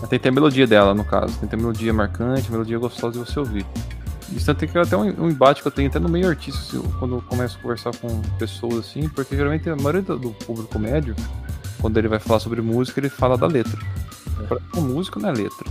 tem 0.00 0.08
que 0.08 0.18
ter 0.20 0.28
a 0.28 0.32
melodia 0.32 0.66
dela, 0.66 0.94
no 0.94 1.04
caso. 1.04 1.32
Tem 1.38 1.40
que 1.40 1.46
ter 1.48 1.56
a 1.56 1.58
melodia 1.58 1.92
marcante, 1.92 2.48
a 2.48 2.50
melodia 2.50 2.78
gostosa 2.78 3.12
de 3.12 3.18
você 3.18 3.38
ouvir. 3.38 3.66
Isso 4.32 4.52
tem 4.54 4.68
que 4.68 4.76
até 4.78 4.96
um, 4.96 5.24
um 5.24 5.28
embate 5.30 5.62
que 5.62 5.68
eu 5.68 5.72
tenho 5.72 5.88
até 5.88 5.98
no 5.98 6.08
meio 6.08 6.28
artístico, 6.28 6.76
eu- 6.76 6.92
quando 6.98 7.14
eu 7.16 7.22
começo 7.22 7.56
a 7.58 7.62
conversar 7.62 7.92
com 7.96 8.20
pessoas 8.38 8.78
assim, 8.78 9.08
porque 9.08 9.34
geralmente 9.36 9.68
a 9.70 9.76
maioria 9.76 10.02
do, 10.02 10.18
do 10.18 10.30
público 10.30 10.78
médio, 10.78 11.14
quando 11.80 11.96
ele 11.96 12.08
vai 12.08 12.18
falar 12.18 12.40
sobre 12.40 12.60
música, 12.60 13.00
ele 13.00 13.08
fala 13.08 13.38
da 13.38 13.46
letra. 13.46 13.78
Pra 14.48 14.58
a 14.76 14.80
música 14.80 15.18
não 15.20 15.28
é 15.30 15.32
letra. 15.32 15.70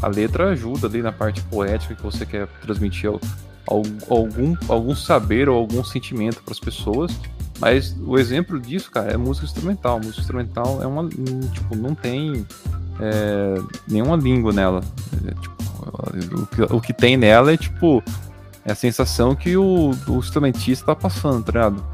A 0.00 0.08
letra 0.08 0.50
ajuda 0.50 0.86
ali 0.86 1.00
na 1.02 1.12
parte 1.12 1.42
poética 1.42 1.94
que 1.94 2.02
você 2.02 2.24
quer 2.26 2.46
transmitir 2.60 3.08
al- 3.10 3.20
algum, 3.66 4.56
algum 4.68 4.94
saber 4.94 5.48
ou 5.48 5.56
algum 5.58 5.84
sentimento 5.84 6.42
para 6.42 6.52
as 6.52 6.60
pessoas. 6.60 7.12
Mas 7.60 7.96
o 8.04 8.18
exemplo 8.18 8.58
disso, 8.58 8.90
cara, 8.90 9.12
é 9.12 9.16
música 9.16 9.46
instrumental. 9.46 9.98
Música 9.98 10.20
instrumental 10.20 10.82
é 10.82 10.86
uma. 10.86 11.08
Tipo, 11.08 11.76
não 11.76 11.94
tem 11.94 12.44
é, 13.00 13.54
nenhuma 13.88 14.16
língua 14.16 14.52
nela. 14.52 14.80
É, 15.26 15.34
tipo, 15.40 16.40
o, 16.40 16.46
que, 16.46 16.62
o 16.62 16.80
que 16.80 16.92
tem 16.92 17.16
nela 17.16 17.52
é 17.52 17.56
tipo. 17.56 18.02
É 18.64 18.72
a 18.72 18.76
sensação 18.76 19.34
que 19.34 19.56
o, 19.56 19.90
o 20.06 20.18
instrumentista 20.18 20.86
tá 20.86 20.94
passando, 20.94 21.42
tá 21.44 21.52
ligado? 21.52 21.84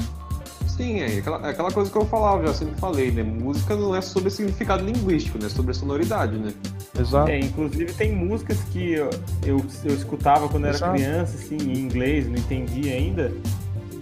Sim, 0.79 1.01
é 1.01 1.19
aquela, 1.19 1.45
é 1.45 1.51
aquela 1.51 1.73
coisa 1.73 1.91
que 1.91 1.99
eu 1.99 2.07
falava, 2.07 2.47
já 2.47 2.55
sempre 2.55 2.77
falei, 2.77 3.11
né? 3.11 3.25
Música 3.25 3.75
não 3.75 3.97
é 3.97 4.01
sobre 4.01 4.31
significado 4.31 4.85
linguístico, 4.85 5.37
né? 5.37 5.47
É 5.47 5.49
sobre 5.49 5.75
sonoridade, 5.75 6.39
né? 6.39 6.55
Exato. 6.97 7.29
É, 7.29 7.41
inclusive 7.41 7.93
tem 7.95 8.15
músicas 8.15 8.59
que 8.71 8.93
eu, 8.93 9.11
eu, 9.45 9.61
eu 9.85 9.93
escutava 9.93 10.49
quando 10.49 10.67
era 10.67 10.77
Exato. 10.77 10.95
criança, 10.95 11.35
assim, 11.37 11.57
em 11.57 11.81
inglês, 11.81 12.29
não 12.29 12.37
entendia 12.37 12.95
ainda. 12.95 13.33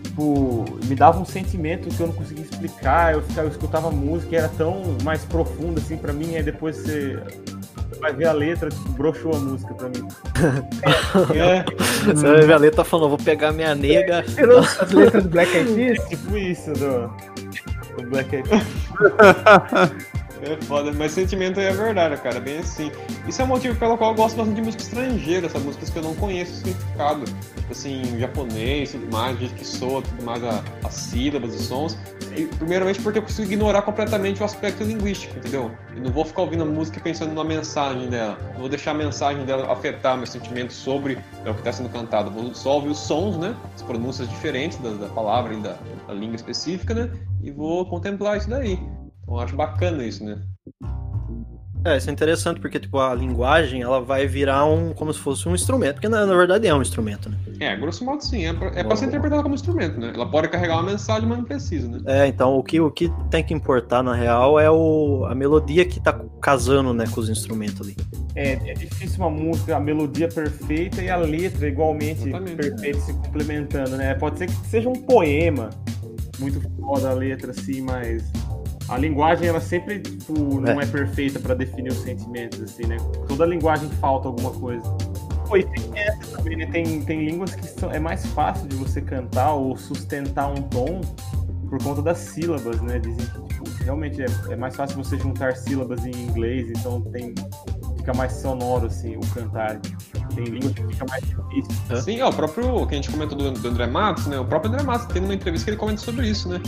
Tipo, 0.03 0.67
me 0.85 0.95
dava 0.95 1.19
um 1.19 1.25
sentimento 1.25 1.89
que 1.89 1.99
eu 1.99 2.09
não 2.09 2.15
conseguia 2.15 2.45
explicar. 2.45 3.15
Eu, 3.15 3.23
ficava, 3.23 3.49
eu 3.49 3.53
escutava 3.53 3.91
música 3.91 4.35
e 4.35 4.37
era 4.37 4.49
tão 4.51 4.99
mais 5.03 5.25
profunda, 5.25 5.81
assim, 5.81 5.97
pra 5.97 6.13
mim. 6.13 6.37
Aí 6.37 6.43
depois 6.43 6.77
você, 6.77 7.19
você 7.89 8.01
vai 8.01 8.13
ver 8.13 8.27
a 8.27 8.33
letra, 8.33 8.69
tipo, 8.71 8.89
broxou 8.93 9.35
a 9.35 9.39
música 9.39 9.75
pra 9.75 9.89
mim. 9.89 10.07
É, 11.35 11.65
Você 12.13 12.27
vai 12.27 12.43
ver 12.43 12.53
a 12.53 12.59
letra 12.59 12.85
falando, 12.85 13.09
vou 13.11 13.19
pegar 13.19 13.53
minha 13.53 13.75
nega. 13.75 14.23
Tirou 14.35 14.59
as 14.59 14.93
letras 14.93 15.23
do 15.25 15.31
Black 15.31 15.57
Eyed 15.57 15.73
Peas. 15.75 15.99
É 15.99 16.09
tipo 16.09 16.37
isso 16.37 16.73
do, 16.73 17.11
do 17.97 18.11
Black 18.11 18.37
Eyed 18.37 18.49
Peas. 18.49 18.67
é 20.53 20.63
foda, 20.63 20.93
mas 20.93 21.13
sentimento 21.13 21.61
é 21.61 21.73
verdade, 21.73 22.21
cara, 22.21 22.41
bem 22.41 22.59
assim. 22.59 22.91
Isso 23.27 23.41
é 23.41 23.45
o 23.45 23.49
motivo 23.49 23.79
pelo 23.79 23.97
qual 23.97 24.11
eu 24.11 24.17
gosto 24.17 24.37
bastante 24.37 24.57
de 24.57 24.63
música 24.63 24.83
estrangeira, 24.83 25.47
essas 25.47 25.63
músicas 25.63 25.91
que 25.91 25.99
eu 25.99 26.03
não 26.03 26.15
conheço 26.15 26.53
o 26.53 26.57
significado. 26.57 27.25
Tipo 27.25 27.73
assim, 27.73 28.19
japonês, 28.19 28.93
tudo 28.93 29.11
mais, 29.11 29.39
jeito 29.39 29.55
que 29.55 29.65
soa, 29.65 30.03
tudo 30.03 30.25
mais, 30.25 30.43
as 30.85 30.95
sílabas, 30.95 31.55
os 31.55 31.67
sons. 31.67 31.99
E, 32.37 32.45
primeiramente 32.45 33.01
porque 33.01 33.19
eu 33.19 33.23
consigo 33.23 33.51
ignorar 33.51 33.83
completamente 33.83 34.43
o 34.43 34.45
aspecto 34.45 34.85
linguístico, 34.85 35.37
entendeu? 35.39 35.71
E 35.97 36.01
não 36.01 36.11
vou 36.11 36.25
ficar 36.25 36.43
ouvindo 36.43 36.63
a 36.63 36.67
música 36.67 37.01
pensando 37.01 37.35
na 37.35 37.45
mensagem 37.45 38.09
dela. 38.09 38.39
Não 38.53 38.61
vou 38.61 38.69
deixar 38.69 38.93
a 38.93 38.95
mensagem 38.95 39.45
dela 39.45 39.73
afetar 39.73 40.17
meu 40.17 40.27
sentimento 40.27 40.73
sobre 40.73 41.15
o 41.45 41.53
que 41.55 41.59
está 41.59 41.73
sendo 41.73 41.89
cantado. 41.89 42.31
Vou 42.31 42.55
só 42.55 42.75
ouvir 42.75 42.91
os 42.91 42.99
sons, 42.99 43.37
né? 43.37 43.57
As 43.75 43.83
pronúncias 43.83 44.29
diferentes 44.29 44.79
da, 44.79 44.91
da 44.91 45.09
palavra 45.09 45.55
e 45.55 45.57
da, 45.57 45.77
da 46.07 46.15
língua 46.15 46.37
específica, 46.37 46.95
né? 46.95 47.11
E 47.43 47.51
vou 47.51 47.87
contemplar 47.87 48.37
isso 48.37 48.51
daí. 48.51 48.79
Então 49.27 49.35
eu 49.35 49.41
acho 49.41 49.57
bacana 49.57 50.05
isso, 50.07 50.25
né? 50.25 50.41
É, 51.85 51.97
isso 51.97 52.11
é 52.11 52.13
interessante 52.13 52.61
porque, 52.61 52.81
tipo, 52.81 52.99
a 52.99 53.15
linguagem, 53.15 53.81
ela 53.81 54.01
vai 54.01 54.27
virar 54.27 54.65
um, 54.65 54.93
como 54.93 55.13
se 55.15 55.21
fosse 55.21 55.49
um 55.49 55.55
instrumento, 55.55 55.95
porque 55.95 56.09
na, 56.09 56.27
na 56.27 56.35
verdade 56.35 56.67
é 56.67 56.75
um 56.75 56.83
instrumento, 56.83 57.29
né? 57.29 57.37
É, 57.61 57.77
grosso 57.77 58.05
modo 58.05 58.25
sim. 58.25 58.45
É 58.45 58.53
pra, 58.53 58.69
é 58.69 58.97
ser 58.97 59.07
interpretada 59.07 59.41
como 59.43 59.55
instrumento, 59.55 60.01
né? 60.01 60.11
Ela 60.13 60.29
pode 60.29 60.49
carregar 60.49 60.75
uma 60.75 60.91
mensagem, 60.91 61.29
mas 61.29 61.39
não 61.39 61.45
precisa, 61.45 61.89
né? 61.89 62.01
É, 62.07 62.27
então 62.27 62.57
o 62.57 62.63
que, 62.63 62.81
o 62.81 62.91
que 62.91 63.09
tem 63.31 63.45
que 63.45 63.55
importar, 63.55 64.03
na 64.03 64.15
real, 64.15 64.59
é 64.59 64.69
o, 64.69 65.27
a 65.27 65.35
melodia 65.35 65.85
que 65.85 66.01
tá 66.01 66.13
casando, 66.43 66.93
né, 66.93 67.05
com 67.09 67.21
os 67.21 67.29
instrumentos 67.29 67.81
ali. 67.81 67.97
É, 68.35 68.55
é 68.71 68.75
difícil 68.75 69.19
uma 69.19 69.31
música, 69.31 69.77
a 69.77 69.81
melodia 69.81 70.29
perfeita 70.29 71.01
e 71.01 71.09
a 71.09 71.17
letra 71.17 71.69
igualmente 71.69 72.29
Exatamente. 72.29 72.57
perfeita 72.57 72.99
se 72.99 73.13
complementando, 73.13 73.97
né? 73.97 74.13
Pode 74.15 74.39
ser 74.39 74.47
que 74.47 74.57
seja 74.67 74.89
um 74.89 74.95
poema 74.95 75.71
muito 76.41 76.61
foda 76.81 77.11
a 77.11 77.15
letra, 77.15 77.53
assim, 77.53 77.81
mas 77.81 78.25
a 78.89 78.99
linguagem, 78.99 79.49
ela 79.49 79.61
sempre, 79.61 80.01
tipo, 80.01 80.61
não 80.61 80.81
é, 80.81 80.87
perfeita 80.87 81.41
pra 81.41 81.55
definir 81.55 81.91
os 81.91 81.99
sentimentos, 81.99 82.61
assim, 82.61 82.87
né? 82.87 82.97
Toda 83.27 83.45
linguagem 83.45 83.89
falta 84.01 84.29
alguma 84.29 84.51
coisa. 84.53 84.83
Pô, 85.49 85.57
e 85.57 85.65
tem 85.65 85.99
essa 85.99 86.37
também, 86.37 86.57
né? 86.57 86.67
Tem, 86.67 87.01
tem 87.03 87.25
línguas 87.25 87.55
que 87.55 87.67
são, 87.67 87.91
é 87.91 87.99
mais 87.99 88.25
fácil 88.27 88.69
de 88.69 88.77
você 88.77 89.01
cantar 89.01 89.55
ou 89.55 89.77
sustentar 89.77 90.49
um 90.49 90.63
tom 90.63 91.01
por 91.69 91.83
conta 91.83 92.03
das 92.03 92.19
sílabas, 92.19 92.81
né? 92.81 92.99
Dizem 92.99 93.27
que, 93.27 93.55
tipo, 93.55 93.85
realmente 93.85 94.23
é, 94.23 94.27
é 94.51 94.57
mais 94.57 94.77
fácil 94.77 94.97
você 95.03 95.19
juntar 95.19 95.57
sílabas 95.57 96.05
em 96.05 96.13
inglês, 96.13 96.69
então 96.71 97.01
tem 97.03 97.35
fica 98.07 98.15
mais 98.15 98.33
sonoro, 98.35 98.87
assim, 98.87 99.17
o 99.17 99.21
cantar. 99.35 99.81
Tem 100.35 100.45
línguas 100.45 100.73
que 100.73 100.87
fica 100.87 101.05
mais 101.09 101.25
difícil. 101.25 102.03
Sim, 102.03 102.23
ó, 102.23 102.29
o 102.29 102.33
próprio 102.33 102.87
que 102.87 102.95
a 102.95 102.97
gente 102.97 103.11
comentou 103.11 103.37
do, 103.37 103.51
do 103.51 103.69
André 103.69 103.87
Matos, 103.87 104.27
né? 104.27 104.39
O 104.39 104.45
próprio 104.45 104.73
André 104.73 104.85
Matos 104.85 105.07
tem 105.07 105.23
uma 105.23 105.35
entrevista 105.35 105.65
que 105.65 105.71
ele 105.71 105.77
comenta 105.77 106.01
sobre 106.01 106.29
isso, 106.29 106.49
né? 106.49 106.61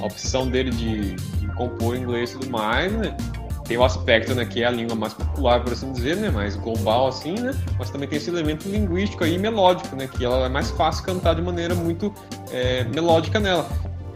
A 0.00 0.06
opção 0.06 0.48
dele 0.48 0.70
de, 0.70 1.14
de 1.14 1.43
compor 1.54 1.96
inglês 1.96 2.30
e 2.32 2.38
tudo 2.38 2.50
mais, 2.50 2.92
né? 2.92 3.16
Tem 3.64 3.78
o 3.78 3.84
aspecto, 3.84 4.34
né, 4.34 4.44
que 4.44 4.62
é 4.62 4.66
a 4.66 4.70
língua 4.70 4.94
mais 4.94 5.14
popular, 5.14 5.62
por 5.64 5.72
assim 5.72 5.90
dizer, 5.90 6.16
né? 6.16 6.28
Mais 6.30 6.54
global, 6.54 7.08
assim, 7.08 7.32
né? 7.34 7.54
Mas 7.78 7.88
também 7.88 8.06
tem 8.06 8.18
esse 8.18 8.28
elemento 8.28 8.68
linguístico 8.68 9.24
aí, 9.24 9.38
melódico, 9.38 9.96
né? 9.96 10.06
Que 10.06 10.22
ela 10.24 10.44
é 10.44 10.48
mais 10.50 10.70
fácil 10.72 11.02
cantar 11.04 11.34
de 11.34 11.40
maneira 11.40 11.74
muito 11.74 12.12
é, 12.52 12.84
melódica 12.84 13.40
nela. 13.40 13.66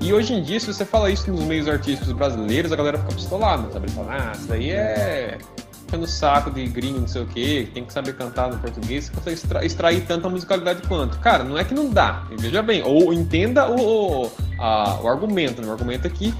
E 0.01 0.12
hoje 0.12 0.34
em 0.34 0.43
dia, 0.43 0.61
se 0.61 0.66
você 0.66 0.84
fala 0.84 1.11
isso 1.11 1.30
nos 1.32 1.43
meios 1.45 1.66
artísticos 1.66 2.12
brasileiros, 2.12 2.70
a 2.72 2.76
galera 2.76 2.99
fica 2.99 3.14
pistolada, 3.14 3.72
sabe? 3.72 3.91
Fala, 3.91 4.12
ah, 4.12 4.32
isso 4.36 4.47
daí 4.47 4.70
é 4.70 5.39
no 5.97 6.07
saco 6.07 6.51
de 6.51 6.66
gringo, 6.66 7.01
não 7.01 7.09
sei 7.09 7.22
o 7.22 7.26
que, 7.26 7.70
tem 7.72 7.82
que 7.82 7.93
saber 7.93 8.14
cantar 8.14 8.51
no 8.51 8.59
português, 8.59 9.07
você 9.07 9.12
consegue 9.12 9.34
extra- 9.36 9.64
extrair 9.64 10.03
tanta 10.03 10.28
musicalidade 10.28 10.82
quanto. 10.86 11.18
Cara, 11.20 11.43
não 11.43 11.57
é 11.57 11.64
que 11.64 11.72
não 11.72 11.89
dá, 11.89 12.24
veja 12.39 12.62
bem, 12.62 12.82
ou 12.82 13.11
entenda 13.14 13.66
o, 13.70 14.30
a- 14.59 14.99
o 15.03 15.09
argumento, 15.09 15.62
né? 15.62 15.68
O 15.68 15.72
argumento 15.72 16.07
é 16.07 16.11
que 16.11 16.34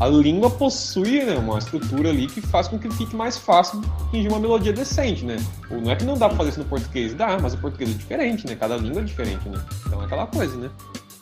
a 0.00 0.06
língua 0.06 0.48
possui 0.48 1.24
né, 1.24 1.36
uma 1.36 1.58
estrutura 1.58 2.10
ali 2.10 2.26
que 2.28 2.40
faz 2.40 2.68
com 2.68 2.78
que 2.78 2.88
fique 2.90 3.16
mais 3.16 3.36
fácil 3.36 3.82
atingir 4.08 4.28
uma 4.28 4.38
melodia 4.38 4.72
decente, 4.72 5.24
né? 5.24 5.36
Ou 5.70 5.80
não 5.80 5.90
é 5.90 5.96
que 5.96 6.04
não 6.04 6.16
dá 6.16 6.28
pra 6.28 6.38
fazer 6.38 6.50
isso 6.50 6.60
no 6.60 6.66
português, 6.66 7.14
dá, 7.14 7.36
mas 7.40 7.54
o 7.54 7.58
português 7.58 7.90
é 7.90 7.94
diferente, 7.94 8.46
né? 8.46 8.54
Cada 8.54 8.76
língua 8.76 9.00
é 9.02 9.04
diferente, 9.04 9.48
né? 9.48 9.60
Então 9.86 10.00
é 10.00 10.04
aquela 10.04 10.26
coisa, 10.26 10.56
né? 10.56 10.70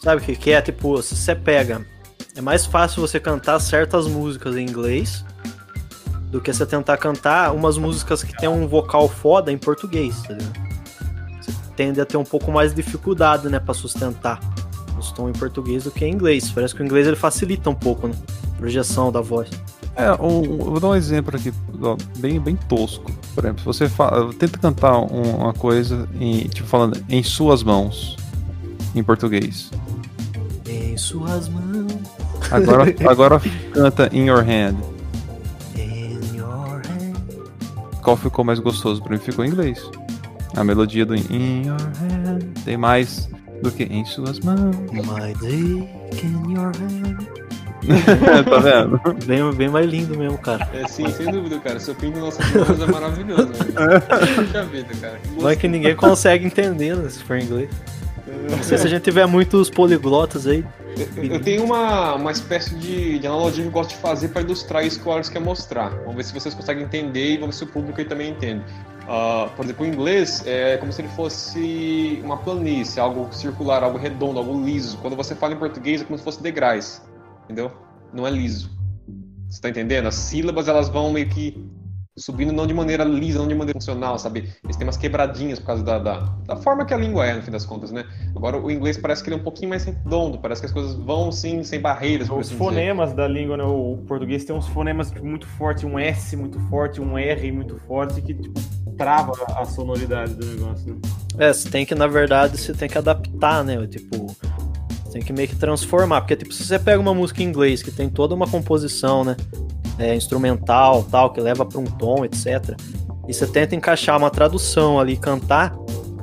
Sabe 0.03 0.20
o 0.20 0.24
que, 0.24 0.37
que 0.37 0.53
é? 0.53 0.61
Tipo, 0.61 1.03
se 1.03 1.16
você 1.16 1.35
pega. 1.35 1.87
É 2.35 2.41
mais 2.43 2.66
fácil 2.66 3.01
você 3.01 3.18
cantar 3.18 3.59
certas 3.61 4.07
músicas 4.07 4.57
em 4.57 4.62
inglês 4.62 5.24
do 6.31 6.39
que 6.39 6.53
você 6.53 6.66
tentar 6.66 6.99
cantar 6.99 7.55
umas 7.55 7.79
músicas 7.79 8.22
que 8.22 8.37
tem 8.37 8.47
um 8.47 8.68
vocal 8.68 9.09
foda 9.09 9.51
em 9.51 9.57
português, 9.57 10.20
tá 10.20 10.35
ligado? 10.35 10.66
Você 11.41 11.53
tende 11.74 11.99
a 11.99 12.05
ter 12.05 12.18
um 12.18 12.24
pouco 12.24 12.53
mais 12.53 12.74
de 12.74 12.83
dificuldade, 12.83 13.49
né, 13.49 13.59
pra 13.59 13.72
sustentar 13.72 14.39
os 14.99 15.12
tons 15.12 15.31
em 15.31 15.33
português 15.33 15.85
do 15.85 15.91
que 15.91 16.05
em 16.05 16.12
inglês. 16.12 16.51
Parece 16.51 16.74
que 16.74 16.83
o 16.83 16.85
inglês 16.85 17.07
ele 17.07 17.16
facilita 17.16 17.70
um 17.70 17.74
pouco, 17.74 18.07
né? 18.09 18.14
Projeção 18.59 19.13
da 19.13 19.21
voz. 19.21 19.51
É, 19.95 20.11
um- 20.23 20.45
eu 20.45 20.71
vou 20.71 20.81
dar 20.81 20.89
um 20.89 20.95
exemplo 20.95 21.35
aqui, 21.37 21.53
ó, 21.83 21.97
bem, 22.19 22.39
bem 22.41 22.57
tosco. 22.69 23.11
Por 23.35 23.45
exemplo, 23.45 23.61
se 23.61 23.65
você 23.67 23.89
fala, 23.89 24.33
tenta 24.35 24.59
cantar 24.59 24.99
um- 24.99 25.37
uma 25.43 25.53
coisa, 25.55 26.09
em, 26.21 26.41
tipo, 26.49 26.67
falando 26.69 27.03
em 27.09 27.23
suas 27.23 27.63
mãos, 27.63 28.17
em 28.95 29.03
português. 29.03 29.71
Em 30.69 30.97
suas 30.97 31.49
mãos, 31.49 31.93
Agora, 32.51 32.85
agora 33.11 33.41
canta 33.73 34.09
in 34.13 34.27
your 34.27 34.41
hand. 34.43 34.77
in 35.77 36.37
your 36.37 36.83
hand. 36.87 37.17
Qual 38.03 38.17
ficou 38.17 38.45
mais 38.45 38.59
gostoso? 38.59 39.03
Pra 39.03 39.13
mim 39.13 39.19
ficou 39.19 39.45
em 39.45 39.49
inglês. 39.49 39.83
A 40.55 40.65
melodia 40.65 41.05
do 41.05 41.15
In 41.15 41.67
Your 41.67 41.77
Hand 42.01 42.39
tem 42.65 42.79
mais 42.79 43.29
do 43.63 43.71
que 43.71 43.83
em 43.85 44.05
suas 44.07 44.41
mãos. 44.41 44.75
My 44.91 45.35
dick 45.39 46.25
in 46.25 46.53
your 46.53 46.73
hand. 46.79 47.46
tá 48.51 48.59
vendo? 48.59 49.01
Bem, 49.24 49.53
bem 49.55 49.68
mais 49.68 49.87
lindo 49.89 50.16
mesmo, 50.16 50.39
cara. 50.39 50.68
É 50.74 50.87
sim, 50.89 51.07
sem 51.09 51.30
dúvida, 51.30 51.59
cara. 51.61 51.78
Seu 51.80 51.95
pinto 51.95 52.18
nossas 52.18 52.45
mãos 52.53 52.80
é 52.80 52.87
maravilhoso, 52.93 53.47
né? 53.49 54.01
Puxa 54.37 54.64
vida, 54.64 54.95
cara. 55.01 55.20
Não 55.39 55.49
é 55.49 55.57
que 55.57 55.68
ninguém 55.68 55.95
consegue 55.97 56.47
entender, 56.47 56.97
né, 56.97 57.09
se 57.09 57.22
for 57.22 57.37
em 57.37 57.45
inglês. 57.45 57.70
Não 58.51 58.62
sei 58.62 58.76
se 58.78 58.87
a 58.87 58.91
gente 58.91 59.03
tiver 59.03 59.26
muitos 59.26 59.70
poliglotas 59.70 60.47
aí. 60.47 60.64
Eu- 61.16 61.24
Eu 61.34 61.41
tenho 61.41 61.62
uma, 61.64 62.14
uma 62.14 62.32
espécie 62.32 62.74
de, 62.74 63.18
de 63.18 63.26
analogia 63.26 63.62
que 63.62 63.68
eu 63.68 63.72
gosto 63.72 63.91
de 63.91 63.97
fazer 63.97 64.28
para 64.28 64.43
ilustrar 64.43 64.84
isso 64.84 65.01
que 65.01 65.09
o 65.09 65.12
Alex 65.12 65.28
quer 65.28 65.41
mostrar. 65.41 65.91
Vamos 66.01 66.16
ver 66.16 66.24
se 66.24 66.32
vocês 66.34 66.55
conseguem 66.55 66.84
entender 66.84 67.34
e 67.34 67.37
vamos 67.37 67.55
ver 67.57 67.64
se 67.64 67.70
o 67.70 67.72
público 67.72 68.01
aí 68.01 68.05
também 68.07 68.30
entende. 68.30 68.62
Ah, 69.09 69.49
por 69.55 69.64
exemplo, 69.64 69.84
o 69.84 69.89
inglês 69.89 70.43
é 70.47 70.76
como 70.78 70.93
se 70.93 71.03
ele 71.03 71.09
fosse 71.14 72.20
uma 72.24 72.37
planície, 72.39 72.99
algo 72.99 73.28
circular, 73.32 73.82
algo 73.84 73.99
redondo, 73.99 74.39
algo 74.39 74.64
liso. 74.64 74.97
Quando 74.99 75.14
você 75.14 75.34
fala 75.34 75.53
em 75.55 75.59
português 75.59 76.01
é 76.01 76.05
como 76.05 76.18
se 76.18 76.24
fosse 76.24 76.43
degraus, 76.43 77.01
entendeu? 77.47 77.73
Não 78.13 78.27
é 78.27 78.31
liso. 78.31 78.71
Você 79.49 79.61
tá 79.61 79.69
entendendo? 79.69 80.07
As 80.07 80.15
sílabas 80.15 80.69
elas 80.69 80.89
vão 80.89 81.13
meio 81.13 81.29
que 81.29 81.67
subindo 82.19 82.51
não 82.51 82.67
de 82.67 82.73
maneira 82.73 83.05
lisa, 83.05 83.39
não 83.39 83.47
de 83.47 83.55
maneira 83.55 83.79
funcional, 83.79 84.19
sabe? 84.19 84.51
Eles 84.65 84.77
têm 84.77 84.87
umas 84.87 84.97
quebradinhas 84.97 85.59
por 85.59 85.67
causa 85.67 85.83
da, 85.83 85.99
da, 85.99 86.21
da 86.47 86.57
forma 86.57 86.85
que 86.85 86.95
a 86.95 86.97
língua 86.97 87.27
é, 87.27 87.35
no 87.35 87.43
fim 87.43 87.51
das 87.51 87.67
contas, 87.67 87.93
né? 87.93 88.05
Agora 88.35 88.57
o 88.59 88.71
inglês 88.71 88.97
parece 88.97 89.23
que 89.23 89.29
ele 89.29 89.37
é 89.37 89.39
um 89.39 89.43
pouquinho 89.43 89.69
mais 89.69 89.85
redondo, 89.85 90.39
parece 90.39 90.63
que 90.63 90.67
as 90.67 90.73
coisas 90.73 90.95
vão 90.95 91.31
sim, 91.31 91.63
sem 91.63 91.79
barreiras, 91.79 92.29
Os 92.29 92.33
assim 92.33 92.43
dizer. 92.43 92.57
fonemas 92.57 93.13
da 93.13 93.29
língua, 93.29 93.59
né? 93.59 93.65
O 93.65 93.99
português 94.07 94.45
tem 94.45 94.57
uns 94.57 94.67
fonemas 94.69 95.11
tipo, 95.11 95.27
muito 95.27 95.47
fortes, 95.47 95.85
um 95.85 95.99
S 95.99 96.35
muito 96.37 96.59
forte, 96.69 97.01
um 97.01 97.19
R 97.19 97.53
muito 97.53 97.77
forte, 97.87 98.23
que 98.23 98.33
tipo, 98.33 98.59
trava 98.97 99.33
a 99.55 99.65
sonoridade 99.67 100.35
do 100.35 100.47
negócio, 100.47 100.95
né? 100.95 101.01
É, 101.39 101.53
você 101.53 101.69
tem 101.69 101.85
que, 101.85 101.95
na 101.95 102.07
verdade, 102.07 102.57
você 102.57 102.73
tem 102.73 102.89
que 102.89 102.97
adaptar, 102.97 103.63
né? 103.63 103.87
Tipo, 103.87 104.35
tem 105.17 105.23
que 105.23 105.33
meio 105.33 105.49
que 105.49 105.57
transformar. 105.57 106.21
Porque, 106.21 106.37
tipo, 106.37 106.53
se 106.53 106.64
você 106.64 106.79
pega 106.79 107.01
uma 107.01 107.14
música 107.14 107.43
em 107.43 107.47
inglês 107.47 107.83
que 107.83 107.91
tem 107.91 108.09
toda 108.09 108.35
uma 108.35 108.47
composição, 108.47 109.25
né? 109.25 109.37
É, 109.99 110.14
instrumental, 110.14 111.03
tal, 111.05 111.33
que 111.33 111.41
leva 111.41 111.64
para 111.64 111.79
um 111.79 111.85
tom, 111.85 112.23
etc. 112.23 112.79
E 113.27 113.33
você 113.33 113.47
tenta 113.47 113.75
encaixar 113.75 114.19
uma 114.19 114.31
tradução 114.31 115.01
ali, 115.01 115.17
cantar 115.17 115.75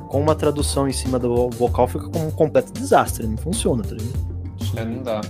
com 0.08 0.20
uma 0.20 0.36
tradução 0.36 0.88
em 0.88 0.92
cima 0.92 1.18
do 1.18 1.50
vocal, 1.50 1.88
fica 1.88 2.08
como 2.08 2.28
um 2.28 2.30
completo 2.30 2.72
desastre. 2.72 3.26
Não 3.26 3.36
funciona, 3.36 3.82
tá 3.82 3.96
ligado? 3.96 4.76
É, 4.76 4.84
não 4.84 5.02
dá. 5.02 5.20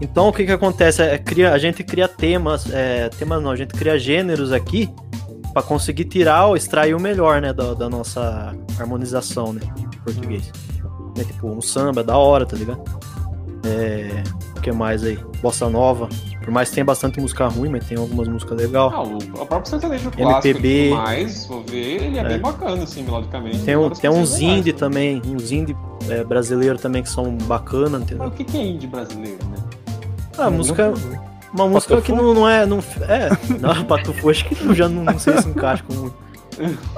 Então 0.00 0.28
o 0.28 0.32
que 0.32 0.46
que 0.46 0.52
acontece? 0.52 1.02
É, 1.02 1.18
cria, 1.18 1.52
a 1.52 1.58
gente 1.58 1.84
cria 1.84 2.08
temas, 2.08 2.66
é, 2.72 3.10
temas 3.10 3.42
não, 3.42 3.50
a 3.50 3.56
gente 3.56 3.74
cria 3.74 3.98
gêneros 3.98 4.52
aqui 4.52 4.88
pra 5.52 5.62
conseguir 5.62 6.06
tirar 6.06 6.46
ou 6.46 6.56
extrair 6.56 6.94
o 6.94 7.00
melhor, 7.00 7.42
né, 7.42 7.52
da, 7.52 7.74
da 7.74 7.90
nossa 7.90 8.54
harmonização, 8.80 9.52
né, 9.52 9.60
em 9.78 9.98
português. 9.98 10.50
É, 11.18 11.24
tipo, 11.24 11.48
um 11.48 11.60
samba 11.60 12.00
é 12.00 12.04
da 12.04 12.16
hora, 12.16 12.46
tá 12.46 12.56
ligado? 12.56 12.82
É, 13.64 14.22
o 14.56 14.60
que 14.60 14.72
mais 14.72 15.04
aí? 15.04 15.18
Bossa 15.40 15.68
Nova. 15.68 16.08
Por 16.42 16.50
mais 16.50 16.68
que 16.68 16.74
tenha 16.74 16.84
bastante 16.84 17.20
música 17.20 17.46
ruim, 17.46 17.68
mas 17.68 17.86
tem 17.86 17.96
algumas 17.96 18.26
músicas 18.26 18.58
legais. 18.58 18.92
Ah, 18.92 19.02
o, 19.02 19.46
próprio 19.46 19.66
sertanejo 19.70 20.10
clássico 20.10 20.48
MPB. 20.48 20.90
mais, 20.90 21.46
vou 21.46 21.62
ver, 21.62 22.02
ele 22.02 22.18
é, 22.18 22.20
É. 22.22 22.28
bem 22.28 22.38
bacana, 22.40 22.82
assim, 22.82 23.02
melodicamente. 23.04 23.60
Tem, 23.60 23.76
um, 23.76 23.90
tem 23.90 24.10
uns 24.10 24.40
indie 24.40 24.72
né? 24.72 24.78
também, 24.78 25.22
uns 25.24 25.52
indie 25.52 25.76
é, 26.08 26.24
brasileiro 26.24 26.78
também 26.78 27.02
que 27.02 27.08
são 27.08 27.36
bacanas, 27.36 27.92
Mas 27.92 28.02
entendeu? 28.02 28.26
o 28.26 28.30
que 28.32 28.44
que 28.44 28.58
é 28.58 28.66
indie 28.66 28.88
brasileiro, 28.88 29.38
né? 29.46 29.56
Ah, 30.36 30.50
música. 30.50 30.92
Uma 31.54 31.68
música 31.68 32.00
que 32.00 32.10
não, 32.12 32.32
não 32.32 32.48
é. 32.48 32.64
Não, 32.64 32.78
é, 33.02 33.28
não, 33.60 33.84
Patufu 33.84 34.30
acho 34.30 34.44
que 34.46 34.74
já 34.74 34.88
não, 34.88 35.04
não 35.04 35.18
sei 35.18 35.36
se 35.38 35.48
encaixa 35.48 35.84
com. 35.84 36.10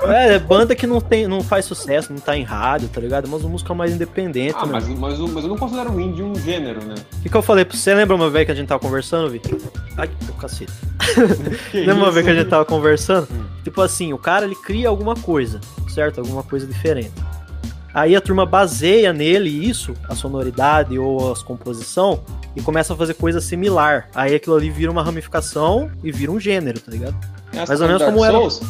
É, 0.03 0.35
é 0.35 0.39
banda 0.39 0.75
que 0.75 0.87
não, 0.87 1.01
tem, 1.01 1.27
não 1.29 1.43
faz 1.43 1.65
sucesso, 1.65 2.13
não 2.13 2.21
tá 2.21 2.37
em 2.37 2.43
rádio, 2.43 2.89
tá 2.89 3.01
ligado? 3.01 3.29
Mas 3.29 3.41
uma 3.43 3.51
música 3.51 3.73
mais 3.75 3.93
independente, 3.93 4.55
Ah, 4.59 4.67
né? 4.67 4.73
mas, 4.73 4.89
mas, 4.89 5.19
eu- 5.19 5.29
mas 5.29 5.45
eu 5.45 5.51
não 5.51 5.57
considero 5.57 5.93
o 5.93 6.01
indie 6.01 6.23
um 6.23 6.35
gênero, 6.35 6.85
né? 6.85 6.95
O 7.19 7.23
que, 7.23 7.29
que 7.29 7.37
eu 7.37 7.43
falei 7.43 7.65
pra 7.65 7.77
você? 7.77 7.95
Lembra 7.95 8.17
uma 8.17 8.29
vez 8.31 8.47
que 8.47 8.53
a 8.53 8.55
gente 8.55 8.69
tava 8.69 8.81
conversando, 8.81 9.31
Vitor? 9.31 9.59
Ai, 9.97 10.09
que 10.09 10.33
cacete. 10.33 10.73
Lembra 11.73 11.95
uma 11.95 12.11
vez 12.11 12.25
que 12.25 12.33
a 12.33 12.35
gente 12.35 12.49
tava 12.49 12.65
conversando? 12.65 13.29
Hum. 13.33 13.45
Tipo 13.63 13.81
assim, 13.81 14.13
o 14.13 14.19
cara 14.19 14.45
ele 14.45 14.57
cria 14.57 14.89
alguma 14.89 15.15
coisa, 15.15 15.61
certo? 15.89 16.19
Alguma 16.21 16.43
coisa 16.43 16.67
diferente. 16.67 17.13
Aí 17.95 18.17
a 18.17 18.21
turma 18.21 18.45
baseia 18.45 19.13
nele 19.13 19.49
isso, 19.49 19.95
a 20.09 20.17
sonoridade 20.17 20.99
ou 20.99 21.33
a 21.33 21.37
composição, 21.45 22.21
e 22.57 22.61
começa 22.61 22.93
a 22.93 22.97
fazer 22.97 23.15
coisa 23.15 23.41
similar. 23.41 24.09
Aí 24.15 24.35
aquilo 24.35 24.57
ali 24.57 24.69
vira 24.69 24.91
uma 24.91 25.03
ramificação 25.03 25.91
e 26.03 26.11
vira 26.11 26.33
um 26.33 26.41
gênero, 26.41 26.81
tá 26.81 26.91
ligado? 26.91 27.15
Essa 27.53 27.67
mais 27.69 27.81
ou 27.81 27.87
menos 27.87 28.01
Dark 28.03 28.13
como 28.13 28.25
era- 28.25 28.35
Souls? 28.37 28.61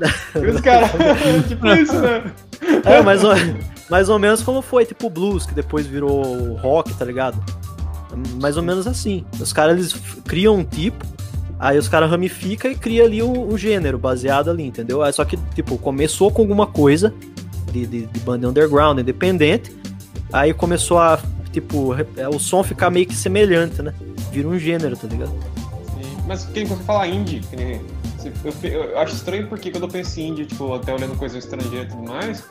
Esse 0.00 0.62
cara, 0.62 0.88
tipo 1.48 1.66
isso, 1.68 1.98
né? 2.00 2.32
É, 2.84 3.02
mais 3.02 3.22
ou, 3.24 3.32
mais 3.90 4.08
ou 4.08 4.18
menos 4.18 4.42
como 4.42 4.62
foi, 4.62 4.84
tipo 4.84 5.08
blues, 5.10 5.46
que 5.46 5.54
depois 5.54 5.86
virou 5.86 6.54
rock, 6.56 6.92
tá 6.94 7.04
ligado? 7.04 7.42
Mais 8.40 8.56
ou 8.56 8.62
menos 8.62 8.86
assim. 8.86 9.24
Os 9.40 9.52
caras 9.52 9.76
eles 9.76 9.92
criam 10.26 10.56
um 10.56 10.64
tipo, 10.64 11.04
aí 11.58 11.76
os 11.78 11.88
caras 11.88 12.10
ramificam 12.10 12.70
e 12.70 12.74
cria 12.74 13.04
ali 13.04 13.22
o, 13.22 13.48
o 13.48 13.58
gênero 13.58 13.98
baseado 13.98 14.50
ali, 14.50 14.64
entendeu? 14.66 15.02
Aí 15.02 15.12
só 15.12 15.24
que, 15.24 15.36
tipo, 15.54 15.76
começou 15.78 16.30
com 16.30 16.42
alguma 16.42 16.66
coisa 16.66 17.12
de, 17.72 17.86
de, 17.86 18.06
de 18.06 18.20
banda 18.20 18.48
underground, 18.48 18.98
independente, 18.98 19.74
aí 20.32 20.54
começou 20.54 20.98
a, 20.98 21.18
tipo, 21.52 21.94
é, 22.16 22.28
o 22.28 22.38
som 22.38 22.62
ficar 22.62 22.90
meio 22.90 23.06
que 23.06 23.14
semelhante, 23.14 23.82
né? 23.82 23.92
Vira 24.32 24.48
um 24.48 24.58
gênero, 24.58 24.96
tá 24.96 25.06
ligado? 25.08 25.30
Sim, 25.30 26.16
Mas 26.26 26.44
quem 26.52 26.64
você 26.64 26.82
fala 26.84 27.06
indie, 27.06 27.40
que 27.40 27.56
nem- 27.56 27.80
eu, 28.44 28.52
eu- 28.70 28.84
eu 28.90 28.98
acho 28.98 29.14
estranho 29.14 29.48
porque 29.48 29.70
quando 29.70 29.84
eu 29.84 29.88
penso 29.88 30.18
em 30.20 30.28
indie, 30.28 30.46
tipo, 30.46 30.74
até 30.74 30.92
olhando 30.94 31.16
coisa 31.16 31.38
estrangeira 31.38 31.84
e 31.84 31.88
tudo 31.88 32.02
mais, 32.08 32.44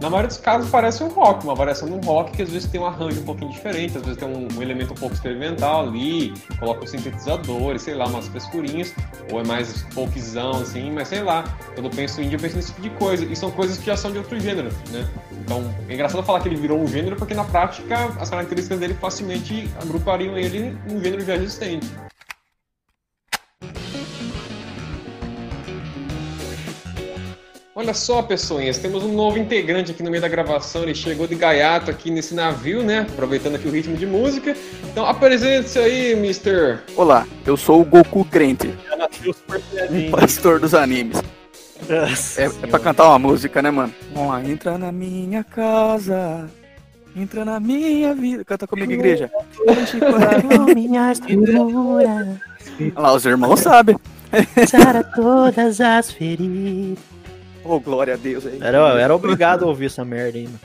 na 0.00 0.10
maioria 0.10 0.26
dos 0.26 0.38
casos 0.38 0.68
parece 0.68 1.04
um 1.04 1.08
rock, 1.08 1.44
uma 1.44 1.54
variação 1.54 1.88
de 1.88 1.94
um 1.94 2.00
rock 2.00 2.32
que 2.32 2.42
às 2.42 2.50
vezes 2.50 2.68
tem 2.68 2.80
um 2.80 2.86
arranjo 2.86 3.20
um 3.20 3.24
pouquinho 3.24 3.52
diferente, 3.52 3.96
às 3.96 4.02
vezes 4.02 4.18
tem 4.18 4.26
um, 4.28 4.48
um 4.58 4.60
elemento 4.60 4.92
um 4.92 4.96
pouco 4.96 5.14
experimental 5.14 5.82
ali, 5.86 6.34
coloca 6.58 6.82
os 6.84 6.90
sintetizadores, 6.90 7.82
sei 7.82 7.94
lá, 7.94 8.06
umas 8.06 8.26
frescurinhas, 8.26 8.92
ou 9.30 9.40
é 9.40 9.44
mais 9.46 9.82
folkzão, 9.92 10.60
assim, 10.60 10.90
mas 10.90 11.06
sei 11.06 11.22
lá, 11.22 11.44
quando 11.74 11.84
eu 11.86 11.90
penso 11.90 12.20
em 12.20 12.24
indie 12.24 12.34
eu 12.34 12.40
penso 12.40 12.56
nesse 12.56 12.68
tipo 12.70 12.80
de 12.82 12.90
coisa, 12.90 13.24
e 13.24 13.36
são 13.36 13.52
coisas 13.52 13.78
que 13.78 13.86
já 13.86 13.96
são 13.96 14.10
de 14.10 14.18
outro 14.18 14.40
gênero, 14.40 14.70
né? 14.90 15.08
Então, 15.44 15.72
é 15.88 15.94
engraçado 15.94 16.22
falar 16.24 16.40
que 16.40 16.48
ele 16.48 16.56
virou 16.56 16.80
um 16.80 16.86
gênero 16.88 17.14
porque 17.14 17.34
na 17.34 17.44
prática 17.44 18.06
as 18.18 18.28
características 18.28 18.80
dele 18.80 18.94
facilmente 18.94 19.70
agrupariam 19.80 20.36
ele 20.36 20.76
num 20.88 21.00
gênero 21.00 21.24
já 21.24 21.36
existente. 21.36 21.86
Olha 27.74 27.94
só, 27.94 28.20
pessoinhas, 28.20 28.76
temos 28.76 29.02
um 29.02 29.14
novo 29.14 29.38
integrante 29.38 29.92
aqui 29.92 30.02
no 30.02 30.10
meio 30.10 30.20
da 30.20 30.28
gravação. 30.28 30.82
Ele 30.82 30.94
chegou 30.94 31.26
de 31.26 31.34
gaiato 31.34 31.90
aqui 31.90 32.10
nesse 32.10 32.34
navio, 32.34 32.82
né? 32.82 33.06
Aproveitando 33.10 33.54
aqui 33.54 33.66
o 33.66 33.70
ritmo 33.70 33.96
de 33.96 34.04
música. 34.04 34.54
Então, 34.90 35.06
apresente-se 35.06 35.78
aí, 35.78 36.12
Mr. 36.12 36.80
Olá, 36.94 37.26
eu 37.46 37.56
sou 37.56 37.80
o 37.80 37.84
Goku 37.84 38.26
Crente, 38.26 38.74
piadinho. 39.72 40.10
pastor 40.10 40.60
dos 40.60 40.74
animes. 40.74 41.16
É, 42.36 42.44
é 42.44 42.66
pra 42.66 42.78
cantar 42.78 43.08
uma 43.08 43.18
música, 43.18 43.62
né, 43.62 43.70
mano? 43.70 43.92
Vamos 44.12 44.28
lá. 44.28 44.44
Entra 44.44 44.76
na 44.76 44.92
minha 44.92 45.42
casa, 45.42 46.50
entra 47.16 47.42
na 47.42 47.58
minha 47.58 48.14
vida. 48.14 48.44
Canta 48.44 48.66
comigo, 48.66 48.92
igreja. 48.92 49.30
minha 50.74 51.10
Olha 52.78 52.92
lá, 52.96 53.14
os 53.14 53.24
irmãos 53.24 53.60
sabem. 53.60 53.96
sara 54.68 55.02
todas 55.02 55.80
as 55.80 56.10
feridas. 56.10 56.98
Oh, 57.64 57.78
glória 57.80 58.14
a 58.14 58.16
Deus 58.16 58.46
aí. 58.46 58.58
Era, 58.60 58.78
era 59.00 59.14
obrigado 59.14 59.64
a 59.64 59.68
ouvir 59.68 59.86
essa 59.86 60.04
merda 60.04 60.38
aí, 60.38 60.44
mano. 60.44 60.60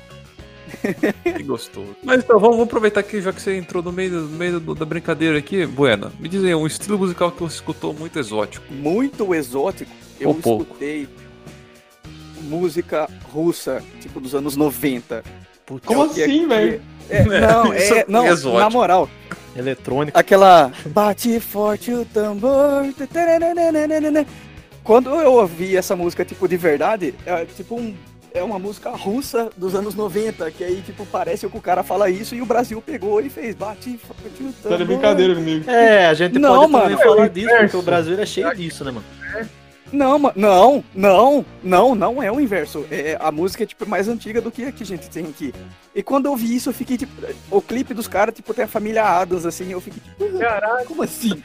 Que 1.23 1.43
gostoso. 1.43 1.95
Mas 2.03 2.23
então, 2.23 2.39
vamos, 2.39 2.55
vamos 2.57 2.67
aproveitar 2.69 3.01
que 3.03 3.21
já 3.21 3.31
que 3.31 3.41
você 3.41 3.55
entrou 3.55 3.81
no 3.81 3.91
meio, 3.91 4.11
no 4.21 4.29
meio 4.37 4.59
do- 4.59 4.75
da 4.75 4.85
brincadeira 4.85 5.37
aqui, 5.37 5.65
Buena, 5.65 6.11
me 6.19 6.27
diz 6.27 6.43
aí, 6.43 6.53
um 6.53 6.67
estilo 6.67 6.97
musical 6.97 7.31
que 7.31 7.39
você 7.41 7.55
escutou 7.55 7.93
muito 7.93 8.19
exótico. 8.19 8.65
Muito 8.73 9.33
exótico. 9.33 9.91
Eu 10.19 10.29
Ou 10.29 10.35
pouco. 10.35 10.63
escutei 10.63 11.07
música 12.41 13.07
russa, 13.31 13.81
tipo 14.01 14.19
dos 14.19 14.35
anos 14.35 14.55
90. 14.55 15.23
Como 15.85 16.09
Que 16.13 16.21
é- 16.21 16.25
assim, 16.25 16.47
velho? 16.47 16.81
É, 17.09 17.23
não, 17.41 17.73
é, 17.73 17.87
é 17.99 18.05
não, 18.07 18.25
exótico. 18.27 18.59
na 18.59 18.69
moral, 18.69 19.09
Eletrônico. 19.55 20.17
aquela 20.17 20.71
bate 20.87 21.39
forte 21.39 21.91
o 21.91 22.05
tambor. 22.05 22.83
Quando 24.87 25.09
eu 25.09 25.33
ouvi 25.33 25.75
essa 25.75 25.97
música 25.97 26.23
tipo 26.23 26.47
de 26.47 26.55
verdade, 26.55 27.13
é 27.25 27.43
tipo 27.43 27.75
um 27.75 27.93
é 28.33 28.41
uma 28.41 28.57
música 28.57 28.89
russa 28.91 29.49
dos 29.57 29.75
anos 29.75 29.95
90, 29.95 30.49
que 30.51 30.63
aí 30.63 30.81
tipo 30.81 31.05
parece 31.07 31.45
que 31.45 31.57
o 31.57 31.61
cara 31.61 31.83
fala 31.83 32.09
isso 32.09 32.33
e 32.35 32.41
o 32.41 32.45
Brasil 32.45 32.81
pegou 32.81 33.19
e 33.19 33.29
fez 33.29 33.53
bate 33.53 33.97
forte 33.97 34.43
o 34.43 34.69
Tá 34.69 34.77
de 34.77 34.85
brincadeira 34.85 35.35
comigo. 35.35 35.69
É, 35.69 36.07
a 36.07 36.13
gente 36.13 36.39
Não, 36.39 36.59
pode 36.61 36.71
mano, 36.71 36.83
também 36.85 36.99
é 37.01 37.03
falar 37.03 37.25
o 37.25 37.29
disso, 37.29 37.49
porque 37.59 37.77
o 37.77 37.81
Brasil 37.81 38.17
é 38.17 38.25
cheio 38.25 38.55
disso, 38.55 38.85
né, 38.85 38.91
mano? 38.91 39.05
Não, 39.91 40.19
ma- 40.19 40.33
não, 40.35 40.83
não, 40.95 41.45
não, 41.63 41.95
não 41.95 42.23
é 42.23 42.31
o 42.31 42.39
inverso. 42.39 42.85
É, 42.89 43.17
a 43.19 43.29
música 43.31 43.63
é 43.63 43.65
tipo 43.65 43.87
mais 43.89 44.07
antiga 44.07 44.39
do 44.41 44.51
que 44.51 44.63
a 44.63 44.71
que 44.71 44.83
a 44.83 44.85
gente 44.85 45.09
tem 45.09 45.25
aqui. 45.25 45.53
E 45.93 46.01
quando 46.01 46.27
eu 46.27 46.35
vi 46.35 46.55
isso, 46.55 46.69
eu 46.69 46.73
fiquei 46.73 46.97
tipo, 46.97 47.11
o 47.51 47.61
clipe 47.61 47.93
dos 47.93 48.07
caras 48.07 48.35
tipo 48.35 48.53
tem 48.53 48.63
a 48.65 48.67
família 48.67 49.03
Adams 49.03 49.45
assim, 49.45 49.69
eu 49.71 49.81
fiquei 49.81 50.01
tipo, 50.01 50.39
caralho, 50.39 50.85
como 50.85 51.03
assim? 51.03 51.41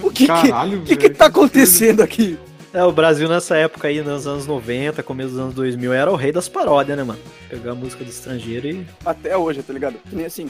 O 0.00 0.10
que 0.10 0.26
que, 0.26 0.26
Caralho, 0.26 0.82
que, 0.82 0.96
que 0.96 1.08
tá 1.10 1.16
que 1.16 1.22
absurdo. 1.24 1.38
acontecendo 1.38 2.02
aqui? 2.02 2.38
É, 2.72 2.84
o 2.84 2.92
Brasil 2.92 3.28
nessa 3.28 3.56
época 3.56 3.88
aí, 3.88 4.00
nos 4.00 4.26
anos 4.28 4.46
90, 4.46 5.02
começo 5.02 5.30
dos 5.30 5.38
anos 5.40 5.54
2000, 5.54 5.92
era 5.92 6.10
o 6.10 6.14
rei 6.14 6.30
das 6.30 6.48
paródias, 6.48 6.96
né, 6.96 7.02
mano? 7.02 7.18
Pegar 7.48 7.72
a 7.72 7.74
música 7.74 8.04
do 8.04 8.10
estrangeiro 8.10 8.68
e. 8.68 8.86
Até 9.04 9.36
hoje, 9.36 9.62
tá 9.62 9.72
ligado? 9.72 9.96
Que 10.08 10.14
nem 10.14 10.24
assim, 10.26 10.48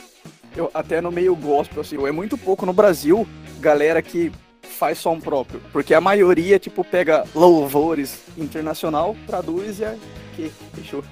eu, 0.55 0.71
até 0.75 1.01
no 1.01 1.11
meio 1.11 1.35
gospel, 1.35 1.81
assim, 1.81 1.97
é 2.07 2.13
muito 2.13 2.37
pouco 2.37 2.67
no 2.67 2.75
Brasil, 2.75 3.27
galera 3.59 4.03
que 4.03 4.31
faz 4.63 4.99
som 4.99 5.19
próprio. 5.19 5.63
Porque 5.73 5.95
a 5.95 6.01
maioria, 6.01 6.59
tipo, 6.59 6.85
pega 6.85 7.25
louvores 7.35 8.19
internacional, 8.37 9.17
traduz 9.27 9.81
e 9.81 9.85
é 9.85 9.97
que 10.37 10.53
fechou. 10.75 11.03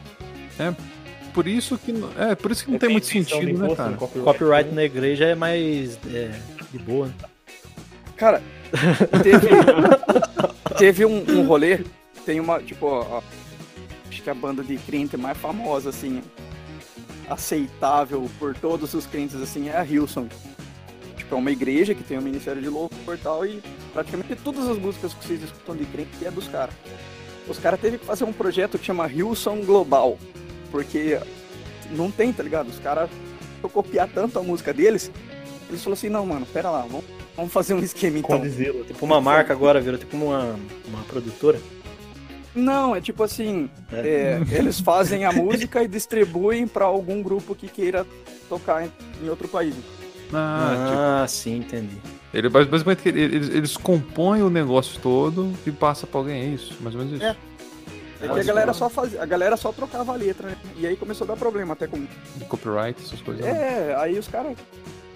Por 1.32 1.46
isso 1.46 1.78
que, 1.78 1.92
não- 1.92 2.10
é, 2.18 2.34
por 2.34 2.50
isso 2.50 2.64
que 2.64 2.70
não 2.70 2.78
tem 2.78 2.90
muito 2.90 3.06
sentido, 3.06 3.58
né, 3.58 3.74
cara? 3.74 3.92
Copyright 3.96 4.74
na 4.74 4.84
igreja 4.84 5.24
é 5.24 5.34
mais 5.34 5.98
é, 6.12 6.32
de 6.70 6.78
boa. 6.78 7.06
né? 7.06 7.14
Cara, 8.16 8.42
teve, 9.22 9.46
teve 10.78 11.04
um, 11.04 11.24
um 11.30 11.46
rolê, 11.46 11.80
tem 12.24 12.40
uma, 12.40 12.60
tipo, 12.62 12.88
a- 13.00 13.22
acho 14.08 14.22
que 14.22 14.30
a 14.30 14.34
banda 14.34 14.62
de 14.62 14.76
crente 14.78 15.16
mais 15.16 15.36
famosa, 15.36 15.90
assim, 15.90 16.22
aceitável 17.28 18.28
por 18.38 18.54
todos 18.54 18.94
os 18.94 19.06
crentes, 19.06 19.36
assim, 19.36 19.68
é 19.68 19.76
a 19.76 19.84
Hillsong. 19.84 20.28
Tipo, 21.16 21.34
é 21.34 21.38
uma 21.38 21.50
igreja 21.50 21.94
que 21.94 22.02
tem 22.02 22.18
um 22.18 22.22
ministério 22.22 22.62
de 22.62 22.68
louvor 22.68 23.14
e 23.14 23.18
tal, 23.18 23.44
e 23.46 23.62
praticamente 23.92 24.36
todas 24.36 24.68
as 24.68 24.78
músicas 24.78 25.12
que 25.14 25.26
vocês 25.26 25.42
escutam 25.42 25.76
de 25.76 25.84
crente 25.86 26.24
é 26.24 26.30
dos 26.30 26.48
caras. 26.48 26.74
Os 27.46 27.58
caras 27.58 27.80
teve 27.80 27.98
que 27.98 28.04
fazer 28.04 28.24
um 28.24 28.32
projeto 28.32 28.78
que 28.78 28.84
chama 28.84 29.10
Hillsong 29.10 29.64
Global, 29.64 30.18
porque 30.70 31.18
não 31.90 32.10
tem, 32.10 32.32
tá 32.32 32.42
ligado? 32.42 32.68
Os 32.68 32.78
caras, 32.78 33.10
copiar 33.72 34.08
tanto 34.08 34.38
a 34.38 34.42
música 34.42 34.72
deles, 34.72 35.10
eles 35.68 35.82
falaram 35.82 35.92
assim, 35.98 36.08
não, 36.08 36.24
mano, 36.24 36.46
pera 36.46 36.70
lá, 36.70 36.82
vamos, 36.82 37.04
vamos 37.38 37.52
fazer 37.52 37.72
um 37.72 37.78
esquema 37.78 38.18
então. 38.18 38.36
Condizila. 38.36 38.84
Tipo 38.84 39.06
uma 39.06 39.20
marca 39.20 39.52
agora, 39.54 39.80
virou 39.80 39.98
tipo 39.98 40.14
uma, 40.16 40.56
uma 40.86 41.02
produtora. 41.04 41.58
Não, 42.54 42.94
é 42.96 43.00
tipo 43.00 43.22
assim, 43.22 43.70
É. 43.92 44.40
é, 44.50 44.56
eles 44.58 44.80
fazem 44.80 45.24
a 45.24 45.30
música 45.32 45.82
e 45.82 45.88
distribuem 45.88 46.66
pra 46.66 46.84
algum 46.86 47.22
grupo 47.22 47.54
que 47.54 47.68
queira 47.68 48.04
tocar 48.48 48.84
em, 48.84 48.90
em 49.22 49.28
outro 49.28 49.46
país. 49.46 49.74
Ah, 50.32 51.22
Ah, 51.22 51.28
sim, 51.28 51.58
entendi. 51.58 51.94
tipo, 51.94 52.08
ele, 52.34 52.48
bas- 52.48 52.66
basicamente 52.66 53.08
ele- 53.08 53.20
eles, 53.22 53.48
eles 53.50 53.76
compõem 53.76 54.42
o 54.42 54.50
negócio 54.50 55.00
todo 55.00 55.52
e 55.66 55.70
passa 55.70 56.06
pra 56.06 56.18
alguém, 56.18 56.42
é 56.42 56.46
isso? 56.46 56.76
Mais 56.80 56.94
ou 56.94 57.00
menos 57.02 57.14
isso. 57.16 57.24
É. 57.24 57.36
É 58.20 58.26
que 58.28 58.40
a 58.40 58.42
galera 58.42 58.72
só 58.74 58.90
fazia, 58.90 59.22
a 59.22 59.26
galera 59.26 59.56
só 59.56 59.70
trocava 59.72 60.12
a 60.12 60.16
letra, 60.16 60.48
né? 60.48 60.56
E 60.76 60.84
aí 60.86 60.96
começou 60.96 61.24
a 61.24 61.28
dar 61.28 61.36
problema 61.36 61.74
até 61.74 61.86
com. 61.86 62.04
De 62.36 62.44
copyright, 62.48 63.00
essas 63.00 63.20
coisas. 63.22 63.44
né? 63.44 63.50
É, 63.52 63.94
aí 63.96 64.18
os 64.18 64.26
caras. 64.26 64.56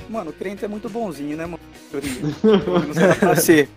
Mano, 0.09 0.30
o 0.30 0.32
crente 0.32 0.64
é 0.64 0.68
muito 0.68 0.88
bonzinho, 0.88 1.36
né, 1.36 1.46
mano? 1.46 1.61
Ser. 3.36 3.68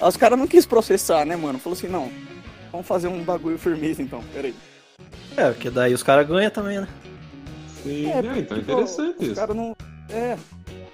Aí 0.00 0.08
os 0.08 0.16
caras 0.16 0.38
não 0.38 0.46
quis 0.46 0.66
processar, 0.66 1.24
né, 1.24 1.36
mano? 1.36 1.58
Falou 1.58 1.76
assim, 1.76 1.88
não. 1.88 2.10
Vamos 2.70 2.86
fazer 2.86 3.08
um 3.08 3.22
bagulho 3.22 3.58
firmeza 3.58 4.02
então, 4.02 4.22
peraí. 4.32 4.54
É, 5.36 5.50
porque 5.50 5.70
daí 5.70 5.94
os 5.94 6.02
caras 6.02 6.26
ganham 6.26 6.50
também, 6.50 6.80
né? 6.80 6.88
Sim, 7.82 8.06
É, 8.06 8.16
é, 8.16 8.18
então 8.18 8.30
é 8.36 8.40
tipo, 8.42 8.54
interessante 8.56 9.16
Os 9.20 9.26
isso. 9.26 9.34
caras 9.34 9.56
não. 9.56 9.74
É, 10.10 10.36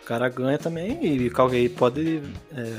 Os 0.00 0.06
caras 0.06 0.34
ganham 0.34 0.58
também 0.58 0.98
e 1.02 1.30
alguém 1.34 1.68
pode 1.68 2.22
é, 2.56 2.72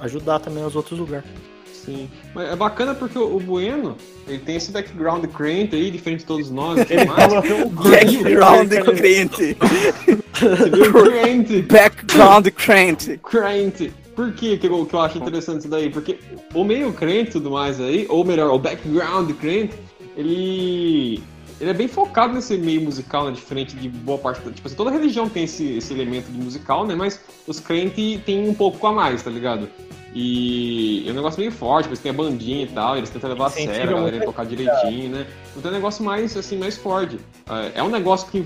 ajudar 0.00 0.40
também 0.40 0.64
os 0.64 0.74
outros 0.74 0.98
lugares. 0.98 1.28
Sim. 1.72 2.10
Mas 2.34 2.50
é 2.50 2.56
bacana 2.56 2.94
porque 2.94 3.18
o 3.18 3.36
o 3.36 3.40
Bueno, 3.40 3.96
ele 4.26 4.38
tem 4.38 4.56
esse 4.56 4.72
background 4.72 5.24
crente 5.26 5.76
aí, 5.76 5.90
diferente 5.90 6.20
de 6.20 6.26
todos 6.26 6.50
nós 6.50 6.80
e 6.80 6.84
tudo 6.84 7.06
mais. 7.06 7.32
background 7.90 8.72
crente. 8.98 9.56
Você 10.34 10.70
viu? 10.70 10.92
Crente. 10.92 11.62
Background 11.70 12.48
crente. 12.48 13.18
Crente. 13.22 13.92
Por 14.14 14.32
que, 14.32 14.56
que, 14.58 14.66
eu, 14.66 14.86
que 14.86 14.94
eu 14.94 15.00
acho 15.00 15.18
interessante 15.18 15.60
isso 15.60 15.68
daí? 15.68 15.90
Porque 15.90 16.18
o 16.54 16.62
meio 16.62 16.92
crente 16.92 17.30
e 17.30 17.32
tudo 17.32 17.50
mais 17.50 17.80
aí, 17.80 18.06
ou 18.08 18.24
melhor, 18.24 18.50
o 18.50 18.58
background 18.58 19.30
crente, 19.32 19.74
ele. 20.16 21.22
Ele 21.60 21.70
é 21.70 21.74
bem 21.74 21.86
focado 21.86 22.34
nesse 22.34 22.56
meio 22.58 22.80
musical, 22.80 23.26
né? 23.26 23.30
Diferente 23.32 23.76
de 23.76 23.88
boa 23.88 24.18
parte. 24.18 24.40
da- 24.44 24.50
Tipo 24.50 24.66
assim, 24.66 24.76
toda 24.76 24.90
religião 24.90 25.28
tem 25.28 25.44
esse, 25.44 25.76
esse 25.76 25.92
elemento 25.94 26.26
de 26.30 26.36
musical, 26.36 26.84
né? 26.84 26.94
Mas 26.96 27.20
os 27.46 27.60
crentes 27.60 28.20
têm 28.24 28.48
um 28.48 28.52
pouco 28.54 28.84
a 28.88 28.92
mais, 28.92 29.22
tá 29.22 29.30
ligado? 29.30 29.68
E 30.14 31.04
é 31.06 31.10
um 31.10 31.14
negócio 31.14 31.38
meio 31.40 31.52
forte, 31.52 31.88
eles 31.88 31.98
têm 32.00 32.10
a 32.10 32.12
bandinha 32.14 32.64
e 32.64 32.68
tal, 32.68 32.96
eles 32.96 33.08
tentam 33.10 33.30
levar 33.30 33.46
a 33.46 33.50
sério, 33.50 33.96
a 33.96 34.00
galera 34.00 34.24
tocar 34.24 34.44
direitinho, 34.46 35.10
né? 35.10 35.26
Então 35.56 35.70
é 35.70 35.74
um 35.74 35.76
negócio 35.76 36.04
mais, 36.04 36.36
assim, 36.36 36.58
mais 36.58 36.76
forte. 36.76 37.18
É, 37.48 37.78
É 37.78 37.82
um 37.82 37.88
negócio 37.88 38.28
que 38.30 38.44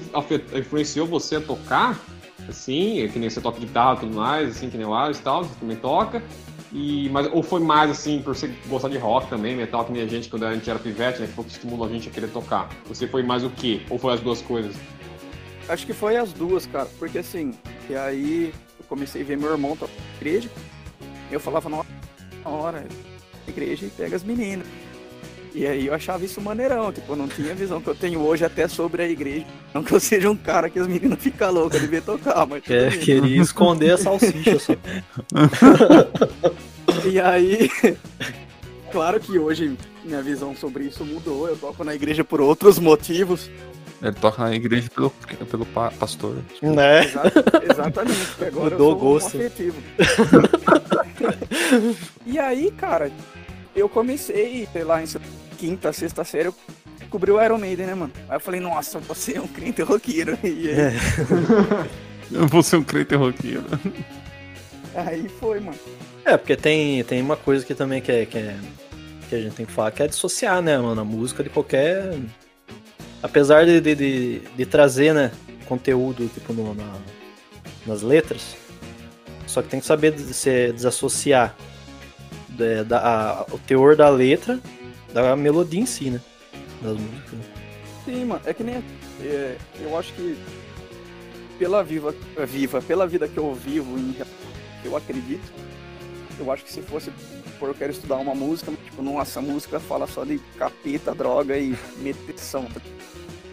influenciou 0.54 1.06
você 1.06 1.36
a 1.36 1.40
tocar, 1.40 1.98
assim, 2.48 3.02
é 3.02 3.08
que 3.08 3.18
nem 3.18 3.30
você 3.30 3.40
toca 3.40 3.58
guitarra 3.58 3.96
e 3.96 4.00
tudo 4.00 4.14
mais, 4.14 4.50
assim, 4.56 4.70
que 4.70 4.76
nem 4.76 4.86
o 4.86 4.94
Alex 4.94 5.18
e 5.18 5.22
tal, 5.22 5.44
você 5.44 5.54
também 5.58 5.76
toca. 5.76 6.22
E, 6.72 7.08
mas, 7.10 7.26
ou 7.32 7.42
foi 7.42 7.60
mais 7.60 7.90
assim, 7.90 8.20
por 8.20 8.36
você 8.36 8.52
gostar 8.66 8.90
de 8.90 8.98
rock 8.98 9.28
também, 9.28 9.56
metal, 9.56 9.84
que 9.86 9.92
nem 9.92 10.02
a 10.02 10.06
gente 10.06 10.28
quando 10.28 10.44
a 10.44 10.52
gente 10.52 10.68
era 10.68 10.78
pivete, 10.78 11.20
né? 11.20 11.26
Que 11.26 11.32
foi 11.32 11.42
o 11.42 11.46
que 11.46 11.52
estimulou 11.52 11.86
a 11.86 11.90
gente 11.90 12.08
a 12.08 12.12
querer 12.12 12.28
tocar. 12.28 12.68
Você 12.86 13.08
foi 13.08 13.22
mais 13.22 13.42
o 13.42 13.48
quê? 13.50 13.80
Ou 13.88 13.98
foi 13.98 14.12
as 14.12 14.20
duas 14.20 14.42
coisas? 14.42 14.76
Acho 15.66 15.86
que 15.86 15.94
foi 15.94 16.16
as 16.16 16.32
duas, 16.32 16.66
cara. 16.66 16.88
Porque 16.98 17.18
assim, 17.18 17.54
e 17.88 17.96
aí 17.96 18.52
eu 18.78 18.84
comecei 18.86 19.22
a 19.22 19.24
ver 19.24 19.38
meu 19.38 19.50
irmão 19.50 19.76
tocar 19.76 19.92
igreja. 20.20 20.50
Eu 21.30 21.40
falava, 21.40 21.70
na 21.70 21.84
hora, 22.44 22.86
igreja 23.46 23.86
e 23.86 23.90
pega 23.90 24.16
as 24.16 24.22
meninas. 24.22 24.66
E 25.54 25.66
aí 25.66 25.86
eu 25.86 25.94
achava 25.94 26.24
isso 26.24 26.40
maneirão, 26.40 26.92
tipo, 26.92 27.12
eu 27.12 27.16
não 27.16 27.26
tinha 27.26 27.50
a 27.52 27.54
visão 27.54 27.80
que 27.80 27.88
eu 27.88 27.94
tenho 27.94 28.20
hoje 28.20 28.44
até 28.44 28.68
sobre 28.68 29.02
a 29.02 29.08
igreja. 29.08 29.46
Não 29.74 29.82
que 29.82 29.92
eu 29.92 29.98
seja 30.00 30.30
um 30.30 30.36
cara 30.36 30.68
que 30.70 30.78
as 30.78 30.86
meninas 30.86 31.18
ficam 31.18 31.50
loucas 31.50 31.80
de 31.80 31.86
ver 31.86 32.02
tocar, 32.02 32.46
mas. 32.46 32.62
É, 32.68 32.90
queria 32.90 33.40
esconder 33.42 33.92
a 33.92 33.98
salsicha 33.98 34.58
só. 34.58 34.74
E 37.10 37.20
aí, 37.20 37.70
claro 38.92 39.18
que 39.20 39.38
hoje 39.38 39.76
minha 40.04 40.22
visão 40.22 40.54
sobre 40.54 40.84
isso 40.84 41.04
mudou. 41.04 41.48
Eu 41.48 41.56
toco 41.56 41.82
na 41.84 41.94
igreja 41.94 42.22
por 42.24 42.40
outros 42.40 42.78
motivos. 42.78 43.50
Ele 44.00 44.12
toca 44.12 44.42
na 44.44 44.54
igreja 44.54 44.88
pelo, 44.94 45.10
pelo 45.50 45.66
pa- 45.66 45.90
pastor. 45.98 46.36
Né? 46.62 47.00
Exa- 47.04 47.32
exatamente, 47.72 48.44
agora 48.46 48.70
Mudou 48.70 48.90
eu 48.92 48.96
o 49.16 49.20
sou 49.20 49.30
gosto. 49.30 49.38
um 49.38 49.72
e 52.24 52.38
aí, 52.38 52.70
cara, 52.70 53.10
eu 53.78 53.88
comecei, 53.88 54.68
sei 54.72 54.84
lá, 54.84 55.02
em 55.02 55.06
quinta, 55.56 55.92
sexta 55.92 56.24
série, 56.24 56.48
eu 56.48 56.54
descobri 56.98 57.30
o 57.30 57.42
Iron 57.42 57.58
Maiden, 57.58 57.86
né, 57.86 57.94
mano? 57.94 58.12
Aí 58.28 58.36
eu 58.36 58.40
falei, 58.40 58.60
nossa, 58.60 58.98
você 59.00 59.36
é 59.36 59.40
um 59.40 59.46
crente 59.48 59.82
roqueiro. 59.82 60.38
E 60.44 60.70
aí, 60.70 60.96
Eu 62.30 62.46
vou 62.46 62.62
ser 62.62 62.76
um 62.76 62.84
crente 62.84 63.14
roqueiro. 63.14 63.64
aí 64.94 65.28
foi, 65.40 65.60
mano. 65.60 65.78
É, 66.24 66.36
porque 66.36 66.56
tem, 66.56 67.02
tem 67.04 67.22
uma 67.22 67.36
coisa 67.36 67.64
que 67.64 67.74
também 67.74 68.02
que, 68.02 68.12
é, 68.12 68.26
que, 68.26 68.36
é- 68.36 68.56
que 69.28 69.34
a 69.34 69.40
gente 69.40 69.54
tem 69.54 69.64
que 69.66 69.72
falar, 69.72 69.90
que 69.92 70.02
é 70.02 70.06
dissociar, 70.06 70.60
né, 70.60 70.76
mano, 70.78 71.00
a 71.00 71.04
música 71.04 71.42
de 71.42 71.48
qualquer... 71.50 72.14
Apesar 73.22 73.64
de, 73.66 73.80
de, 73.80 73.94
de, 73.94 74.38
de 74.56 74.66
trazer, 74.66 75.12
né, 75.14 75.32
conteúdo, 75.66 76.28
tipo, 76.28 76.52
no- 76.52 76.74
na- 76.74 76.98
nas 77.86 78.02
letras, 78.02 78.54
só 79.46 79.62
que 79.62 79.68
tem 79.68 79.80
que 79.80 79.86
saber 79.86 80.12
de- 80.12 80.34
se 80.34 80.72
desassociar 80.72 81.56
é, 82.60 82.84
da, 82.84 82.98
a- 82.98 83.46
o 83.52 83.58
teor 83.58 83.96
da 83.96 84.08
letra 84.08 84.60
da 85.12 85.34
melodia 85.36 85.80
em 85.80 85.86
si, 85.86 86.10
né, 86.10 86.20
das 86.82 86.92
músicas. 86.96 87.38
Sim, 88.04 88.24
mano, 88.24 88.40
é 88.44 88.54
que 88.54 88.62
nem. 88.62 88.82
é, 89.22 89.56
eu 89.80 89.96
acho 89.98 90.12
que 90.14 90.36
pela 91.58 91.82
viva, 91.82 92.14
viva, 92.46 92.80
pela 92.80 93.06
vida 93.06 93.26
que 93.26 93.36
eu 93.38 93.52
vivo, 93.54 93.98
em, 93.98 94.14
eu 94.84 94.96
acredito, 94.96 95.52
eu 96.38 96.50
acho 96.52 96.64
que 96.64 96.72
se 96.72 96.80
fosse 96.82 97.10
por 97.58 97.68
eu 97.68 97.74
quero 97.74 97.90
estudar 97.90 98.16
uma 98.16 98.34
música, 98.34 98.70
tipo, 98.84 99.02
nossa, 99.02 99.40
a 99.40 99.42
música 99.42 99.80
fala 99.80 100.06
só 100.06 100.24
de 100.24 100.38
capeta, 100.56 101.12
droga 101.12 101.58
e 101.58 101.74
meteção. 101.98 102.66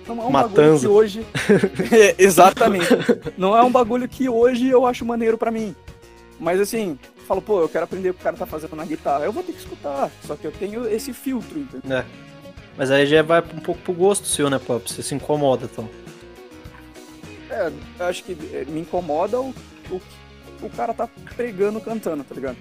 Não 0.07 0.21
é 0.21 0.25
um 0.27 0.31
bagulho 0.31 0.79
que 0.79 0.87
hoje. 0.87 1.25
É, 1.91 2.15
exatamente. 2.19 2.85
Não 3.35 3.57
é 3.57 3.63
um 3.63 3.71
bagulho 3.71 4.07
que 4.07 4.29
hoje 4.29 4.67
eu 4.67 4.85
acho 4.85 5.03
maneiro 5.03 5.35
pra 5.39 5.49
mim. 5.49 5.75
Mas 6.39 6.59
assim, 6.59 6.99
falo, 7.25 7.41
pô, 7.41 7.59
eu 7.61 7.69
quero 7.69 7.83
aprender 7.85 8.09
o 8.09 8.13
que 8.13 8.21
o 8.21 8.23
cara 8.23 8.37
tá 8.37 8.45
fazendo 8.45 8.75
na 8.75 8.85
guitarra. 8.85 9.25
Eu 9.25 9.31
vou 9.31 9.43
ter 9.43 9.51
que 9.53 9.59
escutar. 9.59 10.09
Só 10.25 10.35
que 10.35 10.45
eu 10.45 10.51
tenho 10.51 10.87
esse 10.87 11.11
filtro, 11.13 11.59
entendeu? 11.59 11.97
É. 11.97 12.05
Mas 12.77 12.91
aí 12.91 13.05
já 13.05 13.21
vai 13.21 13.39
um 13.41 13.59
pouco 13.61 13.81
pro 13.81 13.93
gosto 13.93 14.27
seu, 14.27 14.49
né, 14.49 14.59
Pop? 14.59 14.91
Você 14.91 15.01
se 15.01 15.15
incomoda, 15.15 15.65
então. 15.71 15.89
É, 17.49 17.71
eu 17.99 18.05
acho 18.05 18.23
que 18.23 18.37
é, 18.53 18.65
me 18.65 18.81
incomoda 18.81 19.39
o, 19.39 19.53
o, 19.89 20.01
o 20.61 20.69
cara 20.75 20.93
tá 20.93 21.07
pregando, 21.35 21.79
cantando, 21.79 22.23
tá 22.23 22.35
ligado? 22.35 22.57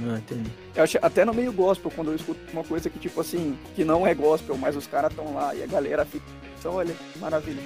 Não, 0.00 0.16
entendi. 0.18 0.50
Eu 0.74 0.82
acho, 0.84 0.98
até 1.00 1.24
no 1.24 1.32
meio 1.32 1.52
gospel, 1.52 1.90
quando 1.94 2.10
eu 2.10 2.16
escuto 2.16 2.38
uma 2.52 2.62
coisa 2.64 2.90
que, 2.90 2.98
tipo 2.98 3.18
assim, 3.20 3.56
que 3.74 3.82
não 3.82 4.06
é 4.06 4.14
gospel, 4.14 4.56
mas 4.58 4.76
os 4.76 4.86
caras 4.86 5.10
estão 5.10 5.32
lá 5.32 5.54
e 5.54 5.62
a 5.62 5.66
galera 5.66 6.04
fica. 6.04 6.26
Então, 6.58 6.74
olha, 6.74 6.94
que 7.12 7.18
maravilha. 7.18 7.62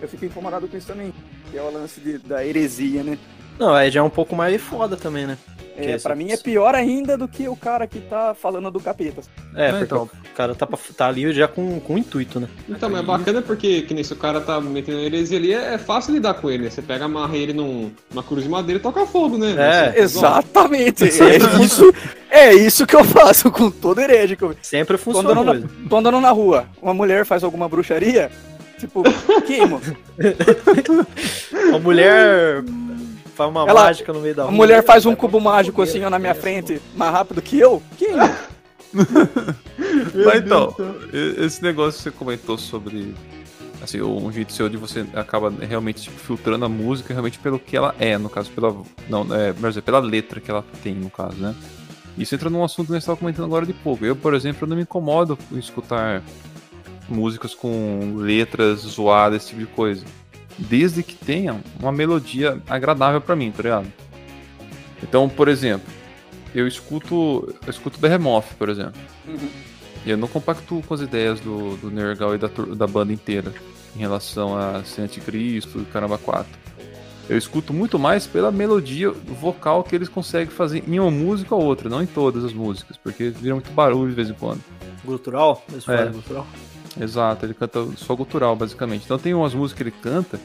Eu 0.00 0.06
fico 0.08 0.26
incomodado 0.26 0.68
com 0.68 0.76
isso 0.76 0.86
também, 0.86 1.12
que 1.50 1.58
é 1.58 1.62
o 1.62 1.72
lance 1.72 2.00
de- 2.00 2.18
da 2.18 2.44
heresia, 2.46 3.02
né? 3.02 3.18
Não, 3.58 3.74
aí 3.74 3.90
já 3.90 4.00
é 4.00 4.02
um 4.02 4.10
pouco 4.10 4.34
mais 4.36 4.60
foda 4.60 4.96
também, 4.96 5.26
né? 5.26 5.38
É, 5.78 5.92
esse- 5.92 6.04
pra 6.04 6.14
mim 6.16 6.30
é 6.30 6.38
pior 6.38 6.74
ainda 6.74 7.18
do 7.18 7.28
que 7.28 7.46
o 7.48 7.54
cara 7.54 7.86
que 7.86 8.00
tá 8.00 8.34
falando 8.34 8.70
do 8.70 8.80
capeta. 8.80 9.20
É, 9.54 9.66
É, 9.66 9.68
porque 9.70 9.84
então. 9.84 10.04
o 10.04 10.34
cara 10.34 10.54
tá, 10.54 10.66
pra- 10.66 10.78
tá 10.96 11.06
ali 11.06 11.30
já 11.34 11.46
com, 11.46 11.78
com 11.80 11.98
intuito, 11.98 12.40
né? 12.40 12.48
Então, 12.66 12.88
mas 12.88 13.00
é 13.00 13.04
bacana 13.04 13.42
porque, 13.42 13.82
que 13.82 13.92
nem 13.92 14.02
se 14.02 14.12
o 14.14 14.16
cara 14.16 14.40
tá 14.40 14.58
metendo 14.58 15.00
heresia 15.00 15.36
ali, 15.38 15.52
é 15.52 15.76
fácil 15.76 16.14
lidar 16.14 16.32
com 16.34 16.50
ele, 16.50 16.64
né? 16.64 16.70
Você 16.70 16.80
pega, 16.80 17.04
amarra 17.04 17.36
ele 17.36 17.52
num, 17.52 17.90
numa 18.10 18.22
cruz 18.22 18.42
de 18.44 18.48
madeira 18.48 18.78
e 18.78 18.82
toca 18.82 19.04
fogo, 19.06 19.36
né? 19.36 19.54
É, 19.58 19.92
Você- 19.92 19.98
Exatamente. 20.00 21.04
É 21.20 21.62
isso, 21.62 21.92
é 22.30 22.54
isso 22.54 22.86
que 22.86 22.96
eu 22.96 23.04
faço 23.04 23.50
com 23.50 23.70
todo 23.70 24.00
herege. 24.00 24.34
que 24.34 24.44
eu- 24.44 24.56
Sempre 24.62 24.96
Tô 24.96 25.02
funciona. 25.04 25.30
andando, 25.30 25.54
mesmo. 25.54 25.70
na, 25.82 25.88
tô 25.90 25.96
andando 25.98 26.20
na 26.22 26.30
rua, 26.30 26.66
uma 26.80 26.94
mulher 26.94 27.26
faz 27.26 27.44
alguma 27.44 27.68
bruxaria, 27.68 28.30
tipo, 28.78 29.02
queimo. 29.46 29.78
A 31.74 31.78
mulher 31.78 32.62
faz 33.36 33.50
uma 33.50 33.62
Ela- 33.68 33.82
mágica 33.84 34.12
no 34.12 34.20
meio 34.20 34.34
da 34.34 34.42
A 34.42 34.46
rua. 34.46 34.54
mulher 34.54 34.82
faz 34.84 35.04
um 35.06 35.14
cubo 35.14 35.40
mágico 35.40 35.82
assim 35.82 36.00
na 36.00 36.18
minha 36.18 36.34
frente, 36.34 36.80
mais 36.96 37.12
rápido 37.12 37.40
que 37.42 37.58
eu, 37.58 37.82
queimo. 37.96 38.16
Mas 40.24 40.40
então, 40.42 40.74
esse 41.38 41.62
negócio 41.62 41.98
que 41.98 42.04
você 42.04 42.10
comentou 42.10 42.56
sobre 42.56 43.14
assim, 43.82 44.00
um 44.00 44.32
jeito 44.32 44.52
seu 44.52 44.68
de 44.68 44.76
você 44.76 45.04
acaba 45.14 45.52
realmente 45.60 46.02
tipo, 46.02 46.18
filtrando 46.18 46.64
a 46.64 46.68
música 46.68 47.12
realmente 47.12 47.38
pelo 47.38 47.58
que 47.58 47.76
ela 47.76 47.94
é, 47.98 48.16
no 48.16 48.28
caso, 48.30 48.50
pela. 48.50 48.74
Não, 49.08 49.22
é, 49.34 49.52
melhor 49.52 49.68
dizer, 49.68 49.82
pela 49.82 49.98
letra 49.98 50.40
que 50.40 50.50
ela 50.50 50.64
tem, 50.82 50.94
no 50.94 51.10
caso, 51.10 51.36
né? 51.36 51.54
Isso 52.16 52.34
entra 52.34 52.48
num 52.48 52.64
assunto 52.64 52.86
que 52.86 52.92
nós 52.94 53.02
estávamos 53.02 53.20
comentando 53.20 53.44
agora 53.44 53.66
de 53.66 53.74
pouco. 53.74 54.04
Eu, 54.04 54.16
por 54.16 54.32
exemplo, 54.32 54.64
eu 54.64 54.68
não 54.68 54.76
me 54.76 54.82
incomodo 54.82 55.38
em 55.52 55.58
escutar 55.58 56.22
músicas 57.08 57.54
com 57.54 58.14
letras 58.16 58.80
zoadas, 58.80 59.42
esse 59.42 59.48
tipo 59.50 59.60
de 59.60 59.66
coisa. 59.66 60.04
Desde 60.58 61.02
que 61.02 61.14
tenha 61.14 61.60
uma 61.80 61.92
melodia 61.92 62.60
agradável 62.68 63.20
pra 63.20 63.36
mim, 63.36 63.50
tá 63.52 63.62
ligado? 63.62 63.92
Então, 65.02 65.28
por 65.28 65.48
exemplo, 65.48 65.86
eu 66.54 66.66
escuto. 66.66 67.54
Eu 67.66 67.70
escuto 67.70 67.98
Behemoth, 68.00 68.54
por 68.58 68.68
exemplo. 68.68 68.94
E 70.04 70.10
eu 70.10 70.16
não 70.16 70.28
compactuo 70.28 70.82
com 70.82 70.94
as 70.94 71.00
ideias 71.00 71.40
do, 71.40 71.76
do 71.76 71.90
Nergal 71.90 72.34
e 72.34 72.38
da, 72.38 72.48
da 72.48 72.86
banda 72.86 73.12
inteira 73.12 73.52
em 73.94 73.98
relação 73.98 74.56
a 74.56 74.82
ser 74.84 75.02
anticristo 75.02 75.80
e 75.80 75.84
caramba 75.86 76.16
4. 76.16 76.46
Eu 77.28 77.36
escuto 77.36 77.74
muito 77.74 77.98
mais 77.98 78.24
pela 78.26 78.52
melodia 78.52 79.10
vocal 79.10 79.82
que 79.82 79.96
eles 79.96 80.08
conseguem 80.08 80.46
fazer 80.54 80.84
em 80.86 81.00
uma 81.00 81.10
música 81.10 81.54
ou 81.56 81.62
outra, 81.64 81.88
não 81.90 82.00
em 82.00 82.06
todas 82.06 82.44
as 82.44 82.52
músicas, 82.52 82.96
porque 82.96 83.30
vira 83.30 83.54
muito 83.54 83.70
barulho 83.72 84.10
de 84.10 84.14
vez 84.14 84.30
em 84.30 84.34
quando. 84.34 84.60
Gutural? 85.04 85.64
Eles 85.70 85.86
É. 85.88 85.96
fazem 85.96 86.12
gutural? 86.12 86.46
Exato, 87.00 87.44
ele 87.44 87.54
canta 87.54 87.86
só 87.96 88.14
gutural, 88.14 88.56
basicamente. 88.56 89.04
Então 89.04 89.18
tem 89.18 89.34
umas 89.34 89.54
músicas 89.54 89.76
que 89.76 89.82
ele 89.82 90.02
canta 90.02 90.40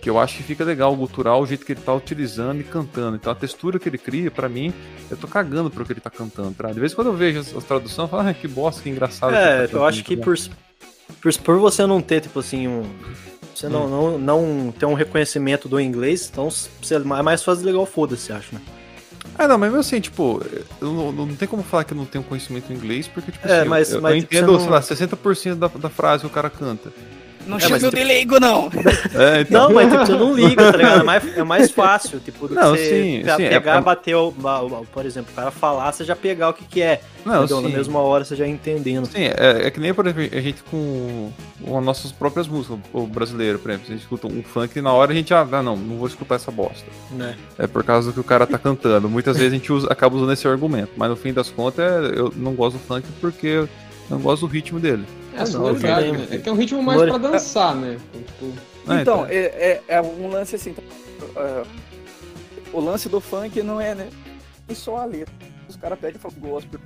que 0.00 0.10
eu 0.10 0.20
acho 0.20 0.36
que 0.36 0.42
fica 0.44 0.62
legal 0.62 0.92
o 0.92 0.96
gutural, 0.96 1.42
o 1.42 1.46
jeito 1.46 1.66
que 1.66 1.72
ele 1.72 1.80
tá 1.80 1.92
utilizando 1.92 2.60
e 2.60 2.64
cantando. 2.64 3.16
Então 3.16 3.32
a 3.32 3.34
textura 3.34 3.78
que 3.78 3.88
ele 3.88 3.98
cria, 3.98 4.30
pra 4.30 4.48
mim, 4.48 4.72
eu 5.10 5.16
tô 5.16 5.26
cagando 5.26 5.68
pro 5.68 5.84
que 5.84 5.92
ele 5.92 6.00
tá 6.00 6.10
cantando. 6.10 6.54
Tá? 6.54 6.70
De 6.70 6.78
vez 6.78 6.92
em 6.92 6.94
quando 6.94 7.08
eu 7.08 7.14
vejo 7.14 7.40
as, 7.40 7.54
as 7.54 7.64
traduções, 7.64 8.08
eu 8.08 8.16
falo, 8.16 8.28
ah, 8.28 8.34
que 8.34 8.46
bosta, 8.46 8.82
que 8.82 8.88
engraçado. 8.88 9.30
que 9.30 9.36
É, 9.36 9.58
ele 9.58 9.68
tá 9.68 9.78
eu 9.78 9.84
acho 9.84 10.04
que 10.04 10.16
cantando", 10.16 10.50
por, 11.20 11.32
por, 11.32 11.42
por 11.42 11.58
você 11.58 11.84
não 11.86 12.00
ter, 12.00 12.20
tipo 12.20 12.38
assim, 12.38 12.68
um. 12.68 12.84
Você 13.52 13.68
não, 13.68 13.88
não, 13.88 14.18
não 14.18 14.70
ter 14.78 14.84
um 14.84 14.92
reconhecimento 14.92 15.66
do 15.66 15.80
inglês, 15.80 16.28
então 16.30 16.50
você 16.50 16.94
é 16.94 16.98
mais 16.98 17.42
fácil 17.42 17.80
o 17.80 17.86
foda-se, 17.86 18.30
acho, 18.30 18.54
né? 18.54 18.60
Ah, 19.38 19.46
não, 19.48 19.58
mas 19.58 19.74
assim, 19.74 20.00
tipo, 20.00 20.42
não, 20.80 21.12
não 21.12 21.28
tem 21.34 21.46
como 21.46 21.62
falar 21.62 21.84
que 21.84 21.92
eu 21.92 21.96
não 21.96 22.04
tenho 22.06 22.24
conhecimento 22.24 22.72
em 22.72 22.76
inglês, 22.76 23.06
porque, 23.08 23.30
tipo 23.32 23.46
É, 23.46 23.60
assim, 23.60 23.68
mas- 23.68 23.92
eu, 23.92 24.00
mas, 24.00 24.12
eu 24.12 24.18
entendo, 24.18 24.52
não- 24.52 24.60
sei 24.60 24.70
lá, 24.70 24.80
60% 24.80 25.56
da, 25.58 25.68
da 25.68 25.90
frase 25.90 26.22
que 26.22 26.26
o 26.26 26.30
cara 26.30 26.48
canta. 26.50 26.90
Não 27.46 27.56
É, 27.58 27.60
chame 27.60 27.72
mas 27.72 27.82
tu- 27.82 27.90
de 27.94 28.02
leigo, 28.04 28.40
não. 28.40 28.68
É, 29.14 29.40
então, 29.42 29.68
Não, 29.68 29.74
mas 29.74 29.90
tipo, 29.90 30.04
você 30.06 30.12
não 30.12 30.34
liga, 30.34 30.70
tá 30.72 30.76
ligado? 30.76 31.00
É 31.00 31.04
mais, 31.04 31.36
é 31.38 31.44
mais 31.44 31.70
fácil, 31.70 32.18
tipo, 32.20 32.48
do 32.48 32.54
Não, 32.54 32.72
que 32.74 32.78
você 32.78 32.84
sim, 32.90 33.22
pe- 33.24 33.36
sim, 33.36 33.42
é- 33.44 33.48
pegar, 33.50 33.76
é- 33.76 33.80
bater, 33.80 34.14
o, 34.16 34.28
o- 34.28 34.66
o- 34.80 34.86
por 34.92 35.06
exemplo, 35.06 35.30
o 35.32 35.34
cara 35.36 35.50
falar, 35.50 35.92
você 35.92 36.04
já 36.04 36.14
pegar 36.16 36.48
o 36.50 36.52
que 36.52 36.64
que 36.64 36.82
é. 36.82 37.00
não, 37.24 37.44
entendeu? 37.44 37.60
Na 37.62 37.68
sim. 37.70 37.76
mesma 37.76 38.00
hora 38.00 38.24
você 38.24 38.36
já 38.36 38.46
entendendo. 38.46 39.06
Sim, 39.06 39.24
é, 39.24 39.66
é 39.66 39.70
que 39.70 39.80
nem, 39.80 39.94
por 39.94 40.06
exemplo, 40.06 40.36
a 40.36 40.40
gente 40.40 40.62
com, 40.64 41.30
com 41.64 41.78
as 41.78 41.84
nossas 41.84 42.12
próprias 42.12 42.46
músicas, 42.48 42.78
o 42.92 43.06
brasileiro, 43.06 43.58
por 43.58 43.70
exemplo, 43.70 43.86
a 43.88 43.92
gente 43.92 44.02
escuta 44.02 44.26
um 44.26 44.42
funk 44.42 44.76
e 44.78 44.82
na 44.82 44.92
hora 44.92 45.12
a 45.12 45.14
gente, 45.14 45.32
ah, 45.32 45.44
não, 45.44 45.76
não 45.76 45.96
vou 45.98 46.06
escutar 46.08 46.34
essa 46.36 46.50
bosta. 46.50 46.84
Né? 47.12 47.36
É 47.58 47.66
por 47.66 47.82
causa 47.84 48.08
do 48.08 48.14
que 48.14 48.20
o 48.20 48.24
cara 48.24 48.46
tá 48.46 48.58
cantando. 48.58 49.08
Muitas 49.08 49.36
vezes 49.36 49.52
a 49.52 49.56
gente 49.56 49.72
usa, 49.72 49.86
acaba 49.90 50.16
usando 50.16 50.32
esse 50.32 50.46
argumento, 50.46 50.90
mas 50.96 51.08
no 51.08 51.16
fim 51.16 51.32
das 51.32 51.48
contas 51.48 52.12
eu 52.16 52.32
não 52.36 52.54
gosto 52.54 52.76
do 52.76 52.82
funk 52.84 53.06
porque 53.20 53.46
eu 53.46 53.68
não 54.10 54.18
gosto 54.18 54.46
do 54.46 54.52
ritmo 54.52 54.78
dele. 54.80 55.04
É 55.36 55.42
a 55.42 55.46
sonoridade, 55.46 56.12
né? 56.12 56.18
também. 56.18 56.38
É 56.38 56.42
que 56.42 56.48
é 56.48 56.52
um 56.52 56.56
ritmo 56.56 56.82
mais 56.82 57.00
Sonori- 57.00 57.20
pra 57.20 57.30
dançar, 57.30 57.74
né? 57.74 57.98
Tipo, 58.12 58.52
Ah, 58.88 59.00
Então, 59.02 59.26
é, 59.26 59.36
é, 59.36 59.82
é 59.88 60.00
um 60.02 60.28
lance 60.28 60.54
assim. 60.56 60.74
é, 61.36 61.62
o 62.72 62.80
lance 62.80 63.08
do 63.08 63.20
funk 63.20 63.60
não 63.62 63.80
é, 63.80 63.94
né? 63.94 64.08
É 64.68 64.74
só 64.74 64.96
a 64.98 65.04
letra. 65.04 65.34
Os 65.68 65.76
caras 65.76 65.98
pegam 65.98 66.18
e 66.18 66.20
falam 66.20 66.38
gospel. 66.38 66.80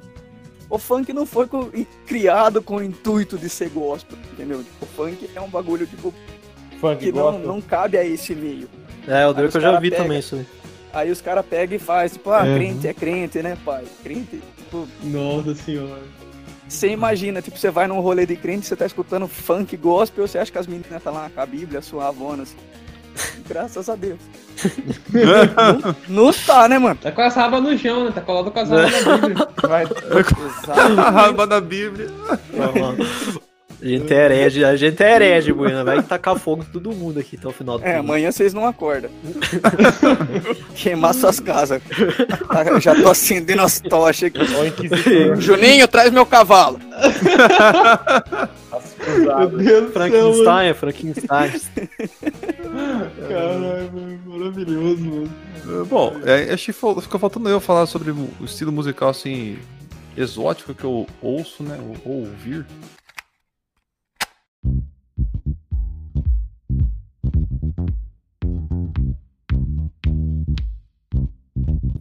O 0.69 0.79
funk 0.79 1.13
não 1.13 1.27
foi 1.27 1.47
co- 1.47 1.71
criado 2.07 2.63
com 2.63 2.77
o 2.77 2.83
intuito 2.83 3.37
de 3.37 3.49
ser 3.49 3.69
gospel, 3.71 4.17
entendeu? 4.33 4.63
Tipo, 4.63 4.85
o 4.85 4.89
funk 4.89 5.31
é 5.35 5.41
um 5.41 5.49
bagulho 5.49 5.87
tipo, 5.87 6.15
Funk 6.81 6.97
que 7.05 7.13
não, 7.13 7.23
gospel. 7.33 7.47
não 7.47 7.61
cabe 7.61 7.99
a 7.99 8.05
esse 8.05 8.35
meio. 8.35 8.69
É, 9.07 9.27
o 9.27 9.33
Drake 9.35 9.55
eu 9.55 9.61
já 9.61 9.79
vi 9.81 9.91
pega- 9.91 10.03
também 10.03 10.19
isso 10.21 10.37
aí. 10.37 10.47
Aí 10.93 11.11
os 11.11 11.21
caras 11.21 11.45
pegam 11.45 11.77
e 11.77 11.79
fazem, 11.79 12.17
tipo, 12.19 12.31
ah, 12.31 12.47
É. 12.47 12.55
crente 12.55 12.89
é 12.89 12.95
crente, 12.95 13.43
né, 13.43 13.57
pai? 13.65 13.85
Crente, 14.03 14.41
tipo, 14.57 14.89
nossa 15.05 15.55
senhora. 15.55 16.01
Você 16.71 16.89
imagina, 16.89 17.43
tipo, 17.43 17.59
você 17.59 17.71
vai 17.71 17.87
num 17.89 18.01
rolê 18.01 18.25
de 18.25 18.37
crente, 18.37 18.67
você 18.67 18.77
tá 18.77 18.87
escutando 18.87 19.27
funk 19.27 19.77
gospel, 19.77 20.27
você 20.27 20.39
acha 20.39 20.53
que 20.53 20.59
as 20.59 20.67
meninas 20.67 21.03
tá 21.03 21.11
lá 21.11 21.29
com 21.29 21.41
a 21.41 21.47
Bíblia 21.47 21.83
suavonas. 21.83 22.55
Graças 23.49 23.89
a 23.89 23.97
Deus. 23.97 24.21
não, 26.09 26.25
não 26.27 26.33
tá, 26.33 26.69
né, 26.69 26.79
mano? 26.79 26.97
Tá 26.97 27.11
com 27.11 27.23
as 27.23 27.35
rabas 27.35 27.63
no 27.63 27.77
chão, 27.77 28.05
né? 28.05 28.13
Tá 28.15 28.21
colado 28.21 28.51
com 28.53 28.59
as 28.61 28.71
rabas 28.71 29.05
na 29.05 29.19
Bíblia. 29.19 29.49
Vai, 29.63 29.85
a 30.97 31.11
raba 31.11 31.47
da 31.47 31.61
Bíblia. 31.61 32.09
A 33.83 33.87
gente 33.87 34.13
é 34.13 34.25
herege, 34.25 34.65
a 34.65 34.77
gente 34.77 35.03
é 35.03 35.15
herege, 35.15 35.53
Buena. 35.53 35.83
Vai 35.83 36.03
tacar 36.03 36.39
fogo 36.39 36.63
em 36.63 36.73
todo 36.73 36.93
mundo 36.93 37.19
aqui 37.19 37.37
até 37.37 37.49
o 37.49 37.53
final 37.53 37.79
do 37.79 37.85
É, 37.85 37.97
amanhã 37.97 38.31
vocês 38.31 38.53
não 38.53 38.67
acordam. 38.67 39.11
Queimar 40.77 41.15
suas 41.15 41.41
casas. 41.41 41.81
Já 42.81 42.95
tô 42.95 43.09
acendendo 43.09 43.63
as 43.63 43.81
tochas 43.81 44.31
aqui. 44.31 44.91
Juninho, 45.41 45.89
traz 45.89 46.13
meu 46.13 46.27
cavalo. 46.27 46.79
cruzadas. 49.01 49.65
Deus 49.65 49.93
Frankenstein, 49.93 50.69
é 50.69 50.75
Frankenstein. 50.75 51.53
Caralho, 53.29 54.21
maravilhoso, 54.27 55.03
mano. 55.05 55.31
Bom, 55.87 56.17
é, 56.25 56.53
acho 56.53 56.67
que 56.67 56.73
fica 56.73 57.19
faltando 57.19 57.49
eu 57.49 57.61
falar 57.61 57.87
sobre 57.87 58.11
o 58.11 58.29
estilo 58.45 58.73
musical 58.73 59.09
assim 59.11 59.59
exótico 60.17 60.75
que 60.75 60.85
eu 60.85 61.07
ouço, 61.23 61.63
né? 61.63 61.79
Ou 62.05 62.21
ouvir. 62.21 62.67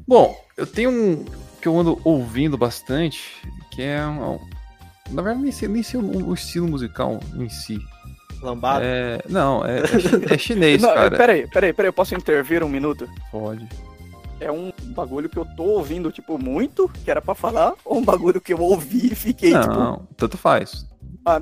Bom, 0.10 0.36
eu 0.58 0.66
tenho 0.66 0.90
um 0.90 1.24
que 1.62 1.68
eu 1.68 1.80
ando 1.80 2.02
ouvindo 2.04 2.58
bastante, 2.58 3.22
que 3.70 3.84
é 3.84 4.04
um, 4.08 4.40
na 5.12 5.22
verdade 5.22 5.44
nem 5.44 5.52
sei, 5.52 5.68
nem 5.68 5.84
sei 5.84 6.00
o, 6.00 6.30
o 6.30 6.34
estilo 6.34 6.68
musical 6.68 7.20
em 7.36 7.48
si. 7.48 7.80
Lambada. 8.42 8.84
É, 8.84 9.22
não, 9.30 9.64
é, 9.64 9.82
é 9.82 10.34
é 10.34 10.38
chinês, 10.40 10.82
Não, 10.82 10.96
cara. 10.96 11.16
peraí, 11.16 11.48
peraí, 11.48 11.74
peraí, 11.74 11.90
eu 11.90 11.94
posso 11.94 12.16
intervir 12.16 12.64
um 12.64 12.70
minuto? 12.70 13.08
Pode. 13.32 13.70
É 14.40 14.52
um 14.52 14.74
bagulho 14.96 15.30
que 15.30 15.38
eu 15.38 15.46
tô 15.56 15.64
ouvindo, 15.64 16.12
tipo, 16.12 16.40
muito, 16.40 16.90
que 17.06 17.12
era 17.12 17.22
pra 17.22 17.36
falar, 17.36 17.76
ou 17.86 18.00
um 18.00 18.04
bagulho 18.04 18.42
que 18.42 18.54
eu 18.54 18.62
ouvi 18.62 19.12
e 19.12 19.16
fiquei, 19.16 19.52
tipo, 19.52 19.76
Não, 19.76 20.08
tanto 20.18 20.40
faz. 20.40 20.88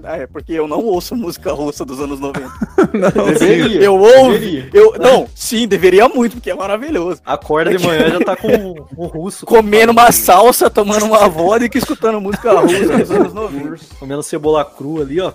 Ah, 0.04 0.18
é, 0.18 0.28
porque 0.28 0.54
eu 0.54 0.68
não 0.68 0.80
ouço 0.84 1.16
música 1.16 1.52
russa 1.54 1.84
dos 1.86 2.00
anos 2.00 2.20
90. 2.20 2.48
Não, 2.94 3.26
Deveria. 3.34 3.82
Eu 3.82 3.96
ouvi, 3.96 4.62
Deveria. 4.62 4.70
eu, 4.74 4.94
não, 5.00 5.28
sim, 5.36 5.68
deveria 5.68 6.08
muito, 6.08 6.34
porque 6.38 6.50
é 6.52 6.56
maravilhoso. 6.56 7.20
Acorda 7.26 7.76
de 7.76 7.86
manhã 7.86 8.10
já 8.12 8.20
tá 8.20 8.36
com 8.36 8.48
um 8.98 9.06
russo. 9.08 9.46
Comendo 9.46 9.92
uma 9.92 10.12
salsa, 10.12 10.70
tomando 10.70 11.06
uma 11.06 11.28
vodka 11.28 11.78
e 11.78 11.80
escutando 11.80 12.22
música 12.22 12.52
russa 12.60 12.98
dos 12.98 13.12
anos 13.12 13.34
90. 13.34 13.78
Comendo 14.00 14.24
cebola 14.24 14.64
crua 14.64 15.02
ali, 15.02 15.20
ó. 15.20 15.32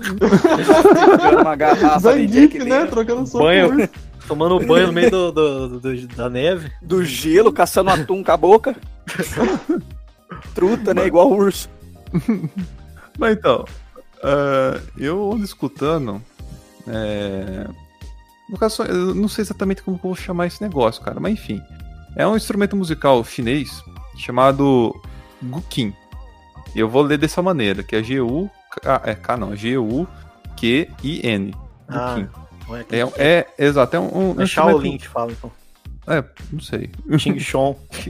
Uma 1.41 1.55
garrafa 1.57 1.99
Zangief, 1.99 2.55
né? 2.59 2.65
Daniels, 2.65 2.91
Trocando 2.91 3.27
soco. 3.27 3.45
Banho. 3.45 3.89
Tomando 4.27 4.61
banho 4.61 4.87
no 4.87 4.93
meio 4.93 5.11
do, 5.11 5.33
do- 5.33 5.81
do- 5.81 6.07
da 6.17 6.31
neve. 6.31 6.71
do 6.81 7.05
gelo, 7.05 7.53
caçando 7.53 7.91
atum 7.91 8.23
com 8.23 8.31
a 8.33 8.37
boca. 8.37 8.75
Truta, 10.55 10.95
né? 10.95 11.07
Igual 11.07 11.31
urso. 11.33 11.69
Mas 13.19 13.37
então, 13.37 13.65
ah, 14.23 14.81
eu 14.97 15.33
ando 15.33 15.45
escutando. 15.45 16.23
É... 16.87 17.67
No 18.49 18.59
caso, 18.59 18.83
eu 18.83 19.15
não 19.15 19.29
sei 19.29 19.43
exatamente 19.43 19.83
como 19.83 19.99
que 19.99 20.05
eu 20.05 20.11
vou 20.11 20.17
chamar 20.17 20.47
esse 20.47 20.61
negócio, 20.63 21.03
cara, 21.03 21.19
mas 21.21 21.33
enfim. 21.33 21.63
É 22.15 22.27
um 22.27 22.37
instrumento 22.37 22.77
musical 22.77 23.25
chinês 23.25 23.83
chamado 24.19 24.95
Guqin. 25.43 25.95
E 26.75 26.79
eu 26.81 26.89
vou 26.89 27.03
ler 27.03 27.17
dessa 27.19 27.41
maneira, 27.43 27.83
que 27.83 27.97
é 27.97 28.03
G-U... 28.03 28.51
É 29.05 29.15
K 29.15 29.37
não, 29.37 29.55
G-U-Q-I-N. 30.57 31.55
Ah, 31.89 32.15
Guqin. 32.15 32.29
olha 32.69 32.85
que- 32.85 32.97
É, 32.97 33.01
é, 33.17 33.47
exato, 33.59 33.97
é 33.97 34.01
um, 34.01 34.33
um 34.33 34.41
É 34.41 34.47
Shaolin 34.47 34.97
que 34.99 35.09
fala, 35.09 35.33
então. 35.33 35.51
É, 36.07 36.25
não 36.53 36.61
sei. 36.61 36.91
Ching 37.19 37.39
Chong. 37.39 37.77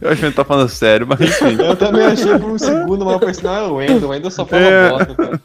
Eu 0.00 0.10
acho 0.10 0.20
que 0.20 0.26
ele 0.26 0.34
tá 0.34 0.44
falando 0.44 0.68
sério, 0.68 1.06
mas 1.06 1.20
enfim. 1.20 1.56
Eu 1.60 1.74
também 1.76 2.04
achei 2.04 2.38
por 2.38 2.50
um 2.50 2.58
segundo, 2.58 3.04
mas 3.04 3.14
eu 3.14 3.20
pensei, 3.20 3.42
não, 3.44 3.54
é 3.54 3.62
o 3.68 3.74
Wendel, 3.76 4.08
o 4.08 4.10
Wendel 4.10 4.30
só 4.30 4.44
fala 4.46 4.62
É. 4.62 4.90
bosta, 4.90 5.14
cara. 5.14 5.40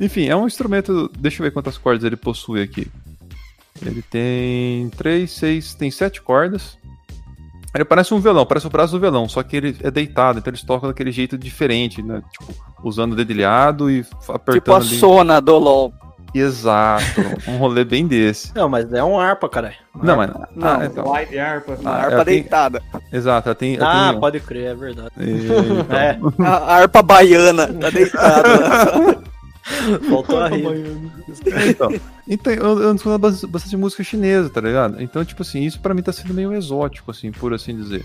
Enfim, 0.00 0.28
é 0.28 0.36
um 0.36 0.46
instrumento. 0.46 1.10
Deixa 1.18 1.42
eu 1.42 1.44
ver 1.44 1.50
quantas 1.50 1.76
cordas 1.76 2.04
ele 2.04 2.16
possui 2.16 2.62
aqui. 2.62 2.86
Ele 3.84 4.00
tem 4.02 4.88
três, 4.90 5.32
seis, 5.32 5.74
tem 5.74 5.90
sete 5.90 6.22
cordas. 6.22 6.78
Ele 7.74 7.84
parece 7.84 8.12
um 8.14 8.20
violão, 8.20 8.44
parece 8.46 8.66
o 8.66 8.70
braço 8.70 8.92
do 8.92 9.00
violão, 9.00 9.28
só 9.28 9.42
que 9.42 9.56
ele 9.56 9.76
é 9.80 9.90
deitado, 9.90 10.38
então 10.38 10.50
eles 10.50 10.62
tocam 10.62 10.88
daquele 10.90 11.10
jeito 11.10 11.38
diferente, 11.38 12.02
né? 12.02 12.22
Tipo, 12.30 12.54
usando 12.84 13.14
o 13.14 13.16
dedilhado 13.16 13.90
e 13.90 14.04
apertando 14.28 14.54
Tipo 14.54 14.72
a 14.72 14.76
ali. 14.76 14.98
Sona 14.98 15.40
do 15.40 15.58
LOL. 15.58 15.92
Exato, 16.34 17.20
um 17.46 17.56
rolê 17.58 17.84
bem 17.84 18.06
desse. 18.06 18.54
Não, 18.54 18.68
mas 18.68 18.90
é 18.92 19.02
um 19.04 19.18
harpa, 19.18 19.48
caralho. 19.48 19.74
Não, 19.94 20.16
mas. 20.16 20.30
Não, 20.30 20.68
ah, 20.68 20.86
então. 20.86 21.08
Light 21.08 21.38
harpa. 21.38 21.74
Uma 21.80 21.90
Ah, 21.90 21.96
harpa 21.96 22.12
ela 22.14 22.24
tem- 22.24 22.34
deitada. 22.40 22.82
Exato, 23.12 23.48
ela 23.48 23.54
tem. 23.54 23.76
ela 23.76 24.08
Ah, 24.08 24.10
tem- 24.12 24.20
pode 24.20 24.40
crer, 24.40 24.66
é 24.70 24.74
verdade. 24.74 25.10
É, 25.18 25.22
então. 26.18 26.46
É, 26.46 26.46
A 26.48 26.74
harpa 26.76 27.02
baiana 27.02 27.66
tá 27.68 27.90
deitada. 27.90 29.22
faltou 30.08 30.40
a 30.40 30.48
rir. 30.48 30.64
então, 31.68 31.92
então 32.28 32.52
eu, 32.52 32.94
escuto 32.94 33.18
bas- 33.18 33.44
bastante 33.44 33.76
música 33.76 34.02
chinesa, 34.02 34.50
tá 34.50 34.60
ligado? 34.60 35.00
Então, 35.02 35.24
tipo 35.24 35.42
assim, 35.42 35.60
isso 35.62 35.80
pra 35.80 35.94
mim 35.94 36.02
tá 36.02 36.12
sendo 36.12 36.34
meio 36.34 36.52
exótico, 36.52 37.10
assim, 37.10 37.30
por 37.30 37.52
assim 37.54 37.76
dizer. 37.76 38.04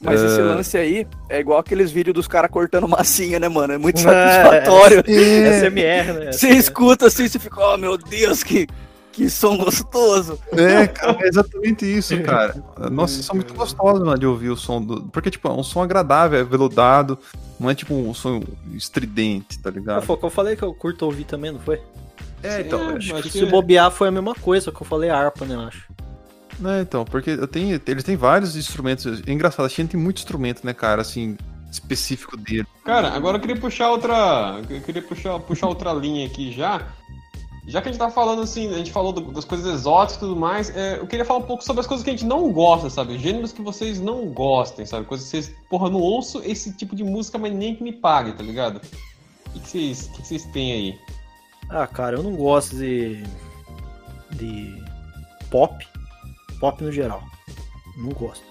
Mas 0.00 0.22
esse 0.22 0.38
É. 0.40 0.42
lance 0.44 0.76
aí 0.78 1.06
é 1.28 1.40
igual 1.40 1.58
aqueles 1.58 1.90
vídeos 1.90 2.14
dos 2.14 2.28
caras 2.28 2.50
cortando 2.50 2.86
massinha, 2.86 3.40
né, 3.40 3.48
mano? 3.48 3.72
É 3.72 3.78
muito 3.78 3.98
É, 3.98 4.02
satisfatório. 4.02 5.02
SMR, 5.06 6.12
né? 6.12 6.30
Você 6.32 6.48
escuta 6.50 7.06
assim 7.06 7.24
e 7.24 7.28
você 7.28 7.38
fica, 7.38 7.60
oh 7.60 7.76
meu 7.76 7.98
Deus, 7.98 8.42
que, 8.44 8.68
que 9.12 9.28
som 9.28 9.56
gostoso. 9.56 10.38
É, 10.52 10.86
cara, 10.86 11.18
é 11.20 11.26
exatamente 11.28 11.84
isso, 11.84 12.16
cara. 12.22 12.54
Nossa, 12.90 13.20
são 13.22 13.34
muito 13.34 13.52
gostosos, 13.54 14.00
mano, 14.04 14.18
de 14.18 14.26
ouvir 14.26 14.50
o 14.50 14.56
som 14.56 14.80
do. 14.80 15.02
Porque, 15.10 15.30
tipo, 15.30 15.48
é 15.48 15.52
um 15.52 15.64
som 15.64 15.82
agradável, 15.82 16.38
é 16.38 16.44
veludado, 16.44 17.18
não 17.58 17.68
é 17.68 17.74
tipo 17.74 17.92
um 17.94 18.14
som 18.14 18.40
estridente, 18.74 19.58
tá 19.58 19.68
Ah, 19.68 19.72
ligado? 19.72 20.02
foi 20.02 20.14
o 20.14 20.18
que 20.18 20.24
eu 20.26 20.30
falei 20.30 20.54
que 20.54 20.62
eu 20.62 20.72
curto 20.72 21.04
ouvir 21.06 21.24
também, 21.24 21.50
não 21.50 21.58
foi? 21.60 21.80
É, 22.40 22.60
então, 22.60 22.78
É, 22.92 22.96
Acho 22.98 23.14
acho 23.14 23.22
que 23.24 23.30
que 23.30 23.38
se 23.38 23.44
é. 23.44 23.46
bobear 23.50 23.90
foi 23.90 24.06
a 24.06 24.10
mesma 24.12 24.32
coisa 24.36 24.70
que 24.70 24.80
eu 24.80 24.86
falei 24.86 25.10
harpa, 25.10 25.44
né, 25.44 25.56
eu 25.56 25.60
acho. 25.62 25.88
É, 26.64 26.80
então, 26.80 27.04
porque 27.04 27.30
eu 27.30 27.46
tenho, 27.46 27.80
eles 27.86 28.04
têm 28.04 28.16
vários 28.16 28.56
instrumentos. 28.56 29.22
É 29.26 29.32
engraçado, 29.32 29.66
a 29.66 29.68
China 29.68 29.88
tem 29.88 30.00
muito 30.00 30.18
instrumento, 30.18 30.64
né, 30.64 30.74
cara, 30.74 31.02
assim, 31.02 31.36
específico 31.70 32.36
dele. 32.36 32.66
Cara, 32.84 33.08
agora 33.12 33.36
eu 33.36 33.40
queria 33.40 33.56
puxar 33.56 33.90
outra. 33.90 34.60
Eu 34.68 34.80
queria 34.80 35.02
puxar, 35.02 35.38
puxar 35.40 35.68
outra 35.68 35.92
linha 35.92 36.26
aqui 36.26 36.50
já. 36.52 36.82
Já 37.66 37.82
que 37.82 37.88
a 37.90 37.92
gente 37.92 38.00
tá 38.00 38.10
falando 38.10 38.40
assim, 38.40 38.72
a 38.72 38.78
gente 38.78 38.90
falou 38.90 39.12
do- 39.12 39.30
das 39.30 39.44
coisas 39.44 39.66
exóticas 39.72 40.16
e 40.16 40.20
tudo 40.20 40.34
mais, 40.34 40.74
é, 40.74 40.98
eu 40.98 41.06
queria 41.06 41.22
falar 41.24 41.40
um 41.40 41.46
pouco 41.46 41.62
sobre 41.62 41.80
as 41.80 41.86
coisas 41.86 42.02
que 42.02 42.08
a 42.08 42.14
gente 42.14 42.24
não 42.24 42.50
gosta, 42.50 42.88
sabe? 42.88 43.18
Gêneros 43.18 43.52
que 43.52 43.60
vocês 43.60 44.00
não 44.00 44.26
gostem, 44.28 44.86
sabe? 44.86 45.04
Coisas 45.04 45.26
que 45.26 45.30
vocês, 45.30 45.54
porra, 45.68 45.90
não 45.90 46.00
ouço 46.00 46.40
esse 46.46 46.72
tipo 46.72 46.96
de 46.96 47.04
música, 47.04 47.36
mas 47.36 47.52
nem 47.52 47.76
que 47.76 47.82
me 47.82 47.92
pague, 47.92 48.32
tá 48.32 48.42
ligado? 48.42 48.80
O 49.48 49.50
que, 49.50 49.60
que 49.60 49.68
vocês, 49.68 50.06
o 50.06 50.12
que, 50.12 50.22
que 50.22 50.28
vocês 50.28 50.44
têm 50.46 50.72
aí? 50.72 50.98
Ah, 51.68 51.86
cara, 51.86 52.16
eu 52.16 52.22
não 52.22 52.34
gosto 52.34 52.74
de. 52.74 53.22
de. 54.32 54.82
pop. 55.50 55.86
Pop 56.60 56.82
no 56.82 56.92
geral. 56.92 57.22
Não 57.96 58.10
gosto. 58.10 58.44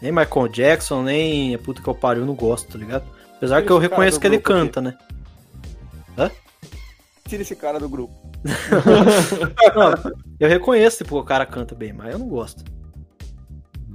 Nem 0.00 0.12
Michael 0.12 0.48
Jackson, 0.48 1.02
nem 1.02 1.54
a 1.54 1.58
puta 1.58 1.82
que 1.82 1.88
eu 1.88 1.94
pariu, 1.94 2.22
eu 2.22 2.26
não 2.26 2.34
gosto, 2.34 2.72
tá 2.72 2.78
ligado? 2.78 3.04
Apesar 3.36 3.56
Tira 3.56 3.66
que 3.66 3.72
eu 3.72 3.78
reconheço 3.78 4.20
que 4.20 4.26
ele 4.26 4.38
grupo 4.38 4.52
aqui. 4.52 4.60
canta, 4.60 4.80
né? 4.80 4.96
Tira 7.28 7.42
esse 7.42 7.54
cara 7.54 7.78
do 7.78 7.88
grupo. 7.88 8.14
Não, 9.76 10.14
eu 10.40 10.48
reconheço, 10.48 11.04
tipo, 11.04 11.18
o 11.18 11.24
cara 11.24 11.44
canta 11.44 11.74
bem, 11.74 11.92
mas 11.92 12.12
eu 12.12 12.18
não 12.18 12.26
gosto. 12.26 12.64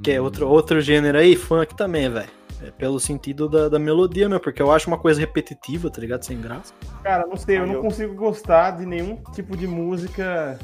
Que 0.04 0.12
é 0.12 0.22
outro, 0.22 0.48
outro 0.48 0.80
gênero 0.80 1.18
aí, 1.18 1.36
funk 1.36 1.76
também, 1.76 2.10
velho. 2.10 2.30
É 2.62 2.70
pelo 2.70 3.00
sentido 3.00 3.50
da, 3.50 3.70
da 3.70 3.80
melodia 3.80 4.30
mesmo, 4.30 4.42
porque 4.42 4.62
eu 4.62 4.72
acho 4.72 4.88
uma 4.88 5.00
coisa 5.00 5.20
repetitiva, 5.20 5.90
tá 5.90 6.00
ligado? 6.00 6.24
Sem 6.24 6.40
graça. 6.40 6.74
Cara, 7.02 7.26
não 7.26 7.36
sei, 7.36 7.58
eu 7.58 7.66
não 7.66 7.82
consigo 7.82 8.14
gostar 8.14 8.72
de 8.72 8.86
nenhum 8.86 9.18
tipo 9.34 9.58
de 9.58 9.68
música. 9.68 10.60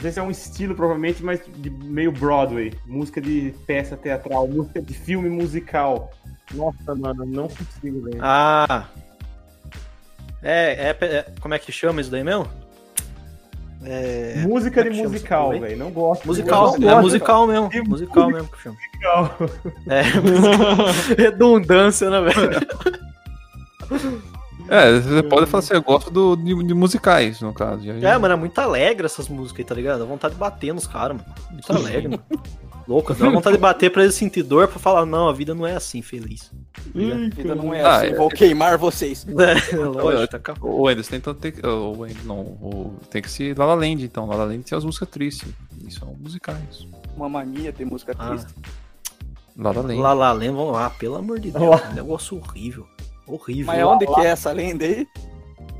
Não 0.00 0.02
sei 0.04 0.12
se 0.12 0.18
é 0.18 0.22
um 0.22 0.30
estilo, 0.30 0.74
provavelmente, 0.74 1.22
mas 1.22 1.42
de 1.58 1.68
meio 1.68 2.10
Broadway. 2.10 2.72
Música 2.86 3.20
de 3.20 3.54
peça 3.66 3.98
teatral, 3.98 4.48
música 4.48 4.80
de 4.80 4.94
filme 4.94 5.28
musical. 5.28 6.10
Nossa, 6.54 6.94
mano, 6.94 7.26
não 7.26 7.48
consigo, 7.48 8.00
velho. 8.04 8.18
Ah. 8.22 8.88
É, 10.42 10.88
é, 10.88 11.04
é- 11.04 11.26
Como 11.38 11.52
é 11.52 11.58
que 11.58 11.70
chama 11.70 12.00
isso 12.00 12.10
daí 12.10 12.24
mesmo? 12.24 12.48
É. 13.84 14.36
música 14.46 14.80
é 14.80 14.84
de 14.84 15.02
musical, 15.02 15.50
velho. 15.50 15.76
Não 15.76 15.90
gosto. 15.90 16.26
Musical, 16.26 16.78
não 16.78 16.88
é 16.88 16.92
gosto, 16.92 17.02
musical 17.02 17.46
mesmo. 17.46 17.70
Musical 17.86 18.30
mesmo 18.30 18.48
que 18.48 18.62
chama. 18.62 18.76
musical. 18.76 19.36
É. 19.86 21.20
Redundância, 21.22 22.08
né, 22.08 22.20
velho? 22.22 24.20
É, 24.70 25.00
você 25.00 25.22
pode 25.24 25.46
falar 25.46 25.58
assim, 25.64 25.74
eu 25.74 25.82
gosto 25.82 26.10
do, 26.10 26.36
de, 26.36 26.54
de 26.64 26.74
musicais, 26.74 27.40
no 27.40 27.52
caso. 27.52 27.82
Já- 27.84 28.10
É, 28.10 28.16
mano, 28.18 28.34
é 28.34 28.36
muito 28.36 28.56
alegre 28.60 29.04
essas 29.04 29.28
músicas 29.28 29.58
aí, 29.60 29.64
tá 29.64 29.74
ligado? 29.74 29.98
Dá 29.98 30.04
vontade 30.04 30.34
de 30.34 30.40
bater 30.40 30.72
nos 30.72 30.86
caras, 30.86 31.16
mano. 31.16 31.28
Muito 31.50 31.70
alegre, 31.74 32.08
mano. 32.08 32.22
Louco, 32.88 33.12
dá 33.14 33.28
vontade 33.30 33.56
de 33.56 33.60
bater 33.60 33.90
pra 33.92 34.02
eles 34.02 34.14
sentir 34.14 34.42
dor 34.42 34.66
pra 34.68 34.78
falar, 34.78 35.04
não, 35.06 35.28
a 35.28 35.32
vida 35.32 35.54
não 35.54 35.66
é 35.66 35.74
assim, 35.76 36.02
feliz. 36.02 36.50
A 36.94 37.34
vida 37.34 37.54
não 37.54 37.74
é 37.74 37.82
Ah, 37.82 37.96
assim, 37.96 38.06
é- 38.06 38.14
vou 38.14 38.28
queimar 38.28 38.78
vocês. 38.78 39.26
É, 39.30 39.76
lógico, 39.76 40.28
tá 40.28 40.38
com 40.54 40.66
a- 40.66 40.70
O 40.72 40.88
Anderson, 40.88 41.16
então 41.16 41.34
tem 41.34 41.52
que. 41.52 41.64
O 41.66 42.04
Anderson, 42.04 42.22
não, 42.26 42.38
o- 42.40 42.96
tem 43.10 43.20
que 43.22 43.30
ser 43.30 43.56
La 43.58 43.64
La 43.66 43.74
Land, 43.74 44.04
então. 44.04 44.26
La 44.26 44.36
La 44.36 44.44
Land 44.44 44.62
tem 44.62 44.78
as 44.78 44.84
músicas 44.84 45.08
tristes. 45.08 45.48
E 45.86 45.90
são 45.92 46.14
musicais. 46.18 46.86
Uma 47.16 47.28
mania 47.28 47.72
ter 47.72 47.84
música 47.84 48.14
Ah. 48.18 48.28
triste. 48.30 48.54
La 49.56 49.72
La 49.72 49.82
Land. 49.82 50.00
Lá, 50.00 50.12
lá, 50.12 50.32
lembra, 50.32 50.56
vamos 50.62 50.72
lá, 50.74 50.90
pelo 50.90 51.16
amor 51.16 51.38
de 51.40 51.50
Deus. 51.52 51.80
Um 51.90 51.94
negócio 51.94 52.36
horrível. 52.38 52.86
Horrível. 53.30 53.66
Mas 53.66 53.84
onde 53.84 54.06
que 54.06 54.20
é 54.20 54.26
essa 54.26 54.52
lenda 54.52 54.84
aí? 54.84 55.06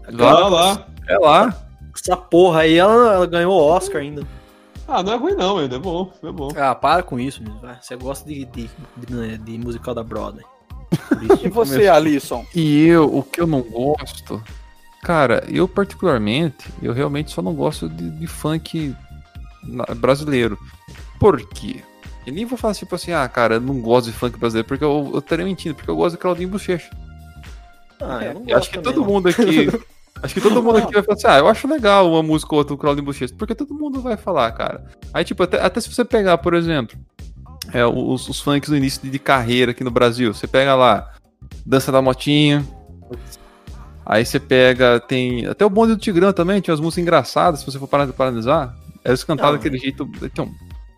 Lá, 0.09 0.49
lá. 0.49 0.87
É 1.09 1.19
lá. 1.19 1.67
Essa 1.95 2.17
porra 2.17 2.61
aí, 2.61 2.77
ela, 2.77 3.15
ela 3.15 3.27
ganhou 3.27 3.53
o 3.53 3.65
Oscar 3.65 4.01
ainda. 4.01 4.23
Ah, 4.87 5.03
não 5.03 5.13
é 5.13 5.17
ruim 5.17 5.35
não, 5.35 5.59
ainda 5.59 5.77
é 5.77 5.79
bom, 5.79 6.13
é 6.23 6.33
bom. 6.33 6.49
Ah, 6.57 6.75
para 6.75 7.03
com 7.03 7.19
isso. 7.19 7.43
Você 7.81 7.97
gosta 7.97 8.29
de, 8.29 8.45
de, 8.47 8.71
de, 8.97 9.39
de 9.39 9.59
musical 9.59 9.95
da 9.95 10.03
Broadway. 10.03 10.45
E 11.43 11.49
você, 11.49 11.87
Alisson? 11.89 12.45
E 12.55 12.87
eu, 12.87 13.17
o 13.17 13.23
que 13.23 13.41
eu 13.41 13.47
não 13.47 13.63
gosto. 13.63 14.43
Cara, 15.03 15.45
eu 15.49 15.69
particularmente, 15.69 16.69
eu 16.83 16.93
realmente 16.93 17.31
só 17.31 17.41
não 17.41 17.55
gosto 17.55 17.89
de, 17.89 18.11
de 18.11 18.27
funk 18.27 18.95
brasileiro. 19.97 20.59
Por 21.19 21.41
quê? 21.49 21.83
Eu 22.27 22.33
nem 22.33 22.45
vou 22.45 22.59
falar 22.59 22.75
tipo 22.75 22.95
assim, 22.95 23.13
ah, 23.13 23.29
cara, 23.29 23.55
eu 23.55 23.61
não 23.61 23.81
gosto 23.81 24.07
de 24.07 24.13
funk 24.13 24.39
brasileiro, 24.39 24.69
porque 24.69 24.85
eu, 24.85 25.11
eu 25.13 25.19
estaria 25.21 25.45
mentindo, 25.45 25.75
porque 25.75 25.91
eu 25.91 25.97
gosto 25.97 26.17
de 26.17 26.21
Claudinho 26.21 26.49
Bochecha. 26.49 26.91
Ah, 28.01 28.25
eu 28.25 28.45
Eu 28.47 28.59
acho 28.59 28.71
que 28.71 28.79
também, 28.79 28.93
todo 28.93 29.05
não. 29.05 29.13
mundo 29.13 29.29
aqui. 29.29 29.69
Acho 30.23 30.35
que 30.35 30.41
todo 30.41 30.63
mundo 30.63 30.77
aqui 30.77 30.93
vai 30.93 31.03
falar 31.03 31.17
assim, 31.17 31.27
ah, 31.29 31.39
eu 31.39 31.49
acho 31.49 31.67
legal 31.67 32.11
uma 32.11 32.23
música 32.23 32.53
ou 32.55 32.59
outra 32.59 32.75
do 32.75 32.79
Claudinho 32.79 33.07
Bochecha, 33.07 33.33
porque 33.39 33.55
todo 33.55 33.73
mundo 33.73 34.03
vai 34.03 34.19
falar, 34.19 34.53
cara. 34.53 34.85
Aí, 35.15 35.25
tipo, 35.25 35.43
até, 35.43 35.59
até 35.59 35.81
se 35.81 35.91
você 35.91 36.05
pegar, 36.05 36.37
por 36.39 36.53
exemplo, 36.53 36.99
é, 37.73 37.87
os, 37.87 38.29
os 38.29 38.41
funks 38.41 38.69
no 38.69 38.77
início 38.77 39.09
de, 39.09 39.19
carreira 39.19 39.71
aqui 39.71 39.83
no 39.83 39.91
Brasil, 39.91 40.35
você 40.35 40.47
pega 40.47 40.75
lá, 40.75 41.11
Dança 41.65 41.91
da 41.91 42.03
Motinha. 42.03 42.67
Aí 44.05 44.25
você 44.25 44.41
pega, 44.41 45.01
tem. 45.01 45.47
Até 45.47 45.65
o 45.65 45.71
Bonde 45.71 45.95
do 45.95 46.01
Tigrão 46.01 46.33
também, 46.33 46.61
tinha 46.61 46.73
umas 46.73 46.81
músicas 46.81 47.03
engraçadas, 47.03 47.61
se 47.61 47.67
você 47.67 47.79
for 47.79 47.87
parar 47.87 48.07
de 48.07 48.13
analisar. 48.19 48.77
Elas 49.05 49.25
cantavam 49.25 49.53
daquele 49.53 49.79
jeito. 49.79 50.11
Então, 50.23 50.51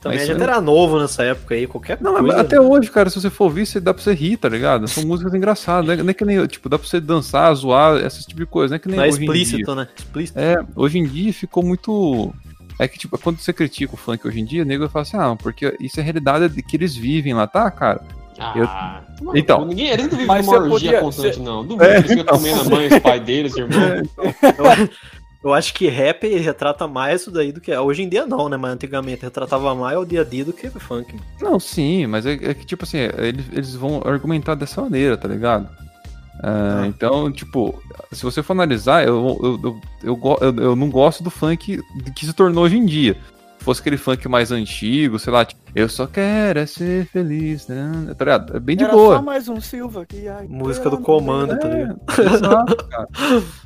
Também 0.03 0.19
mas 0.19 0.29
a 0.29 0.33
gente 0.33 0.43
eu- 0.43 0.49
era 0.51 0.61
novo 0.61 0.99
nessa 0.99 1.23
época 1.23 1.55
aí, 1.55 1.67
qualquer 1.67 1.97
não, 2.01 2.17
coisa. 2.17 2.41
até 2.41 2.61
hoje, 2.61 2.91
cara, 2.91 3.09
se 3.09 3.21
você 3.21 3.31
for 3.31 3.45
ouvir, 3.45 3.65
você 3.65 3.79
dá 3.79 3.95
pra 3.95 4.03
você 4.03 4.13
rir, 4.13 4.37
tá 4.37 4.49
ligado? 4.49 4.89
São 4.89 5.05
músicas 5.07 5.33
engraçadas, 5.33 5.87
né? 5.97 6.03
Não 6.03 6.11
é 6.11 6.15
que 6.15 6.25
nem, 6.25 6.45
tipo, 6.49 6.69
dá 6.69 6.77
pra 6.77 6.89
você 6.89 7.01
dançar, 7.01 7.55
zoar, 7.55 8.05
esse 8.05 8.27
tipo 8.27 8.41
de 8.41 8.47
coisa, 8.47 8.73
não 8.73 8.77
é 8.77 8.79
que 8.81 8.89
nem 8.89 8.97
Não 8.97 9.05
é 9.05 9.09
hoje 9.09 9.17
em 9.17 9.21
dia. 9.33 9.43
explícito, 9.43 9.75
né? 9.77 9.89
Explícito. 9.97 10.39
É, 10.41 10.57
hoje 10.75 10.99
em 10.99 11.05
dia 11.07 11.33
ficou 11.33 11.63
muito. 11.63 12.35
É 12.81 12.89
que, 12.89 12.99
tipo, 12.99 13.17
quando 13.17 13.39
você 13.39 13.53
critica 13.53 13.95
o 13.95 13.97
funk 13.97 14.27
hoje 14.27 14.41
em 14.41 14.45
dia, 14.45 14.63
o 14.63 14.67
nego 14.67 14.89
fala 14.89 15.03
assim, 15.05 15.17
ah, 15.17 15.37
porque 15.41 15.77
isso 15.79 16.01
é 16.01 16.03
a 16.03 16.05
realidade 16.05 16.49
de 16.49 16.63
que 16.65 16.77
eles 16.77 16.97
vivem 16.97 17.33
lá, 17.33 17.47
tá, 17.47 17.71
cara? 17.71 18.01
Ah, 18.41 19.03
mano, 19.21 19.39
Então. 19.39 19.65
ninguém, 19.65 19.89
eles 19.89 20.09
não 20.11 20.19
vivem 20.19 20.43
você 20.43 20.51
orgia 20.57 20.69
podia- 20.71 21.01
constante, 21.01 21.37
você- 21.37 21.43
não. 21.43 21.65
Duvido 21.65 21.85
É, 21.85 22.03
que 22.03 22.09
eles 22.13 22.23
então. 22.23 22.39
comendo 22.39 22.61
a 22.61 22.65
mãe, 22.65 22.87
os 22.89 22.99
pais 22.99 23.23
deles, 23.23 23.55
irmão. 23.57 23.79
Eu, 23.79 24.89
eu 25.45 25.53
acho 25.55 25.75
que 25.75 25.89
rap 25.89 26.27
retrata 26.39 26.87
mais 26.87 27.23
isso 27.23 27.31
daí 27.31 27.51
do 27.53 27.61
que. 27.61 27.75
Hoje 27.77 28.03
em 28.03 28.09
dia 28.09 28.27
não, 28.27 28.49
né? 28.49 28.57
Mas 28.57 28.73
antigamente 28.73 29.23
retratava 29.23 29.75
mais 29.75 29.97
o 29.99 30.05
dia 30.05 30.21
a 30.21 30.25
dia 30.25 30.45
do 30.45 30.53
que 30.53 30.69
funk. 30.71 31.15
mano. 31.15 31.27
Não, 31.41 31.59
sim, 31.61 32.07
mas 32.07 32.25
é, 32.27 32.33
é 32.35 32.55
que, 32.55 32.65
tipo 32.67 32.85
assim, 32.85 32.99
eles, 33.19 33.47
eles 33.53 33.75
vão 33.75 34.03
argumentar 34.05 34.55
dessa 34.55 34.81
maneira, 34.83 35.17
tá 35.17 35.27
ligado? 35.29 35.69
Ah, 36.43 36.85
Então, 36.87 37.31
tipo, 37.31 37.81
se 38.11 38.23
você 38.25 38.43
for 38.43 38.53
analisar, 38.55 39.07
eu, 39.07 39.39
eu, 39.63 39.81
eu, 40.03 40.21
eu- 40.41 40.57
eu 40.65 40.77
não 40.77 40.91
gosto 40.91 41.23
do 41.23 41.31
funk 41.31 41.81
que 42.17 42.27
se 42.27 42.33
tornou 42.33 42.65
hoje 42.65 42.77
em 42.77 42.85
dia. 42.87 43.17
Fosse 43.63 43.81
aquele 43.81 43.97
funk 43.97 44.29
mais 44.29 44.51
antigo, 44.53 45.19
sei 45.19 45.33
lá, 45.33 45.45
tipo, 45.45 45.61
eu 45.75 45.89
só 45.89 46.07
quero 46.07 46.59
é 46.59 46.67
ser 46.67 47.07
feliz, 47.07 47.67
né? 47.67 48.15
Tá 48.17 48.25
ligado? 48.25 48.57
É 48.57 48.61
bem 48.61 48.77
de 48.77 48.85
Era 48.85 48.93
boa. 48.93 49.17
só 49.17 49.23
mais 49.23 49.49
um 49.49 49.61
Silva 49.61 50.05
que 50.05 50.29
ai, 50.29 50.47
Música 50.49 50.91
do 50.91 50.99
comando, 50.99 51.53
né? 51.55 51.59
tá 51.59 51.69
ligado? 51.69 52.01
Exato, 52.35 52.77
cara. 52.89 53.09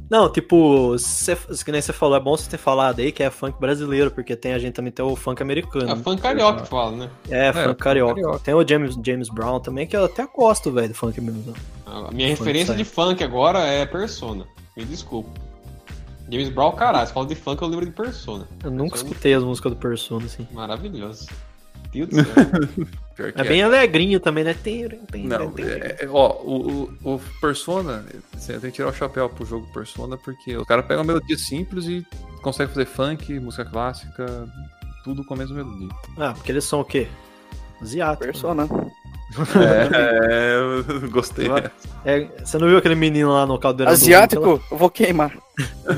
Não, 0.08 0.30
tipo, 0.30 0.96
cê, 0.98 1.36
que 1.64 1.72
nem 1.72 1.80
você 1.80 1.92
falou, 1.92 2.16
é 2.16 2.20
bom 2.20 2.36
você 2.36 2.48
ter 2.48 2.58
falado 2.58 3.00
aí 3.00 3.10
que 3.10 3.22
é 3.22 3.30
funk 3.30 3.58
brasileiro, 3.58 4.10
porque 4.10 4.36
tem 4.36 4.52
a 4.54 4.58
gente 4.58 4.74
também 4.74 4.92
tem 4.92 5.04
o 5.04 5.16
funk 5.16 5.42
americano. 5.42 5.90
É 5.90 5.96
funk 5.96 6.22
carioca 6.22 6.62
que 6.62 6.68
fala, 6.68 6.92
né? 6.96 7.10
É, 7.28 7.52
funk 7.52 7.64
funk 7.68 7.78
carioca. 7.82 8.14
carioca. 8.14 8.38
Tem 8.40 8.54
o 8.54 8.66
James, 8.68 8.96
James 9.04 9.28
Brown 9.28 9.58
também, 9.60 9.86
que 9.86 9.96
eu 9.96 10.04
até 10.04 10.26
gosto, 10.26 10.70
velho, 10.70 10.88
do 10.88 10.94
funk 10.94 11.20
mesmo. 11.20 11.54
A 11.84 12.10
minha 12.12 12.28
Funk 12.28 12.40
referência 12.40 12.68
sai. 12.74 12.76
de 12.76 12.84
funk 12.84 13.24
agora 13.24 13.60
é 13.60 13.84
Persona. 13.86 14.44
Me 14.76 14.84
desculpa. 14.84 15.30
James 16.30 16.48
Brown, 16.48 16.72
caralho, 16.72 17.06
você 17.06 17.12
fala 17.12 17.26
de 17.26 17.34
funk, 17.34 17.62
eu 17.62 17.68
lembro 17.68 17.86
de 17.86 17.92
Persona. 17.92 18.46
Eu 18.64 18.70
nunca 18.70 18.90
Persona, 18.90 19.10
escutei 19.10 19.34
as 19.34 19.42
músicas 19.44 19.72
do 19.72 19.78
Persona, 19.78 20.26
assim. 20.26 20.46
Maravilhoso. 20.52 21.26
Deus 21.92 22.08
do 22.08 22.16
céu. 22.16 22.26
É 23.34 23.44
bem 23.44 23.62
alegrinho 23.62 24.20
também, 24.20 24.44
né? 24.44 24.52
Tem, 24.52 24.86
tem, 25.10 25.26
Não, 25.26 25.50
tem, 25.50 25.64
é- 25.64 25.96
é- 26.02 26.08
ó, 26.10 26.32
o, 26.42 26.82
o, 27.02 27.14
o 27.14 27.20
Persona, 27.40 28.04
assim, 28.34 28.52
eu 28.52 28.60
tenho 28.60 28.70
que 28.70 28.76
tirar 28.76 28.90
o 28.90 28.92
chapéu 28.92 29.26
pro 29.30 29.46
jogo 29.46 29.66
Persona, 29.72 30.18
porque 30.18 30.54
o 30.54 30.66
cara 30.66 30.82
pega 30.82 31.00
uma 31.00 31.06
melodia 31.06 31.38
simples 31.38 31.86
e 31.86 32.06
consegue 32.42 32.70
fazer 32.74 32.84
funk, 32.84 33.40
música 33.40 33.64
clássica, 33.64 34.46
tudo 35.02 35.24
com 35.24 35.32
a 35.32 35.36
mesma 35.38 35.56
melodia. 35.56 35.88
Ah, 36.18 36.34
porque 36.34 36.52
eles 36.52 36.64
são 36.64 36.80
o 36.80 36.84
quê? 36.84 37.08
Asiáticos. 37.80 38.26
Persona. 38.26 38.68
É, 39.34 40.54
eu 41.02 41.08
gostei. 41.10 41.48
né? 41.48 41.70
É, 42.04 42.26
você 42.44 42.58
não 42.58 42.68
viu 42.68 42.78
aquele 42.78 42.94
menino 42.94 43.32
lá 43.32 43.44
no 43.44 43.58
caldeirão 43.58 43.92
do 43.92 43.96
Hulk? 43.96 44.04
Asiático, 44.14 44.62
eu 44.70 44.78
vou 44.78 44.88
queimar. 44.90 45.32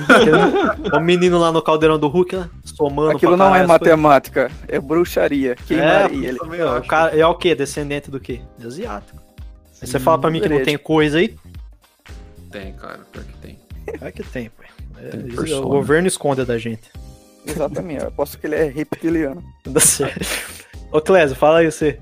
Aquele- 0.09 0.97
o 0.97 1.01
menino 1.01 1.39
lá 1.39 1.53
no 1.53 1.61
caldeirão 1.61 1.99
do 1.99 2.09
Hulk, 2.09 2.35
lá, 2.37 2.49
somando 2.65 3.17
Aquilo 3.17 3.37
não 3.37 3.55
é 3.55 3.61
as 3.61 3.67
coisas. 3.67 3.81
matemática, 3.81 4.51
é 4.67 4.81
bruxaria. 4.81 5.53
É, 5.53 5.55
Queimaria 5.55 6.29
ele. 6.31 6.39
meu, 6.49 6.77
o 6.79 6.87
cara 6.87 7.17
é 7.17 7.27
o 7.27 7.35
quê? 7.35 7.55
Descendente 7.55 8.11
do 8.11 8.19
quê? 8.19 8.41
De 8.59 8.67
asiático. 8.67 9.19
Aí 9.81 9.87
você 9.87 9.99
fala 9.99 10.19
pra 10.19 10.31
mim 10.31 10.41
que 10.41 10.49
não 10.49 10.63
tem 10.63 10.77
coisa 10.79 11.19
aí? 11.19 11.37
Tem, 12.51 12.73
cara, 12.73 13.01
pior 13.13 13.25
que 13.25 13.37
tem. 13.39 13.59
É 14.01 14.11
que 14.11 14.23
tem, 14.23 14.51
pô. 14.51 14.63
É, 15.01 15.55
o 15.55 15.69
governo 15.69 16.09
esconde 16.09 16.45
da 16.45 16.59
gente. 16.59 16.91
Exatamente, 17.47 18.03
eu 18.03 18.09
aposto 18.09 18.37
que 18.39 18.47
ele 18.47 18.57
é 18.57 18.65
reptiliano. 18.65 19.43
Dá 19.65 19.81
certo. 19.81 20.27
Ô, 20.91 21.01
Clésio, 21.01 21.37
fala 21.37 21.59
aí 21.59 21.71
você. 21.71 21.99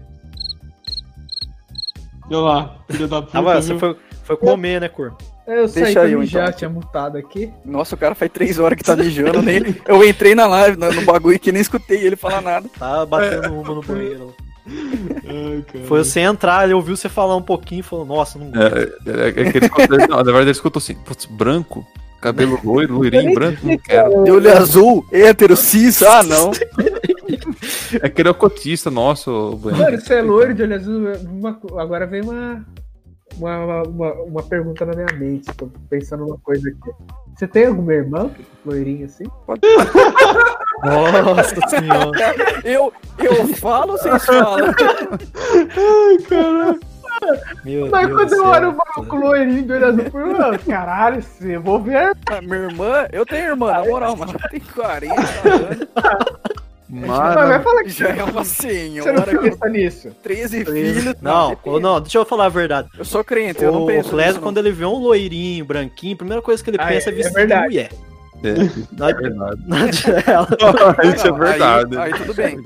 Olha 2.30 2.38
lá, 2.38 2.76
filho 2.90 3.08
da 3.08 3.22
puta. 3.22 3.38
Ah, 3.38 3.42
mas 3.42 3.64
você 3.64 3.78
foi, 3.78 3.96
foi 4.24 4.36
comer, 4.36 4.80
né, 4.80 4.88
Cor? 4.88 5.14
Eu 5.46 5.68
saí 5.68 5.84
Deixa 5.84 6.00
pra 6.00 6.08
eu, 6.08 6.18
mijar, 6.18 6.48
então. 6.48 6.58
tinha 6.58 6.70
mutado 6.70 7.16
aqui. 7.16 7.52
Nossa, 7.64 7.94
o 7.94 7.98
cara 7.98 8.16
faz 8.16 8.30
três 8.32 8.58
horas 8.58 8.76
que 8.76 8.82
tá 8.82 8.96
mijando, 8.96 9.40
nem... 9.40 9.62
eu 9.86 10.04
entrei 10.04 10.34
na 10.34 10.46
live, 10.46 10.76
no, 10.76 10.92
no 10.92 11.02
bagulho 11.02 11.38
que 11.38 11.52
nem 11.52 11.62
escutei 11.62 12.04
ele 12.04 12.16
falar 12.16 12.40
nada. 12.40 12.68
Tá 12.76 13.06
batendo 13.06 13.54
uma 13.54 13.74
no 13.74 13.80
banheiro. 13.80 14.34
Ai. 14.68 15.64
Foi 15.86 16.02
você 16.02 16.20
entrar, 16.20 16.64
ele 16.64 16.74
ouviu 16.74 16.96
você 16.96 17.08
falar 17.08 17.36
um 17.36 17.42
pouquinho 17.42 17.80
e 17.80 17.82
falou, 17.84 18.04
nossa, 18.04 18.38
não 18.38 18.50
gosto. 18.50 18.76
É, 19.06 19.26
é, 19.26 19.28
é 19.28 19.32
que 19.32 19.58
ele 19.58 19.66
escutou- 19.66 19.98
não, 19.98 20.16
na 20.16 20.22
verdade 20.24 20.42
ele 20.46 20.50
escutou 20.50 20.80
assim, 20.80 20.94
putz, 20.94 21.26
branco, 21.26 21.86
cabelo 22.20 22.58
loiro, 22.64 22.94
loirinho, 22.96 23.32
branco, 23.32 23.60
não 23.62 23.78
quero. 23.78 24.24
De 24.24 24.30
olho 24.32 24.52
azul, 24.56 25.06
hétero, 25.12 25.56
cis, 25.56 26.02
ah 26.02 26.24
não. 26.24 26.50
É 28.02 28.08
que 28.08 28.22
ele 28.22 28.28
é 28.28 28.30
o 28.30 28.34
cotista 28.34 28.90
nosso, 28.90 29.56
Bueno. 29.56 29.78
Mano, 29.78 30.00
você 30.00 30.14
é 30.14 30.22
loiro 30.22 30.54
de 30.54 30.62
olho 30.62 30.74
azul. 30.74 31.12
uma 31.30 31.54
co- 31.54 31.78
agora 31.78 32.06
vem 32.06 32.22
uma, 32.22 32.64
uma, 33.38 33.58
uma, 33.58 33.82
uma, 33.82 34.12
uma 34.22 34.42
pergunta 34.42 34.84
na 34.86 34.92
minha 34.94 35.18
mente. 35.18 35.52
Tô 35.56 35.68
pensando 35.88 36.24
numa 36.26 36.38
coisa 36.38 36.68
aqui. 36.68 36.90
Você 37.36 37.46
tem 37.46 37.66
alguma 37.66 37.92
irmã 37.92 38.30
loirinha 38.64 39.06
assim? 39.06 39.24
Nossa 40.84 41.68
senhora. 41.68 42.34
Eu, 42.64 42.92
eu 43.18 43.46
falo, 43.56 43.92
vocês 43.92 44.24
falam. 44.24 44.68
Meu 47.64 47.88
Mas 47.90 48.06
Deus 48.08 48.18
quando 48.18 48.28
do 48.28 48.34
eu 48.36 48.44
olho 48.46 48.70
o 48.70 48.76
maluco 48.76 49.16
loirinho 49.16 49.62
de 49.64 49.72
olho 49.72 49.86
azul, 49.86 50.00
eu 50.04 50.10
falo, 50.10 50.38
"Mano, 50.38 50.58
caralho, 50.60 51.22
você, 51.22 51.58
vou 51.58 51.80
ver. 51.82 52.14
Ah, 52.30 52.40
minha 52.42 52.56
irmã, 52.56 53.06
eu 53.10 53.24
tenho 53.24 53.46
irmã, 53.52 53.72
na 53.72 53.84
moral, 53.84 54.16
mano. 54.16 54.34
Tem 54.50 54.60
40 54.60 55.14
anos. 55.48 55.88
Mas 56.88 57.08
vai 57.10 57.34
Mano, 57.46 57.64
falar 57.64 57.82
que 57.82 57.90
Já 57.90 58.08
é 58.10 58.22
uma 58.22 58.44
você 58.44 58.88
não 58.94 59.02
senhora 59.02 59.38
pensa 59.40 59.68
nisso. 59.68 60.10
13 60.22 60.64
filhos. 60.64 61.14
Não, 61.20 61.56
ô, 61.64 61.80
não, 61.80 62.00
deixa 62.00 62.18
eu 62.18 62.24
falar 62.24 62.44
a 62.46 62.48
verdade. 62.48 62.88
Eu 62.96 63.04
sou 63.04 63.24
crente, 63.24 63.62
eu 63.64 63.72
não 63.72 63.82
O 63.82 63.86
penso. 63.86 64.10
Clésio, 64.10 64.32
nisso, 64.34 64.42
quando 64.42 64.58
ele 64.58 64.70
vê 64.70 64.84
um 64.84 64.94
loirinho, 64.98 65.64
branquinho, 65.64 66.14
a 66.14 66.18
primeira 66.18 66.42
coisa 66.42 66.62
que 66.62 66.70
ele 66.70 66.76
Ah, 66.80 66.86
pensa 66.86 67.10
é, 67.10 67.12
é- 67.12 67.14
é 67.14 67.16
vestir 67.16 67.32
verdade. 67.34 67.64
mulher. 67.66 67.90
é, 68.44 68.54
Não 68.96 69.08
é 69.08 69.14
verdade. 69.14 69.62
não 69.66 69.78
não. 69.78 69.86
Isso 71.12 71.26
é 71.26 71.30
Não, 71.30 71.38
verdade. 71.38 71.96
Aí, 71.98 72.12
aí 72.12 72.18
tudo 72.20 72.34
bem. 72.34 72.56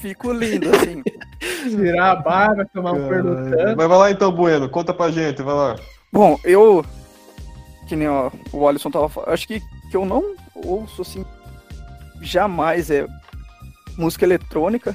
Fico 0.00 0.32
lindo, 0.32 0.68
assim. 0.70 1.02
Tirar 1.68 2.12
a 2.12 2.16
barba, 2.16 2.64
tomar 2.72 2.92
um 2.92 3.08
pernotão. 3.08 3.74
Mas 3.76 3.88
vai 3.88 3.98
lá 3.98 4.10
então, 4.10 4.30
Bueno, 4.30 4.68
conta 4.68 4.94
pra 4.94 5.10
gente, 5.10 5.42
vai 5.42 5.54
lá. 5.54 5.76
Bom, 6.12 6.38
eu. 6.44 6.84
Que 7.88 7.96
nem 7.96 8.08
ó, 8.08 8.30
o 8.52 8.68
Alisson 8.68 8.90
tava 8.90 9.08
falando. 9.08 9.30
Acho 9.32 9.46
que, 9.48 9.60
que 9.90 9.96
eu 9.96 10.04
não 10.04 10.34
ouço 10.54 11.02
assim. 11.02 11.24
Jamais 12.26 12.90
é 12.90 13.06
música 13.96 14.24
eletrônica. 14.24 14.94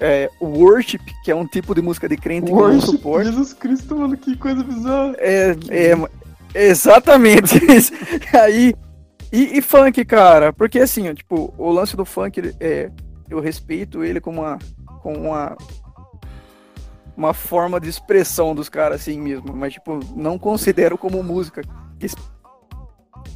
É 0.00 0.30
worship, 0.40 1.00
que 1.22 1.30
é 1.30 1.34
um 1.34 1.46
tipo 1.46 1.74
de 1.74 1.82
música 1.82 2.08
de 2.08 2.16
crente 2.16 2.46
que 2.46 2.52
eu 2.52 2.72
não 2.72 2.80
suporto. 2.80 3.26
Jesus 3.26 3.52
Cristo, 3.52 3.96
mano, 3.96 4.16
que 4.16 4.36
coisa 4.36 4.64
bizarra. 4.64 5.14
É, 5.18 5.54
é 5.68 6.66
exatamente. 6.66 7.60
Aí. 8.32 8.74
E, 9.32 9.58
e 9.58 9.62
funk, 9.62 10.04
cara, 10.04 10.52
porque 10.52 10.80
assim, 10.80 11.08
ó, 11.08 11.14
tipo, 11.14 11.54
o 11.56 11.70
lance 11.70 11.96
do 11.96 12.04
funk, 12.04 12.52
é, 12.58 12.90
eu 13.28 13.38
respeito 13.38 14.02
ele 14.02 14.20
como 14.20 14.40
uma, 14.40 14.58
como 15.02 15.20
uma, 15.20 15.56
uma 17.16 17.32
forma 17.32 17.78
de 17.78 17.88
expressão 17.88 18.56
dos 18.56 18.68
caras 18.68 19.02
assim 19.02 19.20
mesmo, 19.20 19.54
mas 19.54 19.74
tipo, 19.74 20.00
não 20.16 20.36
considero 20.36 20.98
como 20.98 21.22
música. 21.22 21.62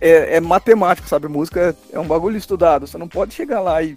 É, 0.00 0.36
é 0.36 0.40
matemático, 0.40 1.08
sabe? 1.08 1.28
Música 1.28 1.74
é 1.92 1.98
um 1.98 2.06
bagulho 2.06 2.36
estudado, 2.36 2.86
você 2.86 2.98
não 2.98 3.08
pode 3.08 3.34
chegar 3.34 3.60
lá 3.60 3.82
e 3.82 3.96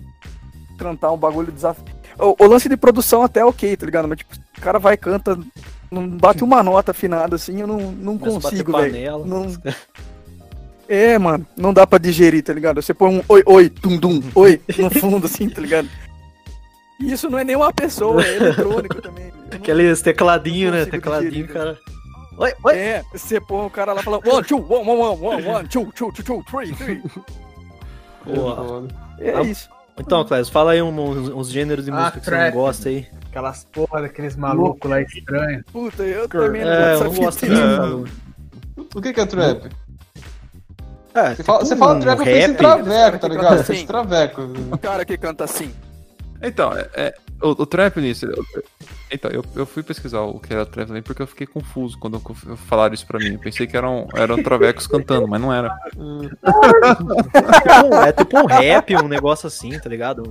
cantar 0.78 1.12
um 1.12 1.18
bagulho 1.18 1.52
desafio. 1.52 1.84
O, 2.20 2.44
o 2.44 2.48
lance 2.48 2.70
de 2.70 2.78
produção 2.78 3.24
até 3.24 3.42
é 3.42 3.46
ok, 3.46 3.76
tá 3.76 3.86
ligado? 3.86 4.08
Mas 4.08 4.20
tipo, 4.20 4.36
o 4.58 4.62
cara 4.62 4.80
vai 4.80 4.94
e 4.94 4.98
canta, 4.98 5.38
não 5.92 6.08
bate 6.08 6.44
uma 6.44 6.64
nota 6.64 6.92
afinada 6.92 7.36
assim, 7.36 7.62
eu 7.62 7.68
não, 7.68 7.92
não 7.92 8.18
bater 8.18 8.34
consigo, 8.34 8.72
velho. 8.78 8.92
panela. 8.94 9.26
Não... 9.26 9.48
É, 10.90 11.20
mano, 11.20 11.46
não 11.56 11.74
dá 11.74 11.86
pra 11.86 12.00
digerir, 12.00 12.42
tá 12.42 12.54
ligado? 12.54 12.82
Você 12.82 12.94
põe 12.94 13.18
um 13.18 13.24
oi, 13.28 13.44
oi, 13.46 13.70
tum, 13.70 13.98
dum, 13.98 14.24
oi, 14.34 14.62
no 14.78 14.90
fundo, 14.90 15.26
assim, 15.26 15.50
tá 15.50 15.60
ligado? 15.60 15.90
E 17.00 17.12
isso 17.12 17.30
não 17.30 17.38
é 17.38 17.44
nem 17.44 17.56
uma 17.56 17.74
pessoa, 17.74 18.24
é 18.24 18.38
eletrônico 18.38 19.02
também. 19.02 19.32
Aqueles 19.52 20.02
tecladinhos, 20.02 20.72
não 20.72 20.80
né? 20.80 20.86
Tecladinho, 20.86 21.32
digerir, 21.32 21.54
cara. 21.54 21.78
Oi, 22.38 22.54
oi. 22.64 22.76
É, 22.78 23.04
você 23.12 23.40
põe 23.42 23.66
o 23.66 23.70
cara 23.70 23.94
lá 23.94 24.04
falando 24.04 24.28
one, 24.30 24.46
two, 24.46 24.58
one, 24.60 24.88
one, 24.88 25.00
one, 25.02 25.22
one, 25.22 25.48
one, 25.48 25.68
two, 25.68 25.92
two, 25.94 26.12
two, 26.12 26.24
two, 26.24 26.44
three, 26.44 26.72
three. 26.76 27.02
Boa. 28.26 28.88
É 29.20 29.32
Ah, 29.32 29.42
isso. 29.42 29.70
Então, 30.00 30.24
Clésio, 30.24 30.54
fala 30.54 30.74
aí 30.74 30.82
um- 30.82 30.90
uns, 31.00 31.30
uns 31.30 31.50
gêneros 31.50 31.86
de 31.86 31.92
Ah, 31.92 31.96
música 31.96 32.20
que 32.20 32.26
você 32.26 32.38
não 32.38 32.52
gosta 32.52 32.90
aí. 32.90 33.08
Aquelas 33.30 33.64
porra 33.66 34.02
daqueles 34.04 34.36
malucos 34.36 34.90
lá 34.90 35.02
estranhos. 35.02 35.64
Puta, 35.72 36.04
eu 36.04 36.28
também 36.30 36.64
não 36.64 36.72
É, 36.72 36.96
eu 36.96 37.12
gosto 37.14 37.46
aí. 37.46 37.52
O 38.94 39.02
que 39.02 39.14
que 39.14 39.20
é 39.22 39.26
trap? 39.26 39.70
É, 41.16 41.34
Você 41.34 41.44
fala, 41.44 41.60
tipo 41.60 41.70
você 41.70 41.76
fala 41.76 41.96
um 41.96 42.00
trap, 42.00 42.20
eu 42.20 42.26
penso 42.26 42.52
em 42.52 42.54
traveco, 42.56 43.20
tá 43.20 43.28
ligado? 43.28 43.60
Assim. 43.62 43.86
traveco. 43.88 44.42
O 44.72 44.78
cara 44.78 45.04
que 45.04 45.18
canta 45.18 45.44
assim. 45.46 45.74
Então, 46.44 46.72
é, 46.74 46.88
é, 46.94 47.16
o, 47.42 47.50
o 47.64 47.68
eu- 48.24 48.44
então, 49.10 49.32
eu, 49.32 49.44
eu 49.56 49.66
fui 49.66 49.84
pesquisar 49.84 50.22
o 50.22 50.40
que 50.40 50.54
era 50.54 50.66
também 50.66 51.02
porque 51.02 51.22
eu 51.22 51.28
fiquei 51.28 51.48
confuso 51.48 51.98
quando 51.98 52.20
falaram 52.68 52.94
isso 52.94 53.06
pra 53.08 53.20
mim. 53.20 53.34
Eu 53.34 53.40
pensei 53.40 53.66
que 53.66 53.78
eram, 53.78 54.08
eram 54.14 54.42
travecos 54.44 54.86
cantando, 54.88 55.28
mas 55.28 55.40
não 55.40 55.54
era. 55.54 55.74
É 58.06 58.12
tipo 58.12 58.38
um 58.40 58.46
rap, 58.46 58.96
um 58.98 59.08
negócio 59.08 59.48
assim, 59.48 59.78
tá 59.80 59.90
ligado? 59.90 60.24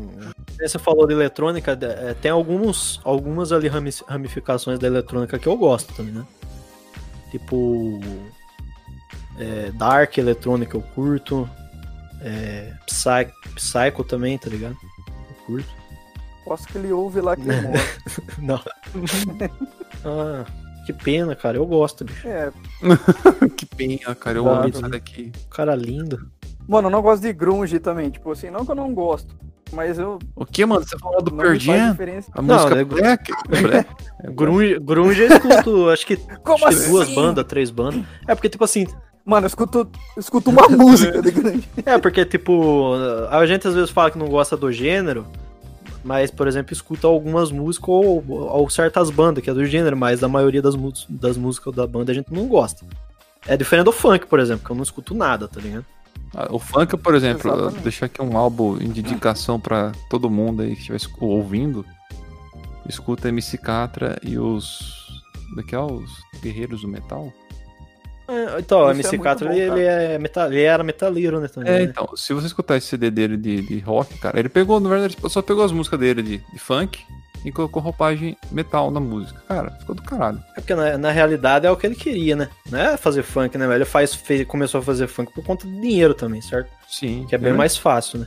Você 0.61 0.79
falou 0.79 1.07
de 1.07 1.15
eletrônica, 1.15 1.79
é, 1.81 2.15
tem 2.15 2.31
alguns, 2.31 3.01
algumas 3.05 3.53
ali 3.53 3.69
rami- 3.69 3.91
ramificações 4.07 4.79
da 4.79 4.87
eletrônica 4.87 5.39
que 5.39 5.47
eu 5.47 5.57
gosto 5.57 5.95
também, 5.95 6.13
né? 6.13 6.25
Tipo. 7.31 8.01
é, 9.39 9.71
Dark 9.73 10.17
eletrônica 10.19 10.77
eu 10.77 10.83
curto. 10.83 11.49
É, 12.21 12.73
Psy, 12.87 13.31
Psycho 13.55 14.03
também, 14.05 14.37
tá 14.39 14.49
ligado? 14.51 14.77
Eu 15.31 15.35
curto. 15.47 15.69
Posso 16.47 16.67
que 16.69 16.79
ele 16.79 16.93
ouve 16.93 17.21
lá 17.21 17.35
que 17.37 17.43
ele. 17.43 17.53
Não. 18.39 18.61
ah, 20.05 20.45
que 20.87 20.93
pena, 20.93 21.35
cara. 21.35 21.57
Eu 21.59 21.67
gosto, 21.67 22.05
bicho. 22.05 22.27
É, 22.29 22.51
que 23.57 23.67
pena, 23.67 24.15
cara. 24.15 24.39
Eu 24.39 24.45
Claro. 24.45 24.61
amo 24.61 24.69
isso 24.69 24.83
daqui. 24.83 25.33
Cara 25.51 25.75
lindo. 25.75 26.31
mano, 26.69 26.87
eu 26.87 26.93
não 26.93 27.03
gosto 27.03 27.23
de 27.23 27.33
grunge 27.33 27.79
também. 27.81 28.11
Tipo 28.11 28.31
assim, 28.31 28.49
não 28.51 28.65
que 28.65 28.71
eu 28.71 28.77
não 28.77 28.95
gosto. 28.95 29.35
Mas 29.73 29.99
eu. 29.99 30.21
O 30.37 30.47
que, 30.47 30.65
mano? 30.65 30.87
Você 30.87 30.97
falou 30.97 31.21
do 31.21 31.33
Pearl 31.33 31.57
Jam? 31.59 31.91
diferença. 31.91 32.31
A 32.33 32.41
Não, 32.41 32.55
música 32.55 32.81
é- 32.81 32.85
Black? 32.85 33.33
Black? 33.49 33.91
Grunge, 34.33 34.79
grunge 34.79 35.23
eu 35.23 35.29
escuto, 35.29 35.89
acho 35.91 36.07
que 36.07 36.17
Como 36.45 36.65
Acho 36.65 36.81
que 36.85 36.89
duas 36.89 37.03
assim? 37.09 37.15
bandas, 37.17 37.45
três 37.47 37.71
bandas. 37.73 38.05
É 38.29 38.35
porque, 38.37 38.49
tipo 38.49 38.63
assim, 38.65 38.87
Mano, 39.25 39.45
eu 39.45 39.49
escuto, 39.49 39.91
eu 40.17 40.21
escuto 40.21 40.51
uma 40.51 40.69
música 40.69 41.21
de 41.21 41.33
grande. 41.33 41.69
É, 41.85 41.99
porque, 41.99 42.25
tipo, 42.25 42.93
a 43.29 43.45
gente 43.45 43.67
às 43.67 43.75
vezes 43.75 43.91
fala 43.91 44.09
que 44.09 44.17
não 44.17 44.29
gosta 44.29 44.57
do 44.57 44.71
gênero, 44.71 45.27
mas, 46.07 46.31
por 46.31 46.47
exemplo, 46.47 46.73
escuta 46.73 47.09
algumas 47.09 47.51
músicas 47.51 47.89
ou, 47.89 48.25
ou 48.29 48.71
certas 48.71 49.11
bandas 49.11 49.43
que 49.43 49.51
é 49.51 49.55
do 49.55 49.67
gênero, 49.67 49.97
mas 49.97 50.23
a 50.23 50.29
maioria 50.29 50.63
das, 50.63 50.75
das 51.09 51.37
músicas 51.37 51.75
da 51.75 51.85
banda 51.85 52.13
a 52.13 52.15
gente 52.15 52.33
não 52.33 52.47
gosta. 52.47 52.87
É 53.45 53.57
diferente 53.57 53.87
do 53.87 53.93
funk, 53.93 54.27
por 54.27 54.39
exemplo, 54.39 54.65
que 54.65 54.71
eu 54.71 54.77
não 54.77 54.85
escuto 54.85 55.15
nada, 55.15 55.49
tá 55.49 55.61
ligado? 55.61 55.85
Ah, 56.33 56.49
O 56.51 56.59
funk, 56.61 56.97
por 56.97 57.15
exemplo, 57.15 57.51
Exatamente. 57.51 57.83
deixar 57.83 58.07
aqui 58.07 58.23
um 58.23 58.37
álbum 58.37 58.77
em 58.81 58.89
dedicação 58.89 59.59
pra 59.59 59.93
todo 60.09 60.31
mundo 60.31 60.63
aí 60.63 60.77
que 60.77 60.93
estiver 60.93 61.01
ouvindo. 61.21 61.85
Escuta 62.89 63.29
MC 63.29 63.59
Catra 63.59 64.17
e 64.23 64.39
os. 64.39 65.23
Daqui 65.57 65.75
é 65.75 65.81
os 65.81 66.09
Guerreiros 66.41 66.83
do 66.83 66.89
Metal? 66.89 67.33
É, 68.29 68.59
então, 68.59 68.87
o 68.87 68.93
Isso 68.93 69.15
é 69.15 69.19
bom, 69.19 69.53
ele, 69.53 69.83
é 69.83 70.19
metal, 70.19 70.47
ele 70.49 70.63
era 70.63 70.83
metaleiro, 70.83 71.41
né, 71.41 71.49
também. 71.49 71.73
É, 71.73 71.79
né? 71.79 71.83
então, 71.85 72.09
se 72.17 72.33
você 72.33 72.47
escutar 72.47 72.77
esse 72.77 72.89
CD 72.89 73.11
dele 73.11 73.37
de, 73.37 73.63
de 73.63 73.79
rock, 73.81 74.19
cara, 74.19 74.39
ele 74.39 74.49
pegou, 74.49 74.81
na 74.81 74.89
verdade, 74.89 75.17
só 75.29 75.41
pegou 75.41 75.65
as 75.65 75.73
músicas 75.73 76.01
dele 76.01 76.23
de, 76.23 76.39
de 76.39 76.59
funk 76.59 77.05
e 77.45 77.53
colocou 77.53 77.81
roupagem 77.81 78.37
metal 78.51 78.91
na 78.91 78.99
música. 78.99 79.41
Cara, 79.47 79.71
ficou 79.71 79.95
do 79.95 80.03
caralho. 80.03 80.43
É 80.57 80.61
porque 80.61 80.75
na, 80.75 80.99
na 80.99 81.11
realidade 81.13 81.67
é 81.67 81.71
o 81.71 81.77
que 81.77 81.87
ele 81.87 81.95
queria, 81.95 82.35
né? 82.35 82.49
Não 82.69 82.79
é 82.79 82.97
fazer 82.97 83.23
funk, 83.23 83.57
né? 83.57 83.73
Ele 83.73 83.85
faz, 83.85 84.13
fez- 84.13 84.47
começou 84.47 84.81
a 84.81 84.83
fazer 84.83 85.07
funk 85.07 85.33
por 85.33 85.45
conta 85.45 85.65
do 85.65 85.81
dinheiro 85.81 86.13
também, 86.13 86.43
certo? 86.43 86.69
Sim. 86.89 87.25
Que 87.29 87.37
é 87.37 87.39
bem 87.39 87.53
né? 87.53 87.59
mais 87.59 87.77
fácil, 87.77 88.19
né? 88.19 88.27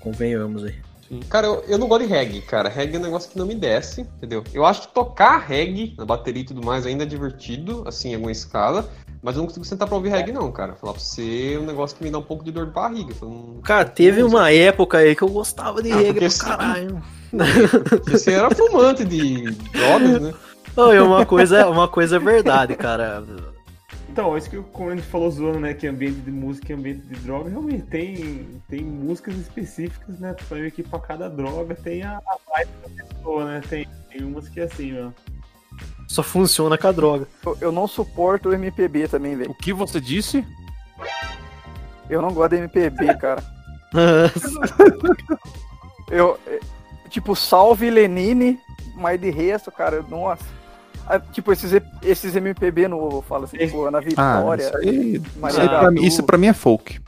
Convenhamos 0.00 0.64
aí. 0.64 0.74
Cara, 1.28 1.46
eu, 1.46 1.64
eu 1.68 1.78
não 1.78 1.86
gosto 1.88 2.02
de 2.02 2.08
reggae, 2.08 2.40
cara. 2.42 2.68
Reggae 2.68 2.96
é 2.96 2.98
um 2.98 3.02
negócio 3.02 3.30
que 3.30 3.38
não 3.38 3.46
me 3.46 3.54
desce, 3.54 4.00
entendeu? 4.02 4.42
Eu 4.52 4.64
acho 4.66 4.82
que 4.82 4.94
tocar 4.94 5.38
reggae 5.38 5.94
na 5.96 6.04
bateria 6.04 6.42
e 6.42 6.46
tudo 6.46 6.64
mais 6.64 6.84
ainda 6.86 7.04
é 7.04 7.06
divertido, 7.06 7.84
assim, 7.86 8.10
em 8.10 8.14
alguma 8.14 8.32
escala. 8.32 8.88
Mas 9.22 9.34
eu 9.34 9.40
não 9.40 9.46
consigo 9.48 9.64
sentar 9.64 9.88
pra 9.88 9.96
ouvir 9.96 10.10
reggae, 10.10 10.32
não, 10.32 10.50
cara. 10.52 10.74
Falar 10.74 10.92
pra 10.94 11.02
você 11.02 11.54
é 11.54 11.58
um 11.58 11.64
negócio 11.66 11.96
que 11.96 12.04
me 12.04 12.10
dá 12.10 12.18
um 12.18 12.22
pouco 12.22 12.44
de 12.44 12.52
dor 12.52 12.66
de 12.66 12.72
barriga. 12.72 13.12
Eu 13.20 13.28
não- 13.28 13.60
Cara, 13.62 13.84
teve 13.84 14.22
uma 14.22 14.50
época 14.52 14.98
aí 14.98 15.14
que 15.16 15.22
eu 15.22 15.28
gostava 15.28 15.82
de 15.82 15.90
Ah, 15.92 15.96
reggae 15.96 16.28
pra 16.28 16.46
caralho. 16.46 17.02
Você 18.08 18.32
era 18.32 18.50
fumante 18.54 19.04
de 19.04 19.50
drogas, 19.72 20.22
né? 20.22 20.34
Não, 20.76 21.06
uma 21.06 21.24
coisa, 21.26 21.68
uma 21.68 21.88
coisa 21.88 22.16
é 22.16 22.18
verdade, 22.18 22.74
cara. 22.76 23.24
Então, 24.16 24.34
isso 24.34 24.48
que 24.48 24.56
como 24.72 24.88
a 24.88 24.96
gente 24.96 25.06
falou 25.08 25.30
zoando, 25.30 25.60
né? 25.60 25.74
Que 25.74 25.86
ambiente 25.86 26.20
de 26.20 26.30
música 26.30 26.72
e 26.72 26.74
ambiente 26.74 27.02
de 27.06 27.16
droga, 27.16 27.50
realmente 27.50 27.82
tem, 27.82 28.62
tem 28.66 28.80
músicas 28.82 29.36
específicas, 29.36 30.18
né? 30.18 30.34
Pra 30.48 30.56
meio 30.56 30.72
que 30.72 30.82
pra 30.82 30.98
cada 30.98 31.28
droga 31.28 31.74
tem 31.74 32.02
a, 32.02 32.16
a 32.16 32.38
vibe 32.50 32.70
da 32.96 33.04
pessoa, 33.04 33.44
né? 33.44 33.60
Tem, 33.68 33.86
tem 34.10 34.24
umas 34.24 34.48
que 34.48 34.58
é 34.58 34.62
assim, 34.62 34.98
ó. 34.98 35.10
Só 36.08 36.22
funciona 36.22 36.78
com 36.78 36.86
a 36.88 36.92
droga. 36.92 37.28
Eu, 37.44 37.58
eu 37.60 37.70
não 37.72 37.86
suporto 37.86 38.48
o 38.48 38.54
MPB 38.54 39.06
também, 39.06 39.34
O 39.34 39.38
velho. 39.38 39.54
que 39.54 39.70
você 39.74 40.00
disse? 40.00 40.42
Eu 42.08 42.22
não 42.22 42.32
gosto 42.32 42.52
de 42.52 42.56
MPB, 42.56 43.14
cara. 43.20 43.44
Eu. 46.10 46.38
é, 46.46 46.58
Tipo, 47.10 47.36
salve 47.36 47.90
Lenine, 47.90 48.58
mas 48.94 49.20
de 49.20 49.28
resto, 49.30 49.70
cara, 49.70 50.00
nossa. 50.08 50.55
Ah, 51.06 51.18
Tipo, 51.20 51.52
esses, 51.52 51.72
esses 52.02 52.34
MPB 52.36 52.88
novo, 52.88 53.18
eu 53.18 53.22
falo 53.22 53.44
assim, 53.44 53.56
tipo, 53.58 53.84
Ana 53.84 53.98
Ah, 53.98 54.00
Vitória. 54.40 54.62
isso 54.62 54.76
aí, 54.78 55.16
isso, 55.16 55.60
aí 55.60 55.68
pra 55.68 55.90
mim, 55.90 56.04
isso 56.04 56.22
pra 56.22 56.38
mim 56.38 56.46
é 56.48 56.52
folk. 56.52 57.00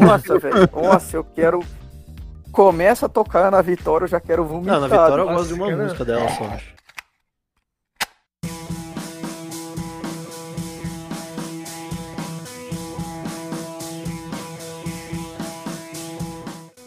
Nossa, 0.00 0.38
velho. 0.38 0.68
Nossa, 0.72 1.16
eu 1.16 1.24
quero. 1.24 1.60
Começa 2.52 3.06
a 3.06 3.08
tocar 3.08 3.50
na 3.50 3.62
Vitória, 3.62 4.04
eu 4.04 4.08
já 4.08 4.20
quero 4.20 4.44
vomitar. 4.44 4.74
Não, 4.74 4.80
na 4.82 4.88
Vitória 4.88 5.22
eu 5.22 5.28
gosto 5.28 5.48
de 5.48 5.54
uma 5.54 5.68
cara. 5.70 5.82
música 5.84 6.04
dela 6.04 6.28
só, 6.30 6.44
acho. 6.44 6.74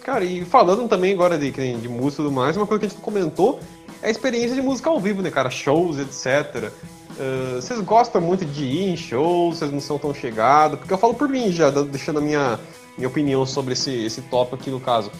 Cara, 0.03 0.23
e 0.25 0.43
falando 0.43 0.87
também 0.89 1.13
agora 1.13 1.37
de, 1.37 1.49
de 1.49 1.87
música 1.89 2.21
e 2.21 2.25
tudo 2.25 2.31
mais, 2.31 2.57
uma 2.57 2.67
coisa 2.67 2.79
que 2.81 2.85
a 2.85 2.89
gente 2.89 2.97
não 2.97 3.03
comentou 3.03 3.59
é 4.03 4.07
a 4.07 4.11
experiência 4.11 4.53
de 4.53 4.61
música 4.61 4.89
ao 4.89 4.99
vivo, 4.99 5.21
né, 5.21 5.31
cara? 5.31 5.49
Shows, 5.49 5.97
etc. 5.97 6.71
Ah, 7.19 7.55
vocês 7.55 7.79
gostam 7.81 8.21
muito 8.21 8.45
de 8.45 8.65
ir 8.65 8.89
em 8.89 8.97
shows, 8.97 9.57
vocês 9.57 9.71
não 9.71 9.79
são 9.79 9.97
tão 9.97 10.13
chegados? 10.13 10.79
Porque 10.79 10.93
eu 10.93 10.97
falo 10.97 11.13
por 11.13 11.29
mim 11.29 11.51
já, 11.51 11.69
deixando 11.69 12.19
a 12.19 12.21
minha, 12.21 12.59
minha 12.97 13.07
opinião 13.07 13.45
sobre 13.45 13.73
esse, 13.73 13.91
esse 13.91 14.21
tópico 14.23 14.55
aqui 14.55 14.69
no 14.69 14.79
caso. 14.79 15.11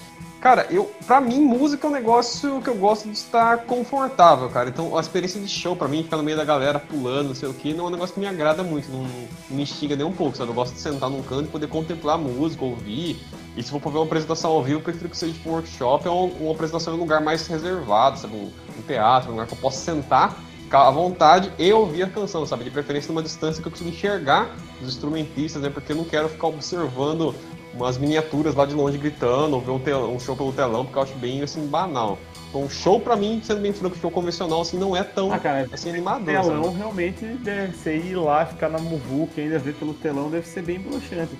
Cara, 0.44 0.68
eu, 0.70 0.94
pra 1.08 1.22
mim, 1.22 1.40
música 1.40 1.88
é 1.88 1.90
um 1.90 1.94
negócio 1.94 2.62
que 2.62 2.70
eu 2.70 2.76
gosto 2.76 3.08
de 3.08 3.14
estar 3.14 3.60
confortável, 3.60 4.50
cara. 4.50 4.68
Então, 4.68 4.98
a 4.98 5.00
experiência 5.00 5.40
de 5.40 5.48
show, 5.48 5.74
pra 5.74 5.88
mim, 5.88 6.04
ficar 6.04 6.18
no 6.18 6.24
meio 6.24 6.36
da 6.36 6.44
galera 6.44 6.78
pulando, 6.78 7.30
não 7.30 7.34
sei 7.34 7.48
o 7.48 7.54
que, 7.54 7.74
não 7.74 7.86
é 7.86 7.88
um 7.88 7.92
negócio 7.92 8.14
que 8.14 8.20
me 8.20 8.28
agrada 8.28 8.62
muito, 8.62 8.92
não, 8.92 9.04
não 9.04 9.28
me 9.50 9.64
instiga 9.64 9.96
nem 9.96 10.06
um 10.06 10.12
pouco, 10.12 10.36
sabe? 10.36 10.52
Eu 10.52 10.54
gosto 10.54 10.74
de 10.74 10.82
sentar 10.82 11.10
num 11.10 11.24
canto 11.24 11.46
e 11.46 11.48
poder 11.48 11.68
contemplar 11.68 12.16
a 12.16 12.18
música, 12.18 12.66
ouvir. 12.66 13.24
E 13.56 13.64
se 13.64 13.72
for 13.72 13.80
pra 13.80 13.90
ver 13.90 14.00
uma 14.00 14.06
apresentação 14.06 14.52
ao 14.52 14.62
vivo, 14.62 14.80
eu 14.80 14.84
prefiro 14.84 15.08
que 15.08 15.16
seja 15.16 15.32
tipo 15.32 15.50
um 15.50 15.54
workshop 15.54 16.10
ou 16.10 16.28
uma 16.28 16.52
apresentação 16.52 16.94
em 16.94 16.98
um 16.98 17.00
lugar 17.00 17.22
mais 17.22 17.48
reservado, 17.48 18.20
sabe? 18.20 18.36
Um, 18.36 18.52
um 18.78 18.82
teatro, 18.86 19.30
um 19.30 19.36
lugar 19.36 19.48
que 19.48 19.54
eu 19.54 19.60
possa 19.60 19.80
sentar, 19.80 20.38
ficar 20.62 20.90
à 20.90 20.92
vontade 20.92 21.54
e 21.58 21.72
ouvir 21.72 22.04
a 22.04 22.10
canção, 22.10 22.46
sabe? 22.46 22.66
De 22.66 22.70
preferência 22.70 23.08
numa 23.08 23.24
distância 23.24 23.62
que 23.62 23.68
eu 23.70 23.72
consiga 23.72 23.92
enxergar 23.92 24.54
os 24.82 24.90
instrumentistas, 24.90 25.62
né? 25.62 25.70
Porque 25.70 25.94
eu 25.94 25.96
não 25.96 26.04
quero 26.04 26.28
ficar 26.28 26.48
observando 26.48 27.34
umas 27.74 27.98
miniaturas 27.98 28.54
lá 28.56 28.66
de 28.66 28.74
longe 28.76 28.98
gritando, 28.98 29.56
ou 29.56 29.62
ver 29.62 29.72
um, 29.72 29.80
tel- 29.80 30.10
um 30.12 30.20
show 30.20 30.36
pelo 30.36 30.52
telão, 30.54 30.84
porque 30.86 30.98
eu 30.98 31.04
acho 31.04 31.16
bem, 31.16 31.42
assim, 31.42 31.66
banal. 31.68 32.18
Então, 32.50 32.70
show 32.70 33.00
pra 33.00 33.16
mim, 33.16 33.42
sendo 33.44 33.62
bem 33.62 33.74
franco, 33.74 33.98
show 33.98 34.12
convencional, 34.12 34.62
assim, 34.62 34.78
não 34.78 34.96
é 34.96 35.04
tão, 35.04 35.34
Ah, 35.34 35.40
cara, 35.40 35.68
assim, 35.72 35.90
animador, 35.90 36.26
telão 36.28 36.66
sabe? 36.66 36.78
realmente 36.78 37.26
deve 37.26 37.76
ser 37.76 37.98
ir 38.06 38.16
lá, 38.16 38.46
ficar 38.46 38.70
na 38.70 38.78
muvuca 38.78 39.42
e 39.42 39.46
ainda 39.46 39.58
ver 39.58 39.74
pelo 39.74 39.94
telão 39.96 40.30
deve 40.30 40.48
ser 40.48 40.62
bem 40.62 40.80
broxante. 40.80 41.32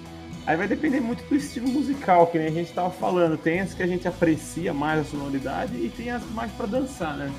Aí 0.46 0.58
vai 0.58 0.68
depender 0.68 1.00
muito 1.00 1.24
do 1.30 1.36
estilo 1.36 1.70
musical, 1.70 2.28
que 2.28 2.38
nem 2.38 2.48
a 2.48 2.52
gente 2.52 2.74
tava 2.74 2.90
falando. 2.90 3.38
Tem 3.38 3.62
as 3.62 3.74
que 3.74 3.82
a 3.84 3.88
gente 3.88 4.06
aprecia 4.08 4.74
mais 4.74 5.00
a 5.02 5.04
sonoridade 5.06 5.76
e 5.76 5.88
tem 5.90 6.10
as 6.12 6.22
mais 6.32 6.52
pra 6.52 6.66
dançar, 6.66 7.16
né? 7.16 7.32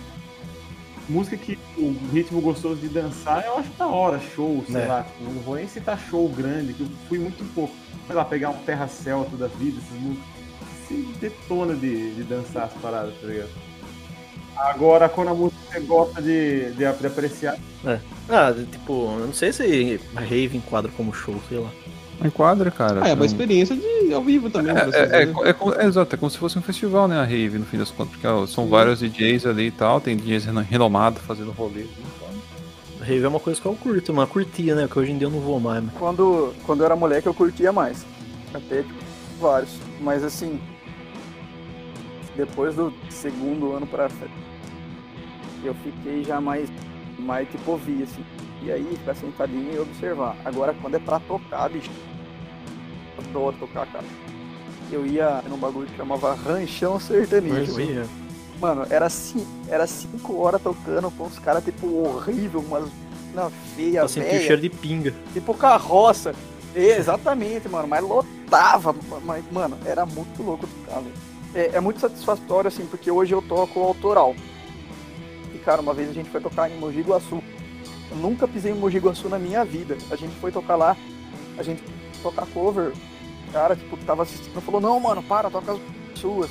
Música 1.06 1.36
que 1.36 1.58
o 1.76 1.94
ritmo 2.14 2.40
gostoso 2.40 2.76
de 2.80 2.88
dançar, 2.88 3.44
eu 3.44 3.58
acho 3.58 3.68
da 3.72 3.86
hora, 3.86 4.18
show, 4.34 4.64
sei 4.66 4.80
É. 4.82 4.86
lá. 4.86 5.02
tipo, 5.02 5.22
Não 5.24 5.42
vou 5.42 5.56
nem 5.56 5.68
citar 5.68 5.98
show 5.98 6.26
grande, 6.30 6.72
que 6.72 6.80
eu 6.80 6.86
fui 7.08 7.18
muito 7.18 7.44
pouco. 7.54 7.74
Sei 8.06 8.14
lá, 8.14 8.24
pegar 8.24 8.50
um 8.50 8.56
terra 8.64 8.86
celta 8.86 9.36
da 9.36 9.46
vida, 9.46 9.78
essas 9.84 9.98
músicas. 10.00 10.24
Se 10.86 10.94
detona 11.20 11.74
de, 11.74 12.14
de 12.14 12.22
dançar 12.24 12.64
as 12.64 12.72
paradas, 12.74 13.14
tá 13.20 13.26
ligado? 13.26 13.48
Agora, 14.56 15.08
quando 15.08 15.28
a 15.28 15.34
música 15.34 15.58
você 15.72 15.80
gosta 15.80 16.22
de, 16.22 16.70
de, 16.72 16.74
de 16.74 17.06
apreciar, 17.06 17.56
Ah, 18.28 18.52
tipo, 18.70 18.92
eu 19.18 19.26
não 19.26 19.32
sei 19.32 19.52
se 19.52 20.00
a 20.14 20.20
rave 20.20 20.56
enquadra 20.56 20.90
como 20.96 21.12
show, 21.12 21.34
sei 21.48 21.58
lá. 21.58 21.70
Enquadra, 22.24 22.70
cara. 22.70 23.00
Ah, 23.02 23.08
é 23.08 23.12
uma 23.12 23.16
Não- 23.16 23.24
experiência 23.24 23.74
de 23.74 24.14
ao 24.14 24.22
vivo 24.22 24.48
também, 24.48 24.70
assim 24.72 24.92
É, 24.96 25.00
é, 25.00 25.22
é, 25.24 25.50
é 25.50 25.82
é 25.82 25.86
exato, 25.86 26.14
é 26.14 26.18
como 26.18 26.30
se 26.30 26.38
fosse 26.38 26.56
um 26.58 26.62
festival, 26.62 27.08
né? 27.08 27.18
A 27.18 27.24
rave, 27.24 27.58
no 27.58 27.64
fim 27.66 27.76
das 27.78 27.90
contas, 27.90 28.12
porque 28.12 28.26
ó, 28.26 28.46
são 28.46 28.68
vários 28.68 29.00
DJs 29.00 29.46
ali 29.46 29.66
e 29.66 29.70
tal, 29.72 30.00
tem 30.00 30.16
DJs 30.16 30.44
reno- 30.44 30.60
renomados 30.60 31.20
fazendo 31.22 31.50
rolê. 31.50 31.86
Rave 33.04 33.24
é 33.24 33.28
uma 33.28 33.38
coisa 33.38 33.60
que 33.60 33.66
eu 33.66 33.74
curto, 33.76 34.12
mas 34.14 34.28
curtia, 34.28 34.74
né? 34.74 34.88
Que 34.90 34.98
hoje 34.98 35.12
em 35.12 35.18
dia 35.18 35.26
eu 35.26 35.30
não 35.30 35.40
vou 35.40 35.60
mais, 35.60 35.84
mano. 35.84 35.92
Quando, 35.98 36.54
quando 36.64 36.80
eu 36.80 36.86
era 36.86 36.96
moleque, 36.96 37.26
eu 37.26 37.34
curtia 37.34 37.70
mais. 37.70 38.04
Até, 38.52 38.82
tipo, 38.82 38.94
vários. 39.38 39.78
Mas, 40.00 40.24
assim, 40.24 40.58
depois 42.34 42.74
do 42.74 42.92
segundo 43.10 43.72
ano 43.72 43.86
pra 43.86 44.08
frente, 44.08 44.32
eu 45.62 45.74
fiquei 45.74 46.24
já 46.24 46.40
mais, 46.40 46.68
mais 47.18 47.48
tipo, 47.48 47.72
ouvir, 47.72 48.02
assim. 48.04 48.24
E 48.62 48.72
aí, 48.72 48.96
ficar 48.96 49.14
sentadinho 49.14 49.74
e 49.74 49.78
observar. 49.78 50.36
Agora, 50.44 50.74
quando 50.80 50.94
é 50.94 50.98
pra 50.98 51.20
tocar, 51.20 51.68
bicho, 51.68 51.90
adoro 53.18 53.54
tocar, 53.58 53.86
cara. 53.86 54.04
Eu 54.90 55.06
ia 55.06 55.42
num 55.48 55.58
bagulho 55.58 55.86
que 55.86 55.96
chamava 55.96 56.34
Ranchão 56.34 56.98
Sertanejo. 56.98 57.78
Ia. 57.80 58.06
Mano, 58.64 58.86
era, 58.88 59.10
ci- 59.10 59.46
era 59.68 59.86
cinco 59.86 60.38
horas 60.40 60.62
tocando 60.62 61.10
com 61.10 61.24
os 61.24 61.38
caras, 61.38 61.62
tipo, 61.62 61.86
horrível, 61.86 62.60
umas 62.60 62.88
na 63.34 63.50
feia, 63.76 63.98
Eu 63.98 64.08
senti 64.08 64.26
o 64.36 64.40
cheiro 64.40 64.62
de 64.62 64.70
pinga. 64.70 65.12
Tipo 65.34 65.52
carroça. 65.52 66.34
Exatamente, 66.74 67.68
mano. 67.68 67.86
Mas 67.86 68.02
lotava. 68.02 68.94
Mas, 69.22 69.44
mano, 69.52 69.76
era 69.84 70.06
muito 70.06 70.42
louco 70.42 70.66
tocar, 70.66 71.00
velho. 71.00 71.14
É, 71.54 71.76
é 71.76 71.80
muito 71.80 72.00
satisfatório, 72.00 72.68
assim, 72.68 72.86
porque 72.86 73.10
hoje 73.10 73.34
eu 73.34 73.42
toco 73.42 73.80
autoral. 73.80 74.34
E, 75.54 75.58
cara, 75.58 75.82
uma 75.82 75.92
vez 75.92 76.08
a 76.08 76.12
gente 76.14 76.30
foi 76.30 76.40
tocar 76.40 76.70
em 76.70 76.78
Mogi 76.78 77.02
Guaçu. 77.02 77.42
Eu 78.10 78.16
nunca 78.16 78.48
pisei 78.48 78.72
em 78.72 78.76
Mogi 78.76 78.98
Guaçu 78.98 79.28
na 79.28 79.38
minha 79.38 79.62
vida. 79.62 79.98
A 80.10 80.16
gente 80.16 80.34
foi 80.36 80.50
tocar 80.50 80.76
lá, 80.76 80.96
a 81.58 81.62
gente 81.62 81.82
tocar 82.22 82.46
cover. 82.46 82.92
O 83.48 83.52
cara, 83.52 83.76
tipo, 83.76 83.94
que 83.96 84.04
tava 84.06 84.22
assistindo, 84.22 84.58
falou, 84.62 84.80
não, 84.80 84.98
mano, 84.98 85.22
para, 85.22 85.50
toca 85.50 85.72
as 85.72 85.78
suas. 86.18 86.50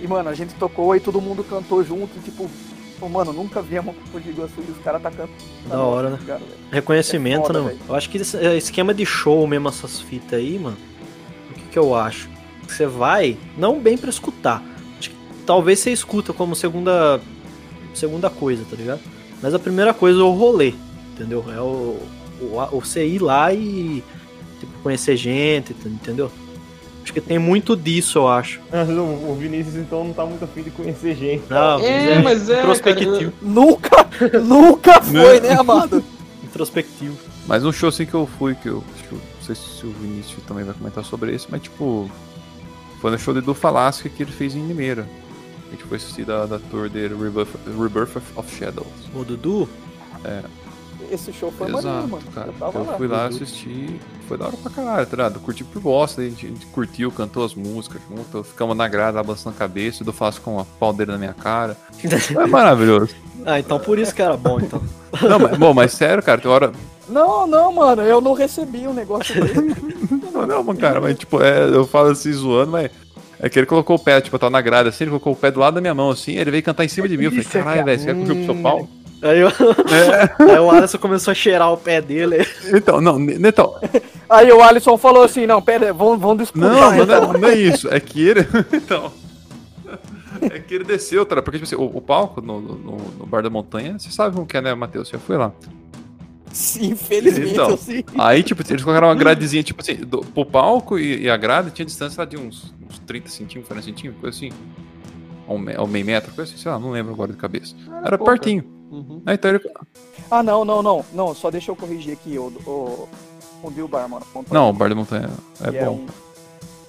E, 0.00 0.06
mano, 0.06 0.28
a 0.28 0.34
gente 0.34 0.54
tocou 0.54 0.94
e 0.94 1.00
todo 1.00 1.20
mundo 1.20 1.42
cantou 1.44 1.82
junto, 1.82 2.10
e, 2.16 2.20
tipo, 2.20 2.48
pô, 2.98 3.08
mano, 3.08 3.32
nunca 3.32 3.60
viemos 3.60 3.94
Mogi 4.12 4.30
Guaçu 4.30 4.54
e 4.66 4.70
os 4.70 4.78
caras 4.78 5.02
tá 5.02 5.10
cantando. 5.10 5.32
Da 5.68 5.80
hora, 5.80 6.10
né? 6.10 6.18
Cara. 6.26 6.40
Reconhecimento, 6.70 7.44
É 7.44 7.46
foda, 7.46 7.58
né, 7.60 7.64
mano? 7.66 7.78
Eu 7.88 7.94
acho 7.94 8.08
que 8.10 8.18
esse 8.18 8.36
é, 8.36 8.56
esquema 8.56 8.94
de 8.94 9.04
show 9.04 9.46
mesmo, 9.46 9.68
essas 9.68 10.00
fitas 10.00 10.38
aí, 10.38 10.58
mano. 10.58 10.76
O 11.50 11.54
que, 11.54 11.62
que 11.72 11.78
eu 11.78 11.94
acho? 11.94 12.28
Você 12.66 12.86
vai, 12.86 13.36
não 13.56 13.80
bem 13.80 13.96
pra 13.96 14.10
escutar. 14.10 14.62
Talvez 15.46 15.78
você 15.78 15.90
escuta 15.90 16.32
como 16.34 16.54
segunda 16.54 17.20
segunda 17.94 18.28
coisa, 18.28 18.64
tá 18.68 18.76
ligado? 18.76 19.00
Mas 19.42 19.54
a 19.54 19.58
primeira 19.58 19.94
coisa 19.94 20.20
é 20.20 20.22
o 20.22 20.30
rolê, 20.30 20.74
entendeu? 21.14 21.42
É 21.50 21.60
o 21.60 21.98
o, 22.40 22.80
você 22.80 23.06
ir 23.06 23.20
lá 23.20 23.52
e 23.52 24.02
tipo, 24.60 24.72
conhecer 24.82 25.16
gente, 25.16 25.74
entendeu? 25.84 26.30
Acho 27.08 27.14
que 27.14 27.20
tem 27.22 27.38
muito 27.38 27.74
disso, 27.74 28.18
eu 28.18 28.28
acho. 28.28 28.60
O 29.26 29.34
Vinícius 29.34 29.76
então 29.76 30.04
não 30.04 30.12
tá 30.12 30.26
muito 30.26 30.44
afim 30.44 30.62
de 30.62 30.70
conhecer 30.70 31.16
gente. 31.16 31.42
Não, 31.48 31.80
É, 31.80 32.20
mas 32.20 32.50
é, 32.50 32.58
introspectivo. 32.60 33.32
Nunca, 33.40 34.06
nunca 34.44 35.00
foi, 35.00 35.40
né, 35.40 35.54
amado? 35.54 36.04
Introspectivo. 36.44 37.16
Mas 37.46 37.64
um 37.64 37.72
show 37.72 37.88
assim 37.88 38.04
que 38.04 38.12
eu 38.12 38.26
fui, 38.38 38.54
que 38.54 38.68
eu. 38.68 38.84
Acho 38.94 39.08
que 39.08 39.12
eu 39.14 39.18
não 39.18 39.42
sei 39.42 39.54
se 39.54 39.86
o 39.86 39.90
Vinícius 39.90 40.42
também 40.46 40.64
vai 40.64 40.74
comentar 40.74 41.02
sobre 41.02 41.34
isso, 41.34 41.48
mas 41.50 41.62
tipo. 41.62 42.10
Foi 43.00 43.10
no 43.10 43.18
show 43.18 43.32
de 43.32 43.40
Edu 43.40 43.54
Falasca 43.54 44.06
que 44.10 44.22
ele 44.22 44.32
fez 44.32 44.54
em 44.54 44.66
Limeira. 44.66 45.08
A 45.68 45.70
gente 45.70 45.84
foi 45.84 45.96
assistir 45.96 46.26
da, 46.26 46.44
da 46.44 46.58
tour 46.58 46.90
dele, 46.90 47.14
Rebirth, 47.14 47.48
Rebirth 47.66 48.16
of- 48.16 48.32
of 48.36 48.54
Shadows. 48.54 48.86
O 49.14 49.24
Dudu? 49.24 49.66
Esse 51.10 51.32
show 51.32 51.50
foi 51.50 51.68
Exato, 51.68 51.86
maneiro, 51.86 52.08
mano. 52.08 52.22
cara. 52.34 52.46
Eu 52.48 52.52
tava 52.54 52.78
Eu 52.78 52.84
lá. 52.84 52.92
fui 52.96 53.06
lá 53.06 53.26
assistir, 53.26 54.00
foi 54.26 54.36
da 54.36 54.46
hora 54.46 54.56
pra 54.56 54.70
caralho, 54.70 55.06
tá 55.06 55.16
ligado? 55.16 55.40
Curti 55.40 55.64
por 55.64 55.80
bosta, 55.80 56.20
a 56.20 56.24
gente, 56.24 56.44
a 56.46 56.48
gente 56.50 56.66
curtiu, 56.66 57.10
cantou 57.10 57.44
as 57.44 57.54
músicas 57.54 58.00
junto, 58.08 58.44
ficamos 58.44 58.76
na 58.76 58.86
grada, 58.88 59.16
lá 59.16 59.22
balançando 59.22 59.56
a 59.56 59.58
cabeça, 59.58 60.04
eu 60.06 60.12
faço 60.12 60.40
com 60.42 60.54
uma 60.56 60.64
pau 60.64 60.92
dele 60.92 61.12
na 61.12 61.18
minha 61.18 61.32
cara. 61.34 61.76
É 62.38 62.46
maravilhoso. 62.46 63.14
Ah, 63.46 63.58
então 63.58 63.78
por 63.78 63.98
isso 63.98 64.14
que 64.14 64.20
era 64.20 64.36
bom, 64.36 64.58
então. 64.60 64.82
Não, 65.22 65.38
mas, 65.38 65.56
bom, 65.56 65.72
mas 65.72 65.92
sério, 65.92 66.22
cara, 66.22 66.40
tem 66.40 66.50
hora. 66.50 66.72
Não, 67.08 67.46
não, 67.46 67.72
mano, 67.72 68.02
eu 68.02 68.20
não 68.20 68.34
recebi 68.34 68.86
o 68.86 68.92
negócio 68.92 69.34
dele. 69.34 69.74
Não, 70.32 70.46
não, 70.46 70.62
mano, 70.62 70.78
cara, 70.78 71.00
mas 71.00 71.18
tipo, 71.18 71.42
é, 71.42 71.64
eu 71.68 71.84
falo 71.86 72.10
assim 72.10 72.32
zoando, 72.32 72.70
mas. 72.70 72.90
É 73.40 73.48
que 73.48 73.58
ele 73.58 73.66
colocou 73.66 73.94
o 73.96 73.98
pé, 73.98 74.20
tipo, 74.20 74.34
eu 74.34 74.40
tava 74.40 74.50
na 74.50 74.60
grada 74.60 74.88
assim, 74.88 75.04
ele 75.04 75.10
colocou 75.10 75.32
o 75.32 75.36
pé 75.36 75.50
do 75.50 75.58
lado 75.60 75.74
da 75.74 75.80
minha 75.80 75.94
mão, 75.94 76.10
assim, 76.10 76.36
ele 76.36 76.50
veio 76.50 76.62
cantar 76.62 76.84
em 76.84 76.88
cima 76.88 77.08
de 77.08 77.16
mim. 77.16 77.24
Eu 77.24 77.30
falei, 77.30 77.44
cara. 77.44 77.64
caralho, 77.64 77.84
velho, 77.84 77.98
você 78.00 78.06
quer 78.06 78.14
que 78.14 78.20
eu 78.20 78.26
chupe 78.26 78.44
seu 78.44 78.54
pau? 78.56 78.88
Aí, 79.22 79.40
eu... 79.40 79.48
É. 79.48 80.34
Aí 80.52 80.58
o 80.58 80.70
Alisson 80.70 80.98
começou 80.98 81.32
a 81.32 81.34
cheirar 81.34 81.72
o 81.72 81.76
pé 81.76 82.00
dele. 82.00 82.46
Então, 82.72 83.00
não, 83.00 83.20
então, 83.20 83.74
Aí 84.28 84.52
o 84.52 84.62
Alisson 84.62 84.98
falou 84.98 85.22
assim, 85.22 85.46
não, 85.46 85.62
pera, 85.62 85.92
vamos, 85.92 86.20
vamos 86.20 86.38
disputar. 86.38 86.70
Não, 86.70 86.80
não, 86.80 87.02
então. 87.02 87.34
é, 87.34 87.38
não 87.38 87.48
é 87.48 87.54
isso. 87.54 87.88
É 87.92 87.98
que 87.98 88.28
ele. 88.28 88.46
então. 88.72 89.10
É 90.42 90.58
que 90.60 90.74
ele 90.74 90.84
desceu, 90.84 91.24
tá? 91.24 91.40
Porque, 91.42 91.58
tipo 91.58 91.64
assim, 91.64 91.82
o, 91.82 91.96
o 91.96 92.00
palco 92.00 92.40
no, 92.40 92.60
no, 92.60 92.96
no 93.18 93.26
Bar 93.26 93.42
da 93.42 93.50
Montanha, 93.50 93.98
você 93.98 94.10
sabe 94.10 94.34
como 94.34 94.46
que 94.46 94.56
é, 94.56 94.60
né, 94.60 94.74
Matheus? 94.74 95.08
Você 95.08 95.16
já 95.16 95.18
foi 95.18 95.36
lá. 95.36 95.52
Sim, 96.52 96.90
infelizmente 96.92 97.52
Então. 97.52 97.70
eu 97.70 97.76
sim. 97.76 98.04
Aí, 98.16 98.42
tipo, 98.42 98.62
eles 98.68 98.82
colocaram 98.82 99.08
uma 99.08 99.14
gradezinha, 99.14 99.62
tipo 99.62 99.80
assim, 99.80 99.96
do, 99.96 100.20
pro 100.20 100.44
palco 100.44 100.98
e, 100.98 101.22
e 101.22 101.30
a 101.30 101.36
grade 101.36 101.70
tinha 101.70 101.84
distância 101.84 102.20
lá 102.20 102.24
de 102.24 102.36
uns, 102.36 102.74
uns 102.88 102.98
30 103.00 103.28
centímetros, 103.28 103.68
40 103.68 103.86
centímetros, 103.86 104.20
coisa 104.20 104.36
assim. 104.36 104.50
Ou, 105.46 105.58
me, 105.58 105.76
ou 105.76 105.86
meio 105.86 106.04
metro, 106.04 106.32
coisa 106.32 106.52
assim, 106.52 106.60
sei 106.60 106.70
lá, 106.70 106.78
não 106.78 106.90
lembro 106.90 107.12
agora 107.12 107.32
de 107.32 107.38
cabeça. 107.38 107.74
Era 108.04 108.18
pouca. 108.18 108.32
pertinho. 108.32 108.77
Uhum. 108.90 109.22
Então 109.26 109.50
ele. 109.50 109.60
Ah, 110.30 110.42
não, 110.42 110.64
não, 110.64 110.82
não, 110.82 111.04
não, 111.12 111.34
só 111.34 111.50
deixa 111.50 111.70
eu 111.70 111.76
corrigir 111.76 112.12
aqui 112.14 112.38
o, 112.38 112.46
o, 112.66 113.08
o 113.62 113.70
Dilbar, 113.70 114.08
mano. 114.08 114.26
ponto 114.32 114.52
Não, 114.52 114.70
o 114.70 114.72
Bar 114.72 114.88
da 114.88 114.94
Montanha 114.94 115.30
é 115.60 115.70
que 115.70 115.84
bom. 115.84 115.92
um, 115.92 116.06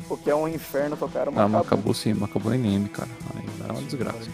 o 0.10 0.18
que 0.18 0.30
é 0.30 0.36
um 0.36 0.48
inferno 0.48 0.98
tocar 0.98 1.30
uma 1.30 1.44
Ah, 1.44 1.48
mas 1.48 1.62
acabou 1.62 1.94
sim, 1.94 2.14
mas 2.14 2.30
acabou 2.30 2.54
em 2.54 2.58
Neme, 2.58 2.90
cara. 2.90 3.10
Aí 3.36 3.44
é 3.68 3.72
uma 3.72 3.82
desgraça. 3.82 4.30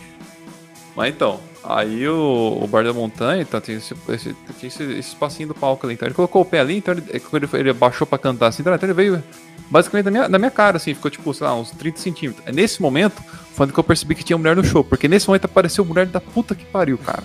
Mas 0.96 1.14
então, 1.14 1.40
aí 1.64 2.08
o, 2.08 2.60
o 2.62 2.68
Bar 2.68 2.86
da 2.86 2.94
Montanha, 2.94 3.42
então, 3.42 3.60
tem 3.60 3.76
esse, 3.76 3.94
esse, 4.10 4.34
tinha 4.58 4.68
esse, 4.68 4.84
esse 4.84 5.10
espacinho 5.10 5.50
do 5.50 5.54
palco 5.54 5.86
ali. 5.86 5.96
Então 5.96 6.08
ele 6.08 6.16
colocou 6.16 6.42
o 6.42 6.46
pé 6.46 6.62
ali, 6.62 6.78
então 6.78 6.94
ele, 6.94 7.04
é, 7.12 7.18
ele, 7.34 7.50
ele 7.54 7.70
abaixou 7.70 8.08
pra 8.08 8.18
cantar 8.18 8.48
assim, 8.48 8.62
então 8.62 8.74
ele 8.74 8.94
veio 8.94 9.22
basicamente 9.70 10.06
na 10.06 10.12
minha, 10.12 10.30
na 10.30 10.40
minha 10.40 10.52
cara, 10.52 10.78
assim, 10.78 10.94
ficou 10.94 11.12
tipo, 11.12 11.34
sei 11.34 11.46
lá, 11.46 11.56
uns 11.56 11.72
30 11.72 12.00
centímetros. 12.00 12.48
É 12.48 12.52
Nesse 12.52 12.82
momento, 12.82 13.22
foi 13.22 13.66
quando 13.66 13.74
que 13.74 13.80
eu 13.80 13.84
percebi 13.84 14.16
que 14.16 14.24
tinha 14.24 14.38
mulher 14.38 14.56
no 14.56 14.64
show, 14.64 14.84
porque 14.84 15.08
nesse 15.08 15.28
momento 15.28 15.46
apareceu 15.46 15.84
mulher 15.84 16.06
da 16.06 16.22
puta 16.22 16.56
que 16.56 16.66
pariu, 16.66 16.98
cara. 16.98 17.24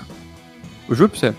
Eu 0.91 0.97
juro 0.97 1.09
pra 1.09 1.19
você. 1.19 1.35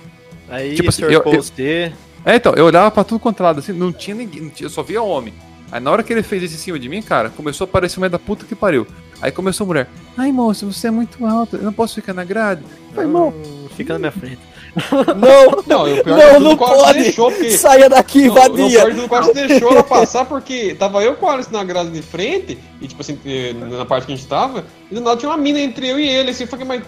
Aí 0.50 0.76
Tipo 0.76 0.90
assim, 0.90 1.04
eu- 1.04 1.12
eu- 1.12 1.24
você. 1.24 1.92
É, 2.26 2.36
então, 2.36 2.54
eu 2.56 2.66
olhava 2.66 2.90
pra 2.92 3.04
tudo 3.04 3.20
quanto 3.20 3.40
é 3.42 3.44
lado, 3.44 3.60
assim, 3.60 3.74
não 3.74 3.92
tinha 3.92 4.16
ninguém, 4.16 4.42
não 4.42 4.50
tinha- 4.50 4.66
eu 4.66 4.70
só 4.72 4.82
via 4.82 5.02
homem. 5.02 5.34
Aí 5.72 5.80
na 5.80 5.90
hora 5.92 6.04
que 6.04 6.12
ele 6.12 6.22
fez 6.24 6.44
isso 6.44 6.56
em 6.56 6.58
cima 6.58 6.78
de 6.80 6.90
mim, 6.90 7.02
cara, 7.02 7.30
começou 7.30 7.66
a 7.66 7.70
aparecer 7.70 7.98
uma 8.00 8.10
da 8.10 8.20
puta 8.20 8.46
que 8.46 8.54
pariu. 8.56 8.86
Aí 9.22 9.32
começou 9.32 9.64
a 9.66 9.68
mulher, 9.68 9.88
ai 10.18 10.32
moço, 10.32 10.72
você 10.72 10.88
é 10.88 10.92
muito 10.92 11.24
alto, 11.26 11.56
eu 11.56 11.62
não 11.64 11.72
posso 11.72 11.96
ficar 11.96 12.14
na 12.14 12.24
grade. 12.24 12.62
Eu 12.90 12.96
falei, 12.96 13.10
irmão, 13.10 13.34
Fica 13.78 13.94
na 13.94 14.00
minha 14.00 14.12
frente. 14.12 14.40
Não, 15.18 15.64
Não, 15.66 15.88
e 15.88 16.00
o 16.00 16.04
pior 16.04 16.18
Não, 16.18 16.22
é 16.24 16.40
não 16.40 16.58
pode. 16.58 17.02
deixou, 17.02 17.32
porque. 17.32 17.52
saia 17.52 17.90
daqui, 17.90 18.28
Não, 18.28 18.36
não, 18.36 18.42
o 18.44 18.58
vadia. 18.58 18.86
tudo 18.90 19.08
quase 19.08 19.34
deixou 19.34 19.72
ela 19.72 19.84
passar, 19.84 20.26
porque 20.26 20.76
tava 20.76 21.02
eu 21.04 21.16
com 21.16 21.26
o 21.26 21.30
Alisson 21.30 21.52
na 21.52 21.64
grade 21.64 21.90
de 21.90 22.02
frente, 22.02 22.58
e 22.82 22.88
tipo 22.88 23.02
assim, 23.02 23.18
eh, 23.26 23.54
na 23.54 23.86
parte 23.86 24.06
que 24.06 24.14
a 24.14 24.16
gente 24.16 24.28
tava, 24.28 24.66
e 24.92 24.96
do 24.96 25.02
nada 25.02 25.18
tinha 25.18 25.30
uma 25.30 25.38
mina 25.38 25.60
entre 25.60 25.88
eu 25.90 25.98
e 26.00 26.08
ele, 26.08 26.32
assim, 26.32 26.44
eu 26.44 26.48
falei, 26.50 26.66
mas. 26.66 26.84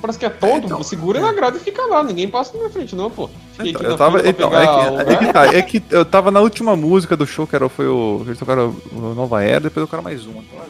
Parece 0.00 0.18
que 0.18 0.26
é 0.26 0.30
tonto, 0.30 0.82
segura 0.84 1.20
na 1.20 1.32
grade 1.32 1.56
e 1.56 1.60
fica 1.60 1.84
lá, 1.86 2.02
ninguém 2.02 2.28
passa 2.28 2.52
na 2.54 2.58
minha 2.60 2.70
frente, 2.70 2.94
não, 2.94 3.10
pô. 3.10 3.28
Fiquei 3.52 3.70
Então, 3.70 3.80
aqui 3.80 3.86
eu 3.86 3.90
na 3.92 3.96
tava. 3.96 4.28
Então, 4.28 4.52
é 4.54 4.66
o 5.02 5.06
que, 5.06 5.12
é, 5.12 5.16
que 5.26 5.32
tá, 5.32 5.46
é 5.46 5.62
que 5.62 5.82
eu 5.90 6.04
tava 6.04 6.30
na 6.30 6.40
última 6.40 6.74
música 6.76 7.16
do 7.16 7.26
show, 7.26 7.46
que 7.46 7.54
era, 7.56 7.68
foi 7.68 7.86
o. 7.86 8.22
Eles 8.26 8.38
tocaram 8.38 8.74
o 8.92 9.14
Nova 9.14 9.42
Era, 9.42 9.60
depois 9.60 9.84
tocaram 9.86 10.02
mais 10.02 10.24
uma. 10.26 10.42
Então, 10.42 10.60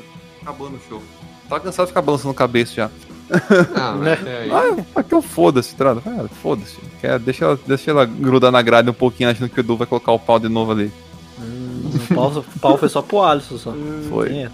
acabando 0.42 0.76
o 0.76 0.80
show. 0.88 1.02
Tava 1.48 1.60
cansado 1.60 1.86
de 1.86 1.90
ficar 1.90 2.02
balançando 2.02 2.30
a 2.30 2.34
cabeça 2.34 2.74
já. 2.74 2.90
Ah, 3.74 3.94
né? 3.94 4.18
é, 4.26 4.48
Ah, 4.94 5.02
que 5.02 5.14
eu 5.14 5.22
foda-se, 5.22 5.74
trada. 5.74 6.02
Ah, 6.06 6.24
foda-se. 6.42 6.76
Quer- 7.00 7.18
Deixa 7.18 7.44
ela, 7.44 7.58
deixa 7.66 7.90
ela 7.90 8.04
grudar 8.04 8.50
na 8.52 8.60
grade 8.62 8.88
um 8.90 8.94
pouquinho, 8.94 9.30
achando 9.30 9.48
que 9.48 9.58
o 9.58 9.62
Edu 9.62 9.76
vai 9.76 9.86
colocar 9.86 10.12
o 10.12 10.18
pau 10.18 10.38
de 10.38 10.48
novo 10.48 10.72
ali. 10.72 10.92
Hum, 11.40 11.90
o, 12.10 12.14
pau, 12.14 12.28
o 12.30 12.58
pau 12.60 12.78
foi 12.78 12.88
só 12.88 13.02
pro 13.02 13.22
Alisson 13.22 13.56
só. 13.58 13.74
Foi. 14.08 14.28
Quem 14.28 14.44
é? 14.44 14.50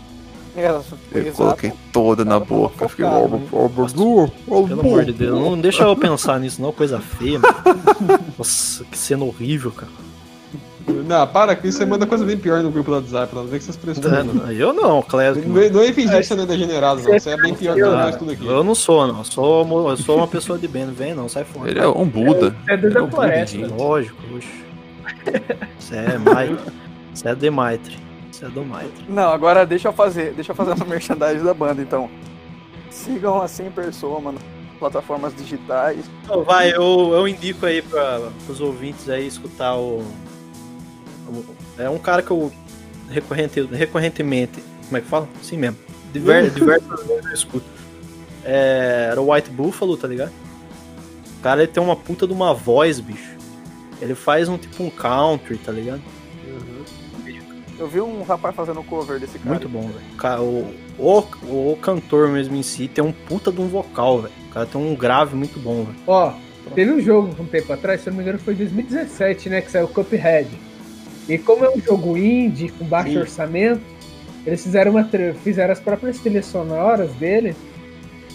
É, 0.60 1.18
Eu 1.18 1.22
exato. 1.22 1.36
coloquei 1.36 1.72
toda 1.92 2.24
na 2.24 2.38
boca. 2.38 2.88
Fiquei. 2.88 3.04
focado, 3.04 3.42
"Oh, 3.52 3.56
oh, 3.56 3.70
oh, 3.96 4.28
oh, 4.46 4.66
Pelo 4.68 4.80
amor 4.80 5.04
de 5.04 5.12
Deus, 5.12 5.38
não 5.40 5.60
deixa 5.60 5.82
eu 5.84 5.96
pensar 5.96 6.38
nisso, 6.40 6.60
não, 6.62 6.72
coisa 6.72 7.00
feia, 7.00 7.38
mano. 7.38 7.54
Nossa, 8.38 8.84
que 8.84 8.96
cena 8.98 9.24
horrível, 9.24 9.70
cara. 9.72 9.90
Não, 11.06 11.24
para 11.26 11.54
que 11.54 11.68
isso 11.68 11.78
você 11.78 11.86
manda 11.86 12.04
coisa 12.04 12.24
bem 12.24 12.36
pior 12.36 12.62
no 12.62 12.70
grupo 12.70 12.90
do 12.90 12.96
WhatsApp, 12.96 13.32
lá, 13.34 13.42
vê 13.42 13.58
que 13.58 13.64
vocês 13.64 13.76
prestam. 13.76 14.24
Não, 14.24 14.50
Eu 14.50 14.72
não, 14.72 15.00
Clésio. 15.02 15.46
Não 15.46 15.60
é- 15.60 15.70
não 15.70 15.80
é 15.82 15.92
fingir 15.92 16.16
que 16.18 16.24
você 16.24 16.34
não 16.34 16.42
é 16.42 16.46
degenerado, 16.46 17.00
não. 17.02 17.12
Você 17.12 17.30
é 17.30 17.36
bem 17.36 17.54
pior 17.54 17.74
que 17.74 17.80
nós 17.82 18.16
tudo 18.16 18.32
aqui. 18.32 18.44
Eu 18.44 18.64
não 18.64 18.74
sou, 18.74 19.06
não. 19.06 19.18
Eu 19.18 19.24
sou, 19.24 19.88
eu 19.90 19.96
sou 19.96 20.16
uma 20.16 20.26
pessoa 20.26 20.58
de 20.58 20.66
bem, 20.66 20.86
não 20.86 20.92
vem 20.92 21.14
não, 21.14 21.28
sai 21.28 21.44
fora. 21.44 21.70
Ele 21.70 21.78
é 21.78 21.86
um 21.86 22.06
Buda. 22.08 22.56
É 22.66 22.76
do 22.76 22.86
Ele 22.86 22.94
da 22.94 23.02
um 23.02 23.04
Buda, 23.06 23.16
floresta. 23.16 23.56
gente. 23.58 23.72
Lógico, 23.72 24.16
oxe. 24.36 24.48
Você 25.78 25.96
é 25.96 26.18
Maitre. 26.18 26.72
Você 27.14 27.28
é 27.28 27.34
de 27.34 27.50
É 28.42 28.48
do 28.48 28.64
Maitre. 28.64 29.04
Não, 29.08 29.30
agora 29.30 29.66
deixa 29.66 29.88
eu 29.88 29.92
fazer, 29.92 30.32
deixa 30.34 30.52
eu 30.52 30.56
fazer 30.56 30.72
uma 30.72 30.84
merchandising 30.86 31.44
da 31.44 31.54
banda, 31.54 31.82
então. 31.82 32.08
Sigam 32.90 33.40
a 33.40 33.46
100 33.48 33.70
pessoas, 33.72 34.22
mano. 34.22 34.38
Plataformas 34.78 35.34
digitais. 35.36 36.04
Então, 36.24 36.42
vai, 36.42 36.70
eu, 36.74 37.12
eu 37.12 37.28
indico 37.28 37.66
aí 37.66 37.82
para 37.82 38.30
os 38.48 38.60
ouvintes 38.60 39.08
aí 39.10 39.26
escutar 39.26 39.74
o, 39.76 39.98
o- 41.28 41.44
É 41.78 41.88
um 41.90 41.98
cara 41.98 42.22
que 42.22 42.30
eu 42.30 42.50
recorrente, 43.10 43.60
recorrentemente. 43.62 44.62
Como 44.86 44.96
é 44.96 45.00
que 45.00 45.06
fala? 45.06 45.28
Assim 45.40 45.56
mesmo. 45.58 45.76
Diver, 46.12 46.50
diversas 46.50 47.06
vezes 47.06 47.24
eu 47.26 47.32
escuto. 47.32 47.66
É, 48.44 49.08
era 49.12 49.20
o 49.20 49.32
White 49.32 49.50
Buffalo, 49.50 49.96
tá 49.96 50.08
ligado? 50.08 50.32
O 51.38 51.42
cara 51.42 51.62
ele 51.62 51.70
tem 51.70 51.82
uma 51.82 51.94
puta 51.96 52.26
de 52.26 52.32
uma 52.32 52.54
voz, 52.54 52.98
bicho. 53.00 53.36
Ele 54.00 54.14
faz 54.14 54.48
um 54.48 54.56
tipo 54.56 54.82
um 54.82 54.90
country, 54.90 55.58
tá 55.58 55.70
ligado? 55.70 56.00
Eu 57.80 57.88
vi 57.88 57.98
um 57.98 58.22
rapaz 58.22 58.54
fazendo 58.54 58.82
cover 58.82 59.18
desse 59.18 59.38
cara. 59.38 59.52
Muito 59.52 59.68
bom, 59.70 59.88
velho. 59.88 60.42
O 60.98 61.22
O, 61.48 61.72
o, 61.72 61.76
cantor 61.76 62.28
mesmo 62.28 62.54
em 62.54 62.62
si 62.62 62.86
tem 62.86 63.02
um 63.02 63.10
puta 63.10 63.50
de 63.50 63.58
um 63.58 63.68
vocal, 63.68 64.20
velho. 64.20 64.34
O 64.50 64.52
cara 64.52 64.66
tem 64.66 64.78
um 64.78 64.94
grave 64.94 65.34
muito 65.34 65.58
bom, 65.58 65.84
velho. 65.84 65.96
Ó, 66.06 66.34
teve 66.74 66.92
um 66.92 67.00
jogo 67.00 67.34
um 67.40 67.46
tempo 67.46 67.72
atrás, 67.72 68.02
se 68.02 68.08
eu 68.08 68.10
não 68.10 68.18
me 68.18 68.22
engano 68.22 68.38
foi 68.38 68.52
em 68.52 68.58
2017, 68.58 69.48
né? 69.48 69.62
Que 69.62 69.70
saiu 69.70 69.86
o 69.86 69.88
Cuphead. 69.88 70.50
E 71.26 71.38
como 71.38 71.64
é 71.64 71.70
um 71.70 71.80
jogo 71.80 72.18
indie, 72.18 72.68
com 72.68 72.84
baixo 72.84 73.12
Sim. 73.12 73.18
orçamento, 73.18 73.80
eles 74.44 74.62
fizeram, 74.62 74.90
uma, 74.90 75.08
fizeram 75.42 75.72
as 75.72 75.80
próprias 75.80 76.18
trilhas 76.18 76.44
sonoras 76.44 77.10
dele. 77.12 77.56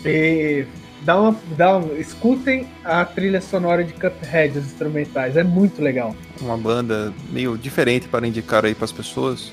E 0.04 0.66
dá 1.02 1.20
uma, 1.20 1.36
dá 1.58 1.78
um, 1.78 1.96
escutem 1.98 2.68
a 2.84 3.04
trilha 3.06 3.42
sonora 3.42 3.84
de 3.84 3.94
Cuphead, 3.94 4.58
os 4.58 4.66
instrumentais. 4.66 5.38
É 5.38 5.44
muito 5.44 5.82
legal. 5.82 6.16
Uma 6.42 6.58
banda 6.58 7.14
meio 7.32 7.58
diferente 7.58 8.08
para 8.08 8.28
indicar 8.28 8.66
aí 8.66 8.76
para 8.76 8.86
as 8.86 8.92
pessoas. 8.92 9.52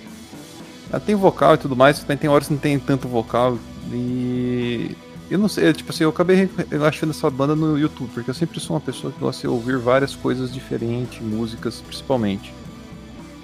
Ela 0.91 1.01
tem 1.01 1.15
vocal 1.15 1.55
e 1.55 1.59
tudo 1.59 1.75
mais, 1.75 2.03
tem, 2.05 2.17
tem 2.17 2.31
horas 2.31 2.49
que 2.49 2.55
não 2.55 2.61
tem 2.61 2.79
tanto 2.79 3.09
vocal. 3.09 3.59
E. 3.93 4.97
Eu 5.31 5.39
não 5.39 5.49
sei, 5.49 5.73
tipo 5.73 5.91
assim, 5.91 6.05
eu 6.05 6.11
acabei 6.11 6.47
achando 6.87 7.09
essa 7.09 7.31
banda 7.31 7.57
no 7.57 7.79
YouTube, 7.79 8.11
porque 8.13 8.29
eu 8.29 8.35
sempre 8.35 8.61
sou 8.61 8.77
uma 8.77 8.83
pessoa 8.83 9.11
que 9.11 9.19
gosta 9.19 9.41
de 9.41 9.49
ouvir 9.49 9.79
várias 9.79 10.15
coisas 10.15 10.53
diferentes, 10.53 11.23
músicas 11.23 11.81
principalmente. 11.81 12.53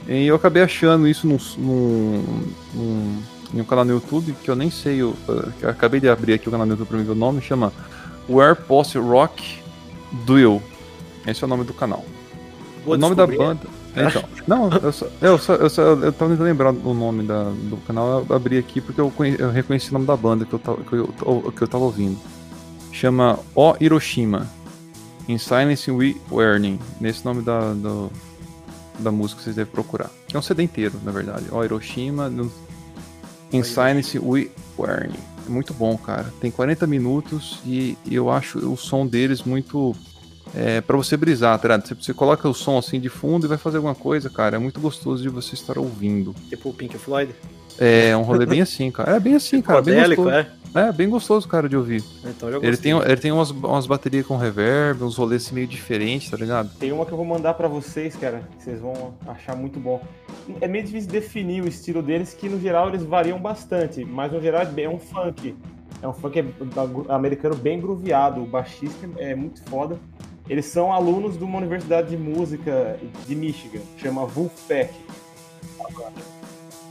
E 0.07 0.27
eu 0.27 0.37
acabei 0.37 0.62
achando 0.62 1.09
isso 1.09 1.27
num, 1.27 1.39
num, 1.57 2.45
num, 2.75 3.23
em 3.55 3.61
um 3.61 3.65
canal 3.65 3.85
no 3.85 3.93
YouTube, 3.93 4.35
que 4.43 4.51
eu 4.51 4.57
nem 4.57 4.70
sei, 4.70 5.03
o- 5.03 5.15
que 5.59 5.65
eu 5.65 5.70
acabei 5.70 6.01
de 6.01 6.09
abrir 6.09 6.35
aqui 6.35 6.49
o 6.49 6.51
canal 6.51 6.66
no 6.66 6.73
YouTube 6.73 6.89
para 6.89 6.99
ver 6.99 7.11
o 7.11 7.15
nome, 7.15 7.41
chama 7.41 7.73
Where 8.29 8.55
Post 8.55 8.99
Rock 8.99 9.59
Duel. 10.27 10.62
Esse 11.27 11.43
é 11.43 11.47
o 11.47 11.49
nome 11.49 11.65
do 11.65 11.73
canal. 11.75 12.05
Vou 12.85 12.95
o 12.95 12.99
nome 12.99 13.15
da 13.15 13.27
descobrir. 13.27 13.47
banda. 13.49 13.79
Então, 13.97 14.23
não, 14.47 14.70
eu 14.79 14.93
só, 14.93 15.07
eu 15.20 15.39
só, 15.39 15.55
eu 15.55 15.70
só, 15.70 15.83
eu 15.83 16.12
tava 16.12 16.31
tentando 16.31 16.45
lembrar 16.45 16.70
o 16.73 16.95
nome 16.95 17.25
da, 17.25 17.45
do 17.45 17.77
canal, 17.87 18.25
eu 18.29 18.37
abri 18.37 18.57
aqui 18.59 18.81
porque 18.81 19.01
eu, 19.01 19.11
conhe- 19.11 19.37
eu 19.39 19.51
reconheci 19.51 19.91
o 19.91 19.95
nome 19.95 20.07
da 20.07 20.16
banda 20.16 20.45
que 20.45 20.53
eu, 20.53 20.59
tava, 20.59 20.83
que, 20.85 20.93
eu, 20.95 21.07
que 21.57 21.62
eu 21.62 21.69
tava 21.69 21.85
ouvindo. 21.85 22.16
Chama 22.93 23.39
O 23.55 23.75
Hiroshima. 23.81 24.47
In 25.27 25.37
Silence 25.37 25.91
We 25.91 26.16
Warning. 26.31 26.79
Nesse 27.01 27.25
nome 27.25 27.43
da, 27.43 27.73
do- 27.73 28.11
da 29.01 29.11
música 29.11 29.43
vocês 29.43 29.57
devem 29.57 29.70
procurar. 29.73 30.11
É 30.33 30.39
um 30.39 30.43
CD 30.43 30.62
inteiro, 30.62 30.95
na 31.03 31.11
verdade. 31.11 31.47
Ó, 31.51 31.62
Hiroshima. 31.65 32.31
In 33.53 33.62
Silence 33.62 34.19
We 34.19 34.51
Warning. 34.77 35.19
É 35.47 35.51
muito 35.51 35.73
bom, 35.73 35.97
cara. 35.97 36.33
Tem 36.41 36.51
40 36.51 36.87
minutos 36.87 37.61
e 37.65 37.97
eu 38.11 38.31
acho 38.31 38.59
o 38.59 38.77
som 38.77 39.07
deles 39.07 39.43
muito. 39.43 39.95
É, 40.55 40.81
para 40.81 40.97
você 40.97 41.15
brisar, 41.16 41.59
tá 41.59 41.69
ligado? 41.69 41.87
Você, 42.03 42.15
coloca 42.15 42.49
o 42.49 42.55
som 42.55 42.79
assim 42.79 42.99
de 42.99 43.11
fundo 43.11 43.47
e 43.47 43.49
vai 43.49 43.59
fazer 43.59 43.77
alguma 43.77 43.95
coisa, 43.95 44.31
cara. 44.31 44.57
É 44.57 44.59
muito 44.59 44.81
gostoso 44.81 45.23
de 45.23 45.29
você 45.29 45.55
estar 45.55 45.79
ouvindo. 45.79 46.35
Tipo 46.49 46.70
o 46.70 46.75
Pink 46.75 46.97
Floyd. 46.97 47.35
É 47.79 48.16
um 48.16 48.23
rolê 48.23 48.45
bem 48.45 48.61
assim, 48.61 48.91
cara. 48.91 49.16
É 49.16 49.20
bem 49.20 49.35
assim, 49.35 49.61
cara. 49.62 49.83
Bem 49.83 50.03
gostoso. 50.03 50.31
é? 50.31 50.51
É, 50.74 50.93
bem 50.93 51.09
gostoso, 51.09 51.49
cara, 51.49 51.69
de 51.69 51.77
ouvir. 51.77 52.05
Então 52.24 52.49
eu 52.51 52.61
já 52.61 52.66
Ele 52.66 52.77
tem, 52.77 52.93
ele 52.93 53.16
tem 53.16 53.32
umas, 53.32 53.51
umas 53.51 53.86
baterias 53.86 54.27
com 54.27 54.36
reverb, 54.36 55.03
uns 55.03 55.16
rolês 55.16 55.45
assim 55.47 55.55
meio 55.55 55.66
diferentes, 55.66 56.31
tá 56.31 56.36
ligado? 56.36 56.70
Tem 56.78 56.93
uma 56.93 57.05
que 57.07 57.12
eu 57.12 57.16
vou 57.16 57.27
mandar 57.27 57.55
pra 57.55 57.69
vocês, 57.69 58.15
cara, 58.16 58.43
que 58.59 58.65
vocês 58.65 58.81
vão 58.81 59.15
achar 59.27 59.57
muito 59.57 59.81
bom. 59.81 60.01
É 60.61 60.69
meio 60.69 60.85
difícil 60.85 61.11
definir 61.11 61.62
o 61.62 61.69
estilo 61.69 62.03
deles, 62.03 62.35
que 62.35 62.49
no 62.49 62.61
geral 62.61 62.89
eles 62.89 63.03
variam 63.03 63.39
bastante, 63.40 64.05
mas 64.05 64.31
no 64.32 64.40
geral 64.40 64.62
é 64.62 64.82
é 64.82 64.89
um 64.89 64.99
funk. 64.99 65.57
É 66.01 66.07
um 66.07 66.12
funk 66.12 66.43
da- 66.43 67.15
americano 67.15 67.57
bem 67.57 67.81
grooveado, 67.81 68.43
o 68.43 68.47
baixista 68.47 69.09
é 69.16 69.35
muito 69.35 69.62
foda. 69.65 69.99
Eles 70.49 70.66
são 70.66 70.93
alunos 70.93 71.36
de 71.36 71.45
uma 71.45 71.59
universidade 71.59 72.11
de 72.11 72.16
música 72.16 72.99
de 73.27 73.35
Michigan, 73.35 73.81
chama 73.97 74.24
Wolfpack. 74.24 74.95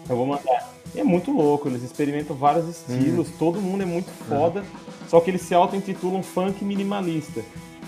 Eu 0.10 0.16
vou 0.16 0.26
mandar. 0.26 0.77
É 0.96 1.04
muito 1.04 1.32
louco, 1.32 1.68
eles 1.68 1.84
experimentam 1.84 2.36
vários 2.36 2.68
estilos, 2.68 3.30
todo 3.38 3.62
mundo 3.62 3.84
é 3.84 3.86
muito 3.86 4.10
foda, 4.28 4.64
só 5.08 5.20
que 5.20 5.30
eles 5.30 5.42
se 5.42 5.54
auto-intitulam 5.54 6.24
funk 6.24 6.64
minimalista. 6.64 7.44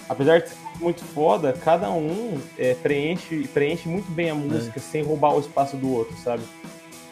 Apesar 0.08 0.42
de 0.42 0.50
ser 0.50 0.58
muito 0.80 1.04
foda, 1.04 1.54
cada 1.54 1.90
um 1.92 2.40
é, 2.58 2.74
preenche, 2.74 3.48
preenche 3.54 3.88
muito 3.88 4.12
bem 4.12 4.30
a 4.30 4.36
música 4.36 4.80
sem 4.80 5.04
roubar 5.04 5.36
o 5.36 5.40
espaço 5.40 5.78
do 5.78 5.92
outro, 5.92 6.16
sabe? 6.18 6.44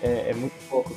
É, 0.02 0.32
é 0.32 0.34
muito 0.34 0.54
louco. 0.72 0.96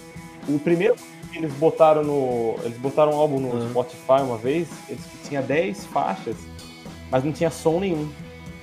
O 0.48 0.58
primeiro 0.58 0.96
que 1.30 1.38
eles 1.38 1.52
botaram 1.54 2.02
no. 2.02 2.56
Eles 2.64 2.78
botaram 2.78 3.12
um 3.12 3.16
álbum 3.16 3.40
no. 3.40 3.70
Spotify 3.70 4.22
uma 4.22 4.36
vez, 4.36 4.68
eles 4.88 5.02
tinha 5.28 5.42
10 5.42 5.86
faixas, 5.86 6.36
mas 7.10 7.24
não 7.24 7.32
tinha 7.32 7.50
som 7.50 7.80
nenhum. 7.80 8.08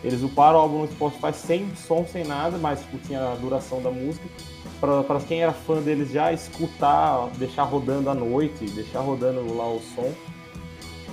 Eles 0.03 0.21
uparam 0.21 0.57
o 0.57 0.61
álbum 0.61 0.81
no 0.81 0.91
Spotify 0.91 1.33
sem 1.33 1.75
som, 1.75 2.05
sem 2.05 2.23
nada, 2.23 2.57
mas 2.57 2.79
tipo, 2.79 2.97
tinha 2.99 3.31
a 3.31 3.35
duração 3.35 3.81
da 3.81 3.89
música. 3.89 4.25
Pra, 4.79 5.03
pra 5.03 5.19
quem 5.19 5.41
era 5.41 5.51
fã 5.53 5.81
deles 5.81 6.11
já 6.11 6.31
escutar, 6.31 7.29
deixar 7.37 7.63
rodando 7.63 8.09
à 8.09 8.13
noite, 8.13 8.65
deixar 8.65 8.99
rodando 8.99 9.55
lá 9.57 9.67
o 9.67 9.81
som. 9.95 10.11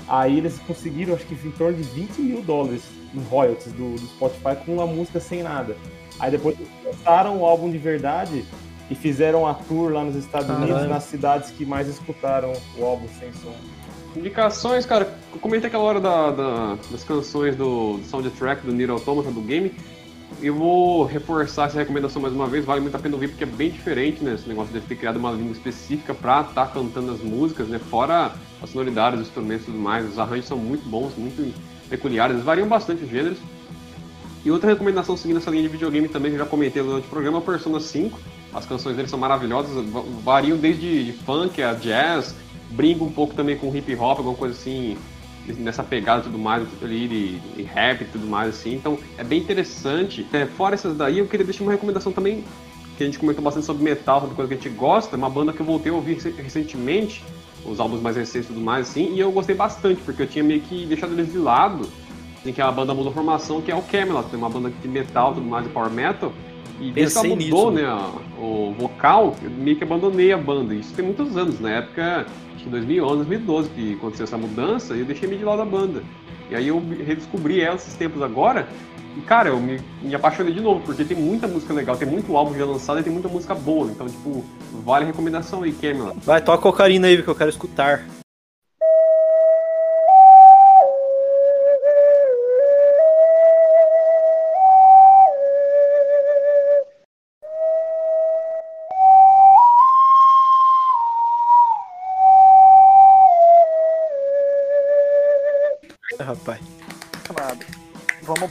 Aí 0.07 0.37
eles 0.37 0.59
conseguiram, 0.67 1.15
acho 1.15 1.25
que 1.25 1.35
em 1.47 1.51
torno 1.53 1.77
de 1.79 1.83
20 1.83 2.19
mil 2.21 2.43
dólares 2.43 2.83
em 3.15 3.23
royalties 3.23 3.73
do, 3.73 3.95
do 3.95 4.07
Spotify 4.07 4.57
com 4.65 4.75
uma 4.75 4.87
música 4.87 5.19
sem 5.19 5.43
nada. 5.43 5.77
Aí 6.21 6.31
depois 6.31 6.57
eles 6.59 6.71
lançaram 6.85 7.39
o 7.39 7.47
álbum 7.47 7.71
de 7.71 7.79
verdade 7.79 8.45
e 8.91 8.95
fizeram 8.95 9.47
a 9.47 9.55
tour 9.55 9.91
lá 9.93 10.05
nos 10.05 10.15
Estados 10.15 10.47
Caralho. 10.49 10.71
Unidos, 10.75 10.89
nas 10.91 11.05
cidades 11.05 11.51
que 11.51 11.65
mais 11.65 11.89
escutaram 11.89 12.53
o 12.79 12.85
álbum 12.85 13.07
sem 13.19 13.33
som. 13.33 13.55
Indicações, 14.15 14.85
cara, 14.87 15.17
eu 15.33 15.41
comentei 15.41 15.69
aquela 15.69 15.83
hora 15.85 16.01
da, 16.01 16.31
da- 16.31 16.79
das 16.91 17.03
canções 17.03 17.57
do, 17.57 17.97
do 17.97 18.05
soundtrack 18.05 18.65
do 18.65 18.73
Nier 18.73 18.91
Automata, 18.91 19.31
do 19.31 19.41
game. 19.41 19.73
Eu 20.41 20.55
vou 20.55 21.05
reforçar 21.05 21.67
essa 21.67 21.79
recomendação 21.79 22.21
mais 22.21 22.35
uma 22.35 22.47
vez, 22.47 22.65
vale 22.65 22.81
muito 22.81 22.95
a 22.95 22.99
pena 22.99 23.15
ouvir 23.15 23.29
porque 23.29 23.45
é 23.45 23.47
bem 23.47 23.71
diferente, 23.71 24.23
né? 24.23 24.35
Esse 24.35 24.47
negócio 24.49 24.73
de 24.73 24.81
ter 24.81 24.97
criado 24.97 25.17
uma 25.17 25.31
língua 25.31 25.53
específica 25.53 26.13
pra 26.13 26.43
estar 26.43 26.67
cantando 26.67 27.13
as 27.13 27.21
músicas, 27.21 27.67
né? 27.69 27.79
Fora 27.79 28.33
as 28.63 28.71
sonoridades, 28.71 29.21
os 29.21 29.27
instrumentos 29.29 29.63
e 29.63 29.67
tudo 29.67 29.79
mais, 29.79 30.07
os 30.07 30.19
arranjos 30.19 30.47
são 30.47 30.59
muito 30.59 30.87
bons, 30.89 31.15
muito 31.17 31.55
peculiares, 31.89 32.43
variam 32.43 32.69
bastante 32.69 33.05
os 33.05 33.11
gêneros. 33.11 33.39
E 34.45 34.51
outra 34.51 34.69
recomendação 34.69 35.17
seguindo 35.17 35.39
essa 35.39 35.51
linha 35.51 35.63
de 35.63 35.69
videogame 35.69 36.09
também, 36.09 36.31
que 36.31 36.37
eu 36.37 36.45
já 36.45 36.47
comentei 36.51 36.83
no 36.83 36.97
outro 36.97 37.09
programa, 37.09 37.39
é 37.39 37.41
o 37.41 37.45
Persona 37.45 37.81
5. 37.81 38.19
As 38.53 38.67
canções 38.67 38.95
dele 38.97 39.09
são 39.09 39.19
maravilhosas, 39.19 39.83
va- 39.89 40.05
variam 40.23 40.59
desde 40.59 41.05
de 41.05 41.13
funk 41.13 41.63
a 41.63 41.73
jazz, 41.73 42.37
brincam 42.71 43.07
um 43.07 43.13
pouco 43.13 43.35
também 43.35 43.57
com 43.57 43.75
hip 43.75 43.95
hop, 43.95 44.19
alguma 44.19 44.37
coisa 44.37 44.55
assim, 44.55 44.99
nessa 45.59 45.83
pegada 45.83 46.21
e 46.21 46.25
tudo 46.25 46.39
mais, 46.39 46.67
ali, 46.83 47.09
de, 47.09 47.39
de 47.39 47.63
rap 47.63 48.03
e 48.03 48.05
tudo 48.07 48.27
mais, 48.27 48.51
assim. 48.51 48.75
Então 48.75 48.99
é 49.19 49.25
bem 49.25 49.41
interessante. 49.41 50.27
É, 50.33 50.47
fora 50.47 50.75
essas 50.75 50.97
daí, 50.97 51.19
eu 51.19 51.27
queria 51.27 51.45
deixar 51.45 51.65
uma 51.65 51.73
recomendação 51.73 52.13
também, 52.13 52.45
que 52.97 53.03
a 53.03 53.07
gente 53.07 53.19
comentou 53.19 53.43
bastante 53.43 53.67
sobre 53.67 53.83
metal, 53.83 54.21
sobre 54.21 54.37
coisa 54.37 54.49
que 54.49 54.55
a 54.55 54.57
gente 54.57 54.77
gosta, 54.77 55.17
uma 55.17 55.29
banda 55.29 55.53
que 55.53 55.61
eu 55.61 55.67
voltei 55.67 55.91
a 55.91 55.95
ouvir 55.95 56.19
rec- 56.19 56.37
recentemente, 56.37 57.25
os 57.65 57.81
álbuns 57.81 58.01
mais 58.01 58.17
recentes 58.17 58.49
e 58.49 58.53
tudo 58.53 58.61
mais, 58.65 58.89
assim, 58.89 59.15
e 59.15 59.21
eu 59.21 59.33
gostei 59.33 59.55
bastante, 59.55 60.01
porque 60.03 60.23
eu 60.23 60.27
tinha 60.27 60.45
meio 60.45 60.61
que 60.61 60.87
deixado 60.87 61.13
eles 61.13 61.33
de 61.33 61.39
lado, 61.39 61.89
em 62.45 62.53
que 62.53 62.61
a 62.61 62.71
banda 62.71 62.95
mudou 62.95 63.11
a 63.11 63.15
formação, 63.15 63.61
que 63.63 63.73
é 63.73 63.75
o 63.75 63.83
Camelot, 63.83 64.29
tem 64.29 64.39
uma 64.39 64.51
banda 64.51 64.71
de 64.71 64.87
metal 64.87 65.35
tudo 65.35 65.47
mais, 65.47 65.65
de 65.65 65.71
power 65.73 65.91
metal, 65.91 66.33
e 66.81 66.91
desde 66.91 67.21
que 67.21 67.27
ela 67.27 67.37
mudou, 67.37 67.71
nisso, 67.71 67.83
né, 67.83 67.87
a- 67.89 68.41
o 68.41 68.75
vocal, 68.79 69.37
eu 69.43 69.51
meio 69.51 69.77
que 69.77 69.85
abandonei 69.85 70.33
a 70.33 70.37
banda, 70.39 70.75
isso 70.75 70.93
tem 70.95 71.05
muitos 71.05 71.37
anos, 71.37 71.61
na 71.61 71.71
época, 71.71 72.27
acho 72.55 72.65
que 72.65 72.71
2011, 72.71 73.17
2012 73.17 73.69
que 73.71 73.95
aconteceu 73.95 74.25
essa 74.25 74.37
mudança, 74.39 74.95
e 74.95 75.01
eu 75.01 75.07
deixei 75.07 75.29
meio 75.29 75.39
de 75.39 75.45
lado 75.45 75.63
a 75.63 75.65
banda. 75.65 76.03
E 76.51 76.55
aí 76.55 76.69
eu 76.69 76.83
redescobri 77.07 77.61
ela 77.61 77.77
esses 77.77 77.95
tempos 77.95 78.21
agora, 78.23 78.69
e 79.17 79.21
cara, 79.21 79.49
eu 79.51 79.61
me, 79.61 79.79
me 80.03 80.15
apaixonei 80.15 80.53
de 80.53 80.61
novo, 80.61 80.81
porque 80.85 81.05
tem 81.05 81.17
muita 81.17 81.47
música 81.47 81.73
legal, 81.73 81.97
tem 81.97 82.09
muito 82.09 82.37
álbum 82.37 82.55
já 82.59 82.65
lançado 82.67 82.99
e 82.99 83.03
tem 83.03 83.13
muita 83.13 83.29
música 83.29 83.55
boa, 83.55 83.89
então, 83.91 84.07
tipo, 84.09 84.45
vale 84.85 85.05
a 85.05 85.07
recomendação 85.07 85.63
aí, 85.63 85.73
Camelot. 85.73 86.17
Vai, 86.25 86.43
toca 86.43 86.67
a 86.67 86.71
ocarina 86.71 87.07
aí, 87.07 87.23
que 87.23 87.29
eu 87.29 87.35
quero 87.35 87.51
escutar. 87.51 88.05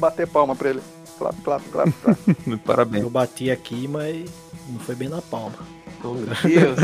Bater 0.04 0.28
palma 0.28 0.56
pra 0.56 0.70
ele. 0.70 0.82
Clap, 1.18 1.36
clap, 1.44 1.64
clap, 1.70 1.92
clap. 2.02 2.18
Parabéns. 2.66 3.04
Eu 3.04 3.10
bati 3.10 3.50
aqui, 3.50 3.88
mas 3.88 4.30
não 4.68 4.80
foi 4.80 4.96
bem 4.96 5.08
na 5.08 5.22
palma. 5.22 5.56
Oh, 6.04 6.14
meu 6.14 6.26
Deus. 6.26 6.80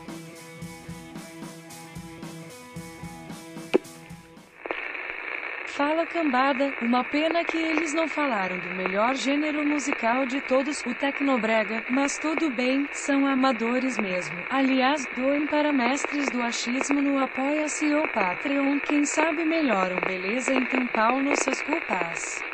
Fala 5.81 6.07
cambada, 6.07 6.77
uma 6.79 7.03
pena 7.07 7.43
que 7.43 7.57
eles 7.57 7.95
não 7.95 8.07
falaram 8.07 8.61
do 8.61 8.71
melhor 8.71 9.15
gênero 9.15 9.65
musical 9.65 10.27
de 10.27 10.43
todos, 10.43 10.85
o 10.85 10.95
Tecnobrega, 10.95 11.83
mas 11.89 12.19
tudo 12.19 12.51
bem, 12.51 12.87
são 12.93 13.27
amadores 13.27 13.97
mesmo. 13.97 14.45
Aliás, 14.47 15.07
doem 15.11 15.47
para 15.47 15.73
mestres 15.73 16.31
do 16.31 16.43
achismo 16.43 17.01
no 17.01 17.17
Apoia-se 17.17 17.95
ou 17.95 18.07
Patreon, 18.07 18.79
quem 18.79 19.07
sabe 19.07 19.47
melhoram, 19.47 20.05
beleza? 20.05 20.55
Então 20.55 20.87
pau 20.87 21.23
nos 21.23 21.41
seus 21.41 21.63
culpas. 21.63 22.45